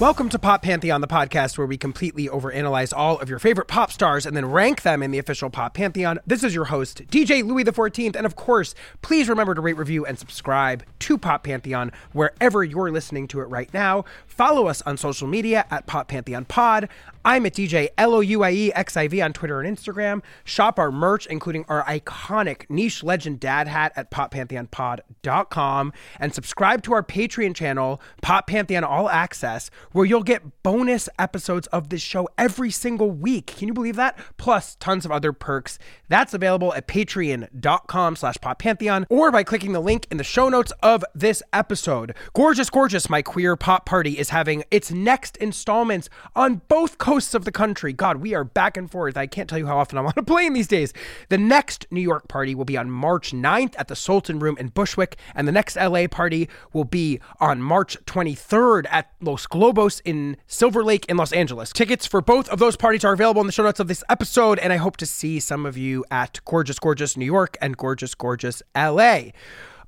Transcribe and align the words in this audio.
Welcome 0.00 0.28
to 0.28 0.38
Pop 0.38 0.62
Pantheon, 0.62 1.00
the 1.00 1.08
podcast 1.08 1.58
where 1.58 1.66
we 1.66 1.76
completely 1.76 2.28
overanalyze 2.28 2.96
all 2.96 3.18
of 3.18 3.28
your 3.28 3.40
favorite 3.40 3.66
pop 3.66 3.90
stars 3.90 4.26
and 4.26 4.36
then 4.36 4.46
rank 4.46 4.82
them 4.82 5.02
in 5.02 5.10
the 5.10 5.18
official 5.18 5.50
Pop 5.50 5.74
Pantheon. 5.74 6.20
This 6.24 6.44
is 6.44 6.54
your 6.54 6.66
host, 6.66 7.02
DJ 7.08 7.44
Louie 7.44 7.64
XIV. 7.64 8.14
And 8.14 8.24
of 8.24 8.36
course, 8.36 8.76
please 9.02 9.28
remember 9.28 9.56
to 9.56 9.60
rate, 9.60 9.76
review, 9.76 10.06
and 10.06 10.16
subscribe 10.16 10.84
to 11.00 11.18
Pop 11.18 11.42
Pantheon 11.42 11.90
wherever 12.12 12.62
you're 12.62 12.92
listening 12.92 13.26
to 13.26 13.40
it 13.40 13.46
right 13.46 13.74
now. 13.74 14.04
Follow 14.28 14.68
us 14.68 14.82
on 14.82 14.96
social 14.96 15.26
media 15.26 15.66
at 15.68 15.86
Pop 15.86 16.06
Pantheon 16.06 16.44
Pod. 16.44 16.88
I'm 17.24 17.44
at 17.44 17.54
DJ 17.54 17.88
L 17.98 18.14
O 18.14 18.20
U 18.20 18.42
I 18.42 18.52
E 18.52 18.72
X 18.72 18.96
I 18.96 19.08
V 19.08 19.20
on 19.20 19.32
Twitter 19.32 19.60
and 19.60 19.76
Instagram. 19.76 20.22
Shop 20.44 20.78
our 20.78 20.92
merch, 20.92 21.26
including 21.26 21.64
our 21.68 21.84
iconic 21.84 22.70
niche 22.70 23.02
legend 23.02 23.40
dad 23.40 23.66
hat 23.68 23.92
at 23.96 24.10
poppantheonpod.com. 24.10 25.92
And 26.20 26.34
subscribe 26.34 26.82
to 26.84 26.94
our 26.94 27.02
Patreon 27.02 27.54
channel, 27.54 28.00
Pop 28.22 28.46
Pantheon 28.46 28.84
All 28.84 29.08
Access, 29.10 29.70
where 29.92 30.04
you'll 30.04 30.22
get 30.22 30.62
bonus 30.62 31.08
episodes 31.18 31.66
of 31.68 31.88
this 31.88 32.02
show 32.02 32.28
every 32.36 32.70
single 32.70 33.10
week. 33.10 33.46
Can 33.46 33.68
you 33.68 33.74
believe 33.74 33.96
that? 33.96 34.18
Plus 34.36 34.76
tons 34.76 35.04
of 35.04 35.12
other 35.12 35.32
perks. 35.32 35.78
That's 36.08 36.34
available 36.34 36.74
at 36.74 36.86
patreon.com 36.86 38.16
slash 38.16 38.36
poppantheon 38.36 39.06
or 39.08 39.30
by 39.30 39.44
clicking 39.44 39.72
the 39.72 39.80
link 39.80 40.06
in 40.10 40.16
the 40.16 40.24
show 40.24 40.48
notes 40.48 40.72
of 40.82 41.04
this 41.14 41.42
episode. 41.52 42.14
Gorgeous, 42.34 42.70
gorgeous, 42.70 43.08
my 43.08 43.22
queer 43.22 43.56
pop 43.56 43.86
party 43.86 44.18
is 44.18 44.30
having 44.30 44.64
its 44.70 44.90
next 44.90 45.36
installments 45.38 46.08
on 46.36 46.62
both 46.68 46.98
coasts 46.98 47.34
of 47.34 47.44
the 47.44 47.52
country. 47.52 47.92
God, 47.92 48.18
we 48.18 48.34
are 48.34 48.44
back 48.44 48.76
and 48.76 48.90
forth. 48.90 49.16
I 49.16 49.26
can't 49.26 49.48
tell 49.48 49.58
you 49.58 49.66
how 49.66 49.78
often 49.78 49.98
I'm 49.98 50.06
on 50.08 50.12
a 50.16 50.22
plane 50.22 50.52
these 50.52 50.68
days. 50.68 50.92
The 51.28 51.38
next 51.38 51.86
New 51.90 52.00
York 52.00 52.28
party 52.28 52.54
will 52.54 52.64
be 52.64 52.76
on 52.76 52.90
March 52.90 53.32
9th 53.32 53.74
at 53.78 53.88
the 53.88 53.96
Sultan 53.96 54.38
Room 54.38 54.56
in 54.58 54.68
Bushwick, 54.68 55.16
and 55.34 55.48
the 55.48 55.52
next 55.52 55.76
LA 55.76 56.06
party 56.06 56.48
will 56.72 56.84
be 56.84 57.20
on 57.40 57.62
March 57.62 57.96
23rd 58.04 58.86
at 58.90 59.10
Los 59.20 59.46
Globos 59.46 59.77
in 60.04 60.36
Silver 60.48 60.82
Lake 60.82 61.06
in 61.08 61.16
Los 61.16 61.32
Angeles. 61.32 61.72
Tickets 61.72 62.04
for 62.04 62.20
both 62.20 62.48
of 62.48 62.58
those 62.58 62.76
parties 62.76 63.04
are 63.04 63.12
available 63.12 63.40
in 63.40 63.46
the 63.46 63.52
show 63.52 63.62
notes 63.62 63.78
of 63.78 63.86
this 63.86 64.02
episode, 64.08 64.58
and 64.58 64.72
I 64.72 64.76
hope 64.76 64.96
to 64.96 65.06
see 65.06 65.38
some 65.38 65.64
of 65.64 65.78
you 65.78 66.04
at 66.10 66.40
Gorgeous 66.44 66.80
Gorgeous 66.80 67.16
New 67.16 67.24
York 67.24 67.56
and 67.60 67.76
Gorgeous 67.76 68.14
Gorgeous 68.14 68.60
LA. 68.76 69.30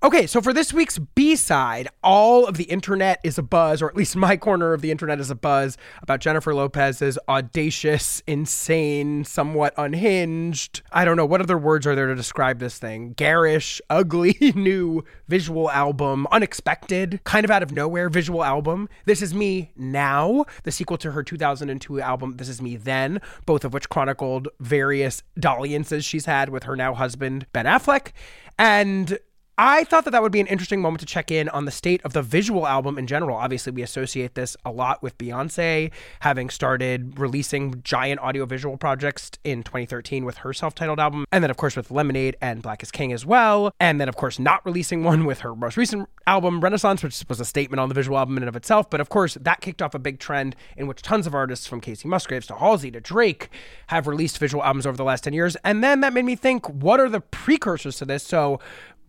Okay, 0.02 0.26
so 0.26 0.40
for 0.40 0.54
this 0.54 0.72
week's 0.72 0.98
B 0.98 1.36
side, 1.36 1.88
all 2.02 2.46
of 2.46 2.56
the 2.56 2.64
internet 2.64 3.20
is 3.22 3.36
a 3.36 3.42
buzz, 3.42 3.82
or 3.82 3.88
at 3.90 3.94
least 3.94 4.16
my 4.16 4.34
corner 4.34 4.72
of 4.72 4.80
the 4.80 4.90
internet 4.90 5.20
is 5.20 5.30
a 5.30 5.34
buzz 5.34 5.76
about 6.00 6.20
Jennifer 6.20 6.54
Lopez's 6.54 7.18
audacious, 7.28 8.22
insane, 8.26 9.24
somewhat 9.26 9.74
unhinged. 9.76 10.80
I 10.90 11.04
don't 11.04 11.18
know 11.18 11.26
what 11.26 11.42
other 11.42 11.58
words 11.58 11.86
are 11.86 11.94
there 11.94 12.06
to 12.06 12.14
describe 12.14 12.60
this 12.60 12.78
thing. 12.78 13.12
Garish, 13.12 13.82
ugly 13.90 14.38
new 14.54 15.04
visual 15.28 15.70
album, 15.70 16.26
unexpected, 16.32 17.20
kind 17.24 17.44
of 17.44 17.50
out 17.50 17.62
of 17.62 17.72
nowhere 17.72 18.08
visual 18.08 18.42
album. 18.42 18.88
This 19.04 19.20
is 19.20 19.34
Me 19.34 19.70
Now, 19.76 20.46
the 20.62 20.72
sequel 20.72 20.96
to 20.96 21.10
her 21.10 21.22
2002 21.22 22.00
album 22.00 22.38
This 22.38 22.48
Is 22.48 22.62
Me 22.62 22.76
Then, 22.76 23.20
both 23.44 23.66
of 23.66 23.74
which 23.74 23.90
chronicled 23.90 24.48
various 24.60 25.22
dalliances 25.38 26.06
she's 26.06 26.24
had 26.24 26.48
with 26.48 26.62
her 26.62 26.74
now 26.74 26.94
husband 26.94 27.44
Ben 27.52 27.66
Affleck. 27.66 28.12
And 28.58 29.18
I 29.62 29.84
thought 29.84 30.06
that 30.06 30.12
that 30.12 30.22
would 30.22 30.32
be 30.32 30.40
an 30.40 30.46
interesting 30.46 30.80
moment 30.80 31.00
to 31.00 31.06
check 31.06 31.30
in 31.30 31.50
on 31.50 31.66
the 31.66 31.70
state 31.70 32.00
of 32.02 32.14
the 32.14 32.22
visual 32.22 32.66
album 32.66 32.96
in 32.96 33.06
general. 33.06 33.36
Obviously, 33.36 33.70
we 33.72 33.82
associate 33.82 34.34
this 34.34 34.56
a 34.64 34.70
lot 34.70 35.02
with 35.02 35.18
Beyonce 35.18 35.90
having 36.20 36.48
started 36.48 37.18
releasing 37.18 37.82
giant 37.82 38.20
audiovisual 38.20 38.78
projects 38.78 39.32
in 39.44 39.62
2013 39.62 40.24
with 40.24 40.38
her 40.38 40.54
self 40.54 40.74
titled 40.74 40.98
album, 40.98 41.26
and 41.30 41.44
then, 41.44 41.50
of 41.50 41.58
course, 41.58 41.76
with 41.76 41.90
Lemonade 41.90 42.38
and 42.40 42.62
Black 42.62 42.82
is 42.82 42.90
King 42.90 43.12
as 43.12 43.26
well. 43.26 43.70
And 43.78 44.00
then, 44.00 44.08
of 44.08 44.16
course, 44.16 44.38
not 44.38 44.64
releasing 44.64 45.04
one 45.04 45.26
with 45.26 45.40
her 45.40 45.54
most 45.54 45.76
recent 45.76 46.08
album, 46.26 46.62
Renaissance, 46.62 47.02
which 47.02 47.22
was 47.28 47.38
a 47.38 47.44
statement 47.44 47.80
on 47.80 47.90
the 47.90 47.94
visual 47.94 48.16
album 48.16 48.38
in 48.38 48.44
and 48.44 48.48
of 48.48 48.56
itself. 48.56 48.88
But 48.88 49.02
of 49.02 49.10
course, 49.10 49.36
that 49.38 49.60
kicked 49.60 49.82
off 49.82 49.94
a 49.94 49.98
big 49.98 50.20
trend 50.20 50.56
in 50.78 50.86
which 50.86 51.02
tons 51.02 51.26
of 51.26 51.34
artists 51.34 51.66
from 51.66 51.82
Kacey 51.82 52.06
Musgraves 52.06 52.46
to 52.46 52.54
Halsey 52.54 52.90
to 52.92 53.00
Drake 53.00 53.50
have 53.88 54.06
released 54.06 54.38
visual 54.38 54.64
albums 54.64 54.86
over 54.86 54.96
the 54.96 55.04
last 55.04 55.24
10 55.24 55.34
years. 55.34 55.54
And 55.64 55.84
then 55.84 56.00
that 56.00 56.14
made 56.14 56.24
me 56.24 56.34
think, 56.34 56.66
what 56.66 56.98
are 56.98 57.10
the 57.10 57.20
precursors 57.20 57.98
to 57.98 58.06
this? 58.06 58.22
So, 58.22 58.58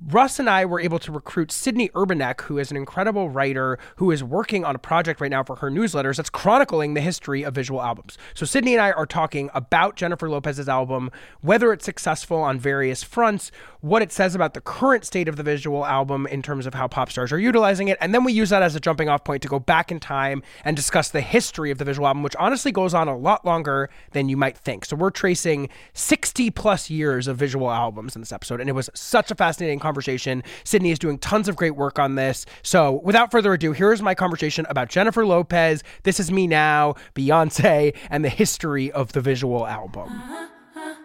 Russ 0.08 0.40
and 0.40 0.50
I 0.50 0.66
were 0.66 0.80
able 0.80 0.98
to 0.98 1.12
recruit 1.12 1.52
Sydney 1.52 1.90
Urbanek, 1.90 2.42
who 2.42 2.58
is 2.58 2.72
an 2.72 2.78
incredible 2.78 3.30
writer 3.30 3.78
who 3.98 4.10
is 4.10 4.24
working 4.24 4.66
on 4.66 4.74
a 4.74 4.80
project 4.80 5.22
right 5.22 5.30
now 5.30 5.44
for 5.44 5.58
her 5.58 5.70
newsletters 5.70 6.18
that's 6.18 6.30
chronicling 6.30 6.96
the 6.96 7.02
history 7.02 7.44
of 7.44 7.54
visual 7.54 7.80
albums. 7.80 8.18
So, 8.34 8.48
Sydney 8.48 8.74
and 8.74 8.82
I 8.82 8.94
are 8.94 9.06
talking 9.06 9.52
about 9.54 9.96
Jennifer 9.96 10.28
Lopez's 10.28 10.68
album, 10.68 11.12
whether 11.42 11.72
it's 11.72 11.86
successful 11.86 12.38
on 12.40 12.58
various 12.60 13.04
fronts, 13.04 13.52
what 13.82 14.02
it 14.02 14.12
says 14.12 14.34
about 14.34 14.56
the 14.56 14.62
current 14.62 15.06
state 15.06 15.28
of 15.28 15.36
the 15.36 15.44
visual 15.44 15.86
album 15.86 16.26
in 16.26 16.42
terms 16.42 16.66
of 16.66 16.74
how 16.74 16.88
pop 16.88 17.12
stars 17.12 17.32
are 17.32 17.40
utilizing 17.40 17.88
it, 17.88 18.00
and 18.02 18.12
then 18.12 18.24
we 18.24 18.34
use 18.34 18.50
that 18.50 18.64
as 18.64 18.74
a 18.76 18.80
jumping 18.80 19.08
off 19.08 19.24
point 19.24 19.44
to 19.44 19.48
go 19.48 19.60
back 19.60 19.92
in 19.92 20.00
time 20.00 20.42
and 20.66 20.76
discuss 20.76 21.10
the 21.10 21.22
history 21.22 21.70
of 21.70 21.78
the 21.78 21.86
visual 21.86 22.08
album, 22.08 22.24
which 22.24 22.36
honestly 22.38 22.72
goes 22.72 22.96
on 22.96 23.08
a 23.08 23.16
lot 23.16 23.46
longer 23.46 23.88
than 24.14 24.30
you 24.30 24.36
might 24.36 24.58
think. 24.58 24.84
So, 24.84 24.96
we're 24.96 25.12
tracing 25.12 25.70
60 25.94 26.50
plus 26.50 26.90
years 26.90 27.28
of 27.28 27.38
visual 27.38 27.70
albums 27.70 28.16
in 28.16 28.24
this 28.24 28.32
episode, 28.32 28.60
and 28.60 28.68
it 28.68 28.74
was 28.74 28.90
such 28.96 29.30
a 29.30 29.36
fascinating 29.36 29.78
conversation 29.78 29.91
conversation. 29.92 30.42
Sydney 30.64 30.92
is 30.92 31.00
doing 31.00 31.18
tons 31.18 31.50
of 31.50 31.58
great 31.58 31.76
work 31.76 32.00
on 32.00 32.16
this. 32.16 32.46
So, 32.64 33.02
without 33.04 33.30
further 33.30 33.52
ado, 33.52 33.74
here's 33.74 34.02
my 34.02 34.16
conversation 34.16 34.66
about 34.70 34.88
Jennifer 34.88 35.26
Lopez, 35.26 35.84
This 36.04 36.18
Is 36.18 36.32
Me 36.32 36.48
Now, 36.48 36.96
Beyonce, 37.14 37.94
and 38.10 38.24
the 38.24 38.30
history 38.30 38.90
of 38.90 39.12
the 39.12 39.20
visual 39.20 39.68
album. 39.68 40.10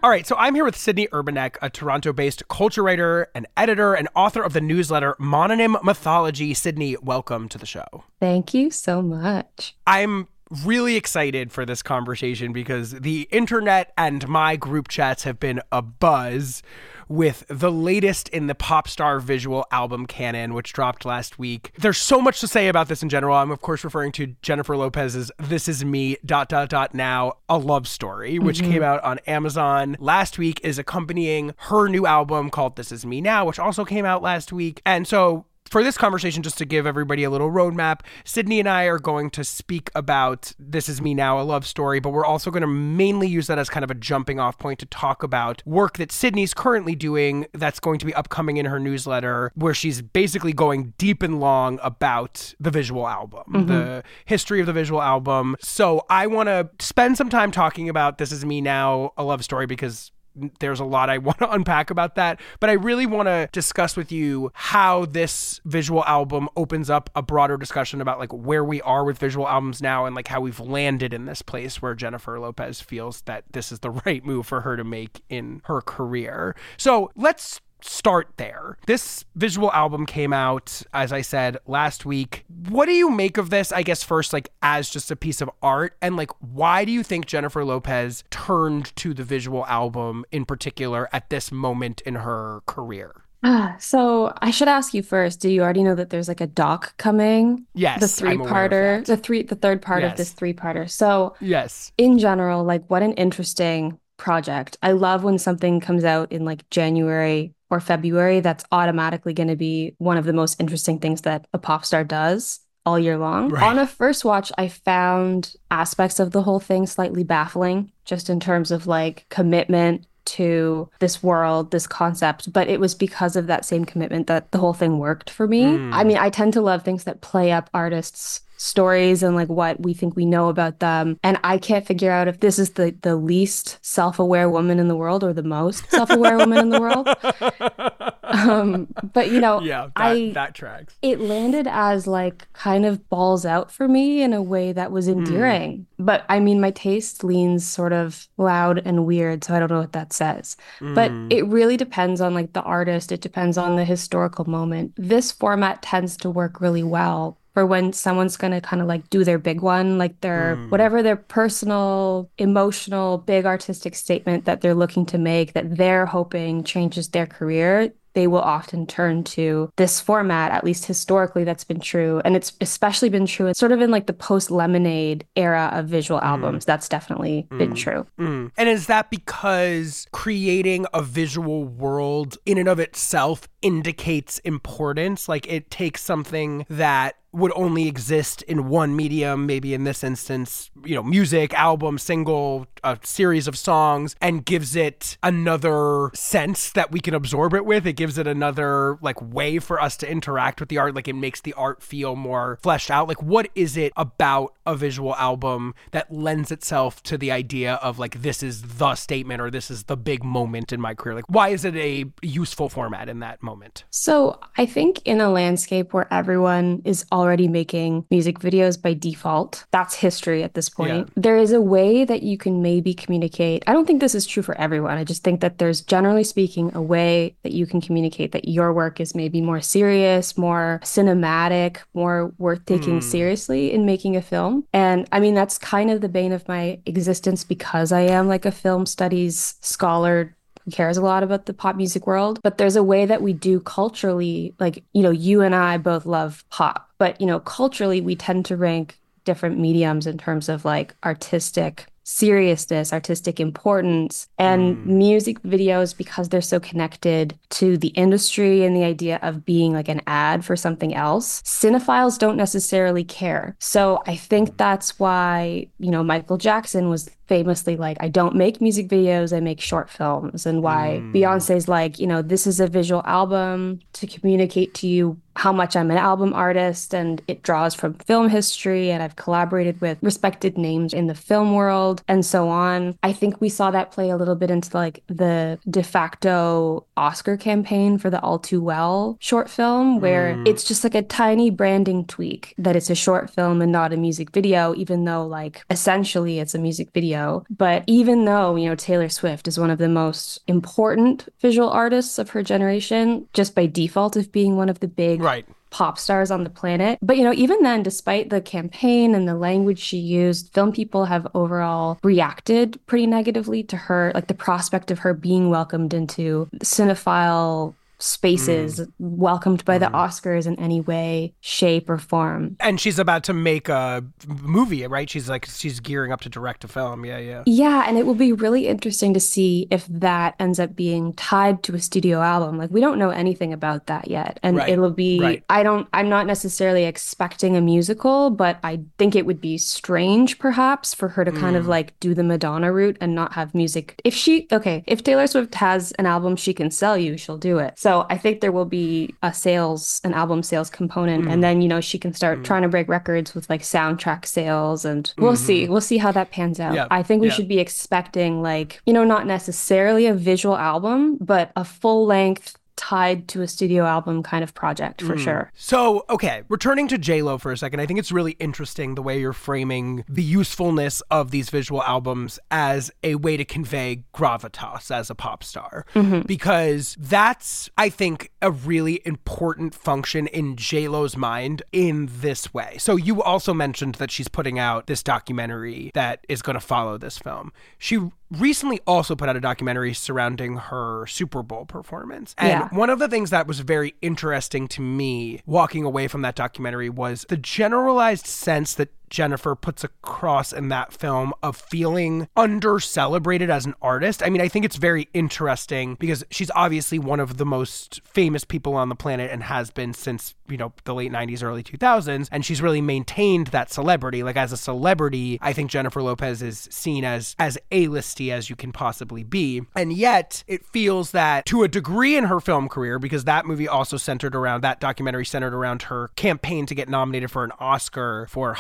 All 0.05 0.11
right, 0.11 0.25
so 0.25 0.37
I'm 0.39 0.55
here 0.55 0.65
with 0.65 0.77
Sydney 0.77 1.09
Urbanek, 1.09 1.57
a 1.61 1.69
Toronto 1.69 2.13
based 2.13 2.47
culture 2.47 2.85
writer, 2.85 3.29
and 3.35 3.49
editor, 3.57 3.95
and 3.95 4.09
author 4.15 4.43
of 4.43 4.53
the 4.53 4.61
newsletter 4.61 5.17
Mononym 5.19 5.83
Mythology. 5.83 6.55
Sydney, 6.55 6.97
welcome 7.03 7.49
to 7.49 7.59
the 7.59 7.67
show. 7.67 8.05
Thank 8.21 8.55
you 8.55 8.71
so 8.71 9.03
much. 9.03 9.75
I'm 9.85 10.29
really 10.65 10.95
excited 10.95 11.51
for 11.51 11.67
this 11.67 11.83
conversation 11.83 12.53
because 12.53 12.93
the 12.93 13.27
internet 13.33 13.93
and 13.99 14.29
my 14.29 14.55
group 14.55 14.87
chats 14.87 15.25
have 15.25 15.41
been 15.41 15.61
a 15.73 15.83
buzz 15.83 16.63
with 17.09 17.45
the 17.49 17.71
latest 17.71 18.29
in 18.31 18.47
the 18.47 18.55
pop 18.55 18.89
star 18.89 19.21
visual 19.21 19.65
album 19.71 20.07
canon, 20.07 20.55
which 20.55 20.73
dropped 20.73 21.05
last 21.05 21.39
week. 21.39 21.73
There's 21.79 21.99
so 21.99 22.21
much 22.21 22.41
to 22.41 22.49
say 22.49 22.69
about 22.69 22.89
this 22.89 23.03
in 23.03 23.09
general. 23.09 23.37
I'm, 23.37 23.51
of 23.51 23.61
course, 23.61 23.85
referring 23.85 24.13
to 24.13 24.35
Jennifer 24.43 24.77
Lopez's 24.77 25.31
This 25.39 25.69
Is 25.69 25.85
Me, 25.85 26.17
dot, 26.25 26.49
dot, 26.49 26.69
dot, 26.69 26.95
now, 26.95 27.35
a 27.49 27.59
love 27.59 27.87
story, 27.87 28.39
which 28.39 28.59
mm-hmm. 28.59 28.73
came 28.73 28.83
out 28.83 29.03
on 29.05 29.19
Amazon 29.27 29.97
last 30.01 30.39
week, 30.39 30.61
is 30.63 30.79
accompanying 30.79 31.55
her 31.59 31.89
new 31.89 32.07
album 32.07 32.51
called 32.51 32.77
This 32.77 32.93
Is 32.93 33.07
Me 33.07 33.21
Now, 33.21 33.45
which 33.45 33.59
also 33.59 33.85
came 33.85 34.05
out 34.05 34.23
last 34.23 34.53
week. 34.53 34.83
And 34.85 35.07
so 35.07 35.47
for 35.71 35.83
this 35.83 35.99
conversation, 35.99 36.43
just 36.43 36.59
to 36.59 36.65
give 36.65 36.87
everybody 36.87 37.25
a 37.25 37.31
little 37.31 37.51
roadmap, 37.51 38.01
Sydney 38.25 38.61
and 38.61 38.69
I 38.69 38.85
are 38.85 38.99
going 38.99 39.31
to 39.31 39.45
speak 39.45 39.91
about 39.95 40.53
This 40.59 40.89
Is 40.89 41.01
Me 41.01 41.15
Now, 41.15 41.41
a 41.41 41.43
love 41.43 41.67
story, 41.67 42.01
but 42.01 42.11
we're 42.11 42.25
also 42.25 42.51
going 42.51 42.63
to 42.63 42.67
mainly 42.67 43.29
use 43.29 43.47
that 43.49 43.59
as 43.59 43.69
kind 43.69 43.85
of 43.85 43.91
a 43.91 43.95
jumping 43.95 44.39
off 44.39 44.59
point 44.59 44.79
to 44.81 44.87
talk 44.87 45.23
about 45.23 45.63
work 45.67 45.99
that 45.99 46.13
Sydney's 46.13 46.55
currently 46.55 46.95
doing 46.95 47.47
that's 47.53 47.81
going 47.81 47.99
to 47.99 48.07
be 48.07 48.15
upcoming 48.15 48.57
in 48.57 48.67
her 48.67 48.79
newsletter, 48.79 49.53
where 49.55 49.75
she's 49.75 50.03
basically 50.03 50.53
going 50.53 50.95
deep 50.99 51.23
and 51.23 51.41
long 51.41 51.79
about 51.83 52.55
the 52.61 52.71
visual 52.71 53.09
album, 53.09 53.45
mm-hmm. 53.49 53.67
the 53.67 54.05
history 54.25 54.61
of 54.61 54.67
the 54.67 54.73
visual 54.73 55.03
album. 55.03 55.57
So 55.61 56.05
I 56.09 56.27
want 56.27 56.49
to 56.49 56.71
spend 56.79 57.17
some 57.17 57.29
time 57.29 57.51
talking 57.51 57.89
about 57.89 58.19
This 58.19 58.33
Is 58.33 58.45
Me 58.45 58.61
Now, 58.61 59.13
a 59.17 59.25
love 59.25 59.45
story, 59.45 59.67
because 59.67 60.13
there's 60.61 60.81
a 60.81 60.85
lot 60.85 61.11
I 61.11 61.19
want 61.27 61.39
to 61.39 61.51
unpack 61.51 61.91
about 61.91 62.15
that, 62.17 62.41
but 62.61 62.71
I 62.71 62.75
really 62.75 63.07
want 63.07 63.27
to 63.27 63.49
discuss 63.53 63.97
with 63.97 64.13
you 64.13 64.51
how 64.55 65.07
this 65.07 65.61
visual 65.65 66.05
album 66.05 66.49
opens 66.57 66.91
up 66.91 67.11
a 67.15 67.23
broader 67.23 67.57
discussion 67.57 68.01
about 68.01 68.19
like 68.19 68.33
where 68.33 68.65
we 68.65 68.81
are 68.83 69.05
with 69.05 69.19
visual 69.19 69.49
albums 69.49 69.83
now 69.83 70.07
and 70.07 70.15
like 70.15 70.29
how 70.29 70.41
we've 70.41 70.61
landed 70.61 71.13
in 71.13 71.25
this 71.25 71.43
place 71.43 71.81
where 71.81 71.95
Jennifer 71.95 72.39
Lopez 72.39 72.81
feels 72.81 73.23
that 73.23 73.45
this 73.53 73.73
is 73.73 73.81
the 73.81 73.91
right 74.07 74.25
move 74.25 74.47
for 74.47 74.63
her 74.63 74.77
to 74.77 74.85
make 74.85 75.23
in 75.29 75.63
her 75.65 75.81
career. 75.81 76.55
So, 76.77 77.11
let's 77.17 77.61
start 77.87 78.29
there. 78.37 78.77
This 78.87 79.25
visual 79.35 79.73
album 79.73 80.07
came 80.07 80.33
out, 80.33 80.83
as 80.93 81.13
I 81.13 81.21
said, 81.23 81.59
last 81.67 82.05
week. 82.05 82.45
What 82.69 82.87
do 82.87 82.93
you 82.93 83.11
make 83.11 83.39
of 83.39 83.51
this, 83.51 83.73
I 83.73 83.83
guess, 83.83 84.03
first, 84.03 84.33
like 84.33 84.51
as 84.63 84.91
just 84.91 85.11
a 85.11 85.17
piece 85.17 85.41
of 85.41 85.51
art? 85.63 85.97
And 86.03 86.17
like, 86.17 86.31
why 86.41 86.85
do 86.85 86.93
you 86.93 87.03
think 87.03 87.27
Jennifer 87.27 87.65
Lopez 87.65 88.25
turned 88.31 88.95
to 88.97 89.15
the 89.15 89.25
visual 89.25 89.65
album 89.67 90.25
in 90.33 90.45
particular 90.45 91.09
at 91.13 91.31
this 91.31 91.51
moment 91.53 92.01
in 92.03 92.17
her 92.17 92.63
career? 92.67 93.23
Ah, 93.45 93.77
so 93.79 94.33
I 94.39 94.51
should 94.51 94.67
ask 94.67 94.93
you 94.93 95.03
first. 95.03 95.41
Do 95.41 95.49
you 95.49 95.63
already 95.63 95.85
know 95.85 95.95
that 95.95 96.11
there's 96.11 96.27
like 96.27 96.41
a 96.41 96.47
doc 96.47 96.97
coming? 96.97 97.67
Yes, 97.75 98.01
the 98.01 98.09
three-parter, 98.09 99.05
the 99.05 99.17
three, 99.17 99.43
the 99.43 99.55
third 99.55 99.83
part 99.83 100.03
yes. 100.03 100.13
of 100.13 100.17
this 100.17 100.33
three-parter. 100.33 100.91
So 100.91 101.37
yes, 101.41 101.93
in 101.97 102.19
general, 102.19 102.65
like 102.65 102.89
what 102.89 103.03
an 103.03 103.13
interesting 103.13 104.01
project. 104.17 104.77
I 104.83 104.93
love 104.93 105.25
when 105.25 105.39
something 105.39 105.81
comes 105.81 106.05
out 106.05 106.33
in 106.33 106.45
like 106.45 106.69
January 106.71 107.55
or 107.71 107.81
February, 107.81 108.41
that's 108.41 108.65
automatically 108.71 109.35
going 109.35 109.49
to 109.49 109.57
be 109.57 109.95
one 109.99 110.17
of 110.17 110.25
the 110.25 110.33
most 110.33 110.61
interesting 110.61 110.99
things 110.99 111.23
that 111.23 111.47
a 111.53 111.59
pop 111.59 111.85
star 111.85 112.05
does 112.05 112.61
all 112.85 112.99
year 112.99 113.19
long. 113.19 113.49
Right. 113.49 113.65
On 113.65 113.79
a 113.79 113.87
first 113.87 114.25
watch, 114.25 114.53
I 114.57 114.69
found 114.69 115.55
aspects 115.71 116.21
of 116.21 116.31
the 116.31 116.43
whole 116.43 116.61
thing 116.61 116.87
slightly 116.87 117.25
baffling, 117.25 117.91
just 118.05 118.31
in 118.31 118.39
terms 118.39 118.71
of 118.71 118.87
like 118.87 119.27
commitment 119.29 120.07
to 120.27 120.89
this 120.99 121.23
world, 121.23 121.71
this 121.71 121.87
concept, 121.87 122.53
but 122.53 122.69
it 122.69 122.81
was 122.81 122.95
because 122.95 123.37
of 123.37 123.47
that 123.47 123.65
same 123.65 123.85
commitment 123.85 124.27
that 124.27 124.51
the 124.51 124.59
whole 124.59 124.73
thing 124.73 124.99
worked 124.99 125.31
for 125.31 125.47
me. 125.47 125.63
Mm. 125.63 125.93
I 125.93 126.05
mean, 126.05 126.19
I 126.19 126.31
tend 126.31 126.53
to 126.55 126.61
love 126.61 126.83
things 126.83 127.05
that 127.05 127.21
play 127.21 127.53
up 127.53 127.71
artists' 127.73 128.41
stories 128.57 129.23
and 129.23 129.37
like 129.37 129.49
what 129.49 129.81
we 129.81 129.95
think 129.95 130.17
we 130.17 130.27
know 130.27 130.49
about 130.49 130.81
them. 130.81 131.19
And 131.23 131.39
I 131.45 131.59
can't 131.59 131.87
figure 131.87 132.11
out 132.11 132.29
if 132.29 132.41
this 132.41 132.59
is 132.59 132.71
the 132.71 132.95
the 133.03 133.17
least 133.17 133.79
self-aware 133.83 134.49
woman 134.51 134.79
in 134.79 134.89
the 134.89 134.97
world 134.97 135.25
or 135.25 135.33
the 135.33 135.43
most 135.43 135.89
self-aware 135.91 136.39
woman 136.39 136.59
in 136.59 136.69
the 136.71 136.81
world. 136.81 137.09
Um, 138.29 138.89
but 139.15 139.31
you 139.31 139.41
know, 139.41 139.61
yeah, 139.61 139.87
that, 139.87 139.93
I 139.97 140.31
that 140.35 140.55
tracks. 140.55 140.97
it 141.01 141.21
landed 141.21 141.67
as 141.67 142.07
like 142.07 142.53
kind 142.53 142.85
of 142.85 143.09
balls 143.09 143.47
out 143.47 143.71
for 143.71 143.87
me 143.87 144.21
in 144.23 144.33
a 144.33 144.43
way 144.43 144.73
that 144.73 144.91
was 144.91 145.09
endearing. 145.09 145.87
But 145.99 146.25
I 146.29 146.41
mean, 146.41 146.61
my 146.61 146.73
taste 146.73 147.25
leans 147.25 147.67
sort 147.67 147.93
of 147.93 148.29
loud 148.37 148.83
and 148.85 149.07
weird, 149.07 149.45
so 149.45 149.55
I 149.55 149.61
don't 149.61 149.71
know 149.71 149.79
what 149.79 149.93
that 149.93 150.13
says. 150.13 150.57
But 150.81 151.13
it 151.31 151.47
really 151.47 151.77
depends 151.77 152.21
on 152.21 152.35
like 152.35 152.53
the 152.53 152.63
artist, 152.63 153.13
it 153.13 153.21
depends 153.21 153.57
on 153.57 153.77
the 153.77 153.85
historical 153.85 154.45
moment. 154.45 154.93
This 154.97 155.33
format 155.33 155.83
tends 155.83 156.17
to 156.19 156.31
work 156.31 156.61
really 156.61 156.83
well 156.83 157.39
for 157.57 157.65
when 157.65 157.91
someone's 157.91 158.37
going 158.37 158.53
to 158.53 158.61
kind 158.61 158.83
of 158.83 158.87
like 158.87 159.09
do 159.09 159.25
their 159.25 159.39
big 159.39 159.63
one, 159.63 159.97
like 159.97 160.21
their 160.21 160.57
mm. 160.57 160.71
whatever 160.71 161.03
their 161.03 161.17
personal, 161.17 162.31
emotional, 162.37 163.17
big 163.17 163.47
artistic 163.47 163.95
statement 163.95 164.45
that 164.45 164.61
they're 164.61 164.75
looking 164.75 165.07
to 165.07 165.17
make 165.17 165.55
that 165.55 165.75
they're 165.79 166.05
hoping 166.05 166.65
changes 166.65 167.09
their 167.09 167.25
career 167.25 167.93
they 168.17 168.27
will 168.27 168.41
often 168.41 168.87
turn 168.87 169.23
to 169.23 169.71
this 169.77 170.01
format, 170.01 170.51
at 170.51 170.65
least 170.65 170.87
historically, 170.87 171.45
that's 171.45 171.65
been 171.65 171.81
true. 171.81 172.23
And 172.25 172.35
it's 172.35 172.51
especially 172.63 173.11
been 173.11 173.27
true 173.27 173.53
sort 173.53 173.73
of 173.73 173.83
in 173.83 173.91
like 173.91 174.07
the 174.07 174.15
post 174.15 174.51
Lemonade 174.51 175.27
era 175.37 175.69
of 175.71 175.89
visual 175.89 176.19
mm. 176.19 176.25
albums. 176.25 176.65
That's 176.65 176.89
definitely 176.89 177.47
been 177.51 177.75
mm. 177.75 177.77
true. 177.77 178.07
Mm. 178.19 178.53
And 178.57 178.69
is 178.71 178.87
that 178.87 179.11
because 179.11 180.07
creating 180.13 180.87
a 180.95 181.03
visual 181.03 181.65
world 181.65 182.39
in 182.47 182.57
and 182.57 182.71
of 182.71 182.81
itself 182.81 183.49
indicates 183.67 184.39
importance? 184.41 185.29
Like 185.29 185.51
it 185.51 185.73
takes 185.73 186.01
something 186.01 186.65
that 186.71 187.17
would 187.37 187.53
only 187.55 187.87
exist 187.87 188.41
in 188.43 188.67
one 188.69 188.97
medium, 188.97 189.45
maybe 189.45 189.75
in 189.75 189.85
this 189.85 190.03
instance, 190.03 190.71
you 190.85 190.95
know, 190.95 191.03
music, 191.03 191.53
album, 191.53 191.99
single, 191.99 192.67
a 192.83 192.99
series 193.03 193.47
of 193.47 193.59
songs, 193.59 194.17
and 194.23 194.47
gives 194.47 194.75
it 194.75 195.19
another 195.23 196.11
sense 196.15 196.71
that 196.73 196.91
we 196.91 196.99
can 196.99 197.13
absorb 197.13 197.53
it 197.53 197.67
with. 197.67 197.87
It 197.87 197.93
gives 197.93 198.17
it 198.17 198.27
another 198.27 198.97
like 199.03 199.21
way 199.21 199.59
for 199.59 199.79
us 199.79 199.99
to 199.99 200.11
interact 200.11 200.61
with 200.61 200.71
the 200.71 200.79
art. 200.79 200.95
Like 200.95 201.09
it 201.09 201.13
makes 201.13 201.43
the 201.43 201.53
art 201.53 201.83
feel 201.83 202.17
more 202.17 202.59
fleshed 202.63 202.91
out. 202.91 203.07
Like 203.07 203.23
what 203.23 203.51
is 203.55 203.77
it 203.77 203.93
about 203.97 204.55
a 204.67 204.75
visual 204.75 205.15
album 205.17 205.75
that 205.91 206.11
lends 206.11 206.51
itself 206.51 207.03
to 207.03 207.19
the 207.19 207.31
idea 207.31 207.75
of 207.75 207.99
like 207.99 208.23
this 208.23 208.43
is 208.43 208.63
the 208.63 208.95
statement 208.95 209.43
or 209.43 209.51
this 209.51 209.71
is 209.71 209.85
the 209.85 209.97
big 209.97 210.25
moment 210.25 210.73
in 210.73 210.81
my 210.81 210.95
career? 210.95 211.15
Like 211.15 211.29
why 211.29 211.51
is 211.51 211.67
it 211.67 211.77
a 211.77 212.11
useful 212.23 212.71
format 212.71 213.11
in 213.11 213.21
that 213.21 213.43
moment? 213.43 213.56
So 213.91 214.41
I 214.57 214.67
think 214.67 215.01
in 215.05 215.21
a 215.21 215.31
landscape 215.31 215.93
where 215.93 216.13
everyone 216.13 216.83
is 216.85 217.05
already 217.13 217.49
making 217.49 218.07
music 218.11 218.39
videos 218.39 218.81
by 218.81 218.95
default, 218.95 219.65
that's 219.71 219.95
history 219.95 220.43
at 220.43 220.55
this 220.55 220.69
point. 220.69 221.09
Yeah. 221.09 221.13
There 221.17 221.37
is 221.37 221.53
a 221.53 221.61
way 221.61 222.05
that 222.05 222.23
you 222.23 222.39
can 222.39 222.63
maybe 222.63 222.95
communicate. 222.95 223.65
I 223.67 223.73
don't 223.73 223.87
think 223.87 224.01
this 224.01 224.15
is 224.15 224.27
true 224.27 224.43
for 224.43 224.57
everyone. 224.59 224.99
I 224.99 225.05
just 225.05 225.25
think 225.25 225.41
that 225.41 225.59
there's 225.59 225.81
generally 225.81 226.25
speaking 226.25 226.71
a 226.75 226.83
way 226.83 227.37
that 227.43 227.53
you 227.53 227.67
can 227.67 227.81
communicate 227.81 228.33
that 228.33 228.49
your 228.49 228.73
work 228.73 229.01
is 229.01 229.15
maybe 229.15 229.41
more 229.41 229.61
serious, 229.61 230.37
more 230.37 230.81
cinematic, 230.83 231.79
more 231.95 232.33
worth 232.39 232.65
taking 232.67 232.95
hmm. 232.95 233.01
seriously 233.01 233.73
in 233.73 233.87
making 233.87 234.17
a 234.17 234.23
film. 234.23 234.65
And 234.73 235.09
I 235.13 235.21
mean, 235.21 235.35
that's 235.35 235.59
kind 235.59 235.91
of 235.91 236.01
the 236.01 236.09
bane 236.09 236.33
of 236.33 236.47
my 236.49 236.79
existence 236.87 237.45
because 237.45 237.93
I 237.93 238.03
am 238.03 238.29
like 238.29 238.45
a 238.45 238.53
film 238.53 238.87
studies 238.87 239.55
scholar 239.61 240.36
cares 240.73 240.97
a 240.97 241.03
lot 241.03 241.23
about 241.23 241.47
the 241.47 241.55
pop 241.55 241.77
music 241.77 242.07
world. 242.07 242.41
But 242.43 242.59
there's 242.59 242.77
a 242.77 242.83
way 242.83 243.07
that 243.07 243.23
we 243.23 243.33
do 243.33 243.61
culturally, 243.61 244.55
like, 244.59 244.83
you 244.93 245.03
know, 245.03 245.11
you 245.11 245.43
and 245.43 245.55
I 245.55 245.79
both 245.79 246.07
love 246.07 246.45
pop, 246.51 246.91
but, 246.99 247.21
you 247.21 247.27
know, 247.27 247.41
culturally, 247.41 248.01
we 248.01 248.17
tend 248.17 248.45
to 248.47 248.57
rank 248.57 248.99
different 249.25 249.59
mediums 249.59 250.07
in 250.07 250.17
terms 250.17 250.49
of 250.49 250.65
like 250.65 250.95
artistic 251.05 251.87
seriousness, 252.07 252.93
artistic 252.93 253.41
importance, 253.41 254.29
and 254.39 254.77
mm. 254.77 254.87
music 254.87 255.43
videos 255.43 255.95
because 255.95 256.29
they're 256.29 256.41
so 256.41 256.61
connected 256.61 257.37
to 257.51 257.77
the 257.77 257.89
industry 257.89 258.65
and 258.65 258.77
the 258.77 258.85
idea 258.85 259.19
of 259.23 259.45
being 259.45 259.73
like 259.73 259.89
an 259.89 260.01
ad 260.07 260.45
for 260.45 260.55
something 260.55 260.95
else. 260.95 261.43
Cinephiles 261.43 262.17
don't 262.17 262.37
necessarily 262.37 263.03
care. 263.03 263.57
So 263.59 264.03
I 264.07 264.15
think 264.15 264.57
that's 264.57 265.01
why, 265.01 265.67
you 265.81 265.91
know, 265.91 266.05
Michael 266.05 266.39
Jackson 266.39 266.89
was 266.89 267.11
famously 267.27 267.77
like, 267.77 267.97
I 267.99 268.09
don't 268.09 268.37
make 268.37 268.61
music 268.61 268.89
videos, 268.89 269.37
I 269.37 269.41
make 269.41 269.61
short 269.61 269.91
films, 269.91 270.47
and 270.47 270.63
why 270.63 271.01
mm. 271.03 271.13
Beyonce's 271.13 271.67
like, 271.67 271.99
you 271.99 272.07
know, 272.07 272.23
this 272.23 272.47
is 272.47 272.61
a 272.61 272.69
visual 272.69 273.03
album 273.05 273.81
to 273.95 274.07
communicate 274.07 274.75
to 274.75 274.87
you 274.87 275.21
how 275.37 275.53
much 275.53 275.77
I'm 275.77 275.91
an 275.91 275.99
album 275.99 276.33
artist 276.33 276.95
and 276.95 277.23
it 277.29 277.43
draws 277.43 277.75
from 277.75 277.95
film 277.95 278.29
history 278.29 278.91
and 278.91 279.03
I've 279.03 279.17
collaborated 279.17 279.81
with 279.81 279.99
respected 280.03 280.57
names 280.57 280.95
in 280.95 281.07
the 281.07 281.15
film 281.15 281.55
world 281.55 282.03
and 282.09 282.25
so 282.25 282.49
on. 282.49 282.99
I 283.03 283.13
think 283.13 283.41
we 283.41 283.49
saw 283.49 283.71
that 283.71 283.93
play 283.93 284.11
a 284.11 284.17
little 284.17 284.35
bit 284.35 284.51
into 284.51 284.75
like 284.75 285.03
the 285.09 285.59
de 285.69 285.83
facto 285.83 286.87
Oscar 286.97 287.37
campaign 287.37 287.99
for 287.99 288.11
the 288.11 288.21
All 288.21 288.39
Too 288.39 288.63
Well 288.63 289.19
short 289.21 289.51
film 289.51 290.01
where 290.01 290.35
mm. 290.35 290.49
it's 290.49 290.65
just 290.65 290.85
like 290.85 290.95
a 290.95 291.03
tiny 291.03 291.51
branding 291.51 292.07
tweak 292.07 292.55
that 292.57 292.77
it's 292.77 292.91
a 292.91 292.95
short 292.95 293.31
film 293.31 293.61
and 293.61 293.71
not 293.71 293.93
a 293.93 293.97
music 293.97 294.31
video 294.31 294.75
even 294.75 295.05
though 295.05 295.27
like 295.27 295.65
essentially 295.71 296.39
it's 296.39 296.55
a 296.55 296.59
music 296.59 296.91
video. 296.93 297.45
But 297.51 297.85
even 297.87 298.25
though, 298.25 298.57
you 298.57 298.69
know, 298.69 298.75
Taylor 298.75 299.11
Swift 299.11 299.47
is 299.47 299.61
one 299.61 299.71
of 299.71 299.79
the 299.79 299.89
most 299.89 300.41
important 300.47 301.29
visual 301.41 301.69
artists 301.69 302.19
of 302.19 302.31
her 302.31 302.43
generation 302.43 303.29
just 303.35 303.55
by 303.55 303.67
default 303.67 304.17
of 304.17 304.33
being 304.33 304.57
one 304.57 304.69
of 304.69 304.81
the 304.81 304.89
big 304.89 305.21
Right. 305.27 305.45
pop 305.71 305.99
stars 305.99 306.31
on 306.31 306.45
the 306.45 306.51
planet. 306.51 306.99
But 307.03 307.19
you 307.19 307.25
know, 307.25 307.35
even 307.35 307.63
then, 307.63 307.83
despite 307.83 308.31
the 308.31 308.41
campaign 308.41 309.15
and 309.15 309.29
the 309.29 309.35
language 309.35 309.79
she 309.79 309.99
used, 309.99 310.55
film 310.55 310.73
people 310.73 311.05
have 311.05 311.27
overall 311.35 311.99
reacted 312.03 312.79
pretty 312.87 313.07
negatively 313.07 313.63
to 313.65 313.77
her, 313.77 314.13
like 314.15 314.29
the 314.29 314.35
prospect 314.35 314.91
of 314.91 315.01
her 315.01 315.13
being 315.13 315.51
welcomed 315.51 315.93
into 315.93 316.49
cinephile 316.61 317.75
spaces, 317.99 318.81
welcomed 318.99 319.65
by 319.65 319.79
the 319.79 319.87
Oscars 319.87 320.47
in 320.47 320.59
any 320.59 320.81
way, 320.81 321.35
shape, 321.41 321.89
or 321.89 321.99
form. 321.99 322.57
And 322.61 322.81
she's 322.81 322.99
about 322.99 323.25
to 323.25 323.33
make 323.33 323.69
a 323.69 324.05
movie, 324.27 324.87
right? 324.87 325.09
She's 325.09 325.29
like 325.29 325.47
she's 325.47 325.81
gearing 325.81 326.13
up 326.13 326.21
to 326.23 326.29
direct 326.29 326.65
a 326.65 326.69
film. 326.69 327.05
Yeah, 327.05 327.19
yeah. 327.19 327.43
Yeah, 327.47 327.85
and 327.87 327.99
it 327.99 328.07
will 328.07 328.15
be 328.15 328.33
really 328.33 328.67
interesting 328.67 329.15
to 329.15 329.21
see 329.21 329.67
if 329.71 329.87
that 329.89 330.35
ends 330.39 330.59
up 330.59 330.75
being 330.77 331.13
tied 331.15 331.63
to 331.65 331.75
a 331.75 331.81
studio 331.81 332.21
album. 332.21 332.59
Like 332.59 332.71
we 332.71 332.81
don't 332.81 332.99
know 332.99 333.11
anything 333.11 333.53
about 333.53 333.87
that 333.87 334.09
yet. 334.09 334.39
And 334.43 334.57
Right, 334.59 334.69
it'll 334.71 334.91
be 334.91 335.21
right. 335.21 335.45
I 335.49 335.63
don't 335.63 335.89
I'm 335.93 336.09
not 336.09 336.27
necessarily 336.27 336.85
expecting 336.85 337.57
a 337.57 337.61
musical, 337.61 338.31
but 338.31 338.59
I 338.63 338.81
think 338.99 339.15
it 339.15 339.27
would 339.27 339.41
be 339.41 339.59
strange 339.59 340.39
perhaps 340.39 340.95
for 340.95 341.09
her 341.09 341.25
to 341.25 341.33
kind 341.33 341.57
Mm. 341.57 341.61
of 341.61 341.67
like 341.69 341.99
do 342.01 342.13
the 342.15 342.25
Madonna 342.25 342.73
route 342.73 342.97
and 343.01 343.15
not 343.15 343.33
have 343.35 343.55
music. 343.55 344.01
If 344.05 344.15
she 344.15 344.47
okay, 344.53 344.83
if 344.87 345.03
Taylor 345.05 345.27
Swift 345.27 345.55
has 345.57 345.93
an 345.93 346.07
album 346.07 346.37
she 346.37 346.53
can 346.53 346.71
sell 346.71 346.97
you, 346.99 347.17
she'll 347.17 347.39
do 347.39 347.59
it. 347.59 347.79
So 347.87 348.05
I 348.11 348.19
think 348.19 348.41
there 348.41 348.51
will 348.51 348.65
be 348.65 349.15
a 349.23 349.33
sales 349.33 350.01
an 350.03 350.13
album 350.13 350.43
sales 350.43 350.69
component 350.69 351.25
Mm. 351.27 351.33
and 351.33 351.45
then 351.45 351.63
you 351.63 351.69
know 351.69 351.81
she 351.81 351.99
can 351.99 352.13
start 352.13 352.43
trying 352.43 352.63
to 352.63 352.69
break 352.69 352.89
records 352.89 353.33
with 353.33 353.49
like 353.49 353.63
soundtrack 353.63 354.27
sales 354.27 354.85
and 354.85 355.15
we'll 355.19 355.37
see. 355.37 355.69
We'll 355.69 355.81
see 355.93 355.99
how 355.99 356.11
that 356.11 356.33
pans 356.33 356.59
out. 356.59 356.71
Mm-hmm. 356.71 356.77
Yeah, 356.77 356.89
I 356.91 357.05
think 357.05 357.21
we 357.21 357.29
yeah. 357.29 357.35
should 357.35 357.47
be 357.49 357.61
expecting 357.61 358.43
like, 358.43 358.81
you 358.87 358.93
know, 358.93 359.05
not 359.05 359.25
necessarily 359.27 360.07
a 360.07 360.15
visual 360.15 360.57
album, 360.57 361.17
but 361.21 361.53
a 361.55 361.65
full 361.65 362.07
length 362.07 362.59
tied 362.77 363.27
to 363.29 363.43
a 363.43 363.49
studio 363.49 363.85
album 363.85 364.23
kind 364.23 364.45
of 364.45 364.55
project 364.55 365.03
Mm. 365.03 365.07
for 365.07 365.19
sure. 365.19 365.53
So, 365.55 366.05
okay, 366.11 366.43
returning 366.49 366.89
to 366.89 366.99
J-Lo 366.99 367.39
for 367.39 367.51
a 367.53 367.57
second, 367.57 367.81
I 367.81 367.87
think 367.87 367.99
it's 367.99 368.13
really 368.13 368.33
interesting 368.33 368.95
the 368.95 369.03
way 369.03 369.19
you're 369.19 369.33
framing 369.33 370.05
the 370.09 370.23
usefulness 370.23 371.01
of 371.11 371.31
these 371.31 371.51
visual 371.51 371.83
albums 371.83 372.39
as 372.51 372.91
a 373.03 373.15
way 373.17 373.37
to 373.37 373.45
convey 373.45 374.05
gravitas 374.15 374.91
as 374.91 375.11
a 375.11 375.15
pop 375.15 375.43
star. 375.43 375.85
Because 376.27 376.97
that's, 376.99 377.71
I 377.79 377.89
think, 377.89 378.31
a 378.43 378.51
really 378.51 379.01
important 379.05 379.75
function 379.75 380.27
in 380.29 380.57
J-Lo's 380.57 381.17
mind 381.17 381.63
in 381.73 382.09
this 382.21 382.53
way. 382.53 382.77
So 382.79 382.97
you 382.97 383.23
also 383.23 383.55
mentioned 383.55 383.97
that 383.97 384.11
she's 384.11 384.29
putting 384.29 384.59
out 384.59 384.87
this 384.87 385.03
documentary 385.03 385.91
that 385.95 386.25
is 386.29 386.43
going 386.43 386.55
to 386.55 386.61
follow 386.61 386.99
this 386.99 387.19
film. 387.19 387.53
She 387.79 387.99
recently 388.31 388.81
also 388.87 389.15
put 389.15 389.29
out 389.29 389.37
a 389.37 389.41
documentary 389.41 389.95
surrounding 389.95 390.57
her 390.57 391.07
Super 391.07 391.43
Bowl 391.43 391.65
performance. 391.65 392.35
And 392.39 392.49
Yeah. 392.49 392.69
one 392.77 392.91
of 392.91 392.99
the 392.99 393.09
things 393.09 393.31
that 393.31 393.47
was 393.47 393.61
very 393.61 393.95
interesting 394.03 394.67
to 394.69 394.81
me 394.81 395.41
walking 395.47 395.85
away 395.85 396.09
from 396.09 396.23
that 396.23 396.35
documentary 396.35 396.91
was 396.91 397.25
the 397.29 397.37
generalized 397.37 398.27
sense 398.27 398.75
that 398.75 398.89
Jennifer 399.11 399.55
puts 399.55 399.85
across 399.85 400.53
in 400.53 400.69
that 400.69 400.93
film 400.93 401.33
of 401.43 401.57
feeling 401.57 402.29
under 402.37 402.81
celebrated 402.81 403.51
as 403.51 403.67
an 403.67 403.75
artist. 403.81 404.23
I 404.23 404.31
mean, 404.31 404.41
I 404.41 404.49
think 404.49 404.65
it's 404.65 404.77
very 404.77 405.09
interesting 405.15 405.95
because 405.95 406.25
she's 406.31 406.51
obviously 406.55 406.99
one 406.99 407.21
of 407.21 407.37
the 407.37 407.47
most 407.47 408.01
famous 408.05 408.45
people 408.45 408.75
on 408.75 408.89
the 408.89 408.95
planet 408.95 409.31
and 409.31 409.43
has 409.45 409.71
been 409.71 409.95
since, 409.95 410.35
you 410.49 410.57
know, 410.57 410.73
the 410.85 410.95
late 410.95 411.13
90s, 411.13 411.43
early 411.43 411.63
2000s. 411.63 412.29
And 412.31 412.45
she's 412.45 412.63
really 412.63 412.81
maintained 412.81 413.49
that 413.49 413.71
celebrity. 413.71 414.23
Like, 414.23 414.37
as 414.37 414.53
a 414.53 414.57
celebrity, 414.57 415.39
I 415.41 415.53
think 415.53 415.71
Jennifer 415.71 416.03
Lopez 416.03 416.43
is 416.43 416.69
seen 416.71 417.05
as 417.05 417.35
as 417.39 417.59
A-listy 417.71 418.33
as 418.33 418.51
you 418.51 418.57
can 418.57 418.73
possibly 418.73 419.23
be. 419.23 419.63
And 419.75 419.93
yet, 419.93 420.45
it 420.47 420.65
feels 420.65 421.13
that 421.13 421.47
to 421.47 421.63
a 421.63 421.69
degree 421.69 422.17
in 422.17 422.25
her 422.25 422.41
film 422.41 422.69
career, 422.69 422.99
because 422.99 423.25
that 423.25 423.47
movie 423.47 423.69
also 423.69 423.97
centered 423.97 424.35
around 424.35 424.63
that 424.63 424.81
documentary 424.81 425.25
centered 425.25 425.55
around 425.55 425.83
her 425.83 426.09
campaign 426.17 426.67
to 426.67 426.75
get 426.75 426.89
nominated 426.89 427.31
for 427.31 427.45
an 427.45 427.53
Oscar 427.59 428.27
for 428.31 428.55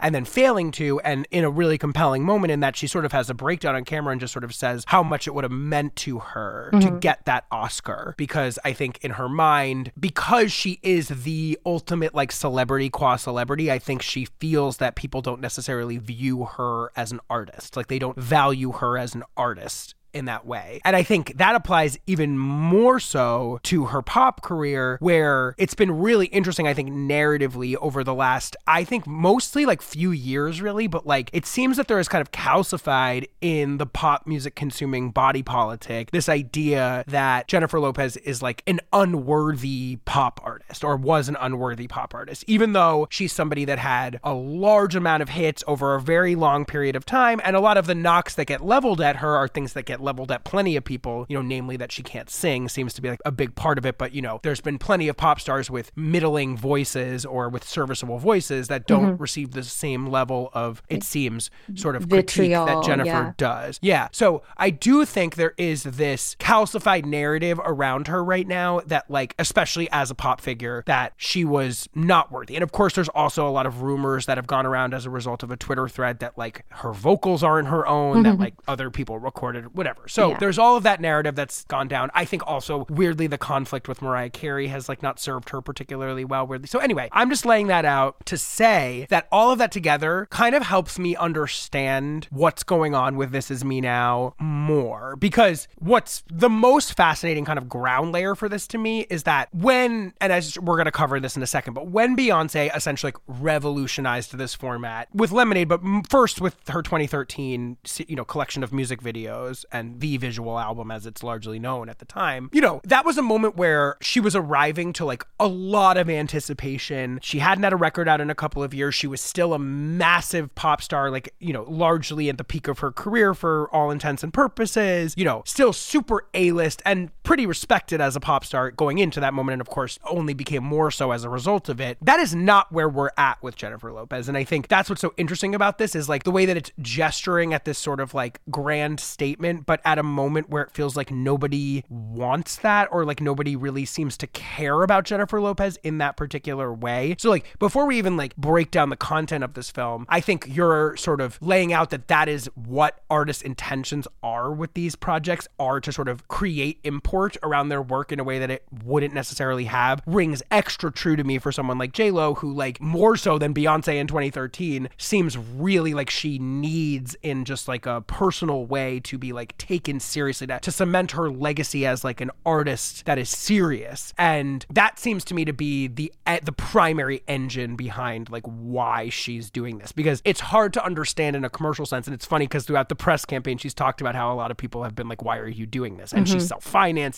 And 0.00 0.14
then 0.14 0.24
failing 0.24 0.70
to, 0.72 1.00
and 1.00 1.26
in 1.30 1.44
a 1.44 1.50
really 1.50 1.78
compelling 1.78 2.24
moment 2.24 2.50
in 2.50 2.60
that 2.60 2.76
she 2.76 2.86
sort 2.86 3.04
of 3.04 3.12
has 3.12 3.30
a 3.30 3.34
breakdown 3.34 3.74
on 3.74 3.84
camera 3.84 4.12
and 4.12 4.20
just 4.20 4.32
sort 4.32 4.44
of 4.44 4.54
says 4.54 4.84
how 4.86 5.02
much 5.02 5.26
it 5.26 5.34
would 5.34 5.44
have 5.44 5.52
meant 5.52 5.96
to 5.96 6.18
her 6.18 6.70
mm-hmm. 6.72 6.88
to 6.88 7.00
get 7.00 7.24
that 7.24 7.44
Oscar. 7.50 8.14
Because 8.16 8.58
I 8.64 8.72
think 8.72 9.04
in 9.04 9.12
her 9.12 9.28
mind, 9.28 9.92
because 9.98 10.52
she 10.52 10.78
is 10.82 11.08
the 11.08 11.58
ultimate 11.64 12.14
like 12.14 12.32
celebrity 12.32 12.90
qua 12.90 13.16
celebrity, 13.16 13.70
I 13.70 13.78
think 13.78 14.02
she 14.02 14.26
feels 14.38 14.78
that 14.78 14.96
people 14.96 15.22
don't 15.22 15.40
necessarily 15.40 15.98
view 15.98 16.44
her 16.44 16.90
as 16.96 17.12
an 17.12 17.20
artist. 17.28 17.76
Like 17.76 17.88
they 17.88 17.98
don't 17.98 18.18
value 18.18 18.72
her 18.72 18.98
as 18.98 19.14
an 19.14 19.24
artist 19.36 19.94
in 20.12 20.24
that 20.26 20.46
way. 20.46 20.80
And 20.84 20.96
I 20.96 21.02
think 21.02 21.36
that 21.36 21.54
applies 21.54 21.98
even 22.06 22.38
more 22.38 23.00
so 23.00 23.60
to 23.64 23.86
her 23.86 24.02
pop 24.02 24.42
career, 24.42 24.98
where 25.00 25.54
it's 25.58 25.74
been 25.74 25.90
really 25.98 26.26
interesting, 26.26 26.66
I 26.66 26.74
think, 26.74 26.90
narratively 26.90 27.76
over 27.76 28.02
the 28.02 28.14
last, 28.14 28.56
I 28.66 28.84
think, 28.84 29.06
mostly 29.06 29.66
like 29.66 29.82
few 29.82 30.10
years, 30.10 30.60
really, 30.60 30.86
but 30.86 31.06
like 31.06 31.30
it 31.32 31.46
seems 31.46 31.76
that 31.76 31.88
there 31.88 31.98
is 31.98 32.08
kind 32.08 32.22
of 32.22 32.32
calcified 32.32 33.28
in 33.40 33.78
the 33.78 33.86
pop 33.86 34.26
music 34.26 34.54
consuming 34.54 35.10
body 35.10 35.42
politic 35.42 36.10
this 36.10 36.28
idea 36.28 37.04
that 37.06 37.48
Jennifer 37.48 37.80
Lopez 37.80 38.16
is 38.18 38.42
like 38.42 38.62
an 38.66 38.80
unworthy 38.92 39.98
pop 40.04 40.40
artist 40.42 40.84
or 40.84 40.96
was 40.96 41.28
an 41.28 41.36
unworthy 41.40 41.86
pop 41.86 42.14
artist, 42.14 42.44
even 42.46 42.72
though 42.72 43.06
she's 43.10 43.32
somebody 43.32 43.64
that 43.64 43.78
had 43.78 44.18
a 44.24 44.32
large 44.32 44.94
amount 44.94 45.22
of 45.22 45.28
hits 45.30 45.62
over 45.66 45.94
a 45.94 46.00
very 46.00 46.34
long 46.34 46.64
period 46.64 46.96
of 46.96 47.04
time. 47.04 47.40
And 47.44 47.56
a 47.56 47.60
lot 47.60 47.76
of 47.76 47.86
the 47.86 47.94
knocks 47.94 48.34
that 48.36 48.46
get 48.46 48.64
leveled 48.64 49.00
at 49.00 49.16
her 49.16 49.36
are 49.36 49.48
things 49.48 49.72
that 49.74 49.84
get 49.84 49.97
leveled 50.00 50.30
at 50.30 50.44
plenty 50.44 50.76
of 50.76 50.84
people, 50.84 51.26
you 51.28 51.36
know, 51.36 51.42
namely 51.42 51.76
that 51.76 51.92
she 51.92 52.02
can't 52.02 52.30
sing 52.30 52.68
seems 52.68 52.94
to 52.94 53.02
be 53.02 53.10
like 53.10 53.20
a 53.24 53.32
big 53.32 53.54
part 53.54 53.78
of 53.78 53.86
it. 53.86 53.98
But, 53.98 54.12
you 54.12 54.22
know, 54.22 54.40
there's 54.42 54.60
been 54.60 54.78
plenty 54.78 55.08
of 55.08 55.16
pop 55.16 55.40
stars 55.40 55.70
with 55.70 55.90
middling 55.96 56.56
voices 56.56 57.24
or 57.24 57.48
with 57.48 57.64
serviceable 57.64 58.18
voices 58.18 58.68
that 58.68 58.86
don't 58.86 59.12
mm-hmm. 59.12 59.22
receive 59.22 59.52
the 59.52 59.62
same 59.62 60.06
level 60.06 60.50
of, 60.52 60.82
it 60.88 61.02
seems, 61.02 61.50
sort 61.74 61.96
of 61.96 62.02
Vitriol, 62.02 62.64
critique 62.66 62.76
that 62.76 62.84
Jennifer 62.84 63.08
yeah. 63.08 63.32
does. 63.36 63.78
Yeah. 63.82 64.08
So 64.12 64.42
I 64.56 64.70
do 64.70 65.04
think 65.04 65.36
there 65.36 65.54
is 65.56 65.82
this 65.82 66.36
calcified 66.36 67.04
narrative 67.04 67.60
around 67.64 68.08
her 68.08 68.22
right 68.22 68.46
now 68.46 68.80
that, 68.86 69.10
like, 69.10 69.34
especially 69.38 69.88
as 69.90 70.10
a 70.10 70.14
pop 70.14 70.40
figure, 70.40 70.82
that 70.86 71.12
she 71.16 71.44
was 71.44 71.88
not 71.94 72.30
worthy. 72.30 72.54
And 72.54 72.62
of 72.62 72.72
course, 72.72 72.94
there's 72.94 73.08
also 73.10 73.48
a 73.48 73.50
lot 73.50 73.66
of 73.66 73.82
rumors 73.82 74.26
that 74.26 74.38
have 74.38 74.46
gone 74.46 74.66
around 74.66 74.94
as 74.94 75.06
a 75.06 75.10
result 75.10 75.42
of 75.42 75.50
a 75.50 75.56
Twitter 75.56 75.88
thread 75.88 76.18
that, 76.20 76.36
like, 76.36 76.64
her 76.68 76.92
vocals 76.92 77.42
aren't 77.42 77.68
her 77.68 77.86
own, 77.86 78.16
mm-hmm. 78.16 78.22
that, 78.24 78.38
like, 78.38 78.54
other 78.66 78.90
people 78.90 79.18
recorded, 79.18 79.74
whatever 79.74 79.87
whatever. 79.88 80.08
So 80.08 80.30
yeah. 80.30 80.38
there's 80.38 80.58
all 80.58 80.76
of 80.76 80.82
that 80.82 81.00
narrative 81.00 81.34
that's 81.34 81.64
gone 81.64 81.88
down. 81.88 82.10
I 82.14 82.24
think 82.24 82.46
also 82.46 82.86
weirdly 82.88 83.26
the 83.26 83.38
conflict 83.38 83.88
with 83.88 84.02
Mariah 84.02 84.30
Carey 84.30 84.68
has 84.68 84.88
like 84.88 85.02
not 85.02 85.18
served 85.18 85.50
her 85.50 85.60
particularly 85.60 86.24
well. 86.24 86.46
Weirdly. 86.46 86.68
So 86.68 86.78
anyway, 86.78 87.08
I'm 87.12 87.30
just 87.30 87.46
laying 87.46 87.68
that 87.68 87.84
out 87.84 88.24
to 88.26 88.36
say 88.36 89.06
that 89.10 89.28
all 89.32 89.50
of 89.50 89.58
that 89.58 89.72
together 89.72 90.28
kind 90.30 90.54
of 90.54 90.62
helps 90.62 90.98
me 90.98 91.16
understand 91.16 92.28
what's 92.30 92.62
going 92.62 92.94
on 92.94 93.16
with 93.16 93.30
This 93.30 93.50
Is 93.50 93.64
Me 93.64 93.80
Now 93.80 94.34
more 94.38 95.16
because 95.16 95.68
what's 95.78 96.22
the 96.30 96.50
most 96.50 96.96
fascinating 96.96 97.44
kind 97.44 97.58
of 97.58 97.68
ground 97.68 98.12
layer 98.12 98.34
for 98.34 98.48
this 98.48 98.66
to 98.68 98.78
me 98.78 99.00
is 99.02 99.22
that 99.24 99.48
when 99.54 100.12
and 100.20 100.32
as 100.32 100.58
we're 100.58 100.76
going 100.76 100.86
to 100.86 100.92
cover 100.92 101.20
this 101.20 101.36
in 101.36 101.42
a 101.42 101.46
second, 101.46 101.74
but 101.74 101.88
when 101.88 102.16
Beyonce 102.16 102.74
essentially 102.74 103.08
like 103.08 103.18
revolutionized 103.26 104.36
this 104.36 104.54
format 104.54 105.08
with 105.14 105.32
Lemonade, 105.32 105.68
but 105.68 105.80
first 106.10 106.40
with 106.40 106.56
her 106.68 106.82
2013 106.82 107.78
you 108.06 108.16
know 108.16 108.24
collection 108.24 108.62
of 108.62 108.72
music 108.72 109.00
videos 109.00 109.64
and 109.78 110.00
the 110.00 110.16
visual 110.16 110.58
album 110.58 110.90
as 110.90 111.06
it's 111.06 111.22
largely 111.22 111.58
known 111.58 111.88
at 111.88 111.98
the 111.98 112.04
time, 112.04 112.50
you 112.52 112.60
know, 112.60 112.80
that 112.84 113.04
was 113.04 113.16
a 113.16 113.22
moment 113.22 113.56
where 113.56 113.96
she 114.00 114.20
was 114.20 114.34
arriving 114.34 114.92
to 114.94 115.04
like 115.04 115.24
a 115.40 115.46
lot 115.46 115.96
of 115.96 116.10
anticipation. 116.10 117.18
She 117.22 117.38
hadn't 117.38 117.64
had 117.64 117.72
a 117.72 117.76
record 117.76 118.08
out 118.08 118.20
in 118.20 118.30
a 118.30 118.34
couple 118.34 118.62
of 118.62 118.74
years. 118.74 118.94
She 118.94 119.06
was 119.06 119.20
still 119.20 119.54
a 119.54 119.58
massive 119.58 120.54
pop 120.54 120.82
star, 120.82 121.10
like, 121.10 121.34
you 121.38 121.52
know, 121.52 121.64
largely 121.68 122.28
at 122.28 122.38
the 122.38 122.44
peak 122.44 122.68
of 122.68 122.80
her 122.80 122.90
career 122.90 123.34
for 123.34 123.68
all 123.72 123.90
intents 123.90 124.22
and 124.22 124.32
purposes, 124.32 125.14
you 125.16 125.24
know, 125.24 125.42
still 125.46 125.72
super 125.72 126.26
A 126.34 126.52
list 126.52 126.82
and 126.84 127.10
pretty 127.28 127.44
respected 127.44 128.00
as 128.00 128.16
a 128.16 128.20
pop 128.20 128.42
star 128.42 128.70
going 128.70 128.96
into 128.96 129.20
that 129.20 129.34
moment. 129.34 129.52
And 129.52 129.60
of 129.60 129.68
course, 129.68 129.98
only 130.06 130.32
became 130.32 130.64
more 130.64 130.90
so 130.90 131.10
as 131.12 131.24
a 131.24 131.28
result 131.28 131.68
of 131.68 131.78
it. 131.78 131.98
That 132.00 132.20
is 132.20 132.34
not 132.34 132.72
where 132.72 132.88
we're 132.88 133.10
at 133.18 133.42
with 133.42 133.54
Jennifer 133.54 133.92
Lopez. 133.92 134.30
And 134.30 134.38
I 134.38 134.44
think 134.44 134.68
that's 134.68 134.88
what's 134.88 135.02
so 135.02 135.12
interesting 135.18 135.54
about 135.54 135.76
this 135.76 135.94
is 135.94 136.08
like 136.08 136.22
the 136.22 136.30
way 136.30 136.46
that 136.46 136.56
it's 136.56 136.72
gesturing 136.80 137.52
at 137.52 137.66
this 137.66 137.78
sort 137.78 138.00
of 138.00 138.14
like 138.14 138.40
grand 138.50 138.98
statement 138.98 139.66
but 139.66 139.82
at 139.84 139.98
a 139.98 140.02
moment 140.02 140.48
where 140.48 140.62
it 140.62 140.70
feels 140.70 140.96
like 140.96 141.10
nobody 141.10 141.84
wants 141.90 142.56
that 142.56 142.88
or 142.90 143.04
like 143.04 143.20
nobody 143.20 143.56
really 143.56 143.84
seems 143.84 144.16
to 144.16 144.26
care 144.28 144.82
about 144.82 145.04
Jennifer 145.04 145.38
Lopez 145.38 145.76
in 145.82 145.98
that 145.98 146.16
particular 146.16 146.72
way. 146.72 147.14
So 147.18 147.28
like 147.28 147.58
before 147.58 147.84
we 147.84 147.98
even 147.98 148.16
like 148.16 148.34
break 148.36 148.70
down 148.70 148.88
the 148.88 148.96
content 148.96 149.44
of 149.44 149.52
this 149.52 149.70
film, 149.70 150.06
I 150.08 150.22
think 150.22 150.46
you're 150.48 150.96
sort 150.96 151.20
of 151.20 151.38
laying 151.42 151.74
out 151.74 151.90
that 151.90 152.08
that 152.08 152.26
is 152.26 152.48
what 152.54 153.02
artists' 153.10 153.42
intentions 153.42 154.08
are 154.22 154.50
with 154.50 154.72
these 154.72 154.96
projects 154.96 155.46
are 155.58 155.78
to 155.78 155.92
sort 155.92 156.08
of 156.08 156.26
create 156.28 156.80
import 156.84 157.17
around 157.42 157.68
their 157.68 157.82
work 157.82 158.12
in 158.12 158.20
a 158.20 158.24
way 158.24 158.38
that 158.38 158.50
it 158.50 158.64
wouldn't 158.84 159.14
necessarily 159.14 159.64
have 159.64 160.02
rings 160.06 160.42
extra 160.50 160.90
true 160.90 161.16
to 161.16 161.24
me 161.24 161.38
for 161.38 161.52
someone 161.52 161.78
like 161.78 161.92
J 161.92 162.10
Lo 162.10 162.34
who 162.34 162.52
like 162.52 162.80
more 162.80 163.16
so 163.16 163.38
than 163.38 163.54
Beyonce 163.54 163.96
in 163.96 164.06
2013 164.06 164.88
seems 164.96 165.36
really 165.36 165.94
like 165.94 166.10
she 166.10 166.38
needs 166.38 167.16
in 167.22 167.44
just 167.44 167.68
like 167.68 167.86
a 167.86 168.02
personal 168.02 168.66
way 168.66 169.00
to 169.00 169.18
be 169.18 169.32
like 169.32 169.56
taken 169.58 170.00
seriously 170.00 170.46
to, 170.46 170.60
to 170.60 170.70
cement 170.70 171.12
her 171.12 171.30
legacy 171.30 171.86
as 171.86 172.04
like 172.04 172.20
an 172.20 172.30
artist 172.44 173.04
that 173.04 173.18
is 173.18 173.28
serious. 173.28 174.12
And 174.18 174.64
that 174.70 174.98
seems 174.98 175.24
to 175.26 175.34
me 175.34 175.44
to 175.44 175.52
be 175.52 175.88
the 175.88 176.12
the 176.42 176.52
primary 176.52 177.22
engine 177.26 177.76
behind 177.76 178.30
like 178.30 178.44
why 178.44 179.08
she's 179.08 179.50
doing 179.50 179.78
this. 179.78 179.92
Because 179.92 180.22
it's 180.24 180.40
hard 180.40 180.72
to 180.74 180.84
understand 180.84 181.36
in 181.36 181.44
a 181.44 181.50
commercial 181.50 181.86
sense 181.86 182.06
and 182.06 182.14
it's 182.14 182.26
funny 182.26 182.46
because 182.46 182.64
throughout 182.64 182.88
the 182.88 182.96
press 182.96 183.24
campaign 183.24 183.58
she's 183.58 183.74
talked 183.74 184.00
about 184.00 184.14
how 184.14 184.32
a 184.32 184.36
lot 184.36 184.50
of 184.50 184.56
people 184.56 184.82
have 184.82 184.94
been 184.94 185.08
like 185.08 185.22
why 185.22 185.38
are 185.38 185.48
you 185.48 185.66
doing 185.66 185.96
this? 185.96 186.12
And 186.12 186.26
mm-hmm. 186.26 186.38
she 186.38 186.46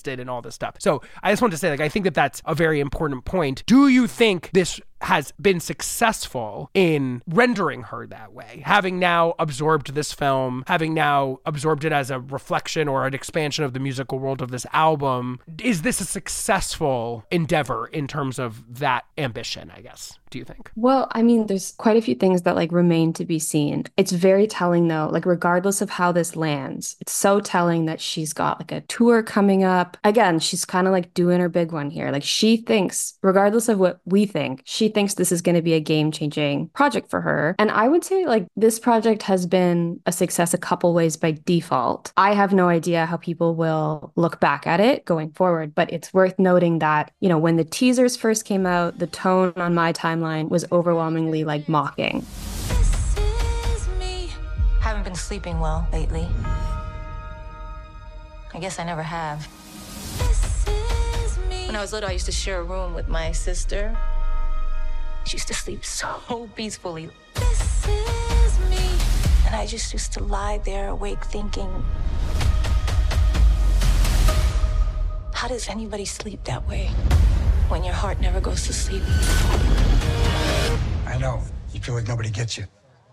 it 0.09 0.21
and 0.21 0.31
all 0.31 0.43
this 0.43 0.55
stuff. 0.55 0.77
So 0.79 1.03
i 1.23 1.31
just 1.31 1.43
want 1.43 1.53
to 1.53 1.59
say 1.59 1.71
like 1.71 1.81
i 1.81 1.89
think 1.89 2.05
that 2.05 2.15
that's 2.15 2.43
a 2.45 2.55
very 2.55 2.81
important 2.81 3.25
point. 3.25 3.65
Do 3.67 3.89
you 3.89 4.07
think 4.07 4.51
this 4.53 4.81
has 5.03 5.33
been 5.41 5.61
successful 5.61 6.71
in 6.75 7.23
rendering 7.27 7.83
her 7.85 8.07
that 8.07 8.33
way. 8.33 8.63
Having 8.65 8.99
now 8.99 9.35
absorbed 9.39 9.95
this 9.95 10.13
film, 10.13 10.65
having 10.67 10.95
now 10.95 11.39
absorbed 11.47 11.85
it 11.85 11.93
as 11.93 12.11
a 12.11 12.21
reflection 12.21 12.89
or 12.89 13.07
an 13.07 13.15
expansion 13.15 13.65
of 13.65 13.73
the 13.73 13.81
musical 13.81 14.19
world 14.19 14.43
of 14.43 14.51
this 14.51 14.67
album, 14.73 15.41
is 15.63 15.83
this 15.83 16.01
a 16.01 16.05
successful 16.05 17.25
endeavor 17.31 17.87
in 17.87 18.07
terms 18.07 18.39
of 18.39 18.79
that 18.79 19.05
ambition, 19.17 19.71
I 19.75 19.81
guess? 19.81 20.19
do 20.31 20.39
you 20.39 20.45
think? 20.45 20.71
Well, 20.77 21.09
I 21.13 21.23
mean, 21.23 21.47
there's 21.47 21.73
quite 21.73 21.97
a 21.97 22.03
few 22.03 22.15
things 22.15 22.43
that 22.43 22.57
like 22.57 22.73
remain 22.73 23.13
to 23.15 23.25
be 23.25 23.39
seen. 23.39 23.85
It's 23.97 24.13
very 24.13 24.47
telling 24.47 24.89
though, 24.89 25.09
like 25.11 25.27
regardless 25.27 25.83
of 25.83 25.91
how 25.91 26.13
this 26.13 26.37
lands, 26.37 26.97
it's 27.01 27.13
so 27.13 27.41
telling 27.41 27.85
that 27.87 28.01
she's 28.01 28.33
got 28.33 28.61
like 28.61 28.73
a 28.73 28.81
tour 28.83 29.23
coming 29.23 29.65
up. 29.65 29.97
Again, 30.05 30.39
she's 30.39 30.65
kind 30.65 30.87
of 30.87 30.93
like 30.93 31.13
doing 31.15 31.41
her 31.41 31.49
big 31.49 31.73
one 31.73 31.91
here. 31.91 32.11
Like 32.11 32.23
she 32.23 32.57
thinks, 32.57 33.19
regardless 33.23 33.69
of 33.69 33.79
what 33.79 34.01
we 34.05 34.25
think, 34.25 34.63
she 34.65 34.89
thinks 34.91 35.15
this 35.15 35.33
is 35.33 35.41
going 35.41 35.55
to 35.55 35.63
be 35.63 35.73
a 35.73 35.81
game-changing 35.81 36.69
project 36.69 37.11
for 37.11 37.21
her. 37.21 37.55
And 37.59 37.71
I 37.71 37.89
would 37.89 38.05
say 38.05 38.27
like 38.27 38.47
this 38.57 38.79
project 38.79 39.23
has 39.23 39.47
been 39.47 40.01
a 40.07 40.13
success 40.13 40.53
a 40.53 40.59
couple 40.59 40.93
ways 40.93 41.17
by 41.17 41.39
default. 41.45 42.13
I 42.17 42.35
have 42.35 42.53
no 42.53 42.69
idea 42.69 43.07
how 43.07 43.17
people 43.17 43.55
will 43.55 44.13
look 44.17 44.41
back 44.41 44.67
at 44.67 44.81
it 44.81 45.05
going 45.05 45.33
forward, 45.33 45.75
but 45.75 45.93
it's 45.93 46.13
worth 46.13 46.39
noting 46.39 46.81
that, 46.81 47.13
you 47.21 47.29
know, 47.29 47.39
when 47.39 47.57
the 47.57 47.65
teasers 47.65 48.17
first 48.17 48.45
came 48.45 48.67
out, 48.67 48.99
the 48.99 49.07
tone 49.07 49.53
on 49.57 49.75
my 49.75 49.93
timeline 49.93 50.49
was 50.49 50.65
overwhelmingly 50.71 51.45
like 51.45 51.69
mocking. 51.69 52.27
Haven't 54.81 55.05
been 55.05 55.15
sleeping 55.15 55.61
well 55.61 55.87
lately. 55.93 56.27
I 58.53 58.59
guess 58.59 58.79
I 58.79 58.85
never 58.85 59.03
have. 59.03 59.47
When 61.67 61.77
I 61.77 61.81
was 61.81 61.93
little, 61.93 62.09
I 62.09 62.13
used 62.13 62.27
to 62.27 62.33
share 62.33 62.61
a 62.61 62.65
room 62.65 62.95
with 62.95 63.07
my 63.07 63.31
sister. 63.31 63.97
She 65.25 65.37
used 65.37 65.49
to 65.49 65.55
sleep 65.55 65.85
so 65.85 66.49
peacefully. 66.57 67.11
This 67.35 67.87
is 67.87 68.59
me. 68.71 68.87
And 69.47 69.55
I 69.55 69.67
just 69.67 69.93
used 69.93 70.13
to 70.15 70.23
lie 70.23 70.59
there 70.59 70.89
awake 70.89 71.25
thinking, 71.25 71.71
how 75.33 75.49
does 75.49 75.69
anybody 75.69 76.05
sleep 76.05 76.45
that 76.45 76.67
way 76.69 76.89
when 77.69 77.83
your 77.85 77.95
heart 77.95 78.21
never 78.21 78.41
goes 78.41 78.67
to 78.67 78.73
sleep? 78.73 79.03
I 81.07 81.17
know. 81.19 81.43
You 81.73 81.81
feel 81.81 81.95
like 81.95 82.09
nobody 82.09 82.31
gets 82.31 82.59
you. 82.59 82.65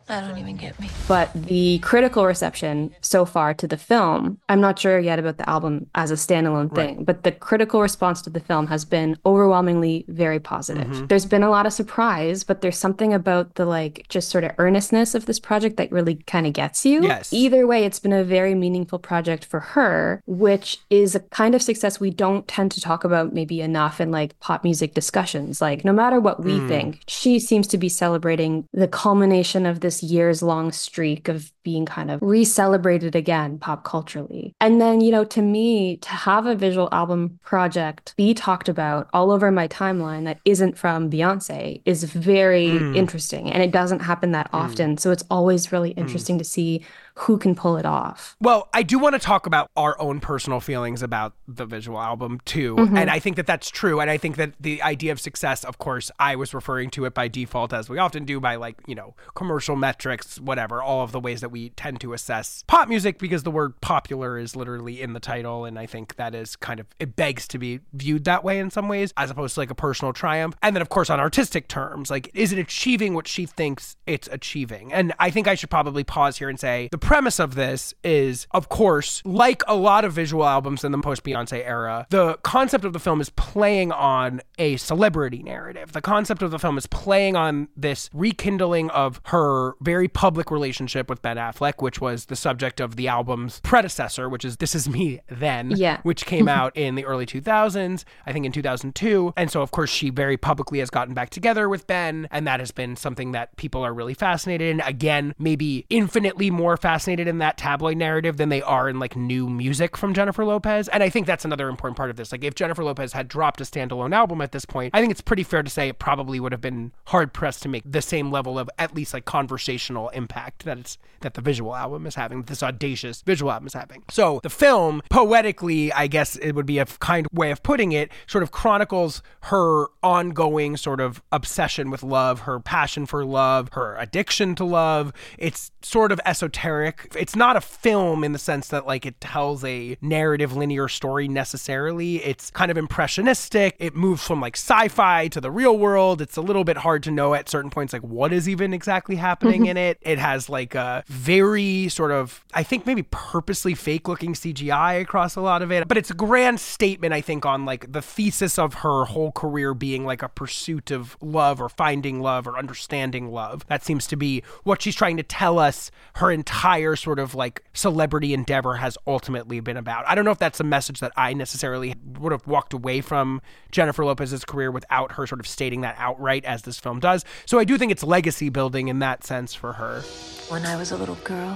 I 0.09 0.21
don't 0.21 0.37
even 0.37 0.55
get 0.55 0.79
me. 0.79 0.89
But 1.07 1.31
the 1.33 1.79
critical 1.79 2.25
reception 2.25 2.95
so 3.01 3.25
far 3.25 3.53
to 3.55 3.67
the 3.67 3.77
film, 3.77 4.39
I'm 4.49 4.61
not 4.61 4.79
sure 4.79 4.99
yet 4.99 5.19
about 5.19 5.37
the 5.37 5.49
album 5.49 5.89
as 5.95 6.11
a 6.11 6.15
standalone 6.15 6.73
thing, 6.73 7.03
but 7.03 7.23
the 7.23 7.31
critical 7.31 7.81
response 7.81 8.21
to 8.23 8.29
the 8.29 8.39
film 8.39 8.67
has 8.67 8.85
been 8.85 9.17
overwhelmingly 9.25 10.05
very 10.07 10.39
positive. 10.39 10.87
Mm-hmm. 10.87 11.07
There's 11.07 11.25
been 11.25 11.43
a 11.43 11.49
lot 11.49 11.65
of 11.65 11.73
surprise, 11.73 12.43
but 12.43 12.61
there's 12.61 12.77
something 12.77 13.13
about 13.13 13.55
the 13.55 13.65
like 13.65 14.05
just 14.09 14.29
sort 14.29 14.43
of 14.43 14.51
earnestness 14.57 15.13
of 15.15 15.25
this 15.25 15.39
project 15.39 15.77
that 15.77 15.91
really 15.91 16.15
kind 16.15 16.47
of 16.47 16.53
gets 16.53 16.85
you. 16.85 17.03
Yes. 17.03 17.33
Either 17.33 17.67
way, 17.67 17.83
it's 17.83 17.99
been 17.99 18.13
a 18.13 18.23
very 18.23 18.55
meaningful 18.55 18.99
project 18.99 19.43
for 19.45 19.59
her, 19.59 20.21
which 20.25 20.79
is 20.89 21.15
a 21.15 21.19
kind 21.19 21.53
of 21.55 21.61
success 21.61 21.99
we 21.99 22.11
don't 22.11 22.47
tend 22.47 22.71
to 22.71 22.81
talk 22.81 23.03
about 23.03 23.33
maybe 23.33 23.61
enough 23.61 23.99
in 23.99 24.11
like 24.11 24.39
pop 24.39 24.63
music 24.63 24.93
discussions. 24.93 25.61
Like, 25.61 25.83
no 25.83 25.93
matter 25.93 26.19
what 26.19 26.43
we 26.43 26.53
mm. 26.53 26.67
think, 26.67 27.01
she 27.07 27.39
seems 27.39 27.67
to 27.67 27.77
be 27.77 27.89
celebrating 27.89 28.67
the 28.73 28.87
culmination 28.87 29.65
of 29.65 29.81
this 29.81 29.96
years 30.03 30.41
long 30.41 30.71
streak 30.71 31.27
of 31.27 31.51
being 31.63 31.85
kind 31.85 32.09
of 32.09 32.21
re 32.21 32.45
celebrated 32.45 33.15
again 33.15 33.57
pop 33.59 33.83
culturally. 33.83 34.55
And 34.61 34.79
then, 34.79 35.01
you 35.01 35.11
know, 35.11 35.23
to 35.25 35.41
me, 35.41 35.97
to 35.97 36.09
have 36.09 36.45
a 36.45 36.55
visual 36.55 36.89
album 36.91 37.39
project 37.43 38.13
be 38.17 38.33
talked 38.33 38.69
about 38.69 39.09
all 39.13 39.31
over 39.31 39.51
my 39.51 39.67
timeline 39.67 40.25
that 40.25 40.39
isn't 40.45 40.77
from 40.77 41.09
Beyonce 41.09 41.81
is 41.85 42.03
very 42.03 42.77
hmm. 42.77 42.95
interesting. 42.95 43.51
And 43.51 43.61
it 43.61 43.71
doesn't 43.71 43.99
happen 43.99 44.31
that 44.31 44.49
hmm. 44.49 44.55
often. 44.55 44.97
So 44.97 45.11
it's 45.11 45.23
always 45.29 45.71
really 45.71 45.93
hmm. 45.93 45.99
interesting 45.99 46.37
to 46.37 46.43
see 46.43 46.85
who 47.17 47.37
can 47.37 47.55
pull 47.55 47.77
it 47.77 47.85
off. 47.85 48.35
Well, 48.39 48.69
I 48.73 48.83
do 48.83 48.99
want 48.99 49.13
to 49.13 49.19
talk 49.19 49.47
about 49.47 49.71
our 49.75 49.99
own 49.99 50.19
personal 50.19 50.59
feelings 50.59 51.01
about 51.01 51.33
the 51.47 51.65
visual 51.65 51.99
album 51.99 52.39
too. 52.45 52.75
Mm-hmm. 52.75 52.95
And 52.95 53.09
I 53.09 53.17
think 53.17 53.37
that 53.37 53.47
that's 53.47 53.69
true. 53.69 53.99
And 53.99 54.09
I 54.09 54.17
think 54.17 54.35
that 54.35 54.53
the 54.59 54.81
idea 54.83 55.11
of 55.11 55.19
success, 55.19 55.63
of 55.63 55.79
course, 55.79 56.11
I 56.19 56.35
was 56.35 56.53
referring 56.53 56.91
to 56.91 57.05
it 57.05 57.13
by 57.15 57.27
default, 57.27 57.73
as 57.73 57.89
we 57.89 57.97
often 57.97 58.23
do, 58.23 58.39
by 58.39 58.55
like, 58.55 58.77
you 58.85 58.93
know, 58.93 59.15
commercial 59.35 59.75
metrics, 59.75 60.39
whatever, 60.39 60.81
all 60.81 61.03
of 61.03 61.11
the 61.11 61.19
ways 61.19 61.41
that 61.41 61.49
we 61.49 61.69
tend 61.71 62.01
to 62.01 62.13
assess 62.13 62.63
pop 62.67 62.87
music 62.87 63.17
because 63.17 63.43
the 63.43 63.51
word 63.51 63.79
popular 63.81 64.37
is 64.37 64.55
literally 64.55 65.01
in 65.01 65.13
the 65.13 65.19
title. 65.19 65.65
And 65.65 65.79
I 65.79 65.87
think 65.87 66.17
that 66.17 66.35
is 66.35 66.55
kind 66.55 66.79
of, 66.79 66.85
it 66.99 67.15
begs 67.15 67.47
to 67.47 67.57
be 67.57 67.79
viewed 67.93 68.25
that 68.25 68.43
way 68.43 68.59
in 68.59 68.69
some 68.69 68.87
ways, 68.87 69.11
as 69.17 69.31
opposed 69.31 69.55
to 69.55 69.61
like 69.61 69.71
a 69.71 69.75
personal 69.75 70.13
triumph. 70.13 70.55
And 70.61 70.75
then, 70.75 70.81
of 70.81 70.89
course, 70.89 71.09
on 71.09 71.19
artistic 71.19 71.67
terms, 71.67 72.11
like, 72.11 72.29
is 72.35 72.53
it 72.53 72.59
achieving 72.59 73.15
what 73.15 73.27
she 73.27 73.47
thinks 73.47 73.95
it's 74.05 74.27
achieving? 74.31 74.93
And 74.93 75.13
I 75.19 75.31
think 75.31 75.47
I 75.47 75.55
should 75.55 75.71
probably 75.71 76.03
pause 76.03 76.37
here 76.37 76.49
and 76.49 76.59
say 76.59 76.89
the 76.91 76.97
premise 77.07 77.39
of 77.39 77.55
this 77.55 77.93
is, 78.03 78.47
of 78.51 78.67
course, 78.67 79.21
like 79.23 79.63
a 79.65 79.73
lot 79.75 80.03
of 80.03 80.11
visual 80.11 80.43
albums 80.45 80.83
in 80.83 80.91
the 80.91 80.97
post 80.97 81.23
Beyonce 81.23 81.65
era, 81.65 82.05
the 82.09 82.35
concept 82.43 82.83
of 82.83 82.91
the 82.91 82.99
film 82.99 83.21
is 83.21 83.29
playing 83.29 83.93
on 83.93 84.41
a 84.57 84.75
celebrity 84.75 85.41
narrative. 85.41 85.93
The 85.93 86.01
concept 86.01 86.41
of 86.41 86.51
the 86.51 86.59
film 86.59 86.77
is 86.77 86.85
playing 86.85 87.37
on 87.37 87.69
this 87.77 88.09
rekindling 88.11 88.89
of 88.89 89.21
her 89.27 89.75
very 89.79 90.09
public 90.09 90.51
relationship 90.51 91.09
with 91.09 91.21
Ben 91.21 91.37
Affleck, 91.37 91.81
which 91.81 92.01
was 92.01 92.25
the 92.25 92.35
subject 92.35 92.81
of 92.81 92.97
the 92.97 93.07
album's 93.07 93.61
predecessor, 93.61 94.27
which 94.27 94.43
is 94.43 94.57
This 94.57 94.75
Is 94.75 94.89
Me 94.89 95.21
Then, 95.29 95.71
Yeah. 95.77 96.01
which 96.03 96.25
came 96.25 96.49
out 96.49 96.75
in 96.75 96.95
the 96.95 97.05
early 97.05 97.25
2000s, 97.25 98.03
I 98.25 98.33
think 98.33 98.45
in 98.45 98.51
2002. 98.51 99.33
And 99.37 99.49
so, 99.49 99.61
of 99.61 99.71
course, 99.71 99.89
she 99.89 100.09
very 100.09 100.35
publicly 100.35 100.79
has 100.79 100.89
gotten 100.89 101.13
back 101.13 101.29
together 101.29 101.69
with 101.69 101.87
Ben, 101.87 102.27
and 102.31 102.45
that 102.47 102.59
has 102.59 102.71
been 102.71 102.97
something 102.97 103.31
that 103.31 103.55
people 103.55 103.81
are 103.81 103.93
really 103.93 104.13
fascinated 104.13 104.67
in. 104.67 104.81
Again, 104.81 105.33
maybe 105.39 105.85
infinitely 105.89 106.51
more 106.51 106.75
fascinated 106.75 106.96
in 106.97 107.37
that 107.39 107.57
tabloid 107.57 107.97
narrative 107.97 108.37
than 108.37 108.49
they 108.49 108.61
are 108.61 108.89
in 108.89 108.99
like 108.99 109.15
new 109.15 109.49
music 109.49 109.95
from 109.97 110.13
Jennifer 110.13 110.45
Lopez. 110.45 110.87
And 110.87 111.03
I 111.03 111.09
think 111.09 111.27
that's 111.27 111.45
another 111.45 111.69
important 111.69 111.97
part 111.97 112.09
of 112.09 112.15
this. 112.15 112.31
Like, 112.31 112.43
if 112.43 112.55
Jennifer 112.55 112.83
Lopez 112.83 113.13
had 113.13 113.27
dropped 113.27 113.61
a 113.61 113.63
standalone 113.63 114.13
album 114.13 114.41
at 114.41 114.51
this 114.51 114.65
point, 114.65 114.95
I 114.95 115.01
think 115.01 115.11
it's 115.11 115.21
pretty 115.21 115.43
fair 115.43 115.63
to 115.63 115.69
say 115.69 115.89
it 115.89 115.99
probably 115.99 116.39
would 116.39 116.51
have 116.51 116.61
been 116.61 116.91
hard 117.05 117.33
pressed 117.33 117.63
to 117.63 117.69
make 117.69 117.83
the 117.85 118.01
same 118.01 118.31
level 118.31 118.57
of 118.57 118.69
at 118.79 118.95
least 118.95 119.13
like 119.13 119.25
conversational 119.25 120.09
impact 120.09 120.65
that 120.65 120.77
it's 120.77 120.97
that 121.21 121.33
the 121.33 121.41
visual 121.41 121.75
album 121.75 122.05
is 122.05 122.15
having, 122.15 122.43
this 122.43 122.61
audacious 122.61 123.21
visual 123.23 123.51
album 123.51 123.67
is 123.67 123.73
having. 123.73 124.03
So 124.09 124.39
the 124.43 124.49
film, 124.49 125.01
poetically, 125.09 125.91
I 125.91 126.07
guess 126.07 126.35
it 126.37 126.53
would 126.53 126.65
be 126.65 126.79
a 126.79 126.85
kind 126.85 127.27
way 127.31 127.51
of 127.51 127.63
putting 127.63 127.91
it, 127.91 128.11
sort 128.27 128.43
of 128.43 128.51
chronicles 128.51 129.21
her 129.43 129.87
ongoing 130.03 130.77
sort 130.77 131.01
of 131.01 131.21
obsession 131.31 131.89
with 131.89 132.03
love, 132.03 132.41
her 132.41 132.59
passion 132.59 133.05
for 133.05 133.25
love, 133.25 133.69
her 133.73 133.95
addiction 133.97 134.55
to 134.55 134.63
love. 134.63 135.11
It's 135.37 135.71
sort 135.81 136.11
of 136.11 136.19
esoteric. 136.25 136.86
It's 137.15 137.35
not 137.35 137.55
a 137.55 137.61
film 137.61 138.23
in 138.23 138.31
the 138.31 138.39
sense 138.39 138.67
that 138.69 138.85
like 138.85 139.05
it 139.05 139.19
tells 139.21 139.63
a 139.63 139.97
narrative 140.01 140.55
linear 140.55 140.87
story 140.87 141.27
necessarily. 141.27 142.23
It's 142.23 142.51
kind 142.51 142.71
of 142.71 142.77
impressionistic. 142.77 143.75
It 143.79 143.95
moves 143.95 144.25
from 144.25 144.41
like 144.41 144.55
sci-fi 144.55 145.27
to 145.29 145.41
the 145.41 145.51
real 145.51 145.77
world. 145.77 146.21
It's 146.21 146.37
a 146.37 146.41
little 146.41 146.63
bit 146.63 146.77
hard 146.77 147.03
to 147.03 147.11
know 147.11 147.33
at 147.33 147.49
certain 147.49 147.69
points 147.69 147.93
like 147.93 148.03
what 148.03 148.33
is 148.33 148.47
even 148.47 148.73
exactly 148.73 149.15
happening 149.15 149.61
mm-hmm. 149.61 149.71
in 149.71 149.77
it. 149.77 149.97
It 150.01 150.19
has 150.19 150.49
like 150.49 150.75
a 150.75 151.03
very 151.07 151.89
sort 151.89 152.11
of 152.11 152.43
I 152.53 152.63
think 152.63 152.85
maybe 152.85 153.03
purposely 153.03 153.75
fake 153.75 154.07
looking 154.07 154.33
CGI 154.33 155.01
across 155.01 155.35
a 155.35 155.41
lot 155.41 155.61
of 155.61 155.71
it. 155.71 155.87
But 155.87 155.97
it's 155.97 156.11
a 156.11 156.15
grand 156.15 156.59
statement 156.59 157.13
I 157.13 157.21
think 157.21 157.45
on 157.45 157.65
like 157.65 157.91
the 157.91 158.01
thesis 158.01 158.57
of 158.57 158.75
her 158.75 159.05
whole 159.05 159.31
career 159.31 159.73
being 159.73 160.05
like 160.05 160.21
a 160.21 160.29
pursuit 160.29 160.91
of 160.91 161.17
love 161.21 161.61
or 161.61 161.69
finding 161.69 162.21
love 162.21 162.47
or 162.47 162.57
understanding 162.57 163.31
love. 163.31 163.65
That 163.67 163.83
seems 163.83 164.07
to 164.07 164.15
be 164.15 164.43
what 164.63 164.81
she's 164.81 164.95
trying 164.95 165.17
to 165.17 165.23
tell 165.23 165.59
us 165.59 165.91
her 166.15 166.31
entire 166.31 166.76
sort 166.95 167.19
of 167.19 167.35
like 167.35 167.63
celebrity 167.73 168.33
endeavor 168.33 168.75
has 168.75 168.97
ultimately 169.05 169.59
been 169.59 169.77
about. 169.77 170.07
I 170.07 170.15
don't 170.15 170.25
know 170.25 170.31
if 170.31 170.39
that's 170.39 170.59
a 170.59 170.63
message 170.63 170.99
that 170.99 171.11
I 171.15 171.33
necessarily 171.33 171.95
would 172.19 172.31
have 172.31 172.47
walked 172.47 172.73
away 172.73 173.01
from 173.01 173.41
Jennifer 173.71 174.05
Lopez's 174.05 174.45
career 174.45 174.71
without 174.71 175.13
her 175.13 175.27
sort 175.27 175.39
of 175.39 175.47
stating 175.47 175.81
that 175.81 175.95
outright 175.97 176.45
as 176.45 176.63
this 176.63 176.79
film 176.79 176.99
does. 176.99 177.25
So 177.45 177.59
I 177.59 177.63
do 177.63 177.77
think 177.77 177.91
it's 177.91 178.03
legacy 178.03 178.49
building 178.49 178.87
in 178.87 178.99
that 178.99 179.23
sense 179.23 179.53
for 179.53 179.73
her. 179.73 180.01
When 180.49 180.65
I 180.65 180.75
was 180.75 180.91
a 180.91 180.97
little 180.97 181.15
girl, 181.15 181.55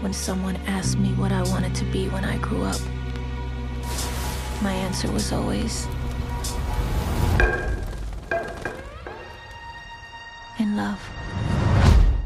when 0.00 0.12
someone 0.12 0.56
asked 0.66 0.98
me 0.98 1.14
what 1.14 1.32
I 1.32 1.42
wanted 1.44 1.74
to 1.76 1.84
be 1.86 2.08
when 2.08 2.24
I 2.24 2.38
grew 2.38 2.62
up, 2.62 2.80
my 4.62 4.72
answer 4.72 5.10
was 5.10 5.32
always 5.32 5.86
in 10.58 10.76
love. 10.76 11.15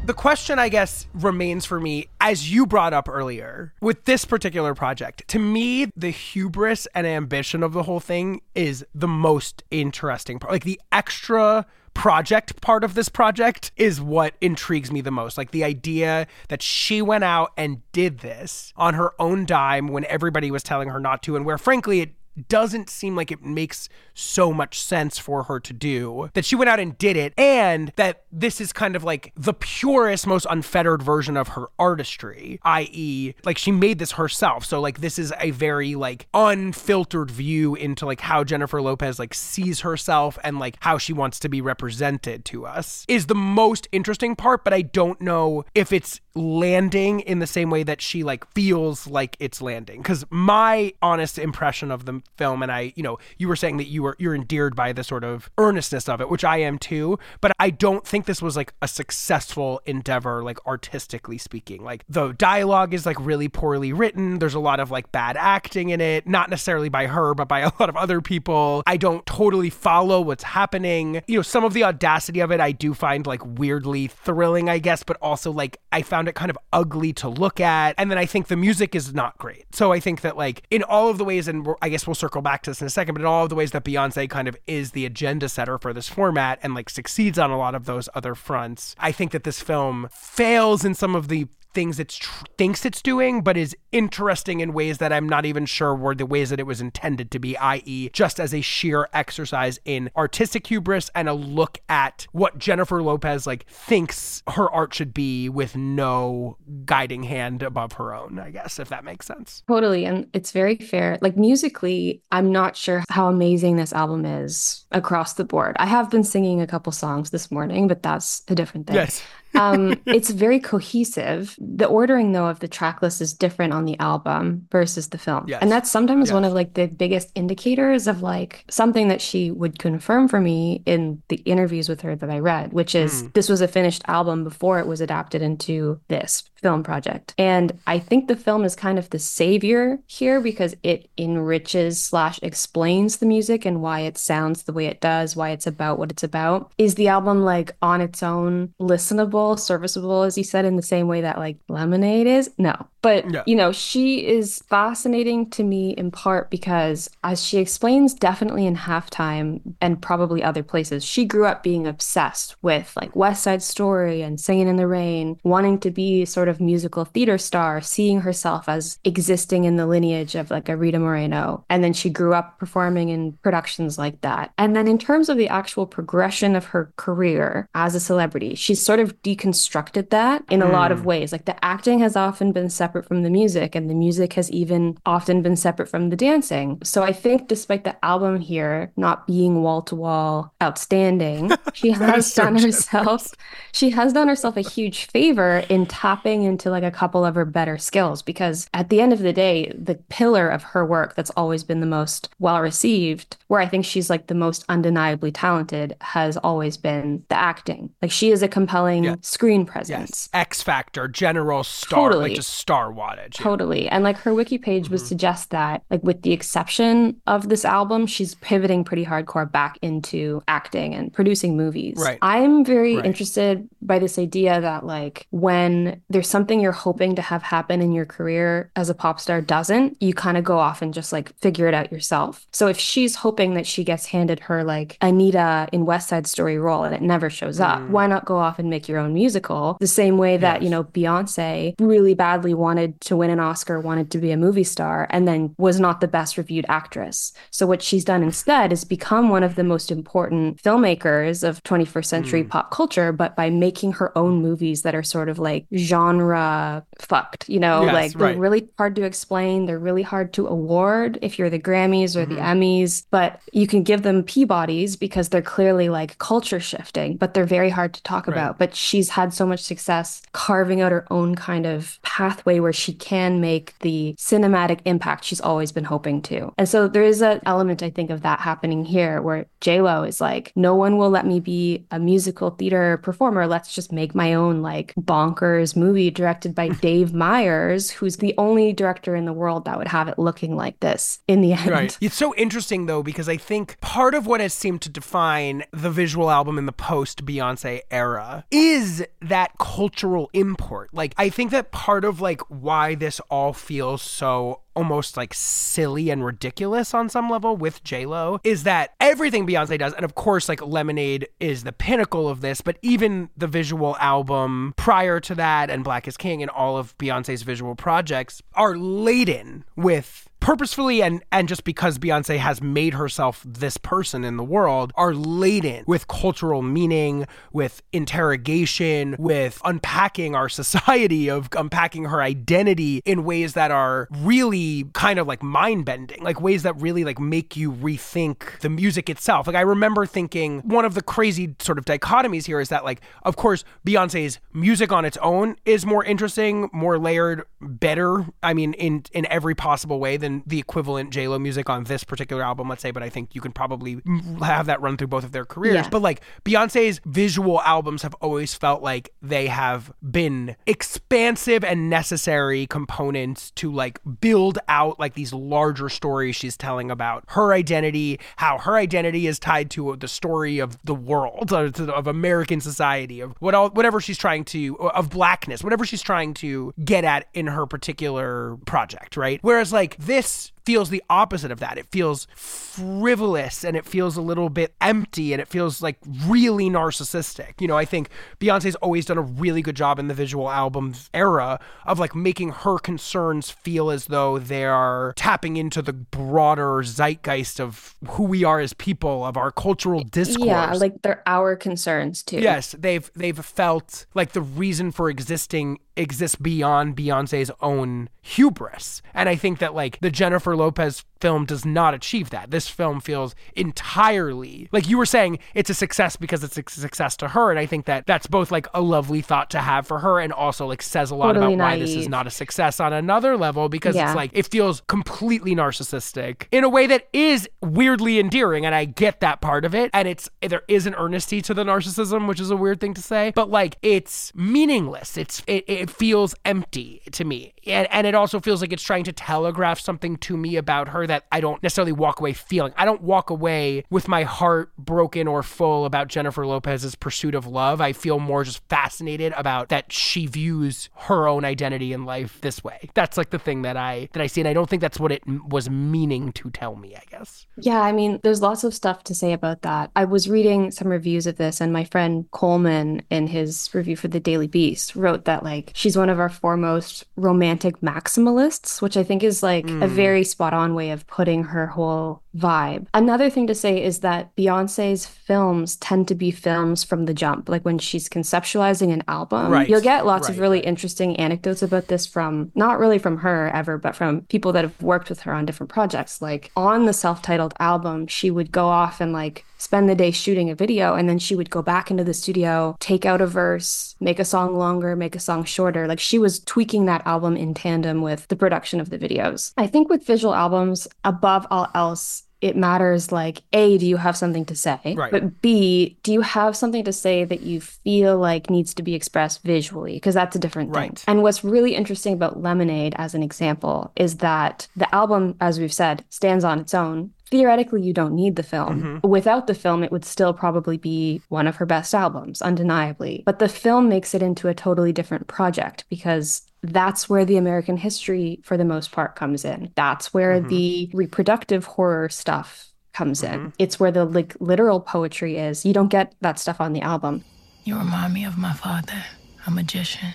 The 0.03 0.15
question, 0.15 0.57
I 0.57 0.69
guess, 0.69 1.05
remains 1.13 1.63
for 1.65 1.79
me, 1.79 2.07
as 2.19 2.51
you 2.51 2.65
brought 2.65 2.91
up 2.91 3.07
earlier, 3.07 3.73
with 3.81 4.05
this 4.05 4.25
particular 4.25 4.73
project. 4.73 5.27
To 5.27 5.39
me, 5.39 5.91
the 5.95 6.09
hubris 6.09 6.87
and 6.95 7.05
ambition 7.05 7.61
of 7.61 7.73
the 7.73 7.83
whole 7.83 7.99
thing 7.99 8.41
is 8.55 8.83
the 8.95 9.07
most 9.07 9.63
interesting 9.69 10.39
part. 10.39 10.51
Like 10.51 10.63
the 10.63 10.81
extra 10.91 11.67
project 11.93 12.61
part 12.61 12.83
of 12.83 12.95
this 12.95 13.09
project 13.09 13.71
is 13.75 14.01
what 14.01 14.33
intrigues 14.41 14.91
me 14.91 15.01
the 15.01 15.11
most. 15.11 15.37
Like 15.37 15.51
the 15.51 15.63
idea 15.63 16.25
that 16.47 16.63
she 16.63 17.01
went 17.01 17.23
out 17.23 17.51
and 17.55 17.81
did 17.91 18.19
this 18.19 18.73
on 18.75 18.95
her 18.95 19.13
own 19.19 19.45
dime 19.45 19.87
when 19.87 20.05
everybody 20.05 20.49
was 20.49 20.63
telling 20.63 20.89
her 20.89 20.99
not 20.99 21.21
to, 21.23 21.35
and 21.35 21.45
where 21.45 21.59
frankly 21.59 22.01
it 22.01 22.11
doesn't 22.47 22.89
seem 22.89 23.15
like 23.15 23.31
it 23.31 23.43
makes 23.43 23.89
so 24.13 24.53
much 24.53 24.81
sense 24.81 25.17
for 25.17 25.43
her 25.43 25.59
to 25.59 25.73
do 25.73 26.29
that 26.33 26.45
she 26.45 26.55
went 26.55 26.69
out 26.69 26.79
and 26.79 26.97
did 26.97 27.17
it 27.17 27.33
and 27.37 27.91
that 27.95 28.23
this 28.31 28.61
is 28.61 28.71
kind 28.73 28.95
of 28.95 29.03
like 29.03 29.31
the 29.35 29.53
purest 29.53 30.27
most 30.27 30.45
unfettered 30.49 31.01
version 31.01 31.37
of 31.37 31.49
her 31.49 31.67
artistry 31.79 32.59
i.e. 32.63 33.33
like 33.43 33.57
she 33.57 33.71
made 33.71 33.99
this 33.99 34.13
herself 34.13 34.65
so 34.65 34.79
like 34.79 35.01
this 35.01 35.17
is 35.19 35.33
a 35.39 35.51
very 35.51 35.95
like 35.95 36.27
unfiltered 36.33 37.31
view 37.31 37.75
into 37.75 38.05
like 38.05 38.21
how 38.21 38.43
Jennifer 38.43 38.81
Lopez 38.81 39.19
like 39.19 39.33
sees 39.33 39.81
herself 39.81 40.37
and 40.43 40.59
like 40.59 40.77
how 40.79 40.97
she 40.97 41.13
wants 41.13 41.39
to 41.39 41.49
be 41.49 41.61
represented 41.61 42.45
to 42.45 42.65
us 42.65 43.05
is 43.07 43.27
the 43.27 43.35
most 43.35 43.87
interesting 43.91 44.35
part 44.35 44.63
but 44.63 44.73
I 44.73 44.81
don't 44.81 45.19
know 45.21 45.65
if 45.75 45.91
it's 45.91 46.19
landing 46.35 47.19
in 47.21 47.39
the 47.39 47.47
same 47.47 47.69
way 47.69 47.83
that 47.83 48.01
she 48.01 48.23
like 48.23 48.49
feels 48.53 49.07
like 49.07 49.35
it's 49.39 49.61
landing 49.61 50.01
because 50.01 50.25
my 50.29 50.93
honest 51.01 51.37
impression 51.37 51.91
of 51.91 52.05
the 52.05 52.20
film 52.37 52.63
and 52.63 52.71
i 52.71 52.93
you 52.95 53.03
know 53.03 53.17
you 53.37 53.47
were 53.47 53.55
saying 53.55 53.77
that 53.77 53.87
you 53.87 54.03
were 54.03 54.15
you're 54.19 54.35
endeared 54.35 54.75
by 54.75 54.91
the 54.91 55.03
sort 55.03 55.23
of 55.23 55.49
earnestness 55.57 56.07
of 56.07 56.21
it 56.21 56.29
which 56.29 56.43
i 56.43 56.57
am 56.57 56.77
too 56.77 57.17
but 57.39 57.51
i 57.59 57.69
don't 57.69 58.05
think 58.05 58.25
this 58.25 58.41
was 58.41 58.55
like 58.55 58.73
a 58.81 58.87
successful 58.87 59.81
endeavor 59.85 60.43
like 60.43 60.65
artistically 60.65 61.37
speaking. 61.37 61.83
Like 61.83 62.03
the 62.09 62.33
dialogue 62.33 62.93
is 62.93 63.05
like 63.05 63.17
really 63.19 63.47
poorly 63.47 63.93
written. 63.93 64.39
There's 64.39 64.53
a 64.53 64.59
lot 64.59 64.79
of 64.79 64.91
like 64.91 65.11
bad 65.11 65.37
acting 65.37 65.89
in 65.89 66.01
it 66.01 66.27
not 66.27 66.49
necessarily 66.49 66.89
by 66.89 67.07
her 67.07 67.33
but 67.33 67.47
by 67.47 67.59
a 67.61 67.71
lot 67.79 67.89
of 67.89 67.97
other 67.97 68.21
people. 68.21 68.83
I 68.87 68.97
don't 68.97 69.25
totally 69.25 69.69
follow 69.69 70.21
what's 70.21 70.43
happening. 70.43 71.21
You 71.27 71.37
know 71.37 71.41
some 71.41 71.63
of 71.63 71.73
the 71.73 71.83
audacity 71.83 72.39
of 72.39 72.51
it 72.51 72.59
i 72.59 72.71
do 72.71 72.93
find 72.93 73.25
like 73.25 73.41
weirdly 73.45 74.07
thrilling 74.07 74.69
i 74.69 74.77
guess 74.77 75.03
but 75.03 75.17
also 75.21 75.51
like 75.51 75.77
i 75.91 76.01
found 76.01 76.27
it 76.27 76.35
kind 76.35 76.49
of 76.49 76.57
ugly 76.73 77.13
to 77.13 77.27
look 77.27 77.59
at 77.59 77.95
and 77.97 78.09
then 78.09 78.17
i 78.17 78.25
think 78.25 78.47
the 78.47 78.55
music 78.55 78.95
is 78.95 79.13
not 79.13 79.37
great. 79.37 79.65
So 79.73 79.91
i 79.91 79.99
think 79.99 80.21
that 80.21 80.37
like 80.37 80.63
in 80.69 80.83
all 80.83 81.09
of 81.09 81.17
the 81.17 81.25
ways 81.25 81.47
and 81.47 81.67
i 81.81 81.89
guess 81.89 82.07
we'll 82.07 82.10
circle 82.13 82.41
back 82.41 82.63
to 82.63 82.69
this 82.71 82.81
in 82.81 82.87
a 82.87 82.89
second 82.89 83.13
but 83.13 83.21
in 83.21 83.25
all 83.25 83.43
of 83.43 83.49
the 83.49 83.55
ways 83.55 83.71
that 83.71 83.83
beyonce 83.83 84.29
kind 84.29 84.47
of 84.47 84.55
is 84.67 84.91
the 84.91 85.05
agenda 85.05 85.47
setter 85.49 85.77
for 85.77 85.93
this 85.93 86.07
format 86.07 86.59
and 86.63 86.73
like 86.73 86.89
succeeds 86.89 87.37
on 87.39 87.51
a 87.51 87.57
lot 87.57 87.75
of 87.75 87.85
those 87.85 88.07
other 88.15 88.35
fronts 88.35 88.95
i 88.99 89.11
think 89.11 89.31
that 89.31 89.43
this 89.43 89.61
film 89.61 90.07
fails 90.11 90.85
in 90.85 90.93
some 90.93 91.15
of 91.15 91.27
the 91.27 91.47
things 91.73 91.99
it 91.99 92.09
tr- 92.09 92.45
thinks 92.57 92.85
it's 92.85 93.01
doing, 93.01 93.41
but 93.41 93.57
is 93.57 93.75
interesting 93.91 94.59
in 94.59 94.73
ways 94.73 94.97
that 94.99 95.11
I'm 95.11 95.27
not 95.27 95.45
even 95.45 95.65
sure 95.65 95.95
were 95.95 96.15
the 96.15 96.25
ways 96.25 96.49
that 96.49 96.59
it 96.59 96.65
was 96.65 96.81
intended 96.81 97.31
to 97.31 97.39
be, 97.39 97.57
i.e., 97.57 98.09
just 98.13 98.39
as 98.39 98.53
a 98.53 98.61
sheer 98.61 99.07
exercise 99.13 99.79
in 99.85 100.09
artistic 100.15 100.67
hubris 100.67 101.09
and 101.15 101.27
a 101.27 101.33
look 101.33 101.79
at 101.89 102.27
what 102.31 102.57
Jennifer 102.57 103.01
Lopez 103.01 103.47
like 103.47 103.67
thinks 103.67 104.43
her 104.49 104.69
art 104.69 104.93
should 104.93 105.13
be 105.13 105.49
with 105.49 105.75
no 105.75 106.57
guiding 106.85 107.23
hand 107.23 107.63
above 107.63 107.93
her 107.93 108.13
own, 108.13 108.39
I 108.39 108.51
guess, 108.51 108.79
if 108.79 108.89
that 108.89 109.03
makes 109.03 109.25
sense. 109.25 109.63
Totally. 109.67 110.05
And 110.05 110.27
it's 110.33 110.51
very 110.51 110.75
fair. 110.75 111.17
Like 111.21 111.37
musically, 111.37 112.21
I'm 112.31 112.51
not 112.51 112.75
sure 112.75 113.03
how 113.09 113.27
amazing 113.27 113.77
this 113.77 113.93
album 113.93 114.25
is 114.25 114.85
across 114.91 115.33
the 115.33 115.43
board. 115.43 115.75
I 115.79 115.85
have 115.85 116.09
been 116.09 116.23
singing 116.23 116.61
a 116.61 116.67
couple 116.67 116.91
songs 116.91 117.29
this 117.29 117.51
morning, 117.51 117.87
but 117.87 118.03
that's 118.03 118.43
a 118.47 118.55
different 118.55 118.87
thing. 118.87 118.95
Yes 118.95 119.23
um, 119.55 119.99
it's 120.05 120.29
very 120.29 120.59
cohesive. 120.59 121.55
The 121.59 121.85
ordering, 121.85 122.31
though, 122.31 122.47
of 122.47 122.59
the 122.59 122.67
track 122.67 123.01
list 123.01 123.21
is 123.21 123.33
different 123.33 123.73
on 123.73 123.85
the 123.85 123.97
album 123.99 124.67
versus 124.71 125.09
the 125.09 125.17
film. 125.17 125.45
Yes. 125.47 125.59
And 125.61 125.71
that's 125.71 125.89
sometimes 125.89 126.29
yes. 126.29 126.33
one 126.33 126.45
of 126.45 126.53
like 126.53 126.73
the 126.73 126.87
biggest 126.87 127.31
indicators 127.35 128.07
of 128.07 128.21
like 128.21 128.65
something 128.69 129.07
that 129.07 129.21
she 129.21 129.51
would 129.51 129.79
confirm 129.79 130.27
for 130.27 130.39
me 130.39 130.81
in 130.85 131.21
the 131.29 131.37
interviews 131.37 131.89
with 131.89 132.01
her 132.01 132.15
that 132.15 132.29
I 132.29 132.39
read, 132.39 132.73
which 132.73 132.95
is 132.95 133.23
mm. 133.23 133.33
this 133.33 133.49
was 133.49 133.61
a 133.61 133.67
finished 133.67 134.03
album 134.07 134.43
before 134.43 134.79
it 134.79 134.87
was 134.87 135.01
adapted 135.01 135.41
into 135.41 135.99
this 136.07 136.43
film 136.61 136.83
project. 136.83 137.33
And 137.37 137.79
I 137.87 137.99
think 137.99 138.27
the 138.27 138.35
film 138.35 138.63
is 138.63 138.75
kind 138.75 138.99
of 138.99 139.09
the 139.09 139.19
savior 139.19 139.99
here 140.05 140.39
because 140.39 140.75
it 140.83 141.09
enriches 141.17 142.01
slash 142.01 142.39
explains 142.43 143.17
the 143.17 143.25
music 143.25 143.65
and 143.65 143.81
why 143.81 144.01
it 144.01 144.17
sounds 144.17 144.63
the 144.63 144.73
way 144.73 144.85
it 144.85 145.01
does, 145.01 145.35
why 145.35 145.49
it's 145.49 145.67
about 145.67 145.97
what 145.97 146.11
it's 146.11 146.23
about. 146.23 146.71
Is 146.77 146.95
the 146.95 147.07
album 147.07 147.43
like 147.43 147.75
on 147.81 148.01
its 148.01 148.21
own 148.21 148.73
listenable, 148.79 149.40
serviceable, 149.57 150.23
as 150.23 150.37
you 150.37 150.43
said, 150.43 150.65
in 150.65 150.75
the 150.75 150.81
same 150.81 151.07
way 151.07 151.21
that 151.21 151.37
like 151.37 151.57
Lemonade 151.67 152.27
is? 152.27 152.51
No. 152.57 152.87
But, 153.01 153.29
yeah. 153.31 153.43
you 153.47 153.55
know, 153.55 153.71
she 153.71 154.27
is 154.27 154.59
fascinating 154.69 155.49
to 155.51 155.63
me 155.63 155.91
in 155.91 156.11
part 156.11 156.51
because, 156.51 157.09
as 157.23 157.43
she 157.43 157.57
explains 157.57 158.13
definitely 158.13 158.67
in 158.67 158.75
halftime 158.75 159.59
and 159.81 159.99
probably 159.99 160.43
other 160.43 160.61
places, 160.61 161.03
she 161.03 161.25
grew 161.25 161.45
up 161.45 161.63
being 161.63 161.87
obsessed 161.87 162.55
with 162.61 162.93
like 162.95 163.15
West 163.15 163.43
Side 163.43 163.63
Story 163.63 164.21
and 164.21 164.39
Singing 164.39 164.67
in 164.67 164.75
the 164.75 164.85
Rain, 164.85 165.39
wanting 165.43 165.79
to 165.79 165.89
be 165.89 166.25
sort 166.25 166.47
of 166.47 166.61
musical 166.61 167.05
theater 167.05 167.39
star, 167.39 167.81
seeing 167.81 168.21
herself 168.21 168.69
as 168.69 168.99
existing 169.03 169.63
in 169.63 169.77
the 169.77 169.87
lineage 169.87 170.35
of 170.35 170.51
like 170.51 170.69
a 170.69 170.77
Rita 170.77 170.99
Moreno. 170.99 171.65
And 171.69 171.83
then 171.83 171.93
she 171.93 172.09
grew 172.09 172.35
up 172.35 172.59
performing 172.59 173.09
in 173.09 173.33
productions 173.41 173.97
like 173.97 174.21
that. 174.21 174.53
And 174.59 174.75
then 174.75 174.87
in 174.87 174.99
terms 174.99 175.27
of 175.27 175.37
the 175.37 175.49
actual 175.49 175.87
progression 175.87 176.55
of 176.55 176.65
her 176.65 176.93
career 176.97 177.67
as 177.73 177.95
a 177.95 177.99
celebrity, 177.99 178.53
she's 178.53 178.83
sort 178.83 178.99
of 178.99 179.19
deconstructed 179.35 180.09
that 180.09 180.43
in 180.49 180.61
a 180.61 180.65
mm. 180.65 180.71
lot 180.71 180.91
of 180.91 180.99
hmm. 180.99 181.05
ways. 181.05 181.31
Like 181.31 181.45
the 181.45 181.63
acting 181.63 181.99
has 181.99 182.15
often 182.15 182.51
been 182.51 182.69
separate 182.69 183.05
from 183.05 183.23
the 183.23 183.29
music, 183.29 183.75
and 183.75 183.89
the 183.89 183.95
music 183.95 184.33
has 184.33 184.51
even 184.51 184.97
often 185.05 185.41
been 185.41 185.55
separate 185.55 185.89
from 185.89 186.09
the 186.09 186.15
dancing. 186.15 186.79
So 186.83 187.03
I 187.03 187.13
think, 187.13 187.47
despite 187.47 187.83
the 187.83 188.03
album 188.03 188.39
here 188.39 188.91
not 188.97 189.27
being 189.27 189.61
wall 189.61 189.81
to 189.83 189.95
wall 189.95 190.53
outstanding, 190.61 191.51
she 191.73 191.91
has 191.91 192.33
done 192.33 192.57
herself 192.57 193.33
she 193.71 193.91
has 193.91 194.13
done 194.13 194.27
herself 194.27 194.57
a 194.57 194.61
huge 194.61 195.05
favor 195.05 195.63
in 195.69 195.85
tapping 195.85 196.43
into 196.43 196.69
like 196.69 196.83
a 196.83 196.91
couple 196.91 197.25
of 197.25 197.35
her 197.35 197.45
better 197.45 197.77
skills. 197.77 198.21
Because 198.21 198.69
at 198.73 198.89
the 198.89 199.01
end 199.01 199.13
of 199.13 199.19
the 199.19 199.33
day, 199.33 199.71
the 199.77 199.95
pillar 200.09 200.49
of 200.49 200.63
her 200.63 200.85
work 200.85 201.15
that's 201.15 201.31
always 201.31 201.63
been 201.63 201.79
the 201.79 201.85
most 201.85 202.29
well 202.39 202.61
received, 202.61 203.37
where 203.47 203.61
I 203.61 203.67
think 203.67 203.85
she's 203.85 204.09
like 204.09 204.27
the 204.27 204.35
most 204.35 204.65
undeniably 204.69 205.31
talented, 205.31 205.95
has 206.01 206.37
always 206.37 206.77
been 206.77 207.23
the 207.29 207.35
acting. 207.35 207.91
Like 208.01 208.11
she 208.11 208.31
is 208.31 208.43
a 208.43 208.47
compelling 208.47 209.05
yeah. 209.05 209.15
Screen 209.21 209.65
presence. 209.65 210.29
Yes. 210.33 210.41
X 210.41 210.61
Factor, 210.61 211.07
general 211.07 211.63
star, 211.63 212.09
totally. 212.09 212.29
like 212.29 212.35
just 212.35 212.53
star 212.53 212.91
wattage. 212.91 213.33
Totally. 213.33 213.87
And 213.87 214.03
like 214.03 214.17
her 214.17 214.33
wiki 214.33 214.57
page 214.57 214.85
mm-hmm. 214.85 214.93
would 214.93 215.01
suggest 215.01 215.49
that, 215.51 215.83
like, 215.89 216.03
with 216.03 216.21
the 216.21 216.31
exception 216.31 217.21
of 217.27 217.49
this 217.49 217.65
album, 217.65 218.07
she's 218.07 218.35
pivoting 218.35 218.83
pretty 218.83 219.05
hardcore 219.05 219.49
back 219.49 219.77
into 219.81 220.41
acting 220.47 220.93
and 220.93 221.13
producing 221.13 221.57
movies. 221.57 221.97
Right. 221.97 222.17
I'm 222.21 222.65
very 222.65 222.95
right. 222.95 223.05
interested 223.05 223.67
by 223.81 223.99
this 223.99 224.17
idea 224.17 224.61
that, 224.61 224.85
like, 224.85 225.27
when 225.31 226.01
there's 226.09 226.29
something 226.29 226.59
you're 226.59 226.71
hoping 226.71 227.15
to 227.15 227.21
have 227.21 227.43
happen 227.43 227.81
in 227.81 227.91
your 227.91 228.05
career 228.05 228.71
as 228.75 228.89
a 228.89 228.95
pop 228.95 229.19
star 229.19 229.41
doesn't, 229.41 230.01
you 230.01 230.13
kind 230.13 230.37
of 230.37 230.43
go 230.43 230.57
off 230.57 230.81
and 230.81 230.93
just 230.93 231.11
like 231.11 231.35
figure 231.39 231.67
it 231.67 231.73
out 231.73 231.91
yourself. 231.91 232.47
So 232.51 232.67
if 232.67 232.77
she's 232.79 233.15
hoping 233.15 233.53
that 233.55 233.67
she 233.67 233.83
gets 233.83 234.07
handed 234.07 234.39
her 234.41 234.63
like 234.63 234.97
Anita 235.01 235.67
in 235.71 235.85
West 235.85 236.09
Side 236.09 236.27
Story 236.27 236.57
role 236.57 236.83
and 236.83 236.95
it 236.95 237.01
never 237.01 237.29
shows 237.29 237.59
up, 237.59 237.79
mm. 237.79 237.89
why 237.89 238.07
not 238.07 238.25
go 238.25 238.37
off 238.37 238.59
and 238.59 238.69
make 238.69 238.87
your 238.87 238.99
own 238.99 239.10
musical? 239.13 239.77
The 239.79 239.87
same 239.87 240.17
way 240.17 240.37
that, 240.37 240.61
yes. 240.61 240.63
you 240.63 240.69
know, 240.69 240.83
Beyonce 240.83 241.75
really 241.79 242.13
badly 242.13 242.53
wanted 242.53 242.99
to 243.01 243.15
win 243.15 243.29
an 243.29 243.39
Oscar, 243.39 243.79
wanted 243.79 244.11
to 244.11 244.17
be 244.17 244.31
a 244.31 244.37
movie 244.37 244.63
star, 244.63 245.07
and 245.09 245.27
then 245.27 245.55
was 245.57 245.79
not 245.79 246.01
the 246.01 246.07
best 246.07 246.37
reviewed 246.37 246.65
actress. 246.69 247.33
So 247.49 247.65
what 247.65 247.81
she's 247.81 248.05
done 248.05 248.23
instead 248.23 248.71
is 248.71 248.83
become 248.83 249.29
one 249.29 249.43
of 249.43 249.55
the 249.55 249.63
most 249.63 249.91
important 249.91 250.61
filmmakers 250.61 251.47
of 251.47 251.63
21st 251.63 252.05
century 252.05 252.43
mm. 252.43 252.49
pop 252.49 252.71
culture, 252.71 253.11
but 253.11 253.35
by 253.35 253.49
making 253.49 253.93
her 253.93 254.15
own 254.17 254.41
movies 254.41 254.81
that 254.83 254.95
are 254.95 255.03
sort 255.03 255.29
of 255.29 255.39
like 255.39 255.65
genre 255.75 256.85
fucked, 256.99 257.49
you 257.49 257.59
know, 257.59 257.83
yes, 257.83 257.93
like 257.93 258.13
they're 258.13 258.27
right. 258.27 258.37
really 258.37 258.69
hard 258.77 258.95
to 258.95 259.03
explain, 259.03 259.65
they're 259.65 259.79
really 259.79 260.01
hard 260.01 260.33
to 260.33 260.47
award 260.47 261.19
if 261.21 261.37
you're 261.37 261.49
the 261.49 261.59
Grammys 261.59 262.15
or 262.15 262.25
mm-hmm. 262.25 262.35
the 262.35 262.41
Emmys, 262.41 263.05
but 263.11 263.41
you 263.51 263.67
can 263.67 263.83
give 263.83 264.03
them 264.03 264.23
Peabodys 264.23 264.99
because 264.99 265.29
they're 265.29 265.41
clearly 265.41 265.89
like 265.89 266.17
culture 266.17 266.59
shifting, 266.59 267.17
but 267.17 267.33
they're 267.33 267.45
very 267.45 267.69
hard 267.69 267.93
to 267.93 268.03
talk 268.03 268.27
right. 268.27 268.33
about. 268.33 268.57
But 268.57 268.75
she's 269.01 269.09
had 269.09 269.33
so 269.33 269.47
much 269.47 269.61
success 269.61 270.21
carving 270.31 270.79
out 270.79 270.91
her 270.91 271.07
own 271.09 271.33
kind 271.33 271.65
of 271.65 271.99
pathway 272.03 272.59
where 272.59 272.71
she 272.71 272.93
can 272.93 273.41
make 273.41 273.73
the 273.79 274.13
cinematic 274.19 274.79
impact 274.85 275.25
she's 275.25 275.41
always 275.41 275.71
been 275.71 275.85
hoping 275.85 276.21
to. 276.21 276.53
And 276.55 276.69
so 276.69 276.87
there 276.87 277.01
is 277.01 277.23
an 277.23 277.41
element, 277.47 277.81
I 277.81 277.89
think, 277.89 278.11
of 278.11 278.21
that 278.21 278.39
happening 278.39 278.85
here 278.85 279.19
where 279.19 279.47
JLo 279.59 280.07
is 280.07 280.21
like, 280.21 280.51
no 280.55 280.75
one 280.75 280.97
will 280.99 281.09
let 281.09 281.25
me 281.25 281.39
be 281.39 281.83
a 281.89 281.97
musical 281.97 282.51
theater 282.51 282.99
performer. 283.01 283.47
Let's 283.47 283.73
just 283.73 283.91
make 283.91 284.13
my 284.13 284.35
own 284.35 284.61
like 284.61 284.93
bonkers 284.93 285.75
movie 285.75 286.11
directed 286.11 286.53
by 286.53 286.67
Dave 286.81 287.11
Meyers, 287.11 287.89
who's 287.89 288.17
the 288.17 288.35
only 288.37 288.71
director 288.71 289.15
in 289.15 289.25
the 289.25 289.33
world 289.33 289.65
that 289.65 289.79
would 289.79 289.87
have 289.87 290.09
it 290.09 290.19
looking 290.19 290.55
like 290.55 290.79
this 290.79 291.21
in 291.27 291.41
the 291.41 291.53
end. 291.53 291.71
Right. 291.71 291.97
It's 291.99 292.15
so 292.15 292.35
interesting 292.35 292.85
though, 292.85 293.01
because 293.01 293.27
I 293.27 293.37
think 293.37 293.79
part 293.81 294.13
of 294.13 294.27
what 294.27 294.41
has 294.41 294.53
seemed 294.53 294.83
to 294.83 294.89
define 294.89 295.63
the 295.71 295.89
visual 295.89 296.29
album 296.29 296.59
in 296.59 296.67
the 296.67 296.71
post 296.71 297.25
Beyonce 297.25 297.81
era 297.89 298.45
is 298.51 298.90
that 299.21 299.57
cultural 299.59 300.29
import. 300.33 300.89
Like, 300.93 301.13
I 301.17 301.29
think 301.29 301.51
that 301.51 301.71
part 301.71 302.05
of 302.05 302.21
like 302.21 302.41
why 302.49 302.95
this 302.95 303.19
all 303.29 303.53
feels 303.53 304.01
so 304.01 304.61
almost 304.75 305.17
like 305.17 305.33
silly 305.33 306.09
and 306.09 306.23
ridiculous 306.23 306.93
on 306.93 307.09
some 307.09 307.29
level 307.29 307.57
with 307.57 307.83
J 307.83 308.05
Lo 308.05 308.39
is 308.43 308.63
that 308.63 308.93
everything 308.99 309.45
Beyonce 309.45 309.77
does, 309.77 309.93
and 309.93 310.05
of 310.05 310.15
course, 310.15 310.47
like 310.47 310.65
Lemonade 310.65 311.27
is 311.39 311.63
the 311.63 311.73
pinnacle 311.73 312.29
of 312.29 312.41
this, 312.41 312.61
but 312.61 312.77
even 312.81 313.29
the 313.35 313.47
visual 313.47 313.97
album 313.99 314.73
prior 314.77 315.19
to 315.19 315.35
that 315.35 315.69
and 315.69 315.83
Black 315.83 316.07
is 316.07 316.17
King 316.17 316.41
and 316.41 316.49
all 316.49 316.77
of 316.77 316.97
Beyonce's 316.97 317.43
visual 317.43 317.75
projects 317.75 318.41
are 318.53 318.77
laden 318.77 319.65
with 319.75 320.29
purposefully 320.41 321.01
and 321.01 321.23
and 321.31 321.47
just 321.47 321.63
because 321.63 321.97
Beyonce 321.97 322.37
has 322.37 322.61
made 322.61 322.95
herself 322.95 323.45
this 323.47 323.77
person 323.77 324.25
in 324.25 324.35
the 324.35 324.43
world 324.43 324.91
are 324.95 325.13
laden 325.13 325.85
with 325.87 326.07
cultural 326.07 326.61
meaning, 326.61 327.27
with 327.53 327.81
interrogation, 327.93 329.15
with 329.17 329.61
unpacking 329.63 330.35
our 330.35 330.49
society, 330.49 331.29
of 331.29 331.47
unpacking 331.55 332.05
her 332.05 332.21
identity 332.21 333.01
in 333.05 333.23
ways 333.23 333.53
that 333.53 333.71
are 333.71 334.07
really 334.17 334.85
kind 334.93 335.19
of 335.19 335.27
like 335.27 335.41
mind 335.43 335.85
bending, 335.85 336.21
like 336.23 336.41
ways 336.41 336.63
that 336.63 336.75
really 336.81 337.05
like 337.05 337.19
make 337.19 337.55
you 337.55 337.71
rethink 337.71 338.59
the 338.59 338.69
music 338.69 339.09
itself. 339.09 339.47
Like 339.47 339.55
I 339.55 339.61
remember 339.61 340.05
thinking 340.05 340.61
one 340.61 340.85
of 340.85 340.95
the 340.95 341.03
crazy 341.03 341.55
sort 341.59 341.77
of 341.77 341.85
dichotomies 341.85 342.45
here 342.45 342.59
is 342.59 342.69
that 342.69 342.83
like 342.83 343.01
of 343.23 343.35
course 343.35 343.63
Beyonce's 343.85 344.39
music 344.53 344.91
on 344.91 345.05
its 345.05 345.17
own 345.17 345.55
is 345.65 345.85
more 345.85 346.03
interesting, 346.03 346.67
more 346.73 346.97
layered, 346.97 347.43
better. 347.61 348.25
I 348.41 348.55
mean 348.55 348.73
in 348.73 349.03
in 349.13 349.27
every 349.27 349.53
possible 349.53 349.99
way 349.99 350.17
than 350.17 350.30
than 350.31 350.43
the 350.45 350.59
equivalent 350.59 351.11
J 351.11 351.27
Lo 351.27 351.39
music 351.39 351.69
on 351.69 351.83
this 351.85 352.03
particular 352.03 352.43
album, 352.43 352.69
let's 352.69 352.81
say. 352.81 352.91
But 352.91 353.03
I 353.03 353.09
think 353.09 353.35
you 353.35 353.41
can 353.41 353.51
probably 353.51 354.01
have 354.41 354.65
that 354.67 354.81
run 354.81 354.97
through 354.97 355.07
both 355.07 355.23
of 355.23 355.31
their 355.31 355.45
careers. 355.45 355.75
Yeah. 355.75 355.89
But 355.89 356.01
like 356.01 356.21
Beyonce's 356.45 357.01
visual 357.05 357.61
albums 357.61 358.01
have 358.03 358.15
always 358.15 358.53
felt 358.53 358.81
like 358.81 359.13
they 359.21 359.47
have 359.47 359.91
been 360.01 360.55
expansive 360.65 361.63
and 361.63 361.89
necessary 361.89 362.67
components 362.67 363.51
to 363.51 363.71
like 363.71 363.99
build 364.19 364.59
out 364.67 364.99
like 364.99 365.13
these 365.13 365.33
larger 365.33 365.89
stories 365.89 366.35
she's 366.35 366.57
telling 366.57 366.91
about 366.91 367.23
her 367.29 367.53
identity, 367.53 368.19
how 368.37 368.57
her 368.57 368.75
identity 368.75 369.27
is 369.27 369.39
tied 369.39 369.69
to 369.71 369.95
the 369.97 370.07
story 370.07 370.59
of 370.59 370.77
the 370.83 370.95
world, 370.95 371.51
of 371.51 372.07
American 372.07 372.61
society, 372.61 373.19
of 373.19 373.35
what 373.39 373.53
all, 373.53 373.69
whatever 373.71 373.99
she's 373.99 374.17
trying 374.17 374.43
to, 374.45 374.77
of 374.79 375.09
blackness, 375.09 375.63
whatever 375.63 375.85
she's 375.85 376.01
trying 376.01 376.33
to 376.33 376.73
get 376.83 377.03
at 377.03 377.27
in 377.33 377.47
her 377.47 377.65
particular 377.65 378.57
project, 378.65 379.17
right? 379.17 379.39
Whereas 379.41 379.73
like 379.73 379.97
this 379.97 380.20
this 380.21 380.51
feels 380.65 380.89
the 380.89 381.03
opposite 381.09 381.51
of 381.51 381.59
that. 381.59 381.77
It 381.77 381.87
feels 381.91 382.27
frivolous 382.35 383.63
and 383.63 383.75
it 383.75 383.85
feels 383.85 384.17
a 384.17 384.21
little 384.21 384.49
bit 384.49 384.73
empty 384.81 385.33
and 385.33 385.41
it 385.41 385.47
feels 385.47 385.81
like 385.81 385.97
really 386.25 386.69
narcissistic. 386.69 387.59
You 387.59 387.67
know, 387.67 387.77
I 387.77 387.85
think 387.85 388.09
Beyonce's 388.39 388.75
always 388.75 389.05
done 389.05 389.17
a 389.17 389.21
really 389.21 389.61
good 389.61 389.75
job 389.75 389.99
in 389.99 390.07
the 390.07 390.13
visual 390.13 390.49
albums 390.49 391.09
era 391.13 391.59
of 391.85 391.99
like 391.99 392.15
making 392.15 392.49
her 392.49 392.77
concerns 392.77 393.49
feel 393.49 393.89
as 393.89 394.05
though 394.05 394.39
they 394.39 394.65
are 394.65 395.13
tapping 395.15 395.57
into 395.57 395.81
the 395.81 395.93
broader 395.93 396.83
zeitgeist 396.83 397.59
of 397.59 397.95
who 398.09 398.23
we 398.23 398.43
are 398.43 398.59
as 398.59 398.73
people, 398.73 399.25
of 399.25 399.37
our 399.37 399.51
cultural 399.51 400.03
discourse. 400.03 400.47
Yeah, 400.47 400.73
like 400.73 401.01
they're 401.01 401.23
our 401.25 401.55
concerns 401.55 402.23
too. 402.23 402.39
Yes, 402.39 402.75
they've 402.77 403.09
they've 403.15 403.43
felt 403.43 404.05
like 404.13 404.33
the 404.33 404.41
reason 404.41 404.91
for 404.91 405.09
existing 405.09 405.79
exists 405.95 406.35
beyond 406.35 406.95
Beyonce's 406.95 407.51
own 407.61 408.09
hubris. 408.21 409.01
And 409.13 409.27
I 409.27 409.35
think 409.35 409.59
that 409.59 409.75
like 409.75 409.99
the 409.99 410.09
Jennifer 410.09 410.50
Lopez 410.55 411.03
film 411.19 411.45
does 411.45 411.65
not 411.65 411.93
achieve 411.93 412.31
that. 412.31 412.49
This 412.51 412.67
film 412.67 412.99
feels 412.99 413.35
entirely 413.55 414.67
like 414.71 414.89
you 414.89 414.97
were 414.97 415.05
saying 415.05 415.39
it's 415.53 415.69
a 415.69 415.73
success 415.73 416.15
because 416.15 416.43
it's 416.43 416.57
a 416.57 416.63
success 416.69 417.15
to 417.17 417.27
her. 417.29 417.49
And 417.51 417.59
I 417.59 417.65
think 417.65 417.85
that 417.85 418.05
that's 418.07 418.27
both 418.27 418.51
like 418.51 418.67
a 418.73 418.81
lovely 418.81 419.21
thought 419.21 419.49
to 419.51 419.59
have 419.59 419.85
for 419.85 419.99
her 419.99 420.19
and 420.19 420.33
also 420.33 420.65
like 420.67 420.81
says 420.81 421.11
a 421.11 421.15
lot 421.15 421.33
Totally 421.33 421.53
about 421.55 421.63
why 421.63 421.77
this 421.79 421.95
is 421.95 422.07
not 422.07 422.25
a 422.27 422.29
success 422.29 422.79
on 422.79 422.93
another 422.93 423.37
level 423.37 423.69
because 423.69 423.95
Yeah. 423.95 424.07
it's 424.07 424.15
like 424.15 424.31
it 424.33 424.47
feels 424.47 424.81
completely 424.87 425.55
narcissistic 425.55 426.47
in 426.51 426.63
a 426.63 426.69
way 426.69 426.87
that 426.87 427.07
is 427.13 427.47
weirdly 427.61 428.19
endearing. 428.19 428.65
And 428.65 428.73
I 428.73 428.85
get 428.85 429.19
that 429.19 429.41
part 429.41 429.65
of 429.65 429.75
it. 429.75 429.91
And 429.93 430.07
it's 430.07 430.29
there 430.41 430.63
is 430.67 430.87
an 430.87 430.95
earnesty 430.99 431.41
to 431.43 431.53
the 431.53 431.63
narcissism 431.63 432.27
which 432.27 432.39
is 432.39 432.49
a 432.49 432.55
weird 432.55 432.79
thing 432.79 432.93
to 432.95 433.01
say 433.01 433.31
but 433.35 433.49
like 433.49 433.77
it's 433.81 434.33
meaningless. 434.35 435.17
It's 435.17 435.43
it, 435.47 435.65
it 435.67 435.89
feels 435.89 436.33
empty 436.45 437.01
to 437.11 437.23
me 437.25 437.53
and, 437.65 437.87
and 437.91 438.07
it 438.07 438.15
also 438.15 438.39
feels 438.39 438.61
like 438.61 438.73
it's 438.73 438.83
trying 438.83 439.03
to 439.05 439.11
telegraph 439.11 439.79
something 439.79 440.17
to 440.17 440.37
me 440.37 440.55
about 440.55 440.89
her 440.89 441.05
that 441.07 441.25
I 441.31 441.41
don't 441.41 441.61
necessarily 441.61 441.91
walk 441.91 442.19
away 442.19 442.33
feeling. 442.33 442.73
I 442.77 442.85
don't 442.85 443.01
walk 443.01 443.29
away 443.29 443.85
with 443.89 444.07
my 444.07 444.23
heart 444.23 444.75
broken 444.77 445.27
or 445.27 445.43
full 445.43 445.85
about 445.85 446.07
Jennifer 446.07 446.45
Lopez's 446.45 446.95
pursuit 446.95 447.35
of 447.35 447.47
love. 447.47 447.81
I 447.81 447.93
feel 447.93 448.19
more 448.19 448.43
just 448.43 448.61
fascinated 448.69 449.33
about 449.35 449.69
that 449.69 449.91
she 449.91 450.25
views 450.25 450.89
her 450.95 451.27
own 451.27 451.45
identity 451.45 451.93
in 451.93 452.05
life 452.05 452.39
this 452.41 452.63
way. 452.63 452.89
That's 452.93 453.17
like 453.17 453.29
the 453.29 453.39
thing 453.39 453.61
that 453.63 453.77
I 453.77 454.09
that 454.13 454.21
I 454.21 454.27
see 454.27 454.41
and 454.41 454.47
I 454.47 454.53
don't 454.53 454.69
think 454.69 454.81
that's 454.81 454.99
what 454.99 455.11
it 455.11 455.23
was 455.27 455.69
meaning 455.69 456.31
to 456.33 456.49
tell 456.49 456.75
me 456.75 456.95
I 456.95 457.03
guess. 457.09 457.45
Yeah, 457.57 457.81
I 457.81 457.91
mean, 457.91 458.19
there's 458.23 458.41
lots 458.41 458.63
of 458.63 458.73
stuff 458.73 459.03
to 459.03 459.15
say 459.15 459.33
about 459.33 459.61
that. 459.61 459.91
I 459.95 460.05
was 460.05 460.29
reading 460.29 460.71
some 460.71 460.87
reviews 460.87 461.27
of 461.27 461.37
this, 461.37 461.61
and 461.61 461.71
my 461.71 461.83
friend 461.83 462.25
Coleman, 462.31 463.03
in 463.09 463.27
his 463.27 463.69
review 463.73 463.95
for 463.95 464.07
the 464.07 464.19
Daily 464.19 464.47
Beast, 464.47 464.95
wrote 464.95 465.25
that 465.25 465.43
like 465.43 465.71
she's 465.75 465.97
one 465.97 466.09
of 466.09 466.19
our 466.19 466.29
foremost 466.29 467.05
romantic 467.15 467.50
maximalists, 467.81 468.81
which 468.81 468.97
I 468.97 469.03
think 469.03 469.23
is 469.23 469.43
like 469.43 469.65
a 469.65 469.87
hmm. 469.87 469.87
very 469.87 470.23
spot 470.23 470.53
on 470.53 470.73
way 470.75 470.91
of 470.91 471.05
putting 471.07 471.43
her 471.45 471.67
whole 471.67 472.21
vibe. 472.35 472.87
Another 472.93 473.29
thing 473.29 473.47
to 473.47 473.55
say 473.55 473.83
is 473.83 473.99
that 473.99 474.35
Beyonce's 474.35 475.05
films 475.05 475.75
tend 475.77 476.07
to 476.07 476.15
be 476.15 476.31
films 476.31 476.83
from 476.83 477.05
the 477.05 477.13
jump. 477.13 477.49
Like 477.49 477.63
when 477.65 477.77
she's 477.77 478.07
conceptualizing 478.07 478.93
an 478.93 479.03
album, 479.07 479.51
Right, 479.51 479.67
you'll 479.67 479.81
get 479.81 480.05
lots 480.05 480.29
of 480.29 480.39
really 480.39 480.59
interesting 480.59 481.17
anecdotes 481.17 481.61
about 481.61 481.87
this 481.87 482.05
from 482.05 482.51
not 482.55 482.79
really 482.79 482.99
from 482.99 483.17
her 483.17 483.49
ever, 483.53 483.77
but 483.77 483.95
from 483.95 484.21
people 484.21 484.53
that 484.53 484.63
have 484.63 484.81
worked 484.81 485.09
with 485.09 485.21
her 485.21 485.33
on 485.33 485.45
different 485.45 485.71
projects. 485.71 486.21
Like 486.21 486.51
on 486.55 486.85
the 486.85 486.93
self 486.93 487.21
titled 487.21 487.53
album, 487.59 488.07
she 488.07 488.31
would 488.31 488.51
go 488.51 488.67
off 488.67 489.01
and 489.01 489.13
like 489.13 489.45
spend 489.61 489.87
the 489.87 489.95
day 489.95 490.09
shooting 490.09 490.49
a 490.49 490.55
video 490.55 490.95
and 490.95 491.07
then 491.07 491.19
she 491.19 491.35
would 491.35 491.51
go 491.51 491.61
back 491.61 491.91
into 491.91 492.03
the 492.03 492.15
studio, 492.15 492.75
take 492.79 493.05
out 493.05 493.21
a 493.21 493.27
verse, 493.27 493.95
make 493.99 494.17
a 494.17 494.25
song 494.25 494.55
longer, 494.55 494.95
make 494.95 495.15
a 495.15 495.19
song 495.19 495.43
shorter. 495.43 495.87
Like 495.87 495.99
she 495.99 496.17
was 496.17 496.39
tweaking 496.39 496.85
that 496.85 497.05
album 497.05 497.37
in 497.37 497.53
tandem 497.53 498.01
with 498.01 498.27
the 498.27 498.35
production 498.35 498.79
of 498.79 498.89
the 498.89 498.97
videos. 498.97 499.53
I 499.57 499.67
think 499.67 499.87
with 499.87 500.05
visual 500.05 500.33
albums, 500.33 500.87
above 501.03 501.45
all 501.51 501.67
else, 501.75 502.20
it 502.41 502.57
matters 502.57 503.11
like 503.11 503.43
A, 503.53 503.77
do 503.77 503.85
you 503.85 503.97
have 503.97 504.17
something 504.17 504.45
to 504.45 504.55
say? 504.55 504.95
Right. 504.97 505.11
But 505.11 505.41
B, 505.41 505.97
do 506.03 506.11
you 506.11 506.21
have 506.21 506.57
something 506.57 506.83
to 506.83 506.91
say 506.91 507.23
that 507.23 507.41
you 507.41 507.61
feel 507.61 508.17
like 508.17 508.49
needs 508.49 508.73
to 508.73 508.83
be 508.83 508.95
expressed 508.95 509.43
visually? 509.43 509.93
Because 509.93 510.15
that's 510.15 510.35
a 510.35 510.39
different 510.39 510.73
thing. 510.73 510.81
Right. 510.81 511.03
And 511.07 511.21
what's 511.21 511.43
really 511.43 511.75
interesting 511.75 512.13
about 512.13 512.41
Lemonade, 512.41 512.95
as 512.97 513.13
an 513.13 513.23
example, 513.23 513.91
is 513.95 514.17
that 514.17 514.67
the 514.75 514.93
album, 514.93 515.35
as 515.39 515.59
we've 515.59 515.73
said, 515.73 516.03
stands 516.09 516.43
on 516.43 516.59
its 516.59 516.73
own. 516.73 517.11
Theoretically, 517.29 517.81
you 517.81 517.93
don't 517.93 518.13
need 518.13 518.35
the 518.35 518.43
film. 518.43 518.81
Mm-hmm. 518.81 519.07
Without 519.07 519.47
the 519.47 519.53
film, 519.53 519.83
it 519.83 519.91
would 519.91 520.03
still 520.03 520.33
probably 520.33 520.77
be 520.77 521.21
one 521.29 521.47
of 521.47 521.55
her 521.57 521.65
best 521.65 521.95
albums, 521.95 522.41
undeniably. 522.41 523.23
But 523.25 523.39
the 523.39 523.47
film 523.47 523.87
makes 523.87 524.13
it 524.13 524.21
into 524.21 524.49
a 524.49 524.53
totally 524.53 524.91
different 524.91 525.27
project 525.27 525.85
because 525.89 526.41
that's 526.63 527.09
where 527.09 527.25
the 527.25 527.37
American 527.37 527.77
history, 527.77 528.39
for 528.43 528.55
the 528.55 528.65
most 528.65 528.91
part, 528.91 529.15
comes 529.15 529.45
in. 529.45 529.71
That's 529.75 530.13
where 530.13 530.39
mm-hmm. 530.39 530.49
the 530.49 530.89
reproductive 530.93 531.65
horror 531.65 532.09
stuff 532.09 532.71
comes 532.93 533.23
in. 533.23 533.39
Mm-hmm. 533.39 533.49
It's 533.57 533.79
where 533.79 533.91
the 533.91 534.05
like 534.05 534.35
literal 534.39 534.79
poetry 534.79 535.37
is. 535.37 535.65
You 535.65 535.73
don't 535.73 535.87
get 535.87 536.13
that 536.21 536.37
stuff 536.39 536.61
on 536.61 536.73
the 536.73 536.81
album. 536.81 537.23
You 537.63 537.77
remind 537.77 538.13
me 538.13 538.25
of 538.25 538.37
my 538.37 538.53
father, 538.53 539.03
a 539.45 539.51
magician. 539.51 540.13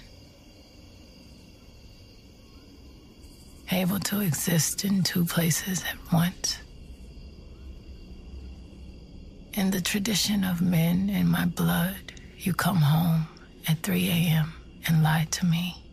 Able 3.73 3.99
to 4.01 4.21
exist 4.21 4.85
in 4.85 5.03
two 5.03 5.25
places 5.25 5.83
at 5.83 6.13
once. 6.13 6.59
In 9.55 9.71
the 9.71 9.81
tradition 9.81 10.45
of 10.45 10.61
men 10.61 11.09
in 11.09 11.29
my 11.29 11.47
blood, 11.47 12.13
you 12.39 12.53
come 12.53 12.77
home 12.77 13.27
at 13.67 13.83
3 13.83 14.09
a.m. 14.09 14.53
and 14.87 15.03
lie 15.03 15.27
to 15.33 15.47
me. 15.47 15.86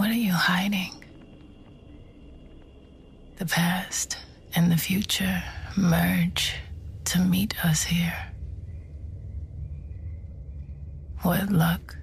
What 0.00 0.08
are 0.08 0.14
you 0.14 0.32
hiding? 0.32 1.04
The 3.36 3.44
past 3.44 4.16
and 4.54 4.72
the 4.72 4.78
future 4.78 5.42
merge 5.76 6.54
to 7.04 7.18
meet 7.18 7.62
us 7.62 7.82
here. 7.82 8.32
What 11.20 11.52
luck. 11.52 11.98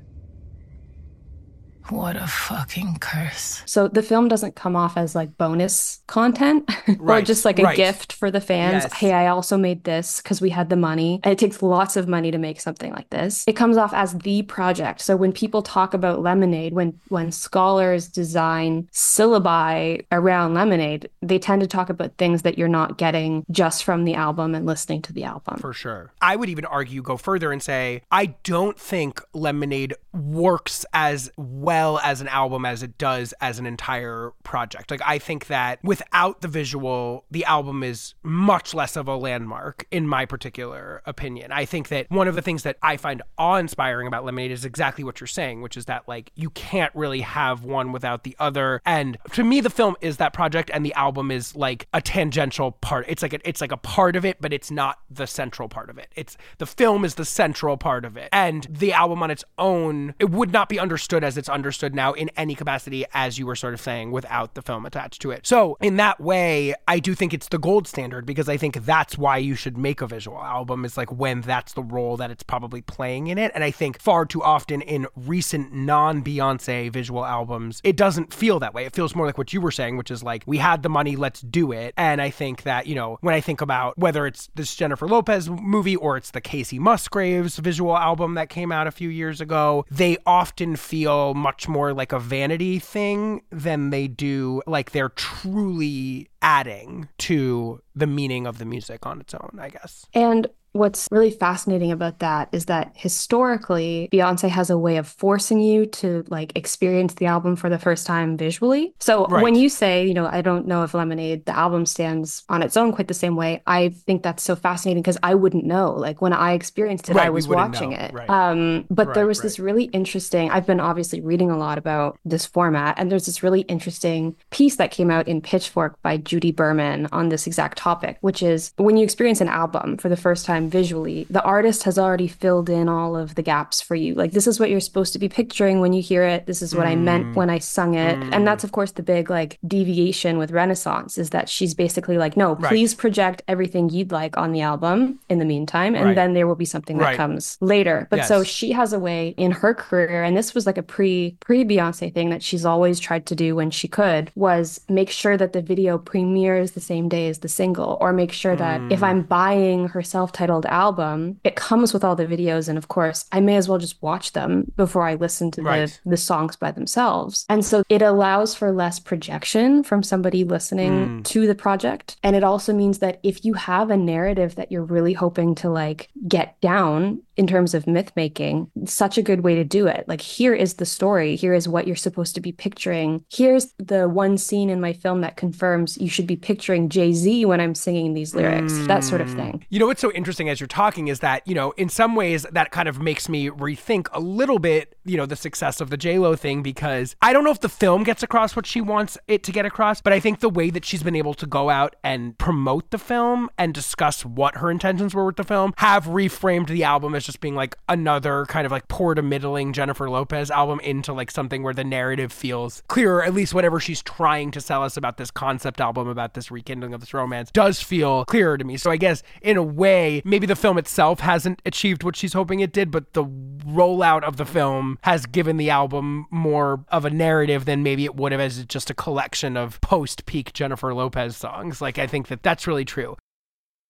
What 1.89 2.17
a 2.17 2.27
fucking 2.27 2.97
curse. 2.99 3.61
So 3.65 3.87
the 3.87 4.03
film 4.03 4.27
doesn't 4.27 4.55
come 4.55 4.75
off 4.75 4.97
as 4.97 5.15
like 5.15 5.37
bonus 5.37 6.01
content 6.07 6.69
or 6.99 7.21
just 7.21 7.45
like 7.45 7.59
a 7.59 7.63
right. 7.63 7.77
gift 7.77 8.13
for 8.13 8.29
the 8.29 8.41
fans. 8.41 8.83
Yes. 8.83 8.93
Hey, 8.93 9.13
I 9.13 9.27
also 9.27 9.57
made 9.57 9.85
this 9.85 10.21
because 10.21 10.41
we 10.41 10.49
had 10.49 10.69
the 10.69 10.75
money. 10.75 11.21
And 11.23 11.31
it 11.31 11.39
takes 11.39 11.61
lots 11.61 11.95
of 11.95 12.07
money 12.07 12.29
to 12.31 12.37
make 12.37 12.59
something 12.59 12.91
like 12.91 13.09
this. 13.09 13.45
It 13.47 13.55
comes 13.55 13.77
off 13.77 13.93
as 13.93 14.17
the 14.19 14.41
project. 14.43 15.01
So 15.01 15.15
when 15.15 15.31
people 15.31 15.61
talk 15.61 15.93
about 15.93 16.21
Lemonade, 16.21 16.73
when 16.73 16.99
when 17.07 17.31
scholars 17.31 18.07
design 18.07 18.89
syllabi 18.91 20.05
around 20.11 20.55
Lemonade, 20.55 21.09
they 21.21 21.39
tend 21.39 21.61
to 21.61 21.67
talk 21.67 21.89
about 21.89 22.17
things 22.17 22.41
that 22.41 22.57
you're 22.57 22.67
not 22.67 22.97
getting 22.97 23.45
just 23.49 23.83
from 23.83 24.03
the 24.03 24.15
album 24.15 24.55
and 24.55 24.65
listening 24.65 25.01
to 25.03 25.13
the 25.13 25.23
album. 25.23 25.57
For 25.59 25.73
sure. 25.73 26.11
I 26.21 26.35
would 26.35 26.49
even 26.49 26.65
argue, 26.65 27.01
go 27.01 27.15
further 27.15 27.51
and 27.51 27.63
say, 27.63 28.01
I 28.11 28.27
don't 28.43 28.77
think 28.77 29.21
Lemonade 29.33 29.93
works 30.13 30.85
as 30.93 31.31
well 31.37 31.76
as 32.03 32.21
an 32.21 32.27
album 32.27 32.65
as 32.65 32.83
it 32.83 32.97
does 32.97 33.33
as 33.41 33.59
an 33.59 33.65
entire 33.65 34.31
project. 34.43 34.91
Like, 34.91 35.01
I 35.05 35.19
think 35.19 35.47
that 35.47 35.79
without 35.83 36.41
the 36.41 36.47
visual, 36.47 37.25
the 37.31 37.45
album 37.45 37.83
is 37.83 38.15
much 38.23 38.73
less 38.73 38.95
of 38.95 39.07
a 39.07 39.15
landmark, 39.15 39.85
in 39.91 40.07
my 40.07 40.25
particular 40.25 41.01
opinion. 41.05 41.51
I 41.51 41.65
think 41.65 41.89
that 41.89 42.09
one 42.09 42.27
of 42.27 42.35
the 42.35 42.41
things 42.41 42.63
that 42.63 42.77
I 42.81 42.97
find 42.97 43.21
awe 43.37 43.55
inspiring 43.55 44.07
about 44.07 44.25
Lemonade 44.25 44.51
is 44.51 44.65
exactly 44.65 45.03
what 45.03 45.19
you're 45.19 45.27
saying, 45.27 45.61
which 45.61 45.77
is 45.77 45.85
that, 45.85 46.07
like, 46.07 46.31
you 46.35 46.49
can't 46.49 46.93
really 46.95 47.21
have 47.21 47.63
one 47.63 47.91
without 47.91 48.23
the 48.23 48.35
other. 48.39 48.81
And 48.85 49.17
to 49.33 49.43
me, 49.43 49.61
the 49.61 49.69
film 49.69 49.95
is 50.01 50.17
that 50.17 50.33
project, 50.33 50.71
and 50.73 50.85
the 50.85 50.93
album 50.93 51.31
is 51.31 51.55
like 51.55 51.87
a 51.93 52.01
tangential 52.01 52.71
part. 52.71 53.05
It's 53.07 53.21
like 53.21 53.33
a, 53.33 53.47
it's 53.47 53.61
like 53.61 53.71
a 53.71 53.77
part 53.77 54.15
of 54.15 54.25
it, 54.25 54.37
but 54.41 54.51
it's 54.51 54.71
not 54.71 54.99
the 55.09 55.27
central 55.27 55.69
part 55.69 55.89
of 55.89 55.97
it. 55.97 56.07
It's 56.15 56.37
the 56.57 56.65
film 56.65 57.05
is 57.05 57.15
the 57.15 57.25
central 57.25 57.77
part 57.77 58.05
of 58.05 58.17
it, 58.17 58.29
and 58.33 58.67
the 58.69 58.93
album 58.93 59.21
on 59.21 59.31
its 59.31 59.43
own, 59.57 60.15
it 60.19 60.29
would 60.29 60.51
not 60.51 60.69
be 60.69 60.79
understood 60.79 61.23
as 61.23 61.37
it's 61.37 61.49
understood 61.49 61.66
now 61.93 62.13
in 62.13 62.29
any 62.37 62.55
capacity, 62.55 63.05
as 63.13 63.37
you 63.37 63.45
were 63.45 63.55
sort 63.55 63.73
of 63.73 63.81
saying, 63.81 64.11
without 64.11 64.55
the 64.55 64.61
film 64.61 64.85
attached 64.85 65.21
to 65.21 65.31
it. 65.31 65.45
So 65.45 65.77
in 65.81 65.97
that 65.97 66.19
way, 66.19 66.75
I 66.87 66.99
do 66.99 67.15
think 67.15 67.33
it's 67.33 67.47
the 67.47 67.57
gold 67.57 67.87
standard 67.87 68.25
because 68.25 68.49
I 68.49 68.57
think 68.57 68.85
that's 68.85 69.17
why 69.17 69.37
you 69.37 69.55
should 69.55 69.77
make 69.77 70.01
a 70.01 70.07
visual 70.07 70.41
album 70.41 70.85
is 70.85 70.97
like 70.97 71.11
when 71.11 71.41
that's 71.41 71.73
the 71.73 71.83
role 71.83 72.17
that 72.17 72.31
it's 72.31 72.43
probably 72.43 72.81
playing 72.81 73.27
in 73.27 73.37
it. 73.37 73.51
And 73.55 73.63
I 73.63 73.71
think 73.71 73.99
far 73.99 74.25
too 74.25 74.43
often 74.43 74.81
in 74.81 75.07
recent 75.15 75.73
non 75.73 76.23
Beyonce 76.23 76.91
visual 76.91 77.25
albums, 77.25 77.81
it 77.83 77.97
doesn't 77.97 78.33
feel 78.33 78.59
that 78.59 78.73
way. 78.73 78.85
It 78.85 78.95
feels 78.95 79.15
more 79.15 79.25
like 79.25 79.37
what 79.37 79.53
you 79.53 79.61
were 79.61 79.71
saying, 79.71 79.97
which 79.97 80.11
is 80.11 80.23
like, 80.23 80.43
we 80.45 80.57
had 80.57 80.83
the 80.83 80.89
money, 80.89 81.15
let's 81.15 81.41
do 81.41 81.71
it. 81.71 81.93
And 81.97 82.21
I 82.21 82.29
think 82.29 82.63
that, 82.63 82.87
you 82.87 82.95
know, 82.95 83.17
when 83.21 83.33
I 83.33 83.41
think 83.41 83.61
about 83.61 83.97
whether 83.97 84.27
it's 84.27 84.49
this 84.55 84.75
Jennifer 84.75 85.07
Lopez 85.07 85.49
movie 85.49 85.95
or 85.95 86.17
it's 86.17 86.31
the 86.31 86.41
Kacey 86.41 86.79
Musgraves 86.79 87.57
visual 87.57 87.97
album 87.97 88.35
that 88.35 88.49
came 88.49 88.71
out 88.71 88.87
a 88.87 88.91
few 88.91 89.09
years 89.09 89.41
ago, 89.41 89.85
they 89.89 90.17
often 90.25 90.75
feel 90.75 91.33
much 91.33 91.56
more 91.65 91.93
like 91.93 92.11
a 92.11 92.19
vanity 92.19 92.77
thing 92.77 93.41
than 93.49 93.89
they 93.89 94.09
do 94.09 94.61
like 94.67 94.91
they're 94.91 95.07
truly 95.07 96.27
adding 96.41 97.07
to 97.17 97.81
the 97.97 98.07
meaning 98.07 98.45
of 98.47 98.57
the 98.57 98.65
music 98.65 99.05
on 99.05 99.19
its 99.19 99.33
own, 99.33 99.57
I 99.59 99.69
guess. 99.69 100.05
And 100.13 100.47
What's 100.73 101.07
really 101.09 101.31
fascinating 101.31 101.91
about 101.91 102.19
that 102.19 102.49
is 102.51 102.65
that 102.65 102.91
historically, 102.93 104.09
Beyonce 104.11 104.47
has 104.49 104.69
a 104.69 104.77
way 104.77 104.97
of 104.97 105.07
forcing 105.07 105.59
you 105.59 105.87
to 105.87 106.23
like 106.29 106.55
experience 106.55 107.15
the 107.15 107.25
album 107.25 107.55
for 107.55 107.67
the 107.67 107.79
first 107.79 108.05
time 108.05 108.37
visually. 108.37 108.93
So 108.99 109.25
Right. 109.25 109.41
when 109.41 109.55
you 109.55 109.69
say, 109.69 110.05
you 110.05 110.13
know, 110.13 110.27
I 110.27 110.41
don't 110.41 110.67
know 110.67 110.83
if 110.83 110.93
Lemonade, 110.93 111.45
the 111.45 111.57
album 111.57 111.87
stands 111.87 112.43
on 112.49 112.61
its 112.61 112.77
own 112.77 112.91
quite 112.91 113.07
the 113.07 113.15
same 113.15 113.35
way, 113.35 113.63
I 113.65 113.89
think 113.89 114.21
that's 114.21 114.43
so 114.43 114.55
fascinating 114.55 115.01
because 115.01 115.17
I 115.23 115.33
wouldn't 115.33 115.63
know. 115.65 115.93
Like 115.93 116.21
when 116.21 116.33
I 116.33 116.53
experienced 116.53 117.09
it, 117.09 117.15
Right, 117.15 117.25
I 117.25 117.29
was 117.31 117.47
watching 117.47 117.91
know. 117.91 117.97
it. 117.97 118.13
Right. 118.13 118.29
Um, 118.29 118.85
but 118.91 119.15
there 119.15 119.25
was 119.25 119.41
this 119.41 119.57
really 119.57 119.85
interesting, 119.85 120.51
I've 120.51 120.67
been 120.67 120.79
obviously 120.79 121.21
reading 121.21 121.49
a 121.49 121.57
lot 121.57 121.79
about 121.79 122.19
this 122.23 122.45
format, 122.45 122.99
and 122.99 123.11
there's 123.11 123.25
this 123.25 123.41
really 123.41 123.61
interesting 123.61 124.35
piece 124.51 124.75
that 124.75 124.91
came 124.91 125.09
out 125.09 125.27
in 125.27 125.41
Pitchfork 125.41 125.99
by 126.03 126.17
Judy 126.17 126.51
Berman 126.51 127.07
on 127.11 127.29
this 127.29 127.47
exact 127.47 127.79
topic, 127.87 128.17
which 128.21 128.41
is 128.43 128.73
when 128.77 128.97
you 128.97 129.03
experience 129.03 129.39
an 129.41 129.47
album 129.63 129.87
for 130.01 130.09
the 130.09 130.17
first 130.27 130.45
time 130.45 130.69
visually, 130.69 131.19
the 131.29 131.43
artist 131.43 131.83
has 131.83 131.97
already 131.97 132.27
filled 132.27 132.69
in 132.69 132.89
all 132.89 133.15
of 133.15 133.35
the 133.35 133.41
gaps 133.53 133.77
for 133.87 133.95
you. 133.95 134.11
Like, 134.21 134.31
this 134.33 134.47
is 134.51 134.59
what 134.59 134.69
you're 134.69 134.87
supposed 134.89 135.13
to 135.13 135.19
be 135.25 135.29
picturing 135.29 135.79
when 135.79 135.93
you 135.93 136.01
hear 136.11 136.23
it. 136.33 136.45
This 136.49 136.61
is 136.61 136.75
what 136.77 136.85
I 136.93 136.95
Mm. 136.95 137.03
meant 137.09 137.27
when 137.39 137.49
I 137.57 137.59
sung 137.77 137.91
it. 137.95 138.17
And 138.33 138.41
that's, 138.47 138.63
of 138.67 138.71
course, 138.77 138.91
the 138.91 139.03
big 139.15 139.29
like 139.39 139.51
deviation 139.75 140.33
with 140.41 140.51
Renaissance 140.61 141.17
is 141.23 141.29
that 141.35 141.47
she's 141.55 141.73
basically 141.85 142.17
like, 142.23 142.35
no, 142.43 142.49
Right. 142.55 142.69
please 142.71 142.91
project 143.03 143.41
everything 143.53 143.83
you'd 143.95 144.11
like 144.21 144.33
on 144.43 144.49
the 144.55 144.61
album 144.71 145.19
in 145.29 145.37
the 145.39 145.45
meantime. 145.53 145.93
And 145.99 146.05
Right. 146.07 146.15
then 146.19 146.29
there 146.33 146.47
will 146.49 146.61
be 146.65 146.71
something 146.75 146.97
that 146.97 147.09
Right. 147.11 147.17
comes 147.23 147.57
later. 147.61 147.97
But 148.11 148.25
so 148.31 148.43
she 148.43 148.69
has 148.79 148.91
a 148.93 148.99
way 149.09 149.21
in 149.45 149.51
her 149.61 149.73
career, 149.83 150.19
and 150.25 150.33
this 150.39 150.49
was 150.55 150.65
like 150.69 150.79
a 150.83 150.87
pre 150.95 151.37
pre 151.47 151.59
Beyonce 151.71 152.07
thing 152.13 152.29
that 152.33 152.43
she's 152.47 152.65
always 152.71 152.97
tried 153.07 153.25
to 153.31 153.35
do 153.45 153.49
when 153.59 153.69
she 153.79 153.87
could, 153.99 154.23
was 154.47 154.65
make 154.99 155.09
sure 155.21 155.35
that 155.37 155.53
the 155.53 155.61
video 155.73 155.97
premieres 156.11 156.71
the 156.71 156.85
same 156.91 157.07
day 157.17 157.25
as 157.31 157.39
the 157.39 157.47
single, 157.61 157.76
or 157.85 158.13
make 158.13 158.31
sure 158.31 158.55
that 158.55 158.81
if 158.91 158.99
Mm. 158.99 159.03
I'm 159.07 159.21
buying 159.23 159.87
her 159.89 160.01
self-titled 160.01 160.65
album, 160.65 161.39
it 161.43 161.55
comes 161.55 161.93
with 161.93 162.03
all 162.03 162.15
the 162.15 162.25
videos, 162.25 162.67
and 162.69 162.77
of 162.77 162.87
course, 162.87 163.25
I 163.31 163.39
may 163.39 163.55
as 163.57 163.67
well 163.69 163.77
just 163.77 164.01
watch 164.01 164.33
them 164.33 164.71
before 164.75 165.03
I 165.07 165.15
listen 165.15 165.51
to 165.51 165.61
Right. 165.61 165.99
the 166.03 166.17
the 166.17 166.17
songs 166.17 166.55
by 166.55 166.71
themselves. 166.71 167.45
And 167.49 167.63
so 167.63 167.83
it 167.89 168.01
allows 168.01 168.55
for 168.55 168.71
less 168.71 168.99
projection 168.99 169.83
from 169.83 170.01
somebody 170.03 170.43
listening 170.43 170.93
Mm. 171.19 171.23
to 171.25 171.45
the 171.47 171.55
project. 171.55 172.17
And 172.23 172.35
it 172.35 172.43
also 172.43 172.73
means 172.73 172.99
that 172.99 173.19
if 173.23 173.45
you 173.45 173.53
have 173.53 173.89
a 173.91 173.97
narrative 173.97 174.55
that 174.55 174.71
you're 174.71 174.83
really 174.83 175.13
hoping 175.13 175.53
to 175.55 175.69
like 175.69 176.09
get 176.27 176.59
down 176.61 177.19
in 177.37 177.47
terms 177.47 177.73
of 177.73 177.87
myth 177.87 178.11
making, 178.15 178.69
such 178.85 179.17
a 179.17 179.21
good 179.21 179.41
way 179.41 179.55
to 179.55 179.63
do 179.63 179.87
it. 179.87 180.05
Like, 180.07 180.21
here 180.21 180.53
is 180.53 180.75
the 180.75 180.85
story. 180.85 181.35
Here 181.35 181.53
is 181.53 181.69
what 181.69 181.85
you're 181.85 181.95
supposed 181.95 182.33
to 182.35 182.41
be 182.41 182.51
picturing. 182.51 183.23
Here's 183.31 183.73
the 183.77 184.09
one 184.09 184.37
scene 184.37 184.69
in 184.69 184.81
my 184.81 184.91
film 184.91 185.21
that 185.21 185.37
confirms 185.37 185.97
you 185.97 186.09
should 186.09 186.27
be 186.27 186.35
picturing 186.35 186.89
Jay 186.89 187.13
Z 187.13 187.45
when 187.45 187.61
I'm 187.61 187.75
singing 187.75 188.13
these 188.13 188.33
lyrics, 188.33 188.73
that 188.87 189.03
sort 189.03 189.21
of 189.21 189.29
mm. 189.29 189.35
thing. 189.35 189.65
You 189.69 189.79
know 189.79 189.87
what's 189.87 190.01
so 190.01 190.11
interesting 190.13 190.49
as 190.49 190.59
you're 190.59 190.67
talking 190.67 191.07
is 191.07 191.19
that, 191.19 191.47
you 191.47 191.53
know, 191.53 191.71
in 191.77 191.89
some 191.89 192.15
ways 192.15 192.45
that 192.51 192.71
kind 192.71 192.89
of 192.89 192.99
makes 192.99 193.29
me 193.29 193.49
rethink 193.49 194.07
a 194.13 194.19
little 194.19 194.57
bit, 194.57 194.97
you 195.05 195.17
know, 195.17 195.27
the 195.27 195.35
success 195.35 195.79
of 195.79 195.91
the 195.91 195.97
J-Lo 195.97 196.35
thing 196.35 196.63
because 196.63 197.15
I 197.21 197.33
don't 197.33 197.43
know 197.43 197.51
if 197.51 197.61
the 197.61 197.69
film 197.69 198.03
gets 198.03 198.23
across 198.23 198.55
what 198.55 198.65
she 198.65 198.81
wants 198.81 199.17
it 199.27 199.43
to 199.43 199.51
get 199.51 199.65
across, 199.65 200.01
but 200.01 200.11
I 200.11 200.19
think 200.19 200.39
the 200.39 200.49
way 200.49 200.71
that 200.71 200.85
she's 200.85 201.03
been 201.03 201.15
able 201.15 201.35
to 201.35 201.45
go 201.45 201.69
out 201.69 201.95
and 202.03 202.35
promote 202.37 202.89
the 202.89 202.97
film 202.97 203.49
and 203.57 203.73
discuss 203.73 204.25
what 204.25 204.57
her 204.57 204.71
intentions 204.71 205.13
were 205.13 205.25
with 205.25 205.35
the 205.35 205.43
film 205.43 205.73
have 205.77 206.05
reframed 206.05 206.67
the 206.67 206.83
album 206.83 207.13
as 207.13 207.26
just 207.27 207.39
being 207.39 207.53
like 207.53 207.77
another 207.87 208.45
kind 208.47 208.65
of 208.65 208.71
like 208.71 208.87
poor 208.87 209.13
to 209.13 209.21
middling 209.21 209.73
Jennifer 209.73 210.09
Lopez 210.09 210.49
album 210.49 210.79
into 210.79 211.13
like 211.13 211.29
something 211.29 211.61
where 211.61 211.73
the 211.73 211.83
narrative 211.83 212.31
feels 212.31 212.81
clearer, 212.87 213.23
at 213.23 213.35
least 213.35 213.53
whatever 213.53 213.79
she's 213.79 214.01
trying 214.01 214.49
to 214.51 214.59
sell 214.59 214.81
us 214.81 214.97
about 214.97 215.17
this 215.17 215.29
concept 215.29 215.79
album, 215.79 216.07
about 216.07 216.33
this 216.33 216.49
rekindling 216.49 216.95
of 216.95 217.01
this 217.01 217.13
romance, 217.13 217.51
does 217.51 217.79
feel 217.81 218.25
clearer 218.25 218.57
to 218.57 218.63
me. 218.63 218.77
So 218.77 218.89
I 218.89 218.97
guess 218.97 219.21
in 219.43 219.57
a 219.57 219.63
way, 219.63 220.23
maybe 220.25 220.47
the 220.47 220.55
film 220.55 220.79
itself 220.79 221.19
hasn't 221.19 221.61
achieved 221.65 222.03
what 222.03 222.15
she's 222.15 222.33
hoping 222.33 222.61
it 222.61 222.71
did, 222.71 222.89
but 222.89 223.13
the 223.13 223.25
rollout 223.25 224.23
of 224.23 224.37
the 224.37 224.45
film 224.45 224.97
has 225.03 225.25
given 225.25 225.57
the 225.57 225.69
album 225.69 226.25
more 226.31 226.83
of 226.89 227.05
a 227.05 227.09
narrative 227.09 227.65
than 227.65 227.83
maybe 227.83 228.05
it 228.05 228.15
would 228.15 228.31
have 228.31 228.41
as 228.41 228.65
just 228.65 228.89
a 228.89 228.93
collection 228.93 229.57
of 229.57 229.79
post 229.81 230.25
peak 230.25 230.53
Jennifer 230.53 230.93
Lopez 230.93 231.35
songs. 231.35 231.81
Like, 231.81 231.99
I 231.99 232.07
think 232.07 232.29
that 232.29 232.41
that's 232.41 232.65
really 232.65 232.85
true. 232.85 233.17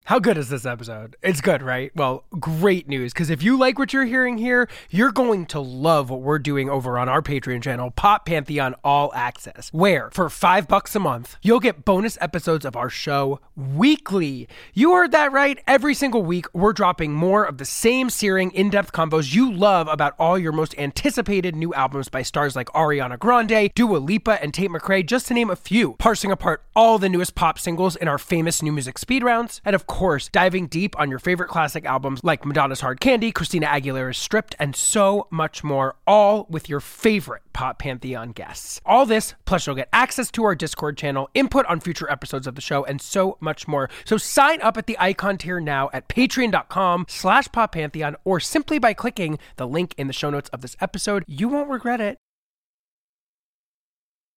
How 0.08 0.20
good 0.20 0.38
is 0.38 0.48
this 0.48 0.65
episode? 0.65 1.17
It's 1.22 1.41
good, 1.41 1.62
right? 1.62 1.91
Well, 1.93 2.24
great 2.39 2.88
news. 2.88 3.12
Because 3.12 3.30
if 3.30 3.43
you 3.43 3.58
like 3.58 3.78
what 3.78 3.91
you're 3.91 4.06
hearing 4.06 4.38
here, 4.38 4.70
you're 4.89 5.12
going 5.12 5.46
to 5.48 5.60
love 5.60 6.10
what 6.10 6.22
we're 6.22 6.39
doing 6.39 6.70
over 6.70 6.98
on 6.98 7.10
our 7.10 7.22
Patreon 7.22 7.62
channel, 7.62 7.91
Pop 7.91 8.26
Pantheon 8.26 8.74
All 8.86 9.12
Access, 9.13 9.67
where 9.74 10.10
for 10.13 10.30
five 10.30 10.65
bucks 10.65 10.96
a 10.96 11.00
month, 11.02 11.36
you'll 11.41 11.60
get 11.60 11.84
bonus 11.84 12.17
episodes 12.22 12.63
of 12.63 12.78
our 12.78 12.89
show 12.89 13.41
weekly. 13.58 14.48
You 14.74 14.93
heard 14.93 15.12
that 15.12 15.34
right. 15.34 15.60
Every 15.67 15.93
single 15.93 16.24
week, 16.24 16.46
we're 16.54 16.72
dropping 16.72 17.12
more 17.12 17.43
of 17.43 17.58
the 17.58 17.65
same 17.65 18.10
searing, 18.10 18.52
in 18.52 18.70
depth 18.70 18.93
combos 18.93 19.36
you 19.36 19.52
love 19.52 19.89
about 19.89 20.15
all 20.17 20.39
your 20.39 20.54
most 20.54 20.74
anticipated 20.78 21.54
new 21.54 21.74
albums 21.74 22.08
by 22.08 22.22
stars 22.22 22.56
like 22.56 22.67
Ariana 22.67 23.20
Grande, 23.20 23.72
Dua 23.76 23.98
Lipa, 23.98 24.41
and 24.41 24.54
Tate 24.54 24.70
McRae, 24.70 25.06
just 25.06 25.28
to 25.28 25.34
name 25.34 25.50
a 25.50 25.58
few, 25.58 25.96
parsing 25.96 26.32
apart 26.32 26.63
all 26.78 26.98
the 26.98 27.10
newest 27.10 27.36
pop 27.36 27.60
singles 27.60 27.98
in 27.98 28.08
our 28.08 28.17
famous 28.17 28.63
new 28.63 28.72
music 28.72 28.98
speed 28.98 29.22
rounds, 29.22 29.60
and 29.65 29.76
of 29.76 29.86
course, 29.86 29.96
diving 30.31 30.67
deep 30.67 30.99
on 30.99 31.10
your 31.10 31.17
favorite 31.17 31.49
classic 31.49 31.83
albums 31.83 32.23
like 32.23 32.45
Madonna's 32.45 32.81
Hard 32.81 32.99
Candy, 32.99 33.31
Christina 33.31 33.65
Aguilera's 33.65 34.19
Stripped, 34.19 34.55
and 34.60 34.75
so 34.75 35.27
much 35.31 35.63
more, 35.63 35.95
all 36.05 36.45
with 36.51 36.69
your 36.69 36.79
favorite 36.79 37.41
Pop 37.51 37.79
Pantheon 37.79 38.31
guests. 38.31 38.79
All 38.86 39.07
this, 39.07 39.33
plus 39.45 39.65
you'll 39.65 39.75
get 39.75 39.89
access 39.91 40.29
to 40.29 40.43
our 40.43 40.53
Discord 40.53 40.97
channel, 40.97 41.31
input 41.33 41.65
on 41.65 41.79
future 41.79 42.07
episodes 42.12 42.45
of 42.45 42.53
the 42.53 42.62
show, 42.62 42.86
and 42.86 43.01
so 43.01 43.38
much 43.39 43.67
more. 43.67 43.89
So 44.05 44.17
sign 44.17 44.62
up 44.62 44.77
at 44.77 44.86
the 44.86 44.97
icon 44.99 45.39
tier 45.39 45.60
now 45.60 45.89
at 45.91 46.07
patreon.com 46.07 47.07
slash 47.10 47.47
poppantheon 47.47 48.13
or 48.23 48.39
simply 48.39 48.77
by 48.77 48.93
clicking 48.93 49.39
the 49.55 49.67
link 49.67 49.95
in 49.97 50.05
the 50.05 50.13
show 50.13 50.29
notes 50.29 50.49
of 50.49 50.62
this 50.62 50.77
episode. 50.79 51.23
You 51.25 51.49
won't 51.49 51.69
regret 51.69 52.01
it. 52.01 52.19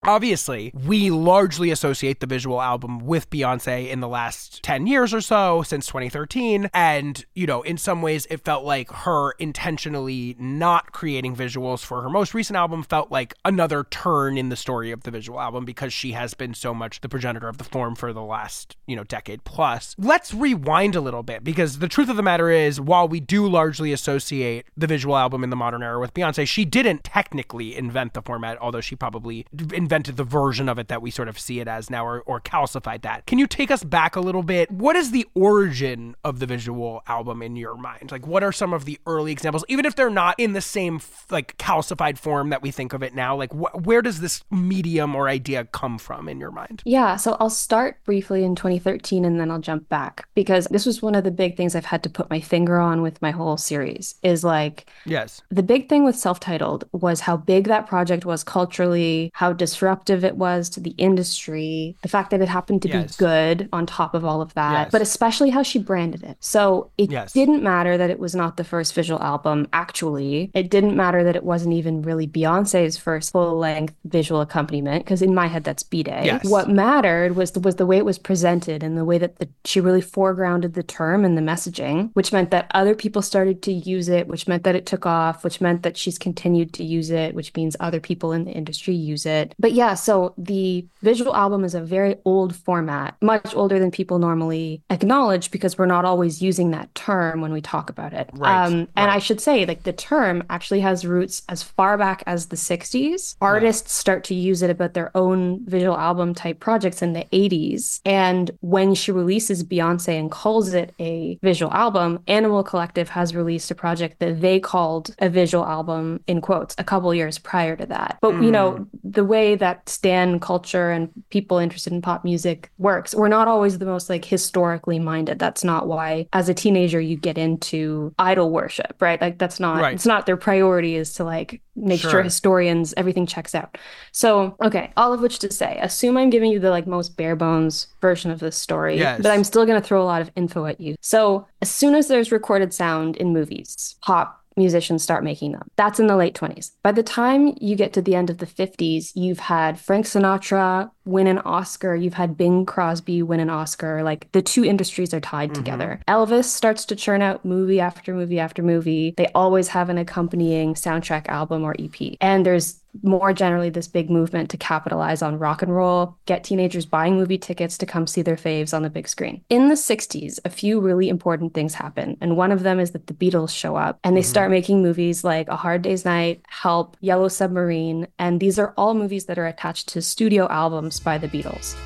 Obviously, 0.05 0.73
we 0.87 1.11
largely 1.11 1.71
associate 1.71 2.21
the 2.21 2.27
visual 2.27 2.63
album 2.63 3.01
with 3.01 3.29
Beyonce 3.29 3.91
in 3.91 4.01
the 4.01 4.09
last 4.09 4.63
10 4.63 4.87
years 4.87 5.13
or 5.13 5.21
so, 5.21 5.61
since 5.61 5.87
2013. 5.89 6.71
And, 6.73 7.23
you 7.35 7.47
know, 7.47 7.61
in 7.61 7.77
some 7.77 8.01
ways, 8.01 8.27
it 8.31 8.43
felt 8.43 8.65
like 8.65 8.91
her 8.91 9.33
intentionally 9.33 10.37
not 10.39 10.93
creating 10.93 11.37
visuals 11.37 11.85
for 11.85 12.01
her 12.01 12.09
most 12.09 12.33
recent 12.33 12.57
album 12.57 12.83
felt 12.83 13.13
like 13.13 13.35
another 13.45 13.85
turn 13.85 14.39
in 14.39 14.49
the 14.49 14.57
story 14.57 14.91
of 14.91 15.03
the 15.03 15.11
visual 15.11 15.39
album 15.39 15.67
because 15.67 15.93
she 15.93 16.13
has 16.13 16.33
been 16.33 16.55
so 16.55 16.73
much 16.73 17.03
the 17.03 17.09
progenitor 17.09 17.47
of 17.49 17.59
the 17.59 17.65
form 17.65 17.95
for 17.95 18.15
the 18.15 18.23
last, 18.23 18.77
you 18.87 18.97
know, 18.97 19.05
decade 19.05 19.45
plus. 19.45 19.95
Let's 19.99 20.33
rewind 20.33 20.97
a 20.97 21.03
little 21.03 21.23
bit 21.23 21.45
because 21.45 21.79
the 21.79 21.89
truth 21.89 22.09
of 22.09 22.17
the 22.17 22.23
matter 22.23 22.49
is, 22.49 22.81
while 22.81 23.07
we 23.07 23.21
do 23.21 23.47
largely 23.47 23.93
associate 23.93 24.65
the 24.79 24.87
visual 24.87 25.15
album 25.15 25.45
in 25.45 25.51
the 25.51 25.57
modern 25.57 25.83
era 25.83 26.01
with 26.01 26.15
Beyonce, 26.15 26.49
she 26.49 26.65
didn't 26.65 27.05
technically 27.05 27.77
invent 27.77 28.15
the 28.15 28.23
format, 28.23 28.57
although 28.63 28.81
she 28.81 28.97
probably 28.97 29.45
invented 29.91 30.17
the 30.17 30.23
version 30.23 30.69
of 30.69 30.79
it 30.79 30.87
that 30.87 31.03
we 31.03 31.11
sort 31.11 31.27
of 31.27 31.37
see 31.37 31.59
it 31.59 31.67
as 31.67 31.91
now 31.91 32.07
or, 32.07 32.21
or 32.21 32.41
calcified 32.41 33.03
that. 33.03 33.27
Can 33.27 33.41
you 33.41 33.49
take 33.49 33.73
us 33.73 33.83
back 33.83 34.15
a 34.15 34.21
little 34.21 34.45
bit? 34.45 34.71
What 34.71 34.95
is 34.95 35.11
the 35.11 35.27
origin 35.35 36.15
of 36.23 36.39
the 36.39 36.47
visual 36.47 37.03
album 37.09 37.43
in 37.43 37.57
your 37.57 37.77
mind? 37.77 38.13
Like, 38.13 38.25
what 38.25 38.45
are 38.45 38.53
some 38.53 38.73
of 38.73 38.85
the 38.85 39.01
early 39.05 39.33
examples, 39.33 39.65
even 39.69 39.85
if 39.85 39.97
they're 39.97 40.09
not 40.09 40.39
in 40.39 40.53
the 40.53 40.61
same 40.61 41.01
like 41.29 41.59
calcified 41.59 42.19
form 42.19 42.51
that 42.51 42.63
we 42.63 42.71
think 42.71 42.93
of 42.93 43.03
it 43.03 43.17
now? 43.17 43.35
Like, 43.37 43.51
wh- 43.53 43.85
where 43.85 44.01
does 44.01 44.21
this 44.21 44.45
medium 44.49 45.17
or 45.17 45.29
idea 45.29 45.65
come 45.65 45.99
from 45.99 46.29
in 46.29 46.39
your 46.39 46.53
mind? 46.53 46.83
Yeah, 46.85 47.17
so 47.17 47.37
I'll 47.41 47.51
start 47.51 47.99
briefly 48.05 48.45
in 48.45 48.55
2013 48.55 49.25
and 49.25 49.41
then 49.41 49.51
I'll 49.51 49.59
jump 49.59 49.89
back 49.89 50.29
because 50.37 50.67
this 50.71 50.87
was 50.87 51.03
one 51.03 51.17
of 51.17 51.25
the 51.25 51.33
big 51.33 51.57
things 51.57 51.75
I've 51.75 51.85
had 51.85 52.05
to 52.05 52.11
put 52.11 52.31
my 52.31 52.39
finger 52.41 52.79
on 52.79 53.03
with 53.03 53.21
my 53.21 53.33
whole 53.33 53.57
series 53.57 54.15
is 54.23 54.45
like 54.45 54.89
Yes. 55.05 55.43
the 55.51 55.65
big 55.65 55.89
thing 55.89 56.05
with 56.05 56.15
self-titled 56.15 56.85
was 56.93 57.19
how 57.21 57.37
big 57.37 57.65
that 57.67 57.89
project 57.89 58.25
was 58.25 58.45
culturally, 58.45 59.31
how 59.35 59.53
disruptive 59.81 60.25
it 60.25 60.37
was 60.37 60.69
to 60.69 60.79
the 60.81 60.95
industry, 60.99 61.97
the 62.03 62.09
fact 62.09 62.31
that 62.31 62.43
it 62.43 62.49
happened 62.49 62.83
to 62.83 62.89
Yes. 62.89 63.17
be 63.17 63.25
good 63.25 63.69
on 63.73 63.87
top 63.87 64.15
of 64.15 64.25
all 64.27 64.43
of 64.43 64.53
that, 64.55 64.73
Yes. 64.73 64.89
but 64.93 65.01
especially 65.01 65.49
how 65.51 65.63
she 65.63 65.79
branded 65.79 66.23
it. 66.23 66.37
So 66.41 66.91
it 66.99 67.11
Yes. 67.11 67.33
didn't 67.33 67.63
matter 67.63 67.97
that 67.97 68.11
it 68.11 68.19
was 68.19 68.35
not 68.35 68.57
the 68.59 68.65
first 68.65 68.93
visual 68.95 69.21
album 69.23 69.67
actually. 69.73 70.51
It 70.53 70.71
didn't 70.71 70.97
matter 70.97 71.25
that 71.25 71.35
it 71.35 71.45
wasn't 71.45 71.73
even 71.75 72.03
really 72.03 72.27
Beyonce's 72.27 72.99
first 72.99 73.33
full-length 73.33 73.95
visual 74.05 74.41
accompaniment 74.43 75.05
because 75.05 75.23
in 75.23 75.35
my 75.35 75.47
head 75.47 75.65
that's 75.65 75.83
B-Day. 75.83 76.23
Yes. 76.27 76.45
What 76.45 76.69
mattered 76.69 77.37
was 77.37 77.53
the, 77.53 77.61
was 77.61 77.77
the 77.77 77.87
way 77.87 77.97
it 77.97 78.05
was 78.05 78.19
presented 78.19 78.83
and 78.83 78.99
the 78.99 79.05
way 79.07 79.17
that 79.17 79.39
the, 79.39 79.49
she 79.65 79.81
really 79.81 80.03
foregrounded 80.03 80.75
the 80.75 80.83
term 80.83 81.25
and 81.25 81.39
the 81.39 81.43
messaging, 81.43 82.11
which 82.13 82.33
meant 82.35 82.51
that 82.51 82.71
other 82.75 82.95
people 82.95 83.23
started 83.23 83.63
to 83.63 83.73
use 83.73 84.09
it, 84.11 84.29
which 84.29 84.47
meant 84.47 84.65
that 84.65 84.75
it 84.77 84.85
took 84.85 85.07
off, 85.07 85.43
which 85.43 85.61
meant 85.61 85.83
that 85.85 85.97
she's 85.97 86.19
continued 86.19 86.75
to 86.75 86.85
use 86.85 87.11
it, 87.11 87.35
which 87.35 87.55
means 87.55 87.77
other 87.81 88.01
people 88.01 88.33
in 88.33 88.45
the 88.45 88.53
industry 88.53 88.95
use 88.95 89.25
it. 89.25 89.55
But 89.59 89.70
but 89.71 89.77
yeah, 89.77 89.95
so 89.95 90.35
the 90.37 90.85
visual 91.01 91.33
album 91.33 91.63
is 91.63 91.77
a 91.77 91.81
very 91.81 92.17
old 92.25 92.57
format, 92.57 93.15
much 93.23 93.55
older 93.55 93.79
than 93.79 93.93
people 93.93 94.19
normally 94.19 94.83
acknowledge 94.91 95.53
because 95.53 95.79
we're 95.79 95.87
not 95.87 96.05
always 96.05 96.43
using 96.43 96.73
that 96.73 96.93
term 96.97 97.41
when 97.41 97.53
we 97.53 97.61
talk 97.61 97.89
about 97.89 98.13
it. 98.13 98.29
Right, 98.33 98.67
Um, 98.67 98.89
and 98.97 99.13
I 99.13 99.21
should 99.21 99.41
say, 99.41 99.65
like, 99.67 99.85
the 99.85 99.93
term 99.93 100.43
actually 100.51 100.81
has 100.81 101.07
roots 101.07 101.43
as 101.49 101.63
far 101.63 101.97
back 101.97 102.25
as 102.27 102.47
the 102.47 102.57
60s. 102.57 103.37
Artists 103.41 103.93
start 103.93 104.25
to 104.25 104.35
use 104.35 104.61
it 104.61 104.71
about 104.71 104.95
their 104.95 105.17
own 105.17 105.65
visual 105.67 105.97
album 105.97 106.35
type 106.35 106.59
projects 106.59 107.01
in 107.01 107.13
the 107.13 107.27
80s. 107.33 108.01
And 108.05 108.51
when 108.61 108.97
she 108.97 109.13
releases 109.13 109.63
Beyonce 109.63 110.19
and 110.19 110.33
calls 110.33 110.75
it 110.75 110.95
a 110.99 111.39
visual 111.43 111.73
album, 111.73 112.19
Animal 112.27 112.65
Collective 112.65 113.11
has 113.11 113.37
released 113.37 113.71
a 113.71 113.77
project 113.77 114.19
that 114.19 114.41
they 114.41 114.59
called 114.59 115.15
a 115.21 115.29
visual 115.29 115.65
album, 115.65 116.25
in 116.27 116.41
quotes, 116.41 116.75
a 116.77 116.83
couple 116.83 117.15
years 117.15 117.39
prior 117.39 117.77
to 117.77 117.87
that. 117.87 118.19
But, 118.21 118.43
you 118.43 118.51
know, 118.51 118.89
the 119.05 119.25
way 119.25 119.55
that 119.61 119.89
Stan 119.89 120.41
culture 120.41 120.91
and 120.91 121.09
people 121.31 121.59
interested 121.59 121.93
in 121.93 122.03
pop 122.03 122.25
music 122.25 122.71
works, 122.79 123.15
we're 123.15 123.29
not 123.29 123.49
always 123.49 123.79
the 123.79 123.87
most 123.87 124.11
like 124.11 124.25
historically 124.25 124.99
minded. 124.99 125.39
That's 125.39 125.63
not 125.65 125.87
why, 125.87 126.27
as 126.33 126.49
a 126.49 126.55
teenager, 126.55 127.01
you 127.01 127.17
get 127.17 127.39
into 127.39 128.13
idol 128.19 128.51
worship, 128.51 128.97
right? 129.01 129.21
Like, 129.21 129.39
that's 129.39 129.61
not, 129.61 129.81
Right. 129.81 129.95
it's 129.95 130.07
not 130.07 130.27
their 130.27 130.37
priority 130.37 130.97
is 130.97 131.15
to 131.15 131.25
like 131.25 131.63
make 131.77 132.01
sure, 132.01 132.11
Sure. 132.11 132.23
historians, 132.23 132.93
everything 132.97 133.25
checks 133.27 133.55
out. 133.55 133.79
So, 134.13 134.57
okay, 134.63 134.91
all 134.97 135.13
of 135.13 135.21
which 135.21 135.39
to 135.39 135.53
say, 135.53 135.79
assume 135.81 136.17
I'm 136.17 136.29
giving 136.31 136.51
you 136.51 136.59
the 136.59 136.71
like 136.71 136.87
most 136.87 137.17
bare 137.17 137.37
bones 137.37 137.87
version 138.03 138.31
of 138.31 138.41
this 138.41 138.57
story, 138.57 138.99
Yes. 138.99 139.21
but 139.23 139.31
I'm 139.31 139.45
still 139.45 139.65
going 139.65 139.81
to 139.81 139.87
throw 139.87 140.03
a 140.03 140.05
lot 140.05 140.21
of 140.21 140.31
info 140.37 140.67
at 140.67 140.81
you. 140.81 140.97
So, 141.01 141.47
as 141.63 141.71
soon 141.71 141.95
as 141.95 142.09
there's 142.09 142.33
recorded 142.33 142.75
sound 142.75 143.17
in 143.17 143.33
movies, 143.33 143.97
pop 144.03 144.40
musicians 144.57 145.03
start 145.03 145.25
making 145.25 145.53
them. 145.53 145.69
That's 145.77 146.01
in 146.01 146.07
the 146.07 146.17
late 146.17 146.35
20s. 146.35 146.73
By 146.83 146.93
the 146.93 147.03
time 147.03 147.55
you 147.61 147.77
get 147.77 147.93
to 147.95 148.03
the 148.03 148.15
end 148.15 148.31
of 148.31 148.39
the 148.39 148.47
50s, 148.47 149.13
you've 149.15 149.39
had 149.39 149.79
Frank 149.79 150.07
Sinatra 150.07 150.91
win 151.05 151.27
an 151.27 151.39
Oscar, 151.39 151.95
you've 151.95 152.15
had 152.15 152.37
Bing 152.37 152.67
Crosby 152.67 153.23
win 153.23 153.41
an 153.41 153.51
Oscar. 153.51 154.03
Like 154.03 154.31
the 154.33 154.43
two 154.43 154.65
industries 154.65 155.15
are 155.15 155.21
tied 155.21 155.51
mm-hmm. 155.51 155.63
together. 155.63 156.01
Elvis 156.09 156.45
starts 156.45 156.85
to 156.87 156.97
churn 156.97 157.23
out 157.23 157.45
movie 157.45 157.81
after 157.81 158.15
movie 158.15 158.39
after 158.39 158.63
movie. 158.63 159.15
They 159.17 159.29
always 159.35 159.69
have 159.69 159.89
an 159.89 159.99
accompanying 159.99 160.75
soundtrack 160.75 161.29
album 161.29 161.65
or 161.65 161.75
EP. 161.79 162.17
And 162.21 162.45
there's 162.45 162.81
more 163.03 163.33
generally 163.33 163.71
this 163.71 163.87
big 163.87 164.11
movement 164.11 164.51
to 164.51 164.57
capitalize 164.57 165.23
on 165.23 165.39
rock 165.39 165.63
and 165.63 165.75
roll, 165.75 166.17
get 166.27 166.43
teenagers 166.43 166.85
buying 166.87 167.17
movie 167.17 167.39
tickets 167.39 167.79
to 167.79 167.87
come 167.87 168.07
see 168.07 168.21
their 168.21 168.37
faves 168.37 168.75
on 168.75 168.83
the 168.83 168.91
big 168.91 169.07
screen. 169.07 169.43
In 169.49 169.69
the 169.69 169.77
60s, 169.77 170.41
a 170.45 170.51
few 170.51 170.81
really 170.81 171.09
important 171.09 171.55
things 171.55 171.75
happen. 171.75 172.17
And 172.21 172.37
one 172.37 172.51
of 172.51 172.65
them 172.65 172.81
is 172.81 172.91
that 172.91 173.07
the 173.07 173.15
Beatles 173.15 173.57
show 173.57 173.77
up 173.77 174.01
and 174.03 174.17
they 174.17 174.23
mm-hmm. 174.23 174.29
start 174.29 174.51
making 174.51 174.83
movies 174.83 175.23
like 175.23 175.47
A 175.49 175.57
Hard 175.57 175.83
Day's 175.83 176.05
Night, 176.05 176.43
Help, 176.49 176.97
Yellow 177.01 177.29
Submarine. 177.29 178.09
And 178.19 178.41
these 178.41 178.59
are 178.59 178.75
all 178.77 178.95
movies 178.95 179.27
that 179.27 179.39
are 179.39 179.47
attached 179.47 179.89
to 179.91 180.03
studio 180.03 180.49
albums 180.49 180.90
by 180.99 181.19
the 181.19 181.29
Beatles. 181.29 181.77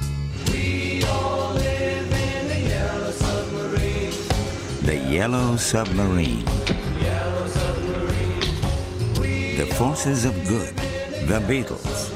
The 4.85 4.97
Yellow 4.97 5.57
Submarine. 5.57 6.45
The 9.57 9.67
Forces 9.75 10.25
of 10.25 10.35
Good. 10.47 10.77
The 11.29 11.41
Beatles. 11.41 12.11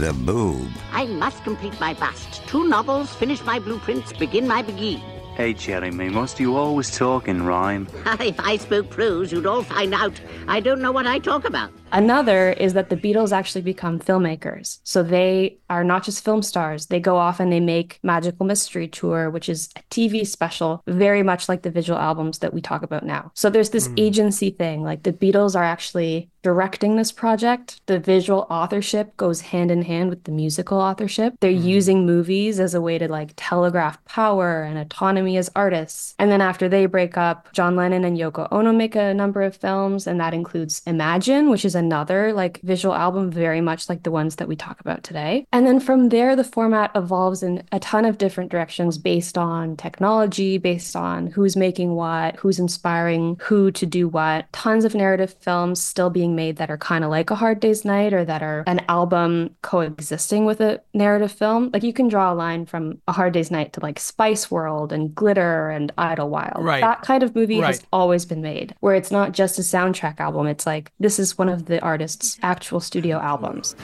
The 0.00 0.12
Boob. 0.12 0.68
I 0.92 1.06
must 1.06 1.42
complete 1.44 1.78
my 1.80 1.94
bust. 1.94 2.42
Two 2.46 2.68
novels, 2.68 3.14
finish 3.14 3.42
my 3.44 3.58
blueprints, 3.58 4.12
begin 4.12 4.48
my 4.48 4.62
begin. 4.62 5.00
Hey, 5.36 5.54
Jeremy, 5.54 6.08
must 6.08 6.38
you 6.38 6.56
always 6.56 6.96
talk 6.96 7.28
in 7.28 7.44
rhyme? 7.44 7.86
if 8.20 8.38
I 8.40 8.56
spoke 8.56 8.90
prose, 8.90 9.32
you'd 9.32 9.46
all 9.46 9.62
find 9.62 9.94
out 9.94 10.20
I 10.48 10.60
don't 10.60 10.82
know 10.82 10.92
what 10.92 11.06
I 11.06 11.18
talk 11.18 11.44
about. 11.44 11.70
Another 11.92 12.50
is 12.52 12.74
that 12.74 12.90
the 12.90 12.96
Beatles 12.96 13.32
actually 13.32 13.62
become 13.62 13.98
filmmakers. 13.98 14.80
So 14.84 15.02
they 15.02 15.58
are 15.68 15.84
not 15.84 16.04
just 16.04 16.24
film 16.24 16.42
stars. 16.42 16.86
They 16.86 17.00
go 17.00 17.16
off 17.16 17.40
and 17.40 17.52
they 17.52 17.60
make 17.60 17.98
Magical 18.02 18.46
Mystery 18.46 18.88
Tour, 18.88 19.30
which 19.30 19.48
is 19.48 19.70
a 19.76 19.80
TV 19.90 20.26
special, 20.26 20.82
very 20.86 21.22
much 21.22 21.48
like 21.48 21.62
the 21.62 21.70
visual 21.70 21.98
albums 21.98 22.38
that 22.40 22.54
we 22.54 22.60
talk 22.60 22.82
about 22.82 23.04
now. 23.04 23.32
So 23.34 23.50
there's 23.50 23.70
this 23.70 23.86
hmm. 23.86 23.94
agency 23.96 24.50
thing. 24.50 24.82
Like 24.82 25.02
the 25.02 25.12
Beatles 25.12 25.56
are 25.56 25.64
actually 25.64 26.30
directing 26.42 26.96
this 26.96 27.12
project. 27.12 27.80
The 27.86 27.98
visual 27.98 28.46
authorship 28.50 29.16
goes 29.16 29.42
hand 29.42 29.70
in 29.70 29.82
hand 29.82 30.10
with 30.10 30.24
the 30.24 30.32
musical 30.32 30.78
authorship. 30.78 31.34
They're 31.40 31.52
hmm. 31.52 31.66
using 31.66 32.06
movies 32.06 32.60
as 32.60 32.74
a 32.74 32.80
way 32.80 32.98
to 32.98 33.08
like 33.08 33.32
telegraph 33.36 34.02
power 34.04 34.62
and 34.62 34.78
autonomy 34.78 35.36
as 35.36 35.50
artists. 35.54 36.14
And 36.18 36.30
then 36.30 36.40
after 36.40 36.68
they 36.68 36.86
break 36.86 37.16
up, 37.16 37.52
John 37.52 37.76
Lennon 37.76 38.04
and 38.04 38.16
Yoko 38.16 38.48
Ono 38.52 38.72
make 38.72 38.94
a 38.94 39.14
number 39.14 39.42
of 39.42 39.56
films, 39.56 40.06
and 40.06 40.20
that 40.20 40.34
includes 40.34 40.82
Imagine, 40.86 41.50
which 41.50 41.64
is 41.64 41.74
another 41.80 42.32
like 42.32 42.60
visual 42.62 42.94
album, 42.94 43.30
very 43.30 43.60
much 43.60 43.88
like 43.88 44.04
the 44.04 44.10
ones 44.10 44.36
that 44.36 44.46
we 44.46 44.54
talk 44.54 44.78
about 44.80 45.02
today. 45.02 45.46
And 45.50 45.66
then 45.66 45.80
from 45.80 46.10
there, 46.10 46.36
the 46.36 46.44
format 46.44 46.92
evolves 46.94 47.42
in 47.42 47.64
a 47.72 47.80
ton 47.80 48.04
of 48.04 48.18
different 48.18 48.50
directions 48.50 48.98
based 48.98 49.36
on 49.36 49.76
technology, 49.76 50.58
based 50.58 50.94
on 50.94 51.26
who's 51.28 51.56
making 51.56 51.94
what, 51.94 52.36
who's 52.36 52.58
inspiring 52.58 53.36
who 53.40 53.70
to 53.72 53.86
do 53.86 54.06
what. 54.06 54.52
Tons 54.52 54.84
of 54.84 54.94
narrative 54.94 55.34
films 55.40 55.82
still 55.82 56.10
being 56.10 56.36
made 56.36 56.56
that 56.56 56.70
are 56.70 56.78
kind 56.78 57.02
of 57.02 57.10
like 57.10 57.30
A 57.30 57.34
Hard 57.34 57.58
Day's 57.60 57.84
Night 57.84 58.12
or 58.12 58.24
that 58.24 58.42
are 58.42 58.62
an 58.66 58.84
album 58.88 59.56
coexisting 59.62 60.44
with 60.44 60.60
a 60.60 60.80
narrative 60.92 61.32
film. 61.32 61.70
Like 61.72 61.82
you 61.82 61.92
can 61.92 62.08
draw 62.08 62.32
a 62.32 62.34
line 62.34 62.66
from 62.66 63.00
A 63.08 63.12
Hard 63.12 63.32
Day's 63.32 63.50
Night 63.50 63.72
to 63.72 63.80
like 63.80 63.98
Spice 63.98 64.50
World 64.50 64.92
and 64.92 65.14
Glitter 65.14 65.70
and 65.70 65.90
Idlewild. 65.96 66.62
Right. 66.62 66.82
That 66.82 67.02
kind 67.02 67.22
of 67.22 67.34
movie 67.34 67.60
has 67.60 67.82
always 67.92 68.24
been 68.26 68.42
made, 68.42 68.74
where 68.80 68.94
it's 68.94 69.10
not 69.10 69.32
just 69.32 69.58
a 69.58 69.62
soundtrack 69.62 70.20
album. 70.20 70.46
It's 70.46 70.66
like 70.66 70.92
this 71.00 71.18
is 71.18 71.38
one 71.38 71.48
of 71.48 71.66
the 71.70 71.80
artist's 71.80 72.38
actual 72.42 72.80
studio 72.80 73.18
albums. 73.18 73.74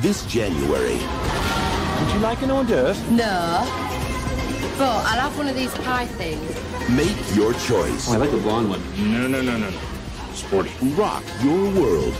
This 0.00 0.26
January, 0.26 0.98
Would 0.98 2.14
you 2.14 2.20
like 2.20 2.42
an 2.42 2.50
hors 2.50 2.64
d'oeuvre? 2.64 3.12
No. 3.12 3.62
But 4.78 5.06
I'll 5.06 5.20
have 5.20 5.38
one 5.38 5.48
of 5.48 5.54
these 5.54 5.72
pie 5.74 6.06
things. 6.06 6.42
make 6.90 7.16
your 7.36 7.52
choice. 7.52 8.08
Oh, 8.08 8.14
I 8.14 8.16
like 8.16 8.30
the 8.30 8.38
blonde 8.38 8.68
one. 8.68 8.82
No, 9.12 9.28
no, 9.28 9.40
no, 9.40 9.56
no, 9.56 9.70
no. 9.70 9.78
Sporty. 10.34 10.70
Rock 10.96 11.22
your 11.42 11.70
world. 11.70 12.14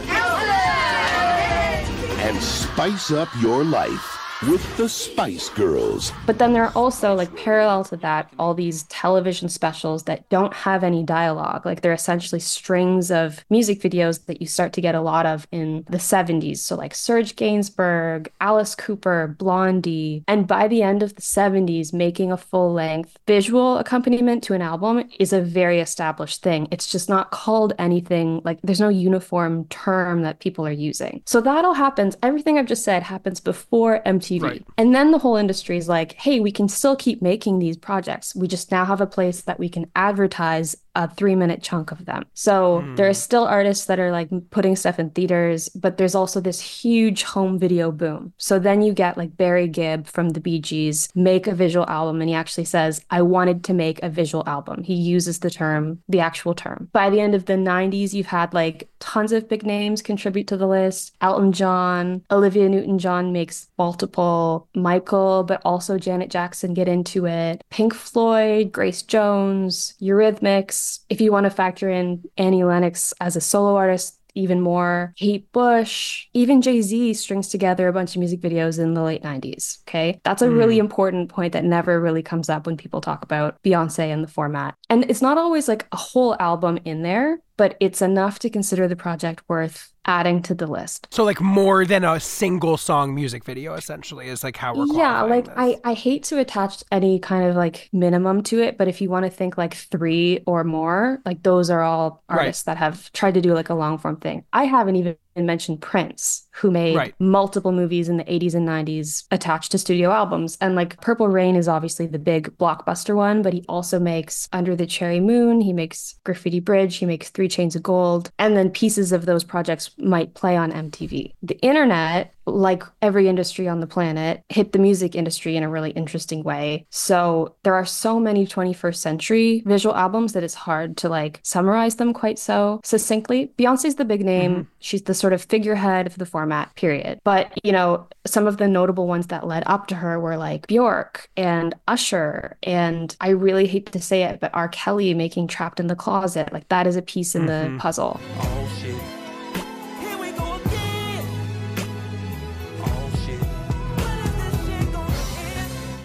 And 2.21 2.41
spice 2.41 3.11
up 3.11 3.29
your 3.41 3.65
life 3.65 4.22
with 4.49 4.77
the 4.77 4.89
Spice 4.89 5.49
Girls. 5.51 6.13
But 6.27 6.39
then 6.39 6.53
there 6.53 6.65
are 6.65 6.73
also, 6.75 7.15
like, 7.15 7.35
parallel 7.37 7.85
to 7.85 7.97
that, 7.99 8.33
all 8.41 8.55
these 8.55 8.83
television 8.85 9.49
specials 9.49 10.03
that 10.05 10.29
don't 10.31 10.53
have 10.53 10.83
any 10.83 11.05
dialogue. 11.05 11.65
Like, 11.65 11.81
they're 11.81 11.93
essentially 11.93 12.41
strings 12.41 13.13
of 13.13 13.45
music 13.51 13.81
videos 13.81 14.27
that 14.27 14.41
you 14.41 14.49
start 14.49 14.73
to 14.73 14.81
get 14.81 14.97
a 14.97 15.01
lot 15.01 15.27
of 15.27 15.47
in 15.53 15.85
the 15.89 15.99
70s. 15.99 16.59
So, 16.59 16.75
like, 16.75 16.93
Serge 16.95 17.37
Gainsbourg, 17.37 18.29
Alice 18.41 18.75
Cooper, 18.75 19.37
Blondie. 19.39 20.25
And 20.27 20.49
by 20.49 20.67
the 20.67 20.83
end 20.83 21.05
of 21.05 21.15
the 21.15 21.23
70s, 21.23 21.93
making 21.93 22.33
a 22.33 22.37
full 22.37 22.73
length 22.73 23.19
visual 23.29 23.79
accompaniment 23.79 24.43
to 24.45 24.55
an 24.55 24.63
album 24.63 25.09
is 25.21 25.33
a 25.33 25.41
very 25.41 25.79
established 25.79 26.43
thing. 26.43 26.67
It's 26.73 26.91
just 26.91 27.09
not 27.09 27.31
called 27.31 27.75
anything, 27.79 28.41
like, 28.45 28.59
there's 28.63 28.81
no 28.81 28.89
uniform 28.89 29.67
term 29.67 30.23
that 30.23 30.41
people 30.41 30.67
are 30.67 30.73
using. 30.73 31.23
So, 31.27 31.41
that 31.43 31.65
all 31.65 31.75
happens. 31.75 32.17
Everything 32.25 32.59
I've 32.59 32.67
just 32.67 32.83
said 32.83 33.05
happens 33.05 33.39
before 33.39 34.03
MTV. 34.05 34.32
Right. 34.41 34.65
And 34.79 34.95
then 34.95 35.11
the 35.11 35.19
whole 35.19 35.37
industry 35.37 35.77
is 35.77 35.89
like, 35.89 36.13
hey, 36.15 36.41
we 36.41 36.53
can 36.53 36.69
still 36.69 36.97
keep 36.97 37.21
making 37.21 37.59
these 37.59 37.77
projects. 37.77 38.35
We 38.35 38.49
just 38.49 38.71
now 38.71 38.85
have 38.85 39.01
a 39.01 39.07
place 39.07 39.43
that 39.43 39.59
we 39.59 39.69
can 39.69 39.91
advertise 39.97 40.77
a 40.95 41.09
three 41.09 41.35
minute 41.35 41.63
chunk 41.63 41.91
of 41.91 42.05
them. 42.05 42.25
So 42.35 42.81
hmm. 42.81 42.95
there 42.97 43.09
are 43.09 43.15
still 43.15 43.45
artists 43.45 43.87
that 43.87 43.99
are 43.99 44.13
like 44.13 44.29
putting 44.51 44.77
stuff 44.77 44.99
in 44.99 45.11
theaters, 45.11 45.69
but 45.71 45.97
there's 45.97 46.15
also 46.15 46.41
this 46.41 46.61
huge 46.61 47.23
home 47.23 47.59
video 47.59 47.91
boom. 47.91 48.33
So 48.37 48.59
then 48.59 48.83
you 48.83 48.93
get 48.93 49.17
like 49.17 49.37
Barry 49.37 49.69
Gibb 49.69 50.07
from 50.07 50.31
the 50.31 50.41
Bee 50.41 50.61
Gees 50.61 51.09
make 51.15 51.47
a 51.47 51.55
visual 51.55 51.87
album 51.89 52.21
and 52.21 52.29
he 52.29 52.35
actually 52.35 52.65
says, 52.65 53.05
I 53.11 53.23
wanted 53.23 53.65
to 53.65 53.75
make 53.75 54.03
a 54.03 54.09
visual 54.09 54.45
album. 54.47 54.83
He 54.83 54.95
uses 54.95 55.39
the 55.39 55.51
term, 55.51 56.03
the 56.09 56.21
actual 56.21 56.55
term. 56.55 56.89
By 56.93 57.11
the 57.11 57.21
end 57.21 57.35
of 57.35 57.47
the 57.47 57.55
90s, 57.55 58.13
you've 58.13 58.27
had 58.27 58.53
like 58.53 58.89
tons 59.01 59.33
of 59.33 59.49
big 59.49 59.65
names 59.65 60.03
contribute 60.03 60.47
to 60.49 60.57
the 60.57 60.69
list. 60.69 61.15
Elton 61.21 61.53
John, 61.53 62.23
Olivia 62.31 62.69
Newton 62.69 62.99
John 62.99 63.33
makes 63.33 63.69
multiple, 63.79 64.69
Michael, 64.75 65.45
but 65.45 65.63
also 65.65 65.99
Janet 65.99 66.31
Jackson 66.31 66.75
get 66.75 66.89
into 66.89 67.27
it. 67.27 67.63
Pink 67.71 67.95
Floyd, 67.95 68.73
Grace 68.73 69.03
Jones, 69.03 69.95
Eurythmics. 70.01 70.82
If 71.09 71.21
you 71.21 71.33
want 71.33 71.45
to 71.45 71.51
factor 71.51 71.89
in 71.89 72.25
Annie 72.37 72.65
Lennox 72.65 73.13
as 73.21 73.37
a 73.37 73.41
solo 73.41 73.77
artist, 73.77 74.19
even 74.35 74.61
more. 74.61 75.13
Kate 75.17 75.51
Bush, 75.53 76.27
even 76.33 76.63
Jay 76.63 76.81
Z 76.81 77.15
strings 77.15 77.49
together 77.49 77.89
a 77.89 77.93
bunch 77.93 78.15
of 78.15 78.21
music 78.21 78.41
videos 78.41 78.79
in 78.79 78.95
the 78.95 79.03
late 79.03 79.23
90s. 79.23 79.83
Okay. 79.87 80.21
That's 80.25 80.43
a 80.43 80.49
hmm. 80.49 80.57
really 80.57 80.79
important 80.79 81.29
point 81.29 81.53
that 81.53 81.65
never 81.65 82.01
really 82.01 82.23
comes 82.23 82.49
up 82.49 82.67
when 82.67 82.77
people 82.77 83.01
talk 83.01 83.23
about 83.23 83.63
Beyonce 83.63 84.13
and 84.13 84.25
the 84.25 84.29
format. 84.29 84.75
And 84.89 85.05
it's 85.11 85.23
not 85.23 85.39
always 85.39 85.69
like 85.69 85.87
a 85.93 85.97
whole 85.97 86.37
album 86.41 86.79
in 86.85 87.03
there. 87.03 87.41
But 87.57 87.77
it's 87.81 88.03
enough 88.03 88.39
to 88.41 88.51
consider 88.51 88.89
the 88.89 88.97
project 88.97 89.43
worth 89.49 89.93
adding 90.05 90.43
to 90.43 90.55
the 90.55 90.67
list. 90.67 91.07
So 91.11 91.23
like 91.25 91.41
more 91.41 91.85
than 91.85 92.05
a 92.05 92.19
single 92.19 92.77
song 92.77 93.15
music 93.15 93.45
video 93.45 93.75
essentially 93.75 94.29
is 94.29 94.43
like 94.43 94.57
how 94.57 94.75
we're 94.75 94.87
Yeah, 94.97 95.23
like 95.23 95.45
this. 95.45 95.55
I 95.57 95.79
I 95.85 95.95
hate 95.95 96.25
to 96.25 96.39
attach 96.39 96.83
any 96.91 97.19
kind 97.21 97.45
of 97.45 97.55
like 97.57 97.89
minimum 97.93 98.43
to 98.45 98.61
it, 98.61 98.79
but 98.79 98.89
if 98.89 99.01
you 99.01 99.11
want 99.11 99.25
to 99.27 99.31
think 99.31 99.57
like 99.57 99.75
3 99.75 100.41
or 100.47 100.65
more, 100.65 101.21
like 101.25 101.43
those 101.43 101.71
are 101.71 101.83
all 101.83 102.25
artists 102.29 102.65
that 102.65 102.79
have 102.79 103.13
tried 103.13 103.35
to 103.35 103.41
do 103.41 103.55
like 103.55 103.69
a 103.69 103.75
long 103.75 103.99
form 103.99 104.17
thing. 104.17 104.45
I 104.53 104.65
haven't 104.65 104.97
even 104.97 105.17
mentioned 105.41 105.81
Prince, 105.81 106.47
who 106.51 106.71
made 106.71 106.95
Right. 106.97 107.15
multiple 107.19 107.73
movies 107.73 108.09
in 108.09 108.19
the 108.19 108.25
80s 108.31 108.55
and 108.55 108.67
90s 108.67 109.25
attached 109.31 109.73
to 109.73 109.79
studio 109.79 110.11
albums. 110.11 110.59
And 110.61 110.75
like 110.75 111.01
Purple 111.01 111.29
Rain 111.29 111.57
is 111.57 111.69
obviously 111.69 112.07
the 112.07 112.19
big 112.19 112.57
blockbuster 112.59 113.15
one, 113.17 113.41
but 113.41 113.55
he 113.55 113.65
also 113.69 113.99
makes 113.99 114.49
Under 114.53 114.77
the 114.77 114.87
Cherry 114.87 115.21
Moon, 115.21 115.61
he 115.63 115.73
makes 115.73 116.17
Graffiti 116.25 116.61
Bridge, 116.61 116.97
he 116.97 117.07
makes 117.07 117.31
Three 117.31 117.49
Chains 117.49 117.75
of 117.75 117.83
Gold, 117.83 118.31
and 118.39 118.57
then 118.57 118.69
pieces 118.71 119.13
of 119.13 119.25
those 119.25 119.45
projects 119.45 119.91
might 119.99 120.35
play 120.35 120.57
on 120.57 120.71
MTV. 120.73 121.33
The 121.43 121.59
internet, 121.61 122.35
like 122.47 122.83
every 123.01 123.29
industry 123.29 123.69
on 123.69 123.81
the 123.81 123.87
planet, 123.87 124.43
hit 124.49 124.73
the 124.73 124.79
music 124.79 125.15
industry 125.15 125.57
in 125.57 125.63
a 125.63 125.69
really 125.69 125.91
interesting 125.91 126.43
way. 126.43 126.87
So 126.91 127.57
there 127.63 127.75
are 127.75 127.85
so 127.85 128.19
many 128.19 128.47
21st 128.47 128.97
century 128.97 129.63
visual 129.65 129.95
albums 129.95 130.33
that 130.33 130.43
it's 130.43 130.55
hard 130.55 130.97
to 130.99 131.09
like 131.09 131.41
summarize 131.43 131.97
them 131.97 132.13
quite 132.13 132.39
so 132.39 132.81
succinctly. 132.85 133.53
Beyonce's 133.59 133.97
the 133.97 134.05
big 134.05 134.25
name. 134.25 134.53
Mm-hmm. 134.53 134.63
She's 134.81 135.03
the 135.03 135.15
sort 135.15 135.33
of 135.33 135.43
figurehead 135.43 136.07
of 136.07 136.19
the 136.19 136.27
format, 136.27 136.75
period. 136.75 137.21
But, 137.25 137.53
you 137.63 137.73
know, 137.73 138.09
some 138.27 138.47
of 138.47 138.57
the 138.57 138.69
notable 138.69 139.07
ones 139.07 139.29
that 139.29 139.47
led 139.47 139.63
up 139.67 139.87
to 139.89 139.95
her 139.95 140.19
were 140.19 140.37
like 140.37 140.67
Bjork 140.67 141.29
and 141.37 141.75
Usher. 141.89 142.57
And 142.63 143.15
I 143.21 143.31
really 143.31 143.67
hate 143.67 143.91
to 143.93 144.01
say 144.01 144.25
it, 144.25 144.41
but 144.41 144.51
R. 144.55 144.69
Kelly 144.69 145.15
making 145.15 145.49
Trapped 145.49 145.81
in 145.81 145.87
the 145.87 145.97
Closet. 145.97 146.53
Like 146.53 146.69
that 146.69 146.87
is 146.87 146.97
a 146.97 147.03
piece 147.03 147.35
in 147.35 147.47
the 147.47 147.53
mm-hmm. 147.53 147.79
puzzle. 147.79 148.21
Oh, 148.39 148.92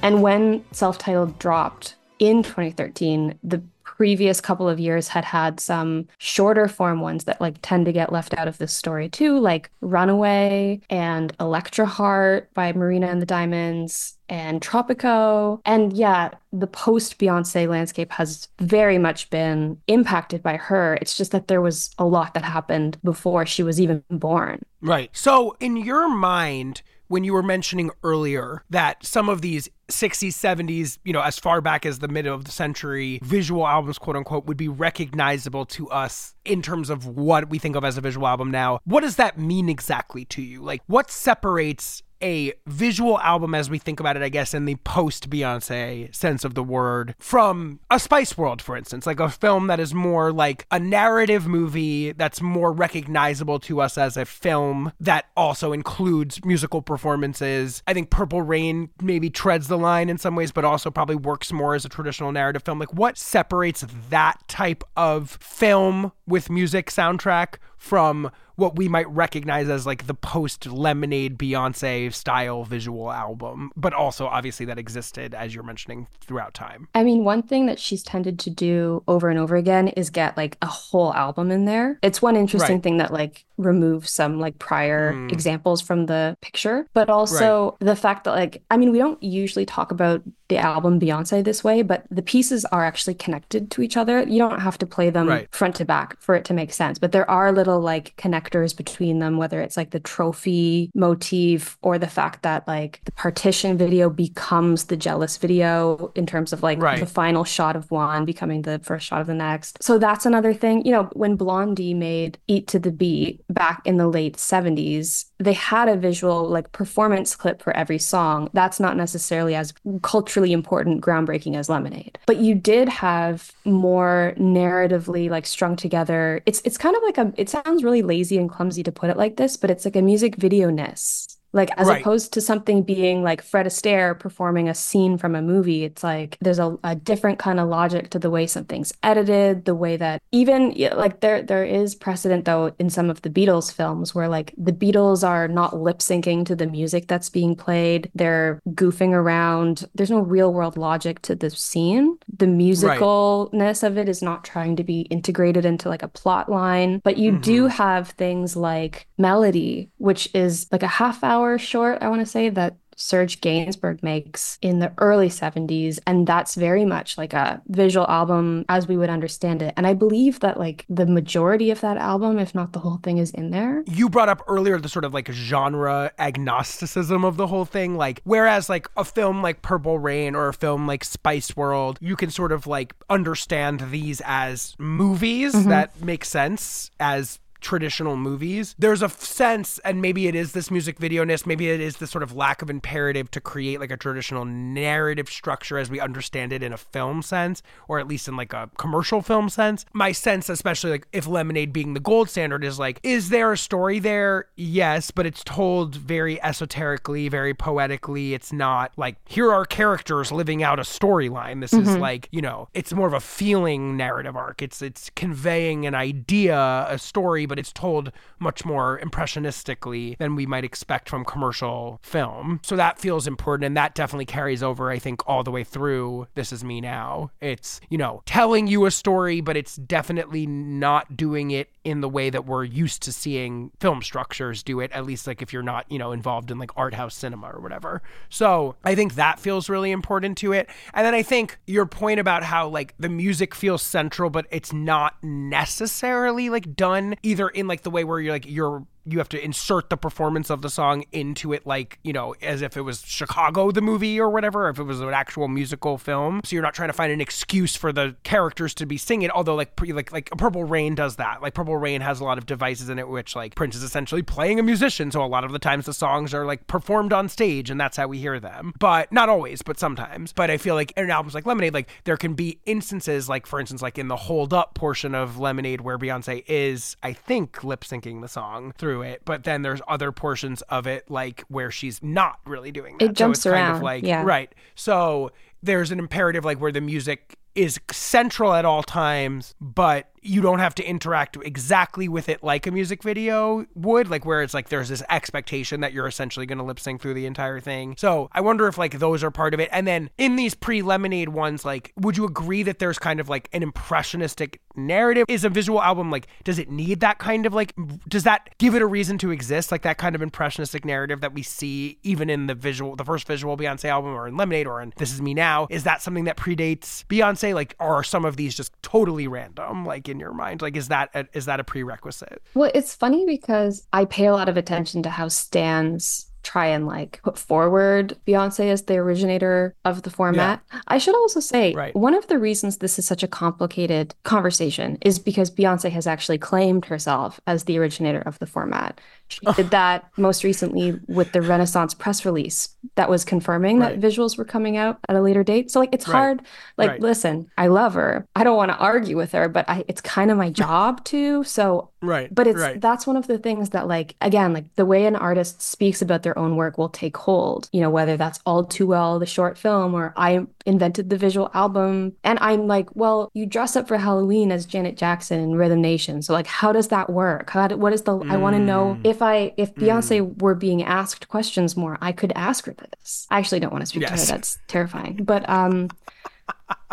And 0.07 0.21
when 0.21 0.63
self 0.71 0.97
titled 0.97 1.37
dropped 1.37 1.95
in 2.17 2.41
2013, 2.41 3.37
the 3.43 3.61
previous 3.83 4.39
couple 4.39 4.69
of 4.69 4.79
years 4.79 5.09
had 5.09 5.25
had 5.25 5.59
some 5.59 6.07
shorter 6.17 6.69
form 6.69 7.01
ones 7.01 7.25
that 7.25 7.41
like 7.41 7.55
tend 7.61 7.85
to 7.87 7.91
get 7.91 8.13
left 8.13 8.33
out 8.37 8.47
of 8.47 8.57
this 8.57 8.71
story 8.71 9.09
too, 9.09 9.37
like 9.37 9.69
Runaway 9.81 10.79
and 10.89 11.35
Electra 11.41 11.85
Heart 11.85 12.53
by 12.53 12.71
Marina 12.71 13.07
and 13.07 13.21
the 13.21 13.25
Diamonds 13.25 14.17
and 14.29 14.61
Tropico. 14.61 15.59
And 15.65 15.91
yeah, 15.91 16.29
the 16.53 16.67
post 16.67 17.19
Beyonce 17.19 17.67
landscape 17.67 18.13
has 18.13 18.47
very 18.59 18.97
much 18.97 19.29
been 19.29 19.77
impacted 19.87 20.41
by 20.41 20.55
her. 20.55 20.97
It's 21.01 21.17
just 21.17 21.33
that 21.33 21.49
there 21.49 21.61
was 21.61 21.93
a 21.97 22.05
lot 22.05 22.33
that 22.33 22.45
happened 22.45 22.97
before 23.03 23.45
she 23.45 23.61
was 23.61 23.81
even 23.81 24.01
born. 24.09 24.63
Right. 24.79 25.09
So, 25.11 25.57
in 25.59 25.75
your 25.75 26.07
mind, 26.07 26.81
when 27.07 27.23
you 27.23 27.33
were 27.33 27.43
mentioning 27.43 27.91
earlier 28.03 28.63
that 28.69 29.05
some 29.05 29.29
of 29.29 29.41
these 29.41 29.69
60s, 29.89 30.29
70s, 30.29 30.97
you 31.03 31.13
know, 31.13 31.21
as 31.21 31.39
far 31.39 31.61
back 31.61 31.85
as 31.85 31.99
the 31.99 32.07
middle 32.07 32.33
of 32.33 32.45
the 32.45 32.51
century, 32.51 33.19
visual 33.23 33.65
albums, 33.65 33.97
quote 33.97 34.15
unquote, 34.15 34.45
would 34.45 34.57
be 34.57 34.67
recognizable 34.67 35.65
to 35.65 35.89
us 35.89 36.35
in 36.43 36.61
terms 36.61 36.89
of 36.89 37.05
what 37.05 37.49
we 37.49 37.57
think 37.57 37.75
of 37.75 37.83
as 37.83 37.97
a 37.97 38.01
visual 38.01 38.27
album 38.27 38.51
now, 38.51 38.79
what 38.85 39.01
does 39.01 39.15
that 39.15 39.37
mean 39.37 39.69
exactly 39.69 40.25
to 40.25 40.41
you? 40.41 40.61
Like, 40.61 40.81
what 40.87 41.09
separates 41.09 42.03
a 42.21 42.53
visual 42.65 43.19
album 43.19 43.53
as 43.53 43.69
we 43.69 43.77
think 43.77 43.99
about 43.99 44.15
it, 44.15 44.23
I 44.23 44.29
guess, 44.29 44.53
in 44.53 44.65
the 44.65 44.75
post 44.77 45.29
Beyonce 45.29 46.13
sense 46.13 46.43
of 46.43 46.53
the 46.53 46.63
word, 46.63 47.15
from 47.19 47.79
a 47.89 47.99
Spice 47.99 48.37
World, 48.37 48.61
for 48.61 48.75
instance, 48.75 49.05
like 49.05 49.19
a 49.19 49.29
film 49.29 49.67
that 49.67 49.79
is 49.79 49.93
more 49.93 50.31
like 50.31 50.65
a 50.71 50.79
narrative 50.79 51.47
movie 51.47 52.11
that's 52.11 52.41
more 52.41 52.71
recognizable 52.71 53.59
to 53.59 53.81
us 53.81 53.97
as 53.97 54.17
a 54.17 54.25
film 54.25 54.91
that 54.99 55.25
also 55.35 55.71
includes 55.71 56.43
musical 56.43 56.81
performances. 56.81 57.83
I 57.87 57.93
think 57.93 58.09
Purple 58.09 58.41
Rain 58.41 58.89
maybe 59.01 59.29
treads 59.29 59.67
the 59.67 59.77
line 59.77 60.09
in 60.09 60.17
some 60.17 60.35
ways, 60.35 60.51
but 60.51 60.65
also 60.65 60.91
probably 60.91 61.15
works 61.15 61.51
more 61.51 61.75
as 61.75 61.85
a 61.85 61.89
traditional 61.89 62.31
narrative 62.31 62.63
film. 62.63 62.79
Like, 62.79 62.93
what 62.93 63.17
separates 63.17 63.85
that 64.09 64.39
type 64.47 64.83
of 64.95 65.37
film 65.41 66.11
with 66.25 66.49
music 66.49 66.89
soundtrack 66.89 67.55
from 67.77 68.31
what 68.57 68.75
we 68.75 68.87
might 68.89 69.09
recognize 69.09 69.69
as 69.69 69.85
like 69.85 70.05
the 70.07 70.13
post 70.13 70.65
Lemonade 70.67 71.37
Beyonce 71.37 72.13
style 72.13 72.63
visual 72.65 73.11
album, 73.11 73.71
but 73.77 73.93
also 73.93 74.25
obviously 74.27 74.65
that 74.65 74.77
existed 74.77 75.33
as 75.33 75.55
you're 75.55 75.63
mentioning 75.63 76.07
throughout 76.21 76.53
time. 76.53 76.87
I 76.93 77.03
mean, 77.03 77.23
one 77.23 77.41
thing 77.43 77.67
that 77.67 77.79
she's 77.79 78.03
tended 78.03 78.39
to 78.39 78.49
do 78.49 79.03
over 79.07 79.29
and 79.29 79.39
over 79.39 79.55
again 79.55 79.87
is 79.89 80.09
get 80.09 80.35
like 80.35 80.57
a 80.61 80.65
whole 80.67 81.13
album 81.13 81.51
in 81.51 81.65
there. 81.65 81.97
It's 82.03 82.21
one 82.21 82.35
interesting 82.35 82.75
Right. 82.77 82.83
thing 82.83 82.97
that 82.97 83.13
like 83.13 83.45
removes 83.57 84.11
some 84.11 84.39
like 84.39 84.59
prior 84.59 85.13
Mm. 85.13 85.31
examples 85.31 85.81
from 85.81 86.05
the 86.07 86.35
picture, 86.41 86.85
but 86.93 87.09
also 87.09 87.77
the 87.79 87.95
fact 87.95 88.23
that 88.25 88.31
like, 88.31 88.61
I 88.69 88.77
mean, 88.77 88.91
we 88.91 88.97
don't 88.99 89.21
usually 89.23 89.65
talk 89.65 89.91
about 89.91 90.21
the 90.49 90.57
album 90.57 90.99
Beyonce 90.99 91.43
this 91.43 91.63
way, 91.63 91.81
but 91.81 92.05
the 92.09 92.21
pieces 92.21 92.65
are 92.65 92.83
actually 92.85 93.13
connected 93.15 93.69
to 93.71 93.81
each 93.81 93.97
other. 93.97 94.23
You 94.23 94.39
don't 94.39 94.59
have 94.61 94.77
to 94.79 94.85
play 94.85 95.09
them 95.09 95.27
Right. 95.27 95.47
front 95.51 95.75
to 95.75 95.85
back 95.85 96.19
for 96.19 96.35
it 96.35 96.45
to 96.45 96.53
make 96.53 96.71
sense, 96.73 96.97
but 96.99 97.11
there 97.11 97.29
are 97.29 97.51
little 97.51 97.79
like 97.81 98.13
between 98.51 99.19
them, 99.19 99.37
whether 99.37 99.61
it's 99.61 99.77
like 99.77 99.91
the 99.91 99.99
trophy 99.99 100.89
motif 100.95 101.77
or 101.81 101.97
the 101.97 102.07
fact 102.07 102.43
that 102.43 102.67
like 102.67 103.01
the 103.05 103.11
partition 103.11 103.77
video 103.77 104.09
becomes 104.09 104.85
the 104.85 104.97
jealous 104.97 105.37
video 105.37 106.11
in 106.15 106.25
terms 106.25 106.53
of 106.53 106.63
like 106.63 106.81
Right. 106.81 106.99
the 106.99 107.05
final 107.05 107.43
shot 107.43 107.75
of 107.75 107.89
one 107.91 108.25
becoming 108.25 108.61
the 108.63 108.79
first 108.79 109.05
shot 109.07 109.21
of 109.21 109.27
the 109.27 109.33
next. 109.33 109.81
So 109.83 109.97
that's 109.97 110.25
another 110.25 110.53
thing. 110.53 110.85
You 110.85 110.91
know, 110.91 111.03
when 111.13 111.35
Blondie 111.35 111.93
made 111.93 112.37
Eat 112.47 112.67
to 112.67 112.79
the 112.79 112.91
Beat 112.91 113.41
back 113.49 113.81
in 113.85 113.97
the 113.97 114.07
late 114.07 114.37
70s, 114.37 115.25
they 115.39 115.53
had 115.53 115.87
a 115.87 115.95
visual 115.95 116.47
like 116.47 116.71
performance 116.71 117.35
clip 117.35 117.61
for 117.61 117.75
every 117.75 117.99
song. 117.99 118.49
That's 118.53 118.79
not 118.79 118.97
necessarily 118.97 119.55
as 119.55 119.73
culturally 120.01 120.51
important, 120.51 121.01
groundbreaking 121.01 121.55
as 121.55 121.69
Lemonade. 121.69 122.17
But 122.25 122.37
you 122.37 122.55
did 122.55 122.89
have 122.89 123.51
more 123.65 124.33
narratively 124.37 125.29
like 125.29 125.45
strung 125.45 125.75
together. 125.75 126.41
It's 126.45 126.61
it's 126.65 126.77
kind 126.77 126.95
of 126.95 127.03
like 127.03 127.17
a 127.17 127.33
it 127.37 127.49
sounds 127.49 127.83
really 127.83 128.01
lazy 128.01 128.37
and 128.37 128.49
clumsy 128.49 128.83
to 128.83 128.91
put 128.91 129.09
it 129.09 129.17
like 129.17 129.37
this, 129.37 129.57
but 129.57 129.69
it's 129.69 129.85
like 129.85 129.95
a 129.95 130.01
music 130.01 130.35
video-ness. 130.35 131.36
Like 131.53 131.69
as 131.77 131.87
Right. 131.87 132.01
opposed 132.01 132.33
to 132.33 132.41
something 132.41 132.83
being 132.83 133.23
like 133.23 133.41
Fred 133.41 133.65
Astaire 133.65 134.17
performing 134.17 134.69
a 134.69 134.75
scene 134.75 135.17
from 135.17 135.35
a 135.35 135.41
movie, 135.41 135.83
it's 135.83 136.03
like 136.03 136.37
there's 136.41 136.59
a, 136.59 136.77
a 136.83 136.95
different 136.95 137.39
kind 137.39 137.59
of 137.59 137.69
logic 137.69 138.09
to 138.11 138.19
the 138.19 138.29
way 138.29 138.45
something's 138.47 138.93
edited, 139.03 139.65
the 139.65 139.75
way 139.75 139.97
that 139.97 140.21
even 140.31 140.73
like 140.95 141.21
there 141.21 141.41
there 141.41 141.63
is 141.63 141.95
precedent 141.95 142.45
though 142.45 142.73
in 142.79 142.89
some 142.89 143.09
of 143.09 143.21
the 143.21 143.29
Beatles 143.29 143.73
films 143.73 144.13
where 144.13 144.27
like 144.27 144.53
the 144.57 144.71
Beatles 144.73 145.27
are 145.27 145.47
not 145.47 145.79
lip 145.79 145.99
syncing 145.99 146.45
to 146.45 146.55
the 146.55 146.67
music 146.67 147.07
that's 147.07 147.29
being 147.29 147.55
played. 147.55 148.11
They're 148.13 148.61
goofing 148.69 149.13
around. 149.13 149.85
There's 149.95 150.11
no 150.11 150.19
real 150.19 150.53
world 150.53 150.77
logic 150.77 151.21
to 151.23 151.35
the 151.35 151.49
scene. 151.49 152.17
The 152.37 152.45
musicalness 152.45 153.83
of 153.83 153.97
it 153.97 154.09
is 154.09 154.21
not 154.21 154.43
trying 154.43 154.75
to 154.75 154.83
be 154.83 155.01
integrated 155.01 155.65
into 155.65 155.89
like 155.89 156.03
a 156.03 156.07
plot 156.07 156.49
line, 156.49 156.99
but 157.03 157.17
you 157.17 157.31
do 157.39 157.63
mm-hmm. 157.63 157.77
have 157.77 158.09
things 158.09 158.55
like 158.55 159.07
Melody, 159.17 159.89
which 159.97 160.29
is 160.33 160.67
like 160.71 160.83
a 160.83 160.87
half 160.87 161.23
hour 161.23 161.46
short, 161.57 161.99
I 162.01 162.09
want 162.09 162.21
to 162.21 162.25
say, 162.25 162.49
that 162.49 162.75
Serge 162.97 163.39
Gainsbourg 163.41 164.01
makes 164.01 164.57
in 164.61 164.79
the 164.79 164.91
early 164.97 165.29
70s. 165.29 165.99
And 166.05 166.27
that's 166.27 166.55
very 166.55 166.83
much 166.83 167.17
like 167.17 167.31
a 167.31 167.61
visual 167.67 168.07
album 168.07 168.65
as 168.67 168.87
we 168.87 168.97
would 168.97 169.09
understand 169.09 169.61
it. 169.61 169.73
And 169.77 169.85
I 169.87 169.93
believe 169.93 170.39
that 170.41 170.59
like 170.59 170.83
the 170.89 171.05
majority 171.05 171.69
of 171.71 171.79
that 171.81 171.97
album, 171.97 172.39
if 172.39 172.55
not 172.55 172.73
the 172.73 172.79
whole 172.79 172.97
thing, 172.97 173.19
is 173.19 173.31
in 173.31 173.51
there. 173.51 173.83
You 173.85 174.09
brought 174.09 174.29
up 174.29 174.41
earlier 174.47 174.79
the 174.79 174.89
sort 174.89 175.05
of 175.05 175.13
like 175.13 175.31
genre 175.31 176.11
agnosticism 176.17 177.23
of 177.23 177.37
the 177.37 177.47
whole 177.47 177.65
thing. 177.65 177.95
Like, 177.95 178.21
whereas 178.23 178.67
like 178.67 178.89
a 178.97 179.05
film 179.05 179.43
like 179.43 179.61
Purple 179.61 179.99
Rain 179.99 180.35
or 180.35 180.47
a 180.49 180.53
film 180.53 180.87
like 180.87 181.03
Spice 181.03 181.55
World, 181.55 181.99
you 182.01 182.15
can 182.15 182.31
sort 182.31 182.51
of 182.51 182.65
like 182.65 182.95
understand 183.09 183.91
these 183.91 184.21
as 184.25 184.75
movies 184.79 185.53
mm-hmm. 185.53 185.69
that 185.69 186.01
make 186.03 186.25
sense 186.25 186.89
as 186.99 187.39
traditional 187.59 188.15
movies. 188.15 188.75
There's 188.77 189.01
a 189.01 189.09
sense, 189.09 189.79
and 189.79 190.01
maybe 190.01 190.27
it 190.27 190.35
is 190.35 190.51
this 190.53 190.71
music 190.71 190.99
video 190.99 191.23
ness, 191.23 191.45
maybe 191.45 191.69
it 191.69 191.79
is 191.79 191.97
this 191.97 192.11
sort 192.11 192.23
of 192.23 192.35
lack 192.35 192.61
of 192.61 192.69
imperative 192.69 193.31
to 193.31 193.41
create 193.41 193.79
like 193.79 193.91
a 193.91 193.97
traditional 193.97 194.45
narrative 194.45 195.29
structure 195.29 195.77
as 195.77 195.89
we 195.89 195.99
understand 195.99 196.53
it 196.53 196.63
in 196.63 196.73
a 196.73 196.77
film 196.77 197.21
sense, 197.21 197.63
or 197.87 197.99
at 197.99 198.07
least 198.07 198.27
in 198.27 198.35
like 198.35 198.53
a 198.53 198.69
commercial 198.77 199.21
film 199.21 199.49
sense. 199.49 199.85
My 199.93 200.11
sense, 200.11 200.49
especially 200.49 200.91
like 200.91 201.07
if 201.11 201.27
Lemonade 201.27 201.73
being 201.73 201.93
the 201.93 201.99
gold 201.99 202.29
standard, 202.29 202.63
is 202.63 202.77
like, 202.77 202.99
is 203.03 203.29
there 203.29 203.51
a 203.51 203.57
story 203.57 203.99
there? 203.99 204.47
Yes, 204.55 205.11
but 205.11 205.25
it's 205.25 205.43
told 205.43 205.95
very 205.95 206.41
esoterically, 206.41 207.29
very 207.29 207.53
poetically. 207.53 208.33
It's 208.33 208.53
not 208.53 208.91
like, 208.97 209.15
here 209.25 209.51
are 209.51 209.65
characters 209.65 210.31
living 210.31 210.63
out 210.63 210.79
a 210.79 210.83
storyline. 210.83 211.61
This 211.61 211.73
is 211.73 211.87
mm-hmm. 211.87 212.01
like, 212.01 212.29
you 212.31 212.41
know, 212.41 212.69
it's 212.73 212.93
more 212.93 213.07
of 213.07 213.13
a 213.13 213.19
feeling 213.19 213.97
narrative 213.97 214.35
arc. 214.35 214.61
It's 214.61 214.81
it's 214.81 215.09
conveying 215.15 215.85
an 215.85 215.95
idea, 215.95 216.85
a 216.87 216.99
story 216.99 217.46
but 217.47 217.59
it's 217.59 217.71
told 217.71 218.11
much 218.39 218.65
more 218.65 218.99
impressionistically 219.03 220.17
than 220.17 220.35
we 220.35 220.45
might 220.45 220.63
expect 220.63 221.09
from 221.09 221.25
commercial 221.25 221.99
film. 222.03 222.59
So 222.63 222.75
that 222.75 222.99
feels 222.99 223.27
important 223.27 223.65
and 223.65 223.77
that 223.77 223.95
definitely 223.95 224.25
carries 224.25 224.63
over 224.63 224.89
I 224.89 224.99
think 224.99 225.27
all 225.27 225.43
the 225.43 225.51
way 225.51 225.63
through 225.63 226.27
This 226.35 226.51
Is 226.51 226.63
Me 226.63 226.81
Now. 226.81 227.31
It's, 227.41 227.79
you 227.89 227.97
know, 227.97 228.21
telling 228.25 228.67
you 228.67 228.85
a 228.85 228.91
story, 228.91 229.41
but 229.41 229.57
it's 229.57 229.75
definitely 229.75 230.45
not 230.45 231.17
doing 231.17 231.51
it 231.51 231.69
in 231.83 232.01
the 232.01 232.09
way 232.09 232.29
that 232.29 232.45
we're 232.45 232.63
used 232.65 233.01
to 233.03 233.13
seeing 233.13 233.71
film 233.79 234.01
structures 234.01 234.61
do 234.63 234.79
it, 234.79 234.91
at 234.91 235.05
least 235.05 235.25
like 235.25 235.41
if 235.41 235.53
you're 235.53 235.63
not, 235.63 235.89
you 235.89 235.97
know, 235.97 236.11
involved 236.11 236.51
in 236.51 236.57
like 236.57 236.71
art 236.75 236.93
house 236.93 237.15
cinema 237.15 237.47
or 237.47 237.61
whatever. 237.61 238.01
So 238.29 238.75
I 238.83 238.95
think 238.95 239.15
that 239.15 239.39
feels 239.39 239.69
really 239.69 239.91
important 239.91 240.37
to 240.39 240.51
it. 240.51 240.69
And 240.93 241.05
then 241.05 241.13
I 241.13 241.23
think 241.23 241.57
your 241.65 241.85
point 241.85 242.19
about 242.19 242.43
how 242.43 242.67
like 242.67 242.93
the 242.99 243.09
music 243.09 243.55
feels 243.55 243.81
central, 243.81 244.29
but 244.29 244.47
it's 244.51 244.73
not 244.73 245.15
necessarily 245.23 246.49
like 246.49 246.75
done 246.75 247.15
either 247.23 247.36
in 247.47 247.67
like 247.67 247.83
the 247.83 247.89
way 247.91 248.03
where 248.03 248.19
you're 248.19 248.33
like 248.33 248.45
you're 248.47 248.83
you 249.09 249.17
have 249.19 249.29
to 249.29 249.43
insert 249.43 249.89
the 249.89 249.97
performance 249.97 250.49
of 250.49 250.61
the 250.61 250.69
song 250.69 251.03
into 251.11 251.53
it 251.53 251.65
like 251.65 251.99
you 252.03 252.13
know 252.13 252.35
as 252.41 252.61
if 252.61 252.75
it 252.75 252.81
was 252.81 253.01
chicago 253.05 253.71
the 253.71 253.81
movie 253.81 254.19
or 254.19 254.29
whatever 254.29 254.69
if 254.69 254.79
it 254.79 254.83
was 254.83 254.99
an 254.99 255.13
actual 255.13 255.47
musical 255.47 255.97
film. 255.97 256.41
So 256.43 256.55
you're 256.55 256.63
not 256.63 256.73
trying 256.73 256.89
to 256.89 256.93
find 256.93 257.11
an 257.11 257.21
excuse 257.21 257.75
for 257.75 257.91
the 257.91 258.15
characters 258.23 258.73
to 258.75 258.85
be 258.85 258.97
singing 258.97 259.31
although 259.31 259.55
like 259.55 259.71
like 259.87 260.11
like 260.11 260.29
purple 260.37 260.63
rain 260.63 260.95
does 260.95 261.15
that. 261.17 261.41
Like 261.41 261.53
purple 261.53 261.77
rain 261.77 262.01
has 262.01 262.19
a 262.19 262.23
lot 262.23 262.37
of 262.37 262.45
devices 262.45 262.89
in 262.89 262.99
it 262.99 263.07
which 263.07 263.35
like 263.35 263.55
prince 263.55 263.75
is 263.75 263.83
essentially 263.83 264.23
playing 264.23 264.59
a 264.59 264.63
musician 264.63 265.11
so 265.11 265.23
a 265.23 265.25
lot 265.25 265.43
of 265.43 265.51
the 265.51 265.59
times 265.59 265.85
the 265.85 265.93
songs 265.93 266.33
are 266.33 266.45
like 266.45 266.67
performed 266.67 267.13
on 267.13 267.29
stage 267.29 267.69
and 267.69 267.79
that's 267.79 267.97
how 267.97 268.07
we 268.07 268.17
hear 268.17 268.39
them. 268.39 268.73
But 268.79 269.11
not 269.11 269.29
always 269.29 269.61
but 269.61 269.79
sometimes. 269.79 270.33
But 270.33 270.51
i 270.51 270.57
feel 270.57 270.75
like 270.75 270.93
in 270.97 271.09
albums 271.09 271.33
like 271.33 271.45
lemonade 271.45 271.73
like 271.73 271.89
there 272.03 272.17
can 272.17 272.33
be 272.33 272.59
instances 272.65 273.29
like 273.29 273.45
for 273.45 273.59
instance 273.59 273.81
like 273.81 273.97
in 273.97 274.07
the 274.07 274.15
hold 274.15 274.53
up 274.53 274.73
portion 274.75 275.15
of 275.15 275.39
lemonade 275.39 275.81
where 275.81 275.97
beyonce 275.97 276.43
is 276.47 276.95
i 277.03 277.13
think 277.13 277.63
lip 277.63 277.81
syncing 277.81 278.21
the 278.21 278.27
song 278.27 278.73
through 278.77 278.96
it, 279.01 279.21
but 279.25 279.43
then 279.43 279.61
there's 279.61 279.81
other 279.87 280.11
portions 280.11 280.61
of 280.63 280.87
it 280.87 281.09
like 281.09 281.43
where 281.49 281.71
she's 281.71 282.01
not 282.03 282.39
really 282.45 282.71
doing 282.71 282.97
that. 282.99 283.11
It 283.11 283.13
jumps 283.13 283.41
so 283.41 283.49
it's 283.49 283.53
around. 283.53 283.67
Kind 283.67 283.77
of 283.77 283.83
like 283.83 284.03
yeah. 284.03 284.23
right. 284.23 284.53
So 284.75 285.31
there's 285.63 285.91
an 285.91 285.99
imperative 285.99 286.45
like 286.45 286.59
where 286.59 286.71
the 286.71 286.81
music 286.81 287.37
is 287.57 287.79
central 287.91 288.53
at 288.53 288.65
all 288.65 288.83
times, 288.83 289.55
but 289.59 290.11
you 290.21 290.41
don't 290.41 290.59
have 290.59 290.75
to 290.75 290.83
interact 290.83 291.37
exactly 291.43 292.07
with 292.09 292.27
it 292.27 292.43
like 292.43 292.67
a 292.67 292.71
music 292.71 293.01
video 293.01 293.65
would, 293.75 294.09
like 294.09 294.25
where 294.25 294.43
it's 294.43 294.53
like 294.53 294.69
there's 294.69 294.89
this 294.89 295.01
expectation 295.09 295.79
that 295.79 295.93
you're 295.93 296.07
essentially 296.07 296.45
going 296.45 296.57
to 296.57 296.63
lip 296.63 296.79
sync 296.79 297.01
through 297.01 297.13
the 297.13 297.25
entire 297.25 297.59
thing. 297.59 297.95
So 297.97 298.29
I 298.33 298.41
wonder 298.41 298.67
if 298.67 298.77
like 298.77 298.99
those 298.99 299.23
are 299.23 299.31
part 299.31 299.53
of 299.53 299.59
it. 299.59 299.69
And 299.71 299.87
then 299.87 300.09
in 300.17 300.35
these 300.35 300.53
pre 300.53 300.81
Lemonade 300.81 301.29
ones, 301.29 301.65
like, 301.65 301.93
would 301.95 302.17
you 302.17 302.25
agree 302.25 302.61
that 302.63 302.77
there's 302.77 302.99
kind 302.99 303.19
of 303.19 303.29
like 303.29 303.49
an 303.53 303.63
impressionistic 303.63 304.61
narrative? 304.75 305.25
Is 305.27 305.43
a 305.43 305.49
visual 305.49 305.81
album 305.81 306.11
like, 306.11 306.27
does 306.43 306.59
it 306.59 306.69
need 306.69 306.99
that 306.99 307.17
kind 307.19 307.45
of 307.45 307.53
like, 307.53 307.73
does 308.07 308.23
that 308.23 308.49
give 308.57 308.75
it 308.75 308.81
a 308.81 308.87
reason 308.87 309.17
to 309.19 309.31
exist? 309.31 309.71
Like 309.71 309.83
that 309.83 309.97
kind 309.97 310.15
of 310.15 310.21
impressionistic 310.21 310.83
narrative 310.83 311.21
that 311.21 311.33
we 311.33 311.41
see 311.41 311.97
even 312.03 312.29
in 312.29 312.47
the 312.47 312.55
visual, 312.55 312.95
the 312.95 313.05
first 313.05 313.25
visual 313.25 313.57
Beyonce 313.57 313.85
album 313.85 314.13
or 314.13 314.27
in 314.27 314.35
Lemonade 314.35 314.67
or 314.67 314.81
in 314.81 314.93
This 314.97 315.13
Is 315.13 315.21
Me 315.21 315.33
Now? 315.33 315.67
Is 315.69 315.83
that 315.85 316.01
something 316.01 316.25
that 316.25 316.37
predates 316.37 317.05
Beyonce? 317.05 317.46
Like, 317.53 317.75
are 317.79 318.03
some 318.03 318.25
of 318.25 318.37
these 318.37 318.55
just 318.55 318.71
totally 318.81 319.27
random? 319.27 319.85
Like, 319.85 320.09
in 320.09 320.19
your 320.19 320.33
mind? 320.33 320.61
Like, 320.61 320.75
is 320.75 320.87
that 320.89 321.09
a, 321.13 321.25
is 321.33 321.45
that 321.45 321.59
a 321.59 321.63
prerequisite? 321.63 322.41
Well, 322.53 322.71
it's 322.73 322.95
funny 322.95 323.25
because 323.25 323.87
I 323.93 324.05
pay 324.05 324.25
a 324.25 324.33
lot 324.33 324.49
of 324.49 324.57
attention 324.57 325.03
to 325.03 325.09
how 325.09 325.27
stands 325.27 326.27
try 326.47 326.67
and 326.67 326.87
like 326.87 327.19
put 327.23 327.37
forward 327.37 328.17
Beyonce 328.25 328.71
as 328.71 328.83
the 328.83 328.95
originator 328.95 329.75
of 329.83 330.03
the 330.03 330.09
format. 330.09 330.61
Yeah. 330.71 330.79
I 330.87 330.97
should 330.97 331.15
also 331.15 331.41
say 331.41 331.73
right. 331.73 331.93
one 331.93 332.13
of 332.13 332.27
the 332.27 332.39
reasons 332.39 332.77
this 332.77 332.97
is 332.97 333.05
such 333.05 333.21
a 333.21 333.27
complicated 333.27 334.15
conversation 334.23 334.97
is 335.01 335.19
because 335.19 335.51
Beyonce 335.51 335.91
has 335.91 336.07
actually 336.07 336.37
claimed 336.37 336.85
herself 336.85 337.41
as 337.47 337.65
the 337.65 337.77
originator 337.77 338.21
of 338.21 338.39
the 338.39 338.47
format. 338.47 339.01
She 339.29 339.45
did 339.55 339.69
that 339.71 340.09
most 340.17 340.43
recently 340.43 340.99
with 341.07 341.31
the 341.31 341.41
Renaissance 341.41 341.93
press 341.93 342.25
release 342.25 342.69
that 342.95 343.09
was 343.09 343.25
confirming 343.25 343.79
right. 343.79 343.99
that 343.99 344.07
visuals 344.07 344.37
were 344.37 344.45
coming 344.45 344.77
out 344.77 344.99
at 345.09 345.15
a 345.15 345.21
later 345.21 345.43
date. 345.43 345.69
So 345.71 345.79
like 345.79 345.93
it's 345.93 346.05
hard. 346.05 346.41
Like 346.77 346.91
right. 346.91 347.01
listen, 347.01 347.49
I 347.57 347.67
love 347.67 347.93
her. 347.93 348.27
I 348.35 348.43
don't 348.43 348.57
want 348.57 348.71
to 348.71 348.77
argue 348.77 349.17
with 349.17 349.31
her, 349.33 349.49
but 349.49 349.67
I, 349.67 349.83
it's 349.87 350.01
kind 350.01 350.31
of 350.31 350.37
my 350.37 350.49
job 350.57 351.03
to. 351.05 351.43
So 351.43 351.89
right. 352.01 352.33
But 352.33 352.47
it's 352.47 352.59
right. 352.59 352.79
that's 352.79 353.05
one 353.05 353.17
of 353.17 353.27
the 353.27 353.37
things 353.37 353.71
that 353.71 353.87
like 353.87 354.15
again 354.21 354.53
like 354.53 354.73
the 354.75 354.85
way 354.85 355.05
an 355.05 355.15
artist 355.15 355.61
speaks 355.61 356.01
about 356.01 356.23
their 356.23 356.37
own 356.37 356.55
work 356.55 356.77
will 356.77 356.89
take 356.89 357.17
hold. 357.17 357.69
You 357.71 357.81
know 357.81 357.89
whether 357.89 358.17
that's 358.17 358.39
all 358.45 358.63
too 358.63 358.87
well 358.87 359.19
the 359.19 359.25
short 359.25 359.57
film 359.57 359.93
or 359.93 360.13
I 360.15 360.45
invented 360.65 361.09
the 361.09 361.17
visual 361.17 361.49
album 361.53 362.15
and 362.23 362.39
I'm 362.41 362.67
like 362.67 362.95
well 362.95 363.29
you 363.33 363.45
dress 363.45 363.75
up 363.75 363.87
for 363.87 363.97
Halloween 363.97 364.51
as 364.51 364.65
Janet 364.65 364.97
Jackson 364.97 365.39
in 365.39 365.55
Rhythm 365.55 365.81
Nation. 365.81 366.21
So 366.21 366.33
like 366.33 366.47
how 366.47 366.71
does 366.71 366.87
that 366.89 367.09
work? 367.09 367.49
How 367.49 367.67
what 367.69 367.93
is 367.93 368.03
the 368.03 368.13
mm. 368.13 368.31
I 368.31 368.37
want 368.37 368.55
to 368.55 368.59
know 368.59 368.97
if 369.03 369.16
I 369.21 369.53
if 369.57 369.73
Beyonce 369.75 370.21
mm. 370.21 370.41
were 370.41 370.55
being 370.55 370.83
asked 370.83 371.27
questions 371.27 371.75
more, 371.77 371.97
I 372.01 372.11
could 372.11 372.31
ask 372.35 372.65
her 372.65 372.73
this. 372.73 373.27
I 373.29 373.39
actually 373.39 373.59
don't 373.59 373.71
want 373.71 373.81
to 373.83 373.87
speak 373.87 374.03
yes. 374.03 374.25
to 374.25 374.31
her. 374.31 374.37
That's 374.37 374.59
terrifying. 374.67 375.23
But 375.23 375.47
um, 375.49 375.89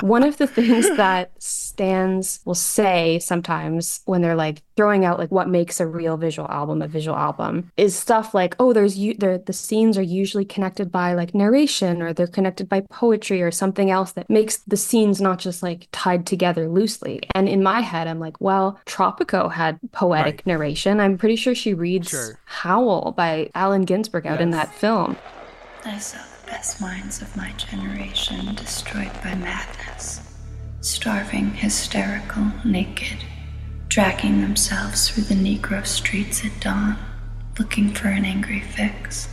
one 0.00 0.22
of 0.22 0.36
the 0.38 0.46
things 0.46 0.88
that 0.96 1.30
stands 1.42 2.40
will 2.44 2.54
say 2.54 3.18
sometimes 3.18 4.00
when 4.04 4.22
they're 4.22 4.36
like 4.36 4.62
throwing 4.76 5.04
out 5.04 5.18
like 5.18 5.30
what 5.30 5.48
makes 5.48 5.80
a 5.80 5.86
real 5.86 6.16
visual 6.16 6.48
album 6.48 6.82
a 6.82 6.88
visual 6.88 7.16
album 7.16 7.70
is 7.76 7.96
stuff 7.96 8.34
like 8.34 8.54
oh 8.58 8.72
there's 8.72 8.98
you 8.98 9.14
there 9.14 9.38
the 9.38 9.52
scenes 9.52 9.96
are 9.96 10.02
usually 10.02 10.44
connected 10.44 10.90
by 10.90 11.14
like 11.14 11.34
narration 11.34 12.02
or 12.02 12.12
they're 12.12 12.26
connected 12.26 12.68
by 12.68 12.80
poetry 12.80 13.42
or 13.42 13.50
something 13.50 13.90
else 13.90 14.12
that 14.12 14.28
makes 14.28 14.58
the 14.58 14.76
scenes 14.76 15.20
not 15.20 15.38
just 15.38 15.62
like 15.62 15.88
tied 15.92 16.26
together 16.26 16.68
loosely 16.68 17.20
and 17.34 17.48
in 17.48 17.62
my 17.62 17.80
head 17.80 18.06
i'm 18.06 18.20
like 18.20 18.40
well 18.40 18.78
tropico 18.86 19.50
had 19.50 19.78
poetic 19.92 20.36
right. 20.36 20.46
narration 20.46 21.00
i'm 21.00 21.18
pretty 21.18 21.36
sure 21.36 21.54
she 21.54 21.74
reads 21.74 22.10
sure. 22.10 22.38
howl 22.44 23.12
by 23.12 23.48
allen 23.54 23.82
ginsberg 23.82 24.26
out 24.26 24.34
yes. 24.34 24.42
in 24.42 24.50
that 24.50 24.72
film 24.74 25.16
I 25.86 25.98
saw 25.98 26.18
the 26.18 26.33
best 26.54 26.80
minds 26.80 27.20
of 27.20 27.36
my 27.36 27.50
generation 27.56 28.54
destroyed 28.54 29.10
by 29.24 29.34
madness, 29.34 30.20
starving, 30.82 31.50
hysterical, 31.50 32.46
naked, 32.64 33.18
dragging 33.88 34.40
themselves 34.40 35.08
through 35.08 35.24
the 35.24 35.34
Negro 35.34 35.84
streets 35.84 36.44
at 36.44 36.60
dawn, 36.60 36.96
looking 37.58 37.92
for 37.92 38.06
an 38.06 38.24
angry 38.24 38.60
fix. 38.60 39.28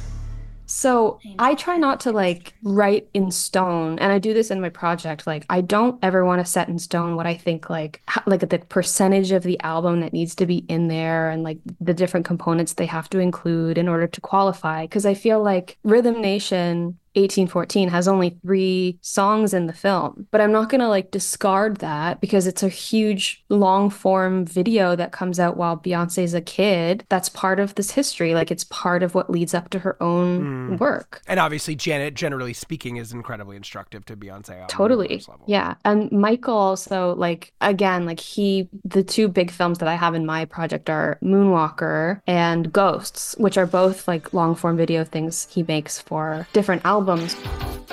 So 0.66 1.20
I 1.38 1.54
try 1.54 1.78
not 1.78 2.00
to 2.02 2.12
like 2.12 2.56
write 2.64 3.08
in 3.14 3.30
stone, 3.30 4.00
and 4.00 4.12
I 4.12 4.18
do 4.18 4.34
this 4.34 4.50
in 4.50 4.60
my 4.60 4.70
project. 4.70 5.28
Like 5.28 5.46
I 5.48 5.62
don't 5.62 6.00
ever 6.02 6.26
want 6.26 6.44
to 6.44 6.52
set 6.52 6.70
in 6.70 6.80
stone 6.80 7.16
what 7.16 7.28
I 7.28 7.36
think 7.36 7.70
like 7.70 8.02
like 8.26 8.40
the 8.40 8.58
percentage 8.58 9.32
of 9.32 9.44
the 9.44 9.60
album 9.60 10.00
that 10.00 10.14
needs 10.14 10.34
to 10.36 10.48
be 10.48 10.60
in 10.70 10.88
there, 10.88 11.30
and 11.30 11.44
like 11.44 11.60
the 11.80 11.94
different 11.94 12.26
components 12.26 12.74
they 12.74 12.88
have 12.88 13.10
to 13.10 13.20
include 13.20 13.78
in 13.78 13.88
order 13.88 14.08
to 14.08 14.22
qualify. 14.22 14.86
Because 14.86 15.06
I 15.06 15.14
feel 15.14 15.44
like 15.44 15.78
Rhythm 15.84 16.20
Nation 16.20 16.98
1814 17.14 17.90
has 17.90 18.08
only 18.08 18.38
three 18.42 18.98
songs 19.02 19.54
in 19.54 19.68
the 19.68 19.74
film, 19.74 20.28
but 20.32 20.40
I'm 20.40 20.52
not 20.52 20.70
going 20.70 20.80
to 20.80 20.88
like 20.88 21.12
discard 21.12 21.78
that 21.78 22.22
because 22.22 22.48
it's 22.48 22.64
a 22.64 22.70
huge 22.70 23.44
long 23.50 23.90
form 23.90 24.46
video 24.46 24.96
that 24.96 25.12
comes 25.12 25.40
out 25.40 25.58
while 25.58 25.78
Beyonce's 25.78 26.34
a 26.34 26.42
kid. 26.42 27.06
That's 27.10 27.28
part 27.28 27.60
of 27.60 27.76
this 27.76 27.92
history. 27.92 28.34
Like 28.34 28.50
it's 28.50 28.64
part 28.66 29.04
of 29.04 29.14
what 29.14 29.30
leads 29.30 29.54
up 29.54 29.70
to 29.72 29.80
her 29.80 30.02
own 30.02 30.72
mm. 30.72 30.80
work. 30.80 31.22
And 31.28 31.40
obviously, 31.40 31.76
Janet, 31.76 32.14
generally 32.14 32.54
speaking, 32.54 32.96
is 32.96 33.12
incredibly 33.12 33.58
instructive 33.58 34.06
to 34.06 34.16
Beyonce. 34.16 34.68
totally. 34.70 35.22
Yeah. 35.48 35.76
And 35.84 36.12
Michael 36.14 36.56
also, 36.56 37.16
like, 37.16 37.52
again, 37.60 38.06
like 38.06 38.22
he, 38.22 38.70
the 38.86 39.04
two 39.04 39.28
big 39.28 39.52
films 39.52 39.80
that 39.80 39.90
I 39.90 39.96
have 39.96 40.16
in 40.16 40.26
my 40.26 40.46
project 40.46 40.90
are 40.90 41.20
Moonwalker 41.22 42.22
and 42.26 42.72
Ghosts, 42.72 43.36
which 43.38 43.58
are 43.58 43.66
both 43.66 44.08
like 44.08 44.34
long 44.34 44.56
form 44.56 44.78
video 44.78 45.04
things 45.04 45.48
he 45.52 45.64
makes 45.64 46.00
for 46.00 46.48
different 46.54 46.86
albums 46.86 47.01
albums. 47.02 47.36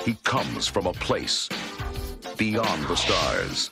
He 0.05 0.13
comes 0.23 0.67
from 0.67 0.85
a 0.85 0.93
place 0.93 1.49
beyond 2.37 2.83
the 2.83 2.95
stars 2.95 3.71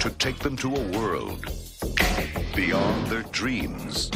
to 0.00 0.10
take 0.18 0.40
them 0.40 0.56
to 0.56 0.74
a 0.74 0.98
world 0.98 1.46
beyond 2.56 3.06
their 3.06 3.22
dreams. 3.30 4.10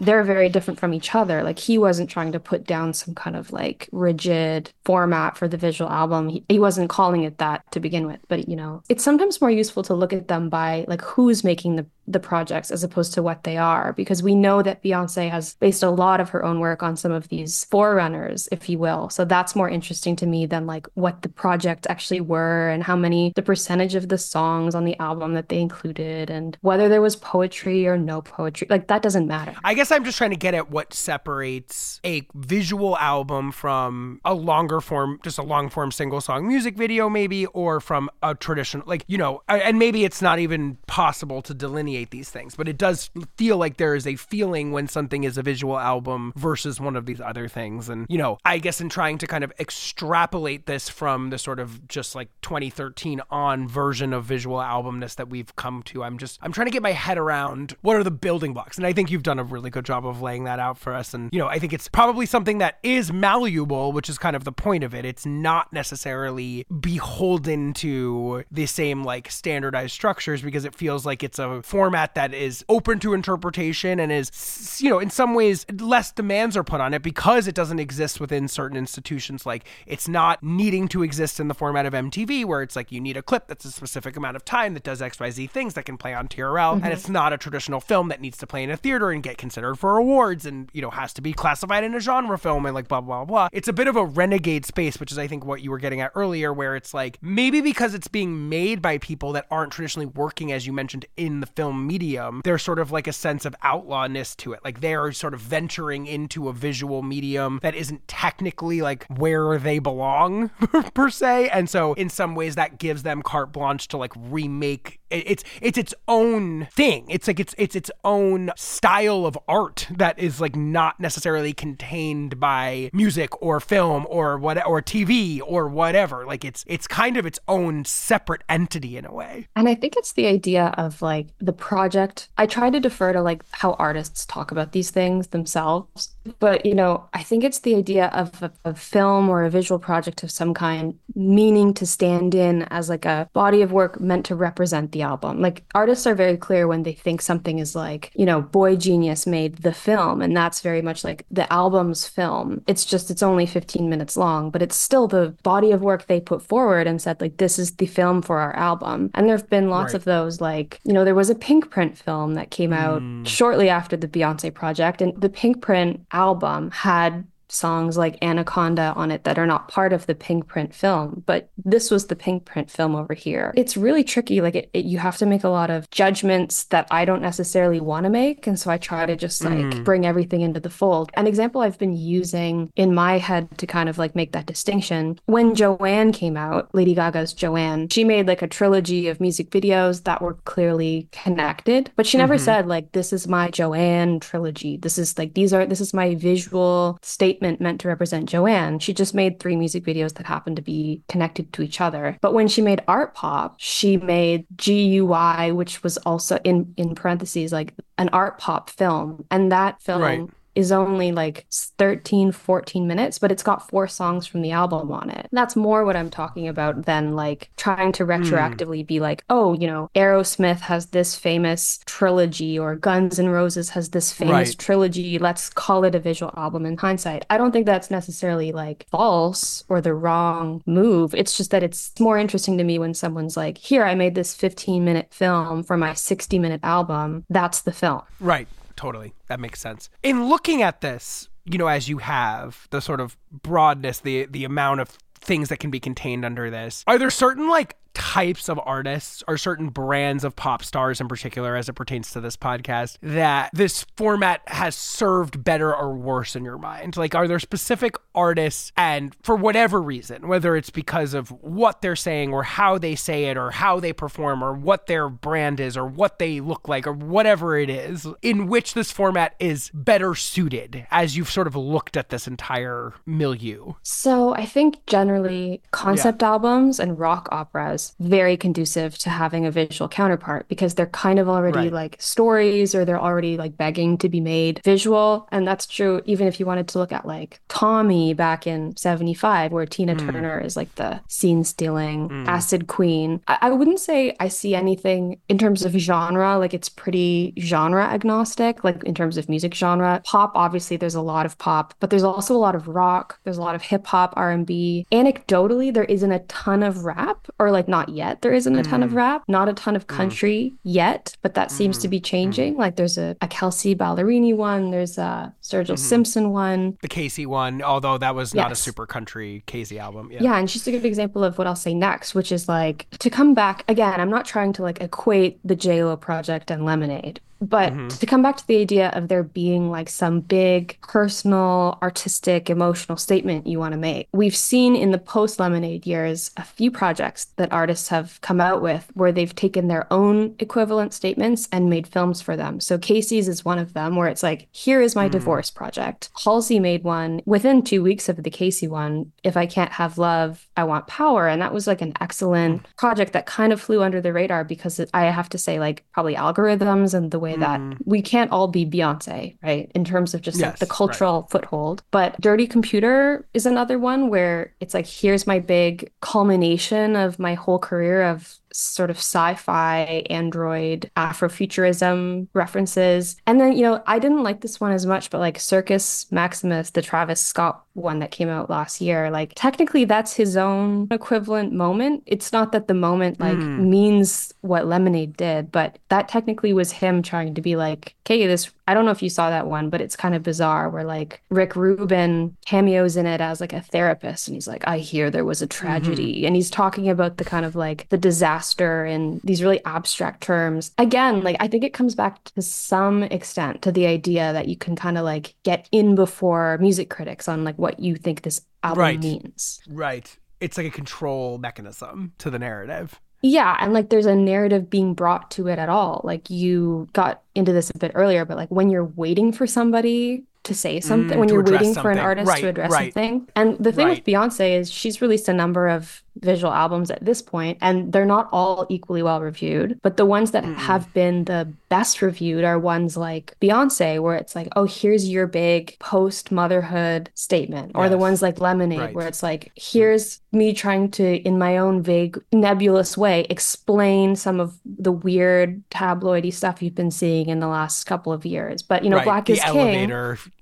They're 0.00 0.22
very 0.22 0.48
different 0.48 0.78
from 0.78 0.94
each 0.94 1.14
other. 1.14 1.42
Like 1.42 1.58
he 1.58 1.78
wasn't 1.78 2.10
trying 2.10 2.32
to 2.32 2.40
put 2.40 2.64
down 2.64 2.92
some 2.92 3.14
kind 3.14 3.34
of 3.34 3.52
like 3.52 3.88
rigid 3.90 4.70
format 4.84 5.36
for 5.36 5.48
the 5.48 5.56
visual 5.56 5.90
album. 5.90 6.28
He, 6.28 6.44
he 6.48 6.58
wasn't 6.60 6.90
calling 6.90 7.24
it 7.24 7.38
that 7.38 7.64
to 7.72 7.80
begin 7.80 8.06
with. 8.06 8.20
But 8.28 8.48
you 8.48 8.54
know, 8.54 8.82
it's 8.88 9.02
sometimes 9.02 9.40
more 9.40 9.50
useful 9.50 9.82
to 9.84 9.94
look 9.94 10.12
at 10.12 10.28
them 10.28 10.48
by 10.48 10.84
like 10.86 11.02
who's 11.02 11.42
making 11.42 11.76
the 11.76 11.86
the 12.06 12.20
projects 12.20 12.70
as 12.70 12.84
opposed 12.84 13.14
to 13.14 13.22
what 13.22 13.44
they 13.44 13.56
are 13.56 13.92
because 13.92 14.22
we 14.22 14.34
know 14.34 14.62
that 14.62 14.82
Beyonce 14.82 15.30
has 15.30 15.54
based 15.54 15.82
a 15.82 15.90
lot 15.90 16.20
of 16.20 16.30
her 16.30 16.44
own 16.44 16.60
work 16.60 16.82
on 16.82 16.96
some 16.96 17.12
of 17.12 17.28
these 17.28 17.64
forerunners, 17.64 18.48
if 18.52 18.68
you 18.68 18.78
will. 18.78 19.08
So 19.08 19.24
that's 19.24 19.56
more 19.56 19.68
interesting 19.68 20.16
to 20.16 20.26
me 20.26 20.46
than 20.46 20.66
like 20.66 20.86
what 20.94 21.22
the 21.22 21.28
project 21.28 21.86
actually 21.88 22.20
were 22.20 22.68
and 22.68 22.82
how 22.82 22.96
many 22.96 23.32
the 23.36 23.42
percentage 23.42 23.94
of 23.94 24.08
the 24.08 24.18
songs 24.18 24.74
on 24.74 24.84
the 24.84 24.98
album 24.98 25.34
that 25.34 25.48
they 25.48 25.60
included 25.60 26.30
and 26.30 26.58
whether 26.60 26.88
there 26.88 27.00
was 27.00 27.16
poetry 27.16 27.86
or 27.86 27.96
no 27.96 28.20
poetry. 28.20 28.66
Like 28.68 28.88
that 28.88 29.02
doesn't 29.02 29.26
matter. 29.26 29.54
I 29.64 29.74
guess 29.74 29.90
I'm 29.90 30.04
just 30.04 30.18
trying 30.18 30.30
to 30.30 30.36
get 30.36 30.54
at 30.54 30.70
what 30.70 30.92
separates 30.92 32.00
a 32.04 32.26
visual 32.34 32.98
album 32.98 33.50
from 33.52 34.20
a 34.24 34.34
longer 34.34 34.80
form, 34.80 35.20
just 35.22 35.38
a 35.38 35.42
long 35.42 35.70
form 35.70 35.90
single 35.90 36.20
song 36.20 36.46
music 36.46 36.76
video, 36.76 37.08
maybe, 37.08 37.46
or 37.46 37.80
from 37.80 38.10
a 38.22 38.34
traditional, 38.34 38.86
like, 38.86 39.04
you 39.06 39.16
know, 39.16 39.42
and 39.48 39.78
maybe 39.78 40.04
it's 40.04 40.20
not 40.20 40.38
even 40.38 40.76
possible 40.86 41.40
to 41.42 41.54
delineate 41.54 41.93
these 42.10 42.30
things, 42.30 42.54
but 42.54 42.68
it 42.68 42.78
does 42.78 43.10
feel 43.36 43.56
like 43.56 43.76
there 43.76 43.94
is 43.94 44.06
a 44.06 44.16
feeling 44.16 44.72
when 44.72 44.88
something 44.88 45.24
is 45.24 45.38
a 45.38 45.42
visual 45.42 45.78
album 45.78 46.32
versus 46.36 46.80
one 46.80 46.96
of 46.96 47.06
these 47.06 47.20
other 47.20 47.48
things. 47.48 47.88
And, 47.88 48.06
you 48.08 48.18
know, 48.18 48.38
I 48.44 48.58
guess 48.58 48.80
in 48.80 48.88
trying 48.88 49.18
to 49.18 49.26
kind 49.26 49.44
of 49.44 49.52
extrapolate 49.58 50.66
this 50.66 50.88
from 50.88 51.30
the 51.30 51.38
sort 51.38 51.60
of 51.60 51.86
just 51.88 52.14
like 52.14 52.28
2013 52.42 53.20
on 53.30 53.68
version 53.68 54.12
of 54.12 54.24
visual 54.24 54.58
albumness 54.58 55.16
that 55.16 55.28
we've 55.28 55.54
come 55.56 55.82
to, 55.84 56.02
I'm 56.02 56.18
just, 56.18 56.38
I'm 56.42 56.52
trying 56.52 56.66
to 56.66 56.72
get 56.72 56.82
my 56.82 56.92
head 56.92 57.18
around 57.18 57.76
what 57.82 57.96
are 57.96 58.04
the 58.04 58.10
building 58.10 58.52
blocks. 58.52 58.76
And 58.76 58.86
I 58.86 58.92
think 58.92 59.10
you've 59.10 59.22
done 59.22 59.38
a 59.38 59.44
really 59.44 59.70
good 59.70 59.84
job 59.84 60.06
of 60.06 60.22
laying 60.22 60.44
that 60.44 60.58
out 60.58 60.78
for 60.78 60.94
us. 60.94 61.14
And, 61.14 61.30
you 61.32 61.38
know, 61.38 61.46
I 61.48 61.58
think 61.58 61.72
it's 61.72 61.88
probably 61.88 62.26
something 62.26 62.58
that 62.58 62.78
is 62.82 63.12
malleable, 63.12 63.92
which 63.92 64.08
is 64.08 64.18
kind 64.18 64.36
of 64.36 64.44
the 64.44 64.52
point 64.52 64.84
of 64.84 64.94
it. 64.94 65.04
It's 65.04 65.26
not 65.26 65.72
necessarily 65.72 66.66
beholden 66.80 67.72
to 67.74 68.44
the 68.50 68.66
same 68.66 69.04
like 69.04 69.30
standardized 69.30 69.92
structures 69.92 70.42
because 70.42 70.64
it 70.64 70.74
feels 70.74 71.04
like 71.06 71.22
it's 71.22 71.38
a 71.38 71.62
format 71.84 72.14
that 72.14 72.32
is 72.32 72.64
open 72.70 72.98
to 72.98 73.12
interpretation 73.12 74.00
and 74.00 74.10
is, 74.10 74.80
you 74.80 74.88
know, 74.88 74.98
in 74.98 75.10
some 75.10 75.34
ways 75.34 75.66
less 75.80 76.10
demands 76.10 76.56
are 76.56 76.64
put 76.64 76.80
on 76.80 76.94
it 76.94 77.02
because 77.02 77.46
it 77.46 77.54
doesn't 77.54 77.78
exist 77.78 78.20
within 78.20 78.48
certain 78.48 78.78
institutions. 78.78 79.44
Like 79.44 79.66
it's 79.86 80.08
not 80.08 80.42
needing 80.42 80.88
to 80.88 81.02
exist 81.02 81.40
in 81.40 81.48
the 81.48 81.54
format 81.54 81.84
of 81.84 81.92
MTV 81.92 82.46
where 82.46 82.62
it's 82.62 82.74
like 82.74 82.90
you 82.90 83.02
need 83.02 83.18
a 83.18 83.22
clip 83.22 83.48
that's 83.48 83.66
a 83.66 83.70
specific 83.70 84.16
amount 84.16 84.36
of 84.36 84.46
time 84.46 84.72
that 84.72 84.82
does 84.82 85.02
XYZ 85.02 85.50
things 85.50 85.74
that 85.74 85.84
can 85.84 85.98
play 85.98 86.14
on 86.14 86.26
TRL. 86.26 86.76
Mm-hmm. 86.76 86.84
And 86.84 86.92
it's 86.94 87.10
not 87.10 87.34
a 87.34 87.38
traditional 87.38 87.80
film 87.80 88.08
that 88.08 88.22
needs 88.22 88.38
to 88.38 88.46
play 88.46 88.62
in 88.62 88.70
a 88.70 88.78
theater 88.78 89.10
and 89.10 89.22
get 89.22 89.36
considered 89.36 89.74
for 89.74 89.98
awards 89.98 90.46
and, 90.46 90.70
you 90.72 90.80
know, 90.80 90.90
has 90.90 91.12
to 91.12 91.20
be 91.20 91.34
classified 91.34 91.84
in 91.84 91.94
a 91.94 92.00
genre 92.00 92.38
film 92.38 92.64
and 92.64 92.74
like 92.74 92.88
blah, 92.88 93.02
blah, 93.02 93.26
blah. 93.26 93.48
It's 93.52 93.68
a 93.68 93.74
bit 93.74 93.88
of 93.88 93.96
a 93.96 94.06
renegade 94.06 94.64
space, 94.64 94.98
which 94.98 95.12
is, 95.12 95.18
I 95.18 95.26
think, 95.26 95.44
what 95.44 95.60
you 95.60 95.70
were 95.70 95.78
getting 95.78 96.00
at 96.00 96.12
earlier, 96.14 96.50
where 96.50 96.76
it's 96.76 96.94
like 96.94 97.18
maybe 97.20 97.60
because 97.60 97.92
it's 97.92 98.08
being 98.08 98.48
made 98.48 98.80
by 98.80 98.96
people 98.96 99.32
that 99.32 99.46
aren't 99.50 99.72
traditionally 99.72 100.06
working, 100.06 100.50
as 100.50 100.66
you 100.66 100.72
mentioned, 100.72 101.04
in 101.18 101.40
the 101.40 101.46
film 101.46 101.73
medium, 101.74 102.40
there's 102.44 102.62
sort 102.62 102.78
of 102.78 102.90
like 102.92 103.06
a 103.06 103.12
sense 103.12 103.44
of 103.44 103.54
outlawness 103.62 104.34
to 104.36 104.52
it. 104.52 104.60
Like 104.64 104.80
they 104.80 104.94
are 104.94 105.12
sort 105.12 105.34
of 105.34 105.40
venturing 105.40 106.06
into 106.06 106.48
a 106.48 106.52
visual 106.52 107.02
medium 107.02 107.58
that 107.62 107.74
isn't 107.74 108.06
technically 108.08 108.80
like 108.82 109.06
where 109.06 109.58
they 109.58 109.78
belong, 109.78 110.50
per 110.94 111.10
se. 111.10 111.48
And 111.50 111.68
so, 111.68 111.94
in 111.94 112.08
some 112.08 112.34
ways, 112.34 112.54
that 112.54 112.78
gives 112.78 113.02
them 113.02 113.22
carte 113.22 113.52
blanche 113.52 113.88
to 113.88 113.96
like 113.96 114.12
remake 114.16 115.00
it's 115.14 115.44
it's 115.60 115.78
its 115.78 115.94
own 116.08 116.66
thing. 116.72 117.06
It's 117.08 117.26
like 117.26 117.40
it's 117.40 117.54
it's 117.58 117.76
its 117.76 117.90
own 118.04 118.50
style 118.56 119.26
of 119.26 119.38
art 119.48 119.86
that 119.90 120.18
is 120.18 120.40
like 120.40 120.56
not 120.56 121.00
necessarily 121.00 121.52
contained 121.52 122.40
by 122.40 122.90
music 122.92 123.30
or 123.42 123.60
film 123.60 124.06
or 124.08 124.38
what 124.38 124.64
or 124.66 124.82
TV 124.82 125.40
or 125.44 125.68
whatever. 125.68 126.24
Like 126.24 126.44
it's 126.44 126.64
it's 126.66 126.86
kind 126.86 127.16
of 127.16 127.26
its 127.26 127.38
own 127.48 127.84
separate 127.84 128.42
entity 128.48 128.96
in 128.96 129.04
a 129.04 129.12
way. 129.12 129.48
And 129.56 129.68
I 129.68 129.74
think 129.74 129.96
it's 129.96 130.12
the 130.12 130.26
idea 130.26 130.74
of 130.76 131.02
like 131.02 131.28
the 131.38 131.52
project. 131.52 132.28
I 132.36 132.46
try 132.46 132.70
to 132.70 132.80
defer 132.80 133.12
to 133.12 133.22
like 133.22 133.44
how 133.50 133.72
artists 133.74 134.26
talk 134.26 134.50
about 134.50 134.72
these 134.72 134.90
things 134.90 135.28
themselves. 135.28 136.13
But, 136.38 136.64
you 136.66 136.74
know, 136.74 137.08
I 137.12 137.22
think 137.22 137.44
it's 137.44 137.60
the 137.60 137.74
idea 137.74 138.06
of 138.06 138.42
a, 138.42 138.52
a 138.64 138.74
film 138.74 139.28
or 139.28 139.44
a 139.44 139.50
visual 139.50 139.78
project 139.78 140.22
of 140.22 140.30
some 140.30 140.54
kind 140.54 140.98
meaning 141.14 141.74
to 141.74 141.86
stand 141.86 142.34
in 142.34 142.62
as 142.64 142.88
like 142.88 143.04
a 143.04 143.28
body 143.32 143.62
of 143.62 143.72
work 143.72 144.00
meant 144.00 144.26
to 144.26 144.34
represent 144.34 144.92
the 144.92 145.02
album. 145.02 145.40
Like 145.40 145.64
artists 145.74 146.06
are 146.06 146.14
very 146.14 146.36
clear 146.36 146.66
when 146.66 146.82
they 146.82 146.92
think 146.92 147.22
something 147.22 147.58
is 147.58 147.74
like, 147.74 148.10
you 148.14 148.26
know, 148.26 148.42
boygenius 148.42 149.26
made 149.26 149.58
the 149.58 149.72
film, 149.72 150.20
and 150.22 150.36
that's 150.36 150.60
very 150.60 150.82
much 150.82 151.04
like 151.04 151.24
the 151.30 151.50
album's 151.52 152.06
film. 152.06 152.62
It's 152.66 152.84
just 152.84 153.10
it's 153.10 153.22
only 153.22 153.46
15 153.46 153.88
minutes 153.88 154.16
long, 154.16 154.50
but 154.50 154.62
it's 154.62 154.76
still 154.76 155.06
the 155.08 155.34
body 155.42 155.70
of 155.72 155.82
work 155.82 156.06
they 156.06 156.20
put 156.20 156.42
forward 156.42 156.86
and 156.86 157.00
said 157.00 157.20
like 157.20 157.36
this 157.36 157.58
is 157.58 157.72
the 157.76 157.86
film 157.86 158.22
for 158.22 158.40
our 158.40 158.54
album. 158.56 159.10
And 159.14 159.28
there've 159.28 159.48
been 159.48 159.68
lots 159.70 159.92
Right. 159.92 159.94
of 160.00 160.04
those 160.04 160.40
like, 160.40 160.80
you 160.84 160.92
know, 160.92 161.04
there 161.04 161.14
was 161.14 161.30
a 161.30 161.34
Pinkprint 161.34 161.96
film 161.98 162.34
that 162.34 162.50
came 162.50 162.72
out 162.72 163.02
mm. 163.02 163.26
shortly 163.26 163.68
after 163.68 163.96
the 163.96 164.08
Beyonce 164.08 164.52
project 164.52 165.02
and 165.02 165.14
the 165.20 165.28
Pinkprint 165.28 166.00
album 166.14 166.70
had 166.70 167.26
songs 167.48 167.96
like 167.96 168.18
Anaconda 168.22 168.92
on 168.96 169.10
it 169.10 169.24
that 169.24 169.38
are 169.38 169.46
not 169.46 169.68
part 169.68 169.92
of 169.92 170.06
the 170.06 170.14
Pinkprint 170.14 170.74
film, 170.74 171.22
but 171.26 171.50
this 171.64 171.90
was 171.90 172.06
the 172.06 172.16
Pinkprint 172.16 172.70
film 172.70 172.94
over 172.94 173.14
here. 173.14 173.52
It's 173.56 173.76
really 173.76 174.04
tricky. 174.04 174.40
Like 174.40 174.54
it, 174.54 174.70
it- 174.72 174.84
you 174.84 174.98
have 174.98 175.16
to 175.18 175.26
make 175.26 175.44
a 175.44 175.48
lot 175.48 175.70
of 175.70 175.88
judgments 175.90 176.64
that 176.64 176.86
I 176.90 177.04
don't 177.04 177.22
necessarily 177.22 177.80
want 177.80 178.04
to 178.04 178.10
make, 178.10 178.46
and 178.46 178.58
so 178.58 178.70
I 178.70 178.78
try 178.78 179.06
to 179.06 179.16
just 179.16 179.42
like 179.44 179.54
Mm. 179.54 179.84
bring 179.84 180.04
everything 180.06 180.40
into 180.42 180.60
the 180.60 180.70
fold. 180.70 181.10
An 181.14 181.26
example 181.26 181.60
I've 181.60 181.78
been 181.78 181.96
using 181.96 182.70
in 182.76 182.94
my 182.94 183.18
head 183.18 183.56
to 183.58 183.66
kind 183.66 183.88
of 183.88 183.98
like 183.98 184.14
make 184.14 184.32
that 184.32 184.46
distinction 184.46 185.18
when 185.26 185.54
Joanne 185.54 186.12
came 186.12 186.36
out, 186.36 186.68
Lady 186.74 186.94
Gaga's 186.94 187.32
Joanne, 187.32 187.88
she 187.88 188.04
made 188.04 188.26
like 188.26 188.42
a 188.42 188.46
trilogy 188.48 189.08
of 189.08 189.20
music 189.20 189.50
videos 189.50 190.04
that 190.04 190.20
were 190.22 190.34
clearly 190.44 191.08
connected, 191.12 191.90
but 191.96 192.06
she 192.06 192.18
never 192.18 192.36
Mhm. 192.36 192.40
said 192.40 192.66
like 192.66 192.92
this 192.92 193.12
is 193.12 193.26
my 193.28 193.48
Joanne 193.50 194.20
trilogy. 194.20 194.76
This 194.76 194.98
is 194.98 195.16
like 195.18 195.34
these 195.34 195.52
are 195.52 195.64
this 195.66 195.80
is 195.80 195.94
my 195.94 196.14
visual 196.14 196.98
statement 197.34 197.60
meant 197.60 197.80
to 197.80 197.88
represent 197.88 198.28
Joanne. 198.28 198.78
She 198.78 198.94
just 198.94 199.14
made 199.14 199.40
three 199.40 199.56
music 199.56 199.84
videos 199.84 200.14
that 200.14 200.26
happened 200.26 200.56
to 200.56 200.62
be 200.62 201.02
connected 201.08 201.52
to 201.54 201.62
each 201.62 201.80
other. 201.80 202.16
But 202.20 202.32
when 202.32 202.46
she 202.46 202.62
made 202.62 202.82
Art 202.86 203.14
Pop, 203.14 203.56
she 203.58 203.96
made 203.96 204.46
G.U.Y., 204.56 205.50
which 205.50 205.82
was 205.82 205.96
also 205.98 206.38
in 206.44 206.72
in 206.76 206.94
parentheses 206.94 207.52
like 207.52 207.74
an 207.98 208.08
art 208.12 208.38
pop 208.38 208.70
film, 208.70 209.24
and 209.30 209.50
that 209.50 209.82
film 209.82 210.02
Right. 210.02 210.30
Is 210.54 210.72
only 210.72 211.12
like 211.12 211.46
13 211.50 212.32
14 212.32 212.86
minutes 212.86 213.18
but 213.18 213.32
it's 213.32 213.42
got 213.42 213.68
four 213.68 213.88
songs 213.88 214.26
from 214.26 214.42
the 214.42 214.52
album 214.52 214.90
on 214.92 215.10
it. 215.10 215.28
That's 215.32 215.56
more 215.56 215.84
what 215.84 215.96
i'm 215.96 216.10
talking 216.10 216.48
about 216.48 216.86
than 216.86 217.14
like 217.14 217.50
trying 217.56 217.92
to 217.92 218.04
hmm. 218.04 218.10
retroactively 218.10 218.86
be 218.86 219.00
like 219.00 219.24
oh 219.30 219.54
you 219.54 219.66
know 219.66 219.90
aerosmith 219.94 220.60
has 220.60 220.86
this 220.86 221.16
famous 221.16 221.80
trilogy 221.86 222.58
or 222.58 222.76
guns 222.76 223.18
n' 223.18 223.28
roses 223.28 223.70
has 223.70 223.90
this 223.90 224.12
famous 224.12 224.34
Right. 224.34 224.58
trilogy. 224.58 225.18
Let's 225.18 225.48
call 225.48 225.84
it 225.84 225.94
a 225.94 226.00
visual 226.00 226.32
album 226.36 226.66
in 226.66 226.76
hindsight. 226.76 227.24
I 227.30 227.38
don't 227.38 227.52
think 227.52 227.66
that's 227.66 227.90
necessarily 227.90 228.52
like 228.52 228.86
false 228.90 229.64
or 229.68 229.80
the 229.80 229.94
wrong 229.94 230.62
move. 230.66 231.14
It's 231.14 231.36
just 231.36 231.50
that 231.50 231.62
it's 231.62 231.92
more 232.00 232.18
interesting 232.18 232.58
to 232.58 232.64
me 232.64 232.78
when 232.78 232.94
someone's 232.94 233.36
like 233.36 233.58
here 233.58 233.84
i 233.84 233.94
made 233.94 234.14
this 234.14 234.34
15 234.34 234.84
minute 234.84 235.08
film 235.12 235.62
for 235.62 235.76
my 235.76 235.94
60 235.94 236.38
minute 236.38 236.60
album. 236.62 237.24
That's 237.30 237.62
the 237.62 237.72
film. 237.72 238.02
Right. 238.20 238.48
Totally. 238.76 239.14
That 239.28 239.40
makes 239.40 239.60
sense. 239.60 239.88
In 240.02 240.28
looking 240.28 240.62
at 240.62 240.80
this, 240.80 241.28
you 241.44 241.58
know, 241.58 241.68
as 241.68 241.88
you 241.88 241.98
have 241.98 242.66
the 242.70 242.80
sort 242.80 243.00
of 243.00 243.16
broadness, 243.30 244.00
the 244.00 244.26
the 244.26 244.44
amount 244.44 244.80
of 244.80 244.88
things 245.14 245.48
that 245.48 245.58
can 245.58 245.70
be 245.70 245.80
contained 245.80 246.24
under 246.24 246.50
this, 246.50 246.84
are 246.86 246.98
there 246.98 247.10
certain 247.10 247.48
like 247.48 247.76
types 247.94 248.48
of 248.48 248.60
artists 248.64 249.22
or 249.26 249.38
certain 249.38 249.68
brands 249.68 250.24
of 250.24 250.36
pop 250.36 250.64
stars 250.64 251.00
in 251.00 251.08
particular 251.08 251.56
as 251.56 251.68
it 251.68 251.74
pertains 251.74 252.10
to 252.10 252.20
this 252.20 252.36
podcast 252.36 252.98
that 253.02 253.50
this 253.52 253.86
format 253.96 254.42
has 254.46 254.74
served 254.74 255.42
better 255.42 255.74
or 255.74 255.94
worse 255.94 256.36
in 256.36 256.44
your 256.44 256.58
mind? 256.58 256.96
Like 256.96 257.14
are 257.14 257.26
there 257.26 257.38
specific 257.38 257.94
artists 258.14 258.72
and 258.76 259.16
for 259.22 259.36
whatever 259.36 259.80
reason 259.80 260.28
whether 260.28 260.56
it's 260.56 260.70
because 260.70 261.14
of 261.14 261.30
what 261.42 261.82
they're 261.82 261.96
saying 261.96 262.32
or 262.32 262.42
how 262.42 262.78
they 262.78 262.94
say 262.94 263.24
it 263.24 263.36
or 263.36 263.50
how 263.50 263.80
they 263.80 263.92
perform 263.92 264.42
or 264.42 264.52
what 264.52 264.86
their 264.86 265.08
brand 265.08 265.60
is 265.60 265.76
or 265.76 265.86
what 265.86 266.18
they 266.18 266.40
look 266.40 266.68
like 266.68 266.86
or 266.86 266.92
whatever 266.92 267.56
it 267.58 267.70
is 267.70 268.06
in 268.22 268.46
which 268.46 268.74
this 268.74 268.90
format 268.90 269.34
is 269.38 269.70
better 269.72 270.14
suited 270.14 270.86
as 270.90 271.16
you've 271.16 271.30
sort 271.30 271.46
of 271.46 271.54
looked 271.54 271.96
at 271.96 272.08
this 272.08 272.26
entire 272.26 272.92
milieu? 273.06 273.72
So 273.82 274.34
I 274.34 274.46
think 274.46 274.84
generally 274.86 275.62
concept 275.70 276.22
albums 276.22 276.80
and 276.80 276.98
rock 276.98 277.28
operas 277.30 277.83
very 278.00 278.36
conducive 278.36 278.96
to 278.98 279.10
having 279.10 279.44
a 279.46 279.50
visual 279.50 279.88
counterpart 279.88 280.48
because 280.48 280.74
they're 280.74 280.86
kind 280.86 281.18
of 281.18 281.28
already 281.28 281.58
Right. 281.58 281.72
like 281.72 281.96
stories 282.00 282.74
or 282.74 282.84
they're 282.84 283.00
already 283.00 283.36
like 283.36 283.56
begging 283.56 283.98
to 283.98 284.08
be 284.08 284.20
made 284.20 284.60
visual. 284.64 285.28
And 285.32 285.46
that's 285.46 285.66
true 285.66 286.00
even 286.06 286.26
if 286.26 286.38
you 286.40 286.46
wanted 286.46 286.68
to 286.68 286.78
look 286.78 286.92
at 286.92 287.06
like 287.06 287.40
Tommy 287.48 288.14
back 288.14 288.46
in 288.46 288.76
75 288.76 289.52
where 289.52 289.66
Tina 289.66 289.94
Mm. 289.94 290.12
Turner 290.12 290.40
is 290.40 290.56
like 290.56 290.74
the 290.76 291.00
scene 291.08 291.44
stealing 291.44 292.08
Mm. 292.08 292.28
acid 292.28 292.66
queen. 292.66 293.20
I, 293.28 293.38
I 293.42 293.50
wouldn't 293.50 293.80
say 293.80 294.14
I 294.20 294.28
see 294.28 294.54
anything 294.54 295.18
in 295.28 295.38
terms 295.38 295.64
of 295.64 295.72
genre 295.72 296.38
like 296.38 296.54
it's 296.54 296.68
pretty 296.68 297.32
genre 297.38 297.84
agnostic 297.84 298.64
like 298.64 298.82
in 298.84 298.94
terms 298.94 299.16
of 299.16 299.28
music 299.28 299.54
genre. 299.54 300.00
Pop 300.04 300.32
obviously 300.34 300.76
there's 300.76 300.94
a 300.94 301.00
lot 301.02 301.26
of 301.26 301.36
pop, 301.38 301.74
but 301.80 301.90
there's 301.90 302.02
also 302.04 302.34
a 302.34 302.38
lot 302.46 302.54
of 302.54 302.68
rock, 302.68 303.18
there's 303.24 303.38
a 303.38 303.42
lot 303.42 303.54
of 303.54 303.62
hip 303.62 303.86
hop, 303.86 304.12
R&B. 304.16 304.86
Anecdotally 304.92 305.72
there 305.72 305.84
isn't 305.84 306.12
a 306.12 306.18
ton 306.20 306.62
of 306.62 306.84
rap 306.84 307.26
or 307.38 307.50
like 307.50 307.68
not 307.74 307.88
yet. 307.88 308.22
There 308.22 308.32
isn't 308.32 308.56
a 308.56 308.62
ton 308.62 308.82
of 308.84 308.90
Mm. 308.90 309.02
rap, 309.02 309.20
not 309.26 309.48
a 309.48 309.52
ton 309.52 309.74
of 309.74 309.84
mm. 309.86 309.96
country 309.98 310.54
yet, 310.62 311.16
but 311.22 311.34
that 311.34 311.50
seems 311.50 311.76
to 311.78 311.88
be 311.88 311.98
mm. 311.98 312.04
Mm. 312.04 312.12
changing. 312.12 312.56
Like 312.56 312.76
there's 312.76 312.98
a, 312.98 313.16
a 313.20 313.28
Kelsea 313.36 313.74
Ballerini 313.74 314.34
one, 314.36 314.70
there's 314.70 314.96
a 314.96 315.34
Sturgill 315.42 315.74
mm-hmm. 315.74 315.90
Simpson 315.92 316.30
one. 316.30 316.78
The 316.82 316.88
Kacey 316.88 317.26
one, 317.26 317.62
although 317.62 317.98
that 317.98 318.14
was 318.14 318.34
not 318.34 318.52
a 318.52 318.54
super 318.66 318.86
country 318.86 319.42
Kacey 319.46 319.78
album. 319.86 320.04
Yeah. 320.12 320.22
Yeah. 320.22 320.38
and 320.38 320.48
she's 320.48 320.66
a 320.68 320.70
good 320.70 320.84
example 320.84 321.24
of 321.24 321.36
what 321.38 321.46
I'll 321.48 321.56
say 321.56 321.74
next, 321.74 322.14
which 322.14 322.30
is 322.30 322.48
like 322.48 322.86
to 323.00 323.10
come 323.10 323.34
back 323.34 323.64
again. 323.68 324.00
I'm 324.00 324.10
not 324.10 324.24
trying 324.24 324.52
to 324.54 324.62
like 324.62 324.80
equate 324.80 325.40
the 325.44 325.56
JLo 325.56 325.96
project 326.00 326.50
and 326.52 326.64
Lemonade, 326.64 327.20
but 327.40 327.72
Mm-hmm. 327.72 327.88
to 327.88 328.06
come 328.06 328.22
back 328.22 328.36
to 328.36 328.46
the 328.46 328.60
idea 328.60 328.90
of 328.90 329.08
there 329.08 329.22
being 329.22 329.70
like 329.70 329.88
some 329.88 330.20
big 330.20 330.78
personal, 330.82 331.78
artistic, 331.82 332.50
emotional 332.50 332.96
statement 332.96 333.46
you 333.46 333.58
want 333.58 333.72
to 333.72 333.78
make. 333.78 334.08
We've 334.12 334.36
seen 334.36 334.76
in 334.76 334.90
the 334.90 334.98
post 334.98 335.40
Lemonade 335.40 335.86
years 335.86 336.30
a 336.36 336.44
few 336.44 336.70
projects 336.70 337.26
that 337.36 337.52
artists 337.52 337.88
have 337.88 338.20
come 338.20 338.40
out 338.40 338.62
with 338.62 338.90
where 338.94 339.12
they've 339.12 339.34
taken 339.34 339.68
their 339.68 339.92
own 339.92 340.34
equivalent 340.38 340.94
statements 340.94 341.48
and 341.50 341.70
made 341.70 341.86
films 341.86 342.20
for 342.22 342.36
them. 342.36 342.60
So 342.60 342.78
Kacey's 342.78 343.28
is 343.28 343.44
one 343.44 343.58
of 343.58 343.72
them 343.72 343.96
where 343.96 344.08
it's 344.08 344.22
like, 344.22 344.48
here 344.52 344.80
is 344.80 344.94
my 344.94 345.08
divorce 345.08 345.50
project. 345.50 346.10
Halsey 346.24 346.60
made 346.60 346.84
one 346.84 347.20
within 347.24 347.62
two 347.62 347.82
weeks 347.82 348.08
of 348.08 348.22
the 348.22 348.30
Kacey 348.30 348.68
one. 348.68 349.12
If 349.22 349.36
I 349.36 349.46
can't 349.46 349.72
have 349.72 349.98
love, 349.98 350.43
I 350.56 350.64
want 350.64 350.86
power. 350.86 351.28
And 351.28 351.42
that 351.42 351.52
was 351.52 351.66
like 351.66 351.80
an 351.80 351.92
excellent 352.00 352.62
mm. 352.62 352.76
project 352.76 353.12
that 353.12 353.26
kind 353.26 353.52
of 353.52 353.60
flew 353.60 353.82
under 353.82 354.00
the 354.00 354.12
radar 354.12 354.44
because 354.44 354.78
it, 354.78 354.90
I 354.94 355.04
have 355.04 355.28
to 355.30 355.38
say, 355.38 355.58
like, 355.58 355.84
probably 355.92 356.14
algorithms 356.14 356.94
and 356.94 357.10
the 357.10 357.18
way 357.18 357.36
that 357.36 357.60
mm. 357.60 357.76
we 357.84 358.02
can't 358.02 358.30
all 358.30 358.48
be 358.48 358.64
Beyonce, 358.64 359.36
right? 359.42 359.70
In 359.74 359.84
terms 359.84 360.14
of 360.14 360.20
just 360.20 360.40
like 360.40 360.52
Yes, 360.52 360.60
the 360.60 360.66
right. 360.66 360.70
cultural 360.70 361.28
foothold. 361.30 361.82
But 361.90 362.20
Dirty 362.20 362.46
Computer 362.46 363.26
is 363.34 363.46
another 363.46 363.78
one 363.78 364.08
where 364.08 364.54
it's 364.60 364.74
like, 364.74 364.86
here's 364.86 365.26
my 365.26 365.38
big 365.38 365.90
culmination 366.00 366.96
of 366.96 367.18
my 367.18 367.34
whole 367.34 367.58
career 367.58 368.02
of 368.02 368.38
sort 368.54 368.88
of 368.88 368.96
sci-fi 368.96 370.04
android 370.10 370.90
afrofuturism 370.96 372.28
references. 372.32 373.16
And 373.26 373.40
then 373.40 373.52
you 373.52 373.62
know 373.62 373.82
i 373.86 373.98
didn't 373.98 374.22
like 374.22 374.40
this 374.40 374.60
one 374.60 374.72
as 374.72 374.86
much 374.86 375.10
but 375.10 375.18
like 375.18 375.38
circus 375.38 376.10
maximus 376.10 376.70
the 376.70 376.82
travis 376.82 377.20
scott 377.20 377.64
one 377.74 377.98
that 377.98 378.12
came 378.12 378.28
out 378.28 378.48
last 378.48 378.80
year 378.80 379.10
like 379.10 379.32
technically 379.34 379.84
that's 379.84 380.14
his 380.14 380.36
own 380.36 380.86
equivalent 380.90 381.52
moment. 381.52 382.04
It's 382.06 382.32
not 382.32 382.52
that 382.52 382.68
the 382.68 382.74
moment 382.74 383.18
like 383.18 383.36
hmm. 383.36 383.68
means 383.68 384.32
what 384.42 384.66
lemonade 384.66 385.16
did 385.16 385.50
but 385.50 385.78
that 385.88 386.08
technically 386.08 386.52
was 386.52 386.70
him 386.70 387.02
trying 387.02 387.34
to 387.34 387.40
be 387.40 387.56
like 387.56 387.94
okay 388.06 388.26
this 388.26 388.50
i 388.66 388.74
don't 388.74 388.84
know 388.84 388.90
if 388.90 389.02
you 389.02 389.08
saw 389.08 389.30
that 389.30 389.46
one 389.46 389.70
but 389.70 389.80
it's 389.80 389.96
kind 389.96 390.14
of 390.14 390.22
bizarre 390.22 390.68
where 390.68 390.84
like 390.84 391.20
rick 391.30 391.56
rubin 391.56 392.36
cameos 392.46 392.96
in 392.96 393.06
it 393.06 393.20
as 393.20 393.40
like 393.40 393.52
a 393.52 393.60
therapist 393.60 394.28
and 394.28 394.34
he's 394.34 394.48
like 394.48 394.66
i 394.66 394.78
hear 394.78 395.10
there 395.10 395.24
was 395.24 395.42
a 395.42 395.46
mm-hmm. 395.46 395.66
tragedy 395.66 396.26
and 396.26 396.36
he's 396.36 396.50
talking 396.50 396.88
about 396.88 397.16
the 397.16 397.24
kind 397.24 397.44
of 397.44 397.56
like 397.56 397.88
the 397.88 397.98
disaster 397.98 398.84
in 398.84 399.20
these 399.24 399.42
really 399.42 399.64
abstract 399.64 400.22
terms 400.22 400.72
again 400.78 401.22
like 401.22 401.36
i 401.40 401.48
think 401.48 401.64
it 401.64 401.72
comes 401.72 401.94
back 401.94 402.22
to 402.24 402.42
some 402.42 403.02
extent 403.04 403.62
to 403.62 403.72
the 403.72 403.86
idea 403.86 404.32
that 404.32 404.48
you 404.48 404.56
can 404.56 404.76
kind 404.76 404.98
of 404.98 405.04
like 405.04 405.34
get 405.42 405.68
in 405.72 405.94
before 405.94 406.58
music 406.58 406.90
critics 406.90 407.28
on 407.28 407.44
like 407.44 407.56
what 407.56 407.80
you 407.80 407.96
think 407.96 408.22
this 408.22 408.40
album 408.62 408.80
Right. 408.80 409.00
means 409.00 409.60
Right. 409.68 410.16
It's 410.40 410.58
like 410.58 410.66
a 410.66 410.70
control 410.70 411.38
mechanism 411.38 412.12
to 412.18 412.30
the 412.30 412.38
narrative. 412.38 413.00
Yeah, 413.26 413.56
and 413.58 413.72
like 413.72 413.88
there's 413.88 414.04
a 414.04 414.14
narrative 414.14 414.68
being 414.68 414.92
brought 414.92 415.30
to 415.32 415.48
it 415.48 415.58
at 415.58 415.70
all. 415.70 416.02
Like 416.04 416.28
you 416.28 416.88
got 416.92 417.22
into 417.34 417.54
this 417.54 417.70
a 417.70 417.78
bit 417.78 417.92
earlier, 417.94 418.26
but 418.26 418.36
like 418.36 418.50
when 418.50 418.68
you're 418.68 418.84
waiting 418.84 419.32
for 419.32 419.46
somebody 419.46 420.24
to 420.42 420.54
say 420.54 420.78
something, 420.78 421.16
Mm, 421.16 421.20
when 421.20 421.28
you're 421.30 421.42
waiting 421.42 421.72
for 421.74 421.90
an 421.90 421.98
artist 421.98 422.28
Right, 422.28 422.42
to 422.42 422.48
address 422.48 422.70
right. 422.70 422.92
something. 422.92 423.26
And 423.34 423.56
the 423.58 423.72
thing 423.72 423.86
Right. 423.88 423.96
with 423.96 424.04
Beyonce 424.04 424.58
is 424.60 424.70
she's 424.70 425.00
released 425.00 425.26
a 425.30 425.32
number 425.32 425.68
of 425.68 426.02
visual 426.20 426.52
albums 426.52 426.90
at 426.90 427.04
this 427.04 427.22
point, 427.22 427.58
and 427.60 427.92
they're 427.92 428.06
not 428.06 428.28
all 428.32 428.66
equally 428.68 429.02
well 429.02 429.20
reviewed. 429.20 429.78
But 429.82 429.96
the 429.96 430.06
ones 430.06 430.30
that 430.32 430.44
hmm. 430.44 430.54
have 430.54 430.92
been 430.94 431.24
the 431.24 431.52
best 431.68 432.02
reviewed 432.02 432.44
are 432.44 432.58
ones 432.58 432.96
like 432.96 433.34
Beyonce, 433.40 434.00
where 434.00 434.16
it's 434.16 434.34
like, 434.34 434.48
oh, 434.56 434.64
here's 434.64 435.08
your 435.08 435.26
big 435.26 435.76
post 435.78 436.30
motherhood 436.30 437.10
statement, 437.14 437.72
or 437.74 437.88
the 437.88 437.98
ones 437.98 438.22
like 438.22 438.40
Lemonade, 438.40 438.78
Right. 438.78 438.94
where 438.94 439.06
it's 439.06 439.22
like, 439.22 439.44
hmm. 439.44 439.50
here's 439.56 440.20
me 440.32 440.52
trying 440.52 440.90
to, 440.90 441.16
in 441.22 441.38
my 441.38 441.58
own 441.58 441.82
vague, 441.82 442.18
nebulous 442.32 442.96
way, 442.96 443.26
explain 443.30 444.16
some 444.16 444.40
of 444.40 444.58
the 444.64 444.92
weird 444.92 445.62
tabloidy 445.70 446.32
stuff 446.32 446.62
you've 446.62 446.74
been 446.74 446.90
seeing 446.90 447.28
in 447.28 447.40
the 447.40 447.48
last 447.48 447.84
couple 447.84 448.12
of 448.12 448.26
years. 448.26 448.62
But 448.62 448.84
you 448.84 448.90
know, 448.90 448.96
right. 448.96 449.04
Black 449.04 449.26
the 449.26 449.34
is 449.34 449.40
King. 449.40 449.90